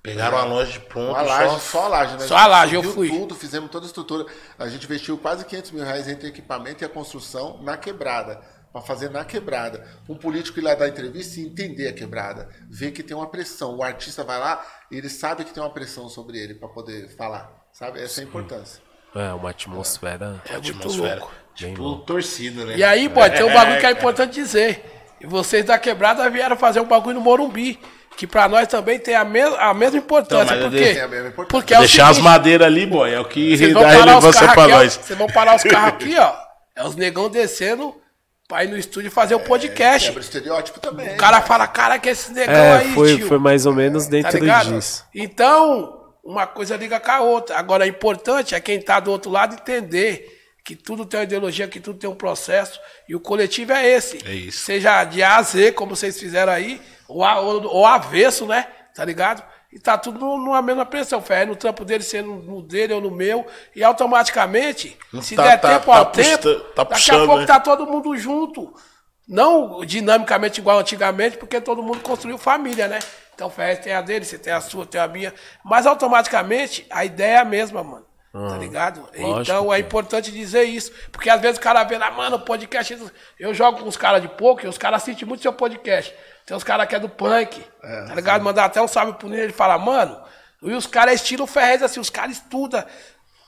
[0.03, 1.11] Pegaram a loja de pronto.
[1.11, 2.13] Uma laje, só- só a laje.
[2.17, 2.27] Né?
[2.27, 3.09] Só a laje, eu fui.
[3.09, 4.27] tudo, fizemos toda a estrutura.
[4.59, 8.41] A gente investiu quase 500 mil reais entre equipamento e a construção na quebrada.
[8.73, 9.87] Pra fazer na quebrada.
[10.09, 12.49] Um político ir lá dar entrevista e entender a quebrada.
[12.69, 13.77] Ver que tem uma pressão.
[13.77, 17.09] O artista vai lá e ele sabe que tem uma pressão sobre ele pra poder
[17.17, 17.60] falar.
[17.81, 18.03] Sabe?
[18.03, 18.81] Essa é a importância.
[19.17, 20.41] É, uma atmosfera.
[20.49, 21.15] É muito Atmosfera.
[21.17, 21.33] louco.
[21.55, 22.77] Tipo, torcida, né?
[22.77, 24.85] E aí, pô, tem um bagulho que é importante dizer.
[25.21, 27.81] E vocês da quebrada vieram fazer um bagulho no Morumbi.
[28.17, 30.55] Que pra nós também tem a, mes a mesma importância.
[30.55, 30.93] Então, mas por eu quê?
[30.95, 31.51] Tem a mesma importância.
[31.61, 34.05] Porque é o Deixar as seguinte, madeiras ali, boy, é o que dá parar os
[34.05, 34.77] relevância carros pra aqui, ó.
[34.77, 34.95] nós.
[34.95, 36.33] Vocês vão parar os carros aqui, ó.
[36.77, 37.97] É os negão descendo
[38.47, 40.09] pra ir no estúdio fazer o podcast.
[40.09, 41.15] Quebra estereótipo também.
[41.15, 43.27] o cara fala, cara, que esse negão É, aí, foi, tio.
[43.29, 44.75] foi mais ou menos Tá dentro ligado?
[44.75, 45.05] disso.
[45.15, 46.00] Então,
[46.31, 47.59] uma coisa liga com a outra.
[47.59, 51.67] Agora, o importante é quem tá do outro lado entender que tudo tem uma ideologia,
[51.67, 52.79] que tudo tem um processo.
[53.09, 54.19] E o coletivo é esse.
[54.27, 54.61] É isso.
[54.65, 58.67] Seja de A a Z, como vocês fizeram aí, ou, a, ou, ou avesso, né?
[58.95, 59.43] Tá ligado?
[59.73, 61.23] E tá tudo numa mesma pressão.
[61.23, 63.47] Ferre no trampo dele, sendo no dele ou no meu.
[63.75, 67.41] E automaticamente, se Tá- der tá- tempo tá ao tempo, tá daqui a puxando, pouco
[67.41, 67.47] né?
[67.47, 68.73] tá todo mundo junto.
[69.29, 72.99] Não dinamicamente igual antigamente, porque todo mundo construiu família, né?
[73.41, 75.33] Então o Ferrez tem a dele, você tem a sua, tem a minha.
[75.65, 78.05] Mas automaticamente a ideia é a mesma, mano.
[78.31, 79.01] Tá ligado?
[79.01, 79.79] lógico, então é cara.
[79.81, 80.93] importante dizer isso.
[81.11, 82.99] Porque às vezes o cara vê lá, mano, podcast.
[83.39, 86.15] Eu jogo com os caras de pouco e os caras assistem muito seu podcast.
[86.45, 88.45] Tem uns caras que é do punk, tá ligado?
[88.45, 90.21] Mandar até um salve pro Nino, ele fala, mano,
[90.61, 92.85] e os caras é estilo Ferrez, assim, os caras estudam,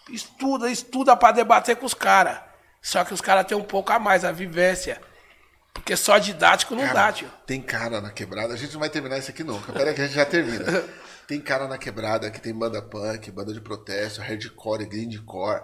[0.08, 2.38] estuda, estuda pra debater com os caras.
[2.80, 4.98] Só que os caras têm um pouco a mais, a vivência.
[5.72, 7.30] Porque só didático não Cara, dá, tio.
[7.46, 8.54] Tem cara na quebrada.
[8.54, 9.72] A gente não vai terminar isso aqui nunca.
[9.72, 10.64] Pera aí que a gente já termina.
[11.26, 15.62] Tem cara na quebrada que tem banda punk, banda de protesto, hardcore, grindcore.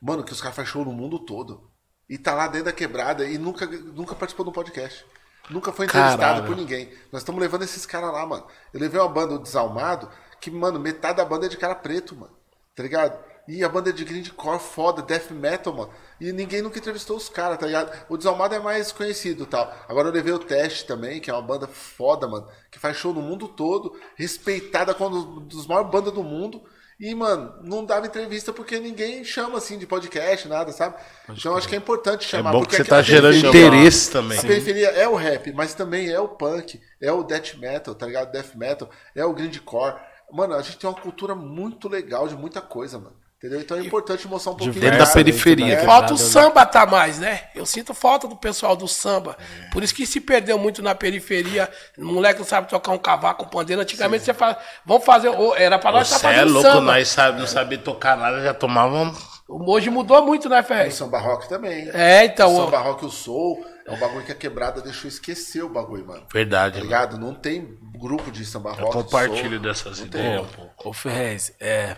[0.00, 1.70] Mano, que os caras fazem show no mundo todo.
[2.08, 5.04] E tá lá dentro da quebrada e nunca, nunca participou de um podcast.
[5.50, 6.46] Nunca foi entrevistado Caralho.
[6.46, 6.92] por ninguém.
[7.10, 8.46] Nós estamos levando esses caras lá, mano.
[8.72, 10.08] Eu levei uma banda, o Desalmado,
[10.40, 12.36] que, mano, metade da banda é de cara preto, mano.
[12.76, 13.18] Tá ligado?
[13.48, 15.90] E a banda é de grindcore foda, death metal, mano.
[16.20, 17.92] E ninguém nunca entrevistou os caras, tá ligado?
[18.08, 19.72] O Desalmado é mais conhecido tal.
[19.88, 22.46] Agora eu levei o Teste também, que é uma banda foda, mano.
[22.70, 26.62] Que faz show no mundo todo, respeitada como uma das maiores bandas do mundo.
[27.00, 30.94] E, mano, não dava entrevista porque ninguém chama assim de podcast, nada, sabe?
[31.28, 32.52] então acho que é importante É chamar.
[32.52, 34.38] bom que você tá gerando periferia- interesse também.
[34.38, 38.06] a periferia é o rap, mas também é o punk, é o death metal, tá
[38.06, 38.30] ligado?
[38.30, 39.96] Death metal, é o grindcore.
[40.30, 43.16] Mano, a gente tem uma cultura muito legal de muita coisa, mano.
[43.42, 43.60] Entendeu?
[43.60, 45.74] Então é importante mostrar um pouquinho Dentro da periferia.
[45.74, 45.84] É.
[45.84, 47.40] Falta o samba tá mais, né?
[47.56, 49.36] Eu sinto falta do pessoal do samba.
[49.72, 51.68] Por isso que se perdeu muito na periferia.
[51.98, 53.82] O moleque não sabe tocar um cavaco, um pandeiro.
[53.82, 54.56] Antigamente você fala,
[54.86, 55.28] vamos fazer.
[55.56, 56.80] Era pra nós estar Você é louco, samba.
[56.92, 59.12] nós sabe, não sabia tocar nada, já tomavam.
[59.48, 60.90] Hoje mudou muito, né, O Ferre?
[60.92, 61.90] samba rock também.
[61.92, 62.54] É, então.
[62.54, 66.06] O samba rock, o soul, é um bagulho que a quebrada deixou esquecer o bagulho,
[66.06, 66.20] mano.
[66.20, 66.84] Tá Verdade, mano.
[66.84, 67.18] ligado?
[67.18, 68.92] Não tem grupo de samba Eu rock.
[69.02, 69.58] compartilho soul.
[69.60, 70.20] dessas Não tem.
[70.20, 70.88] ideias, pô.
[70.88, 71.96] Ô Ferrez, é.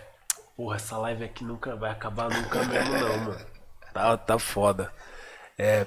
[0.57, 3.47] Porra, essa live aqui nunca vai acabar nunca mesmo, não, mano.
[3.93, 4.93] Tá, tá foda.
[5.59, 5.87] É.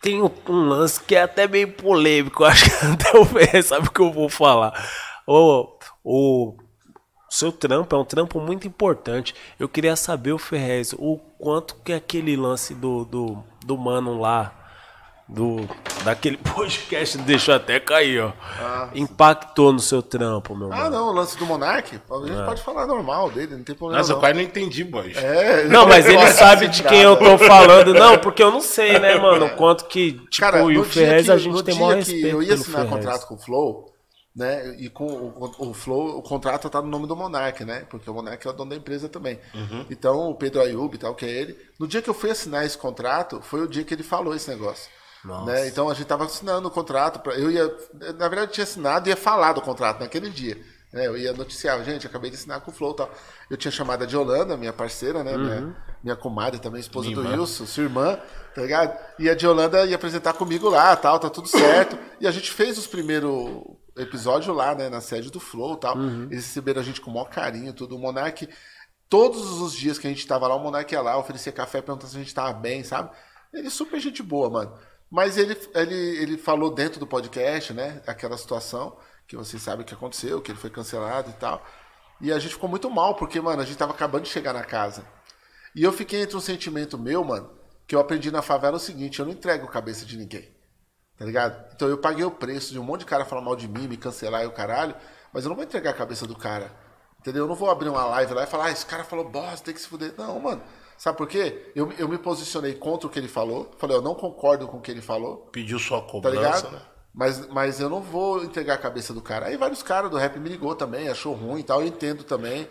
[0.00, 2.42] Tem um, lance que é até meio polêmico.
[2.46, 4.72] Acho que até o Ferrez sabe o que eu vou falar.
[5.26, 6.56] O, o
[7.28, 9.34] seu trampo é um trampo muito importante.
[9.58, 14.65] Eu queria saber, o Ferrez, o quanto que aquele lance do, do, do mano lá.
[15.28, 15.68] Do,
[16.04, 18.32] daquele podcast deixou até cair, ó.
[18.94, 20.90] impactou no seu trampo, meu Ah, mano.
[20.90, 23.98] não, o lance do Monark, a gente pode falar normal dele, não tem problema.
[23.98, 24.20] Nossa, eu não.
[24.20, 25.12] quase não entendi, boy.
[25.16, 27.92] É, Não, mas ele sabe de quem eu tô falando.
[27.92, 29.46] Não, porque eu não sei, né, mano?
[29.46, 32.26] O quanto que, tipo, Cara, e o Ferrez que- a gente tem maior que respeito
[32.28, 32.90] Eu ia assinar Ferrez.
[33.04, 33.92] contrato com o Flow,
[34.34, 34.76] né?
[34.78, 37.84] E com o, o Flow, o contrato tá no nome do Monark, né?
[37.90, 39.40] Porque o Monark é o dono da empresa também.
[39.90, 41.56] Então, o Pedro Ayub e tal, que é ele.
[41.80, 44.48] No dia que eu fui assinar esse contrato, foi o dia que ele falou esse
[44.48, 44.88] negócio.
[45.44, 45.66] Né?
[45.68, 47.20] Então a gente tava assinando o contrato.
[47.20, 47.64] Pra, eu ia.
[48.16, 50.56] Na verdade, eu tinha assinado e ia falar do contrato naquele dia.
[50.92, 51.06] Né?
[51.06, 53.10] Eu ia noticiar, gente, acabei de assinar com o Flow tal.
[53.50, 55.36] Eu tinha chamado a de Holanda, minha parceira, né?
[55.36, 58.18] Minha, minha comadre também, esposa do Wilson, sua irmã,
[58.54, 58.96] tá ligado?
[59.18, 61.98] E a de Holanda ia apresentar comigo lá, tal, tá tudo certo.
[62.20, 63.62] E a gente fez os primeiros
[63.96, 64.88] episódios lá, né?
[64.88, 65.96] Na sede do Flow e tal.
[66.30, 67.96] Eles receberam a gente com o maior carinho, tudo.
[67.96, 68.48] O Monark,
[69.08, 72.10] todos os dias que a gente tava lá, o Monark ia lá, oferecia café, perguntando
[72.10, 73.10] se a gente tava bem, sabe?
[73.52, 74.72] Ele é super gente boa, mano.
[75.10, 78.02] Mas ele, ele, ele falou dentro do podcast, né?
[78.06, 81.64] Aquela situação que vocês sabem que aconteceu, que ele foi cancelado e tal.
[82.20, 84.64] E a gente ficou muito mal, porque, mano, a gente tava acabando de chegar na
[84.64, 85.04] casa.
[85.74, 87.50] E eu fiquei entre um sentimento meu, mano,
[87.86, 90.54] que eu aprendi na favela o seguinte: eu não entrego cabeça de ninguém.
[91.16, 91.72] Tá ligado?
[91.74, 93.96] Então eu paguei o preço de um monte de cara falar mal de mim, me
[93.96, 94.94] cancelar e o caralho,
[95.32, 96.70] mas eu não vou entregar a cabeça do cara.
[97.18, 97.44] Entendeu?
[97.44, 99.74] Eu não vou abrir uma live lá e falar, ah, esse cara falou bosta, tem
[99.74, 100.14] que se fuder.
[100.16, 100.62] Não, mano.
[100.96, 101.72] Sabe por quê?
[101.74, 103.70] Eu, eu me posicionei contra o que ele falou.
[103.78, 105.48] Falei, eu não concordo com o que ele falou.
[105.52, 106.70] Pediu sua Tá cobrança, ligado?
[106.72, 106.80] né?
[107.14, 109.46] Mas, mas eu não vou entregar a cabeça do cara.
[109.46, 111.80] Aí vários caras do rap me ligou também, achou ruim e tal.
[111.80, 112.68] Eu entendo também.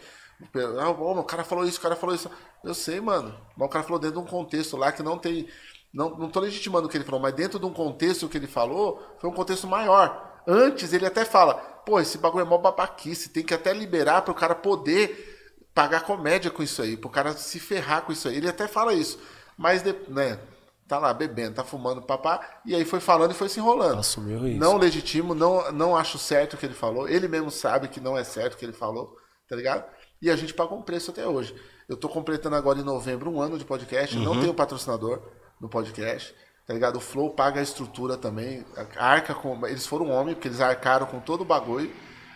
[0.80, 2.30] Ah, o cara falou isso, o cara falou isso.
[2.64, 3.36] Eu sei, mano.
[3.56, 5.48] Mas o cara falou dentro de um contexto lá que não tem.
[5.94, 8.48] Não, não tô legitimando o que ele falou, mas dentro de um contexto que ele
[8.48, 10.42] falou, foi um contexto maior.
[10.46, 14.32] Antes ele até fala, pô, esse bagulho é mó babaquice, tem que até liberar para
[14.32, 15.35] o cara poder
[15.76, 18.38] pagar comédia com isso aí, pro cara se ferrar com isso aí.
[18.38, 19.20] Ele até fala isso.
[19.58, 20.40] Mas, de- né,
[20.88, 24.00] tá lá bebendo, tá fumando papá, e aí foi falando e foi se enrolando.
[24.00, 24.58] Assumiu isso.
[24.60, 27.08] Não legitimo, não, não acho certo o que ele falou.
[27.08, 29.16] Ele mesmo sabe que não é certo o que ele falou,
[29.50, 29.84] tá ligado?
[30.22, 31.54] E a gente pagou um preço até hoje.
[31.90, 35.22] Eu tô completando agora em novembro um ano de podcast, não tenho patrocinador
[35.60, 36.34] no podcast,
[36.66, 36.96] tá ligado?
[36.96, 38.66] O Flow paga a estrutura também,
[38.98, 39.68] arca com.
[39.68, 41.92] Eles foram homem, porque eles arcaram com todo o bagulho.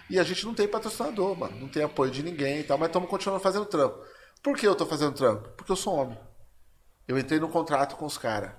[0.09, 1.59] E a gente não tem patrocinador, mano.
[1.59, 3.99] Não tem apoio de ninguém e tal, mas estamos continuando fazendo trampo.
[4.41, 5.49] Por que eu tô fazendo trampo?
[5.55, 6.17] Porque eu sou homem.
[7.07, 8.51] Eu entrei no contrato com os caras.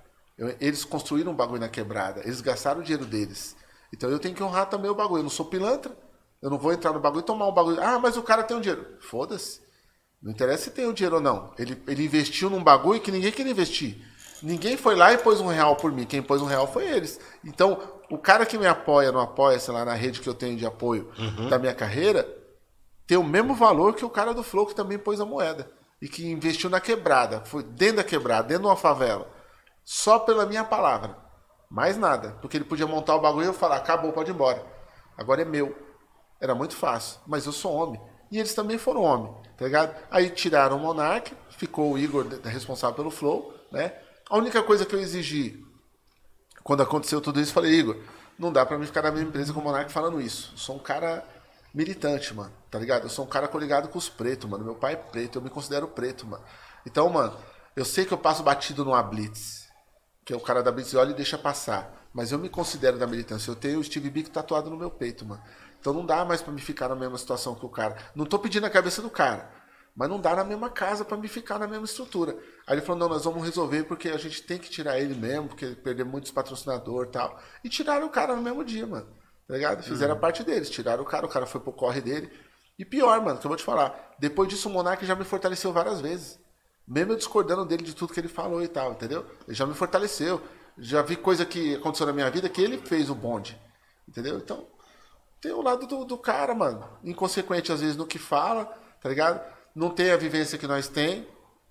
[0.61, 2.21] Eles construíram um bagulho na quebrada.
[2.21, 3.57] Eles gastaram o dinheiro deles.
[3.93, 5.21] Então eu tenho que honrar também o bagulho.
[5.21, 5.97] Eu não sou pilantra.
[6.41, 7.83] Eu não vou entrar no bagulho e tomar um bagulho.
[7.83, 8.97] Ah, mas o cara tem um dinheiro.
[9.01, 9.61] Foda-se.
[10.23, 11.53] Não interessa se tem o dinheiro ou não.
[11.59, 14.07] Ele, ele investiu num bagulho que ninguém queria investir.
[14.43, 16.07] Ninguém foi lá e pôs um real por mim.
[16.07, 17.21] Quem pôs um real foi eles.
[17.45, 20.57] Então, o cara que me apoia, não apoia, sei lá, na rede que eu tenho
[20.57, 21.11] de apoio
[21.49, 22.29] da minha carreira,
[23.07, 25.71] tem o mesmo valor que o cara do Flow que também pôs a moeda.
[26.03, 27.43] E que investiu na quebrada.
[27.45, 29.31] Foi dentro da quebrada, dentro de uma favela.
[29.85, 31.17] Só pela minha palavra.
[31.71, 32.39] Mais nada.
[32.41, 34.65] Porque ele podia montar o bagulho e eu falar, acabou, pode ir embora.
[35.17, 35.77] Agora é meu.
[36.41, 37.21] Era muito fácil.
[37.27, 38.01] Mas eu sou homem.
[38.31, 39.95] E eles também foram homem, tá ligado?
[40.11, 43.93] Aí tiraram o Monark, ficou o Igor responsável pelo Flow, né?
[44.29, 45.67] A única coisa que eu exigi
[46.71, 47.97] quando aconteceu tudo isso, falei, Igor,
[48.39, 50.53] não dá pra mim ficar na mesma empresa com o Monark falando isso.
[50.53, 51.27] Eu sou um cara
[51.75, 53.07] militante, mano, tá ligado?
[53.07, 54.65] Eu sou um cara coligado com os pretos, mano.
[54.65, 56.45] Meu pai é preto, eu me considero preto, mano.
[56.87, 57.37] Então, mano,
[57.75, 59.67] eu sei que eu passo batido numa Blitz,
[60.25, 61.93] que é o cara da Blitz olha e deixa passar.
[62.15, 63.51] Mas eu me considero da militância.
[63.51, 65.43] Eu tenho o Steve Biko tatuado no meu peito, mano.
[65.81, 67.97] Então não dá mais pra me ficar na mesma situação que o cara.
[68.15, 69.51] Não tô pedindo a cabeça do cara.
[70.01, 72.35] Mas não dá na mesma casa pra me ficar na mesma estrutura.
[72.67, 75.49] Aí ele falou: não, nós vamos resolver porque a gente tem que tirar ele mesmo,
[75.49, 77.39] porque ele perdeu muitos patrocinadores e tal.
[77.63, 79.07] E tiraram o cara no mesmo dia, mano.
[79.47, 79.83] Tá ligado?
[79.83, 82.33] Fizeram a parte deles, tiraram o cara, o cara foi pro corre dele.
[82.79, 85.71] E pior, mano, que eu vou te falar: depois disso o Monark já me fortaleceu
[85.71, 86.41] várias vezes.
[86.89, 89.27] Mesmo eu discordando dele de tudo que ele falou e tal, entendeu?
[89.47, 90.41] Ele já me fortaleceu.
[90.79, 93.61] Já vi coisa que aconteceu na minha vida que ele fez o bonde.
[94.09, 94.39] Entendeu?
[94.39, 94.67] Então,
[95.43, 96.89] tem o lado do, do cara, mano.
[97.05, 98.65] Inconsequente, às vezes, no que fala,
[99.03, 99.60] tá ligado?
[99.75, 101.27] Não tem a vivência que nós tem,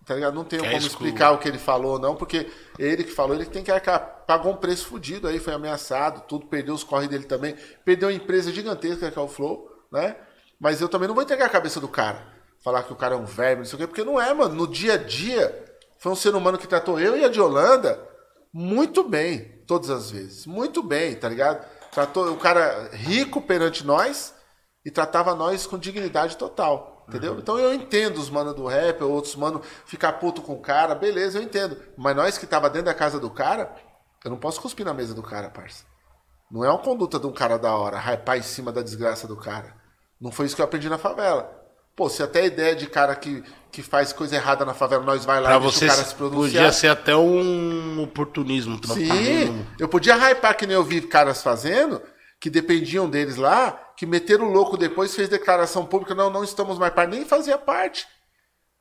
[0.06, 0.34] tá ligado?
[0.34, 3.46] Não tem É como explicar o que ele falou, não, porque ele que falou, ele
[3.46, 4.24] tem que arcar.
[4.26, 7.56] Pagou um preço fudido aí, foi ameaçado, tudo, perdeu os corre dele também.
[7.84, 10.16] Perdeu uma empresa gigantesca que é o Flow, né?
[10.60, 12.22] Mas eu também não vou entregar a cabeça do cara.
[12.64, 14.54] Falar que o cara é um verme, não sei o quê, porque não é, mano.
[14.54, 15.66] No dia a dia,
[15.98, 18.00] foi um ser humano que tratou eu e a de Holanda
[18.54, 20.46] muito bem, todas as vezes.
[20.46, 21.66] Muito bem, tá ligado?
[21.92, 24.34] Tratou o cara rico perante nós
[24.84, 26.99] e tratava nós com dignidade total.
[27.10, 27.38] Entendeu?
[27.40, 31.40] Então eu entendo os manos do rap, outros manos ficar puto com o cara, beleza,
[31.40, 31.76] eu entendo.
[31.98, 33.74] Mas nós que tava dentro da casa do cara,
[34.24, 35.84] eu não posso cuspir na mesa do cara, parça.
[36.52, 39.36] Não é uma conduta de um cara da hora, hypar em cima da desgraça do
[39.36, 39.76] cara.
[40.22, 41.58] Não foi isso que eu aprendi na favela.
[41.96, 45.26] Pô, se até a ideia de cara que, que faz coisa errada na favela, nós
[45.26, 46.44] vai lá Pra e você o cara se pronunciar.
[46.64, 48.80] podia ser até um oportunismo.
[48.86, 52.02] Sim, eu podia hypar que nem eu vi caras fazendo,
[52.40, 56.78] que dependiam deles lá, que meteram o louco depois, fez declaração pública, não, não estamos
[56.80, 58.08] mais parte, nem fazia parte.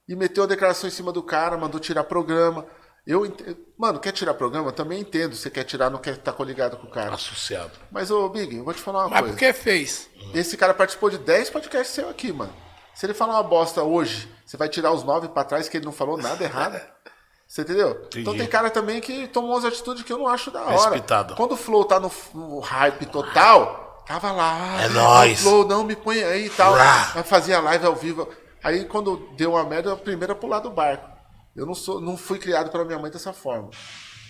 [0.09, 2.65] E meteu a declaração em cima do cara, mandou tirar programa.
[3.05, 4.71] Eu, ent- mano, quer tirar programa?
[4.71, 5.35] Também entendo.
[5.35, 7.15] Você quer tirar, não quer estar coligado com o cara.
[7.17, 7.73] Associado.
[7.91, 9.33] Mas, ô, Big, eu vou te falar uma Mas coisa.
[9.35, 10.09] por que fez?
[10.33, 12.55] Esse cara participou de 10 podcasts seu aqui, mano.
[12.95, 15.85] Se ele falar uma bosta hoje, você vai tirar os 9 pra trás que ele
[15.85, 16.81] não falou nada errado.
[17.49, 18.07] Você entendeu?
[18.15, 20.73] Então tem cara também que tomou umas atitudes que eu não acho da hora.
[20.73, 21.35] Respeitado.
[21.35, 24.81] Quando o Flow tá no, no hype total, tava lá.
[24.83, 26.73] É "Ah, nóis." Flow, não me põe aí e tal.
[26.75, 27.23] Rá.
[27.23, 28.29] Fazia live ao vivo.
[28.65, 31.09] Aí quando deu uma merda, eu a primeira a pular do barco.
[31.55, 33.71] Eu não sou, não fui criado pela minha mãe dessa forma.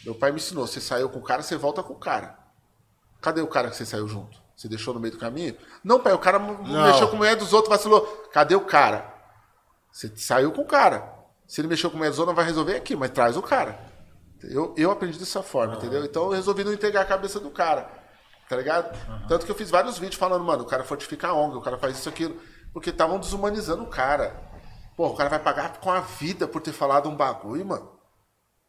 [0.05, 2.37] Meu pai me ensinou, você saiu com o cara, você volta com o cara.
[3.21, 4.39] Cadê o cara que você saiu junto?
[4.57, 5.57] Você deixou no meio do caminho?
[5.85, 6.87] Não, pai, o cara Não.
[6.87, 8.01] mexeu com a mulher dos outros, vacilou.
[8.33, 9.13] Cadê o cara?
[9.93, 11.15] Você saiu com o cara.
[11.47, 13.43] Se ele mexeu com a mulher dos outros, não vai resolver aqui, mas traz o
[13.43, 13.79] cara.
[14.43, 16.05] Eu, eu aprendi dessa forma, entendeu?
[16.05, 17.91] Então eu resolvi não entregar a cabeça do cara.
[18.49, 18.97] Tá ligado?
[19.29, 21.77] Tanto que eu fiz vários vídeos falando, mano, o cara fortifica a ONG, o cara
[21.79, 22.41] faz isso, aquilo.
[22.73, 24.35] Porque estavam desumanizando o cara.
[24.97, 27.99] Pô, o cara vai pagar com a vida por ter falado um bagulho, mano.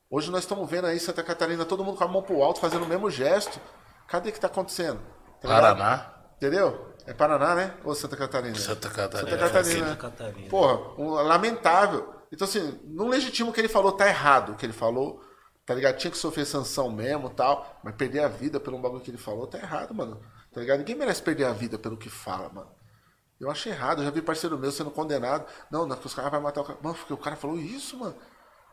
[0.10, 2.84] Hoje nós estamos vendo aí Santa Catarina, todo mundo com a mão pro alto, fazendo
[2.84, 3.60] o mesmo gesto.
[4.08, 5.00] Cadê que tá acontecendo?
[5.42, 5.48] Tá?
[5.48, 6.14] Paraná.
[6.38, 6.94] Entendeu?
[7.06, 7.74] É Paraná, né?
[7.84, 8.56] Ou Santa Catarina?
[8.56, 9.30] Santa Catarina.
[9.32, 9.88] Santa Catarina.
[9.90, 10.50] Santa Catarina.
[10.50, 12.14] Porra, um- lamentável.
[12.32, 15.22] Então, assim, não legitimo o que ele falou, tá errado o que ele falou.
[15.70, 15.98] Tá ligado?
[15.98, 17.80] Tinha que sofrer sanção mesmo tal.
[17.84, 20.20] Mas perder a vida pelo bagulho que ele falou, tá errado, mano.
[20.52, 20.80] Tá ligado?
[20.80, 22.72] Ninguém merece perder a vida pelo que fala, mano.
[23.40, 24.00] Eu acho errado.
[24.02, 25.46] Eu já vi parceiro meu sendo condenado.
[25.70, 26.80] Não, não, os caras vão matar o cara.
[26.82, 28.16] Mano, porque o cara falou isso, mano.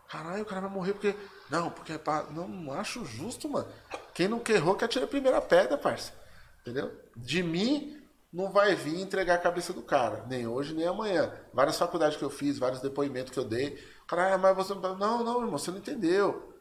[0.09, 1.15] Caralho, o cara vai morrer porque.
[1.51, 2.23] Não, porque é pra...
[2.31, 3.69] Não, não acho justo, mano.
[4.15, 6.15] Quem não errou que atira a primeira pedra, parça.
[6.63, 6.99] Entendeu?
[7.15, 8.03] De mim,
[8.33, 11.31] não vai vir entregar a cabeça do cara, nem hoje nem amanhã.
[11.53, 13.79] Várias faculdades que eu fiz, vários depoimentos que eu dei.
[14.09, 14.97] Cara, mas você não.
[14.97, 16.56] Não, não, irmão, você não entendeu.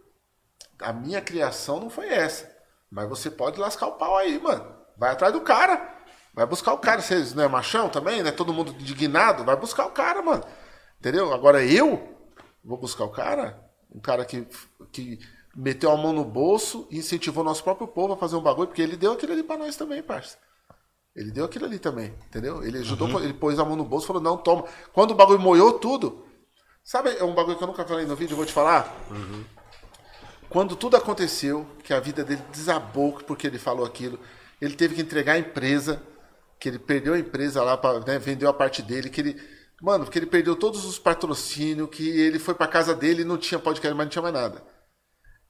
[0.80, 2.54] A minha criação não foi essa.
[2.90, 4.66] Mas você pode lascar o pau aí, mano.
[4.98, 5.94] Vai atrás do cara.
[6.34, 7.02] Vai buscar o cara.
[7.02, 8.32] Vocês não é machão também, né?
[8.32, 9.44] Todo mundo indignado.
[9.44, 10.44] Vai buscar o cara, mano.
[11.00, 11.34] Entendeu?
[11.34, 12.16] Agora eu
[12.64, 13.64] vou buscar o cara.
[13.94, 14.48] Um cara que,
[14.92, 15.20] que
[15.56, 18.82] meteu a mão no bolso e incentivou nosso próprio povo a fazer um bagulho, porque
[18.82, 20.38] ele deu aquilo ali pra nós também, parça.
[21.16, 22.62] Ele deu aquilo ali também, entendeu?
[22.62, 24.66] Ele ajudou, ele pôs a mão no bolso e falou, não, toma.
[24.92, 26.26] Quando o bagulho moiou tudo,
[26.84, 28.94] sabe, é um bagulho que eu nunca falei no vídeo, eu vou te falar.
[30.56, 34.18] Quando tudo aconteceu, que a vida dele desabou porque ele falou aquilo,
[34.62, 36.02] ele teve que entregar a empresa,
[36.58, 39.36] que ele perdeu a empresa lá, pra, né, vendeu a parte dele, que ele.
[39.82, 43.38] Mano, porque ele perdeu todos os patrocínios, que ele foi pra casa dele e não
[43.38, 44.64] tinha podcast, mas não tinha mais nada.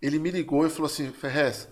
[0.02, 1.70] Ele me ligou e falou assim: Ferrez,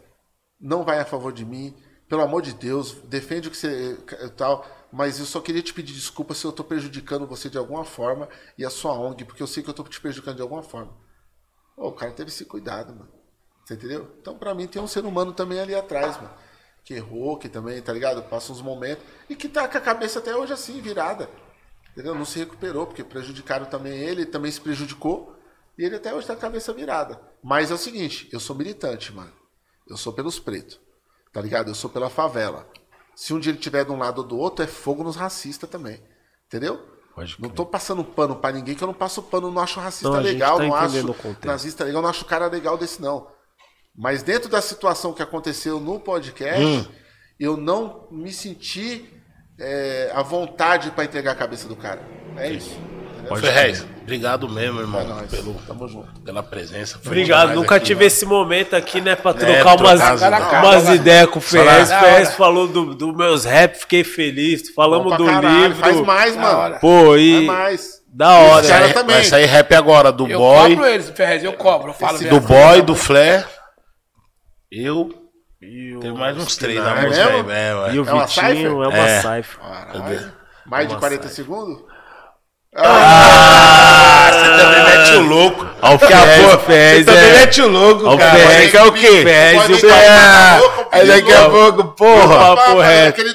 [0.59, 1.75] não vai a favor de mim,
[2.07, 3.97] pelo amor de Deus, defende o que você
[4.37, 7.83] tal, mas eu só queria te pedir desculpa se eu tô prejudicando você de alguma
[7.83, 8.29] forma
[8.59, 10.95] e a sua ONG, porque eu sei que eu tô te prejudicando de alguma forma.
[11.75, 13.23] Ô, o cara teve esse cuidado, mano.
[13.64, 14.11] Você entendeu?
[14.19, 16.33] Então, pra mim, tem um ser humano também ali atrás, mano.
[16.83, 18.22] Que errou, que também, tá ligado?
[18.24, 19.03] Passa uns momentos.
[19.30, 21.30] E que tá com a cabeça até hoje assim, virada.
[21.92, 22.14] Entendeu?
[22.14, 25.38] Não se recuperou, porque prejudicaram também ele, ele também se prejudicou.
[25.77, 27.19] E ele até hoje tá com a cabeça virada.
[27.42, 29.32] Mas é o seguinte, eu sou militante, mano.
[29.88, 30.80] Eu sou pelos pretos.
[31.32, 31.69] Tá ligado?
[31.69, 32.67] Eu sou pela favela.
[33.16, 35.69] Se um dia ele tiver de um lado ou do outro, é fogo nos racistas
[35.69, 36.03] também.
[36.48, 36.93] Entendeu?
[37.16, 40.09] Pode Não tô passando pano pra ninguém, que eu não passo pano, não acho racista
[40.09, 43.32] Não, legal, tá não acho nazista legal, não acho cara legal desse não.
[43.97, 46.85] Mas dentro da situação que aconteceu no podcast, Hum.
[47.39, 49.05] eu não me senti
[49.59, 52.01] é, à vontade pra entregar a cabeça do cara.
[52.38, 52.75] É isso.
[53.19, 53.38] Entendeu?
[53.38, 56.19] Ferrez, obrigado mesmo, irmão, É pelo, Tamo junto.
[56.22, 56.97] pela presença.
[57.01, 58.07] Foi Obrigado, nunca aqui, tive mano.
[58.07, 61.89] esse momento aqui, né, pra trocar É, umas, trocar umas ideias com o Ferrez.
[61.89, 64.69] O Ferrez falou do, do meus rap, fiquei feliz.
[64.73, 65.77] Falamos do caralho, livro.
[65.77, 66.80] Faz mais, mano.
[66.81, 68.01] Pô, Faz e mais.
[68.11, 68.67] da hora.
[68.67, 71.89] Caras Vai- sair rap agora do Eu boy, cobro eles, Ferrez, eu cobro.
[71.91, 73.47] Eu falo do boy, do Flair.
[74.76, 75.10] Eu.
[75.61, 77.93] E o Tem mais uns três na É música aí, é, ué.
[77.93, 79.22] E o É uma Vitinho é uma É.
[79.22, 79.60] cipher.
[79.60, 80.34] Caralho.
[80.66, 81.35] Mais de Uma 40 saia.
[81.35, 81.84] segundos?
[82.76, 85.68] Ah, você também mete o louco.
[85.82, 88.32] Ó, o Daqui a Ferrez, Ferrez você também é- mete o louco, Ó, o cara.
[88.32, 89.24] Ferrez quer o quê?
[89.24, 92.56] Ferrez e o É, louca, aí daqui a pouco, porra.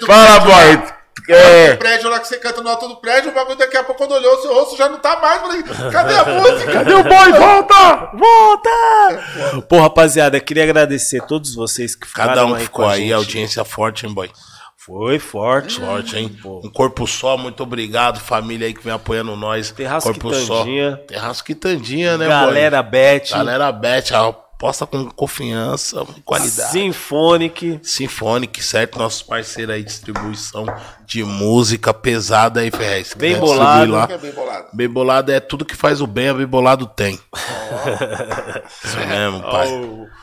[0.07, 0.83] Fala, boy.
[1.33, 1.73] É.
[1.75, 3.99] O prédio lá que você canta no alto do prédio, o bagulho daqui a pouco,
[3.99, 5.41] quando olhou, o seu rosto já não tá mais.
[5.41, 6.73] Falei, cadê a música?
[6.73, 7.33] Cadê o boy?
[7.33, 8.11] Volta!
[8.15, 9.63] Volta!
[9.69, 12.95] Pô, rapaziada, queria agradecer a todos vocês que ficaram Cada um aí ficou com a
[12.95, 13.13] aí, gente.
[13.13, 14.31] audiência forte, hein, boy?
[14.77, 15.81] Foi forte.
[15.81, 16.35] Forte, hein?
[16.45, 19.71] Um corpo só, muito obrigado, família aí que vem apoiando nós.
[19.71, 20.61] Terraço corpo só.
[20.61, 20.97] Quitandinha.
[21.07, 23.31] Terraço Quitandinha, né, Galera Beth, boy?
[23.33, 24.15] Galera Bet,
[24.59, 26.73] aposta com confiança, qualidade.
[26.73, 27.79] Symphonic.
[27.81, 28.99] Symphonic, certo?
[28.99, 30.67] Nossos parceiros aí, distribuição
[31.07, 33.15] de música pesada aí, Ferrez.
[33.15, 33.93] Bem bolado.
[33.93, 34.09] Lá.
[34.11, 34.67] É bem bolado.
[34.73, 37.21] Bem bolado é tudo que faz o bem, a bem bolado tem.
[38.85, 39.69] Isso mesmo, pai.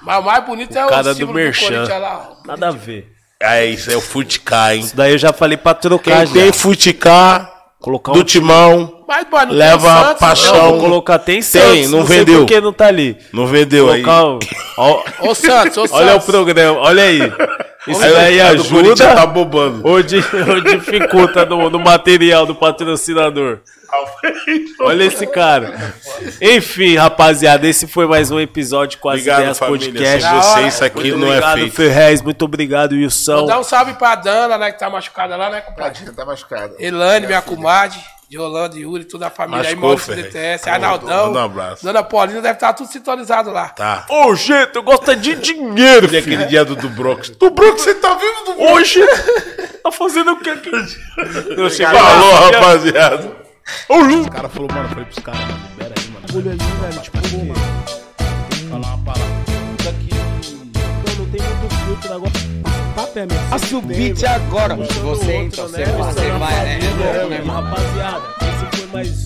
[0.01, 1.67] Mas o mais bonito é o cara do Merchan.
[1.67, 2.31] Corinthians lá.
[2.45, 3.15] Nada a ver.
[3.41, 4.81] É isso, é o Futicá, hein?
[4.81, 6.33] Isso daí eu já falei pra trocar Quem já.
[6.33, 7.54] tem Futicá
[7.85, 10.71] Colocar do um timão, Mas, boy, não Leva tem Santos, paixão.
[10.71, 11.91] Não, colocar tem Santos.
[11.91, 12.39] não sei vendeu.
[12.39, 13.15] por que não tá ali.
[13.31, 14.01] não vendeu aí.
[14.01, 14.47] Colocar
[14.79, 15.29] ó, não.
[15.29, 15.91] Ô Santos, ô Santos.
[15.91, 17.19] olha o programa, olha aí.
[17.87, 19.81] Isso Aí, daí Corinthians ajuda tá bobando.
[19.87, 20.15] ou, di-
[20.49, 23.59] ou dificulta no, no material do patrocinador?
[24.81, 25.93] Olha esse cara.
[26.41, 29.87] Enfim, rapaziada, esse foi mais um episódio com as Obrigado, ideias família.
[29.91, 30.21] podcast.
[30.21, 30.67] Sem Da você, hora.
[30.67, 31.75] isso aqui Muito não é obrigado, feito.
[31.75, 32.21] Ferrez.
[32.21, 33.37] Muito obrigado, Wilson.
[33.37, 35.93] Vou dar um salve pra Dana, né, que tá machucada lá, né, compadre?
[35.93, 36.75] Tadinha, tá machucado.
[36.79, 40.15] Elane, minha comadre, de Rolando, Yuri, toda a família aí, Maurício.
[40.15, 41.83] DTS, Manda- Arnaldão, manda um abraço.
[41.85, 43.69] Dona Paulina deve estar tudo sintonizado lá.
[43.69, 44.05] Tá.
[44.09, 46.19] Ô, gente, gosta de dinheiro, filho.
[46.19, 47.29] aquele dia do, do Brox.
[47.29, 48.71] Do Brox, você tá vivo do Brox?
[48.73, 49.01] Hoje,
[49.83, 50.69] tá fazendo o que aqui?
[51.55, 53.31] Eu Falou, rapaziada.
[53.89, 54.23] Ô, Lu.
[54.23, 56.25] O cara falou, mano, falei pros caras, mano, libera aí, mano.
[56.35, 59.34] Olha ali, velho, tipo, falar uma parada.
[62.95, 63.53] Papo é mesmo.
[63.53, 64.75] A beat agora.
[64.75, 66.79] Você então, você, você vai, né?
[67.29, 67.43] Né?
[67.45, 69.25] Rapaziada, esse foi mais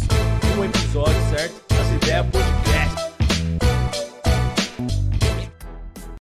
[0.57, 1.53] um episódio, certo?
[1.79, 2.68] As ideias podcast.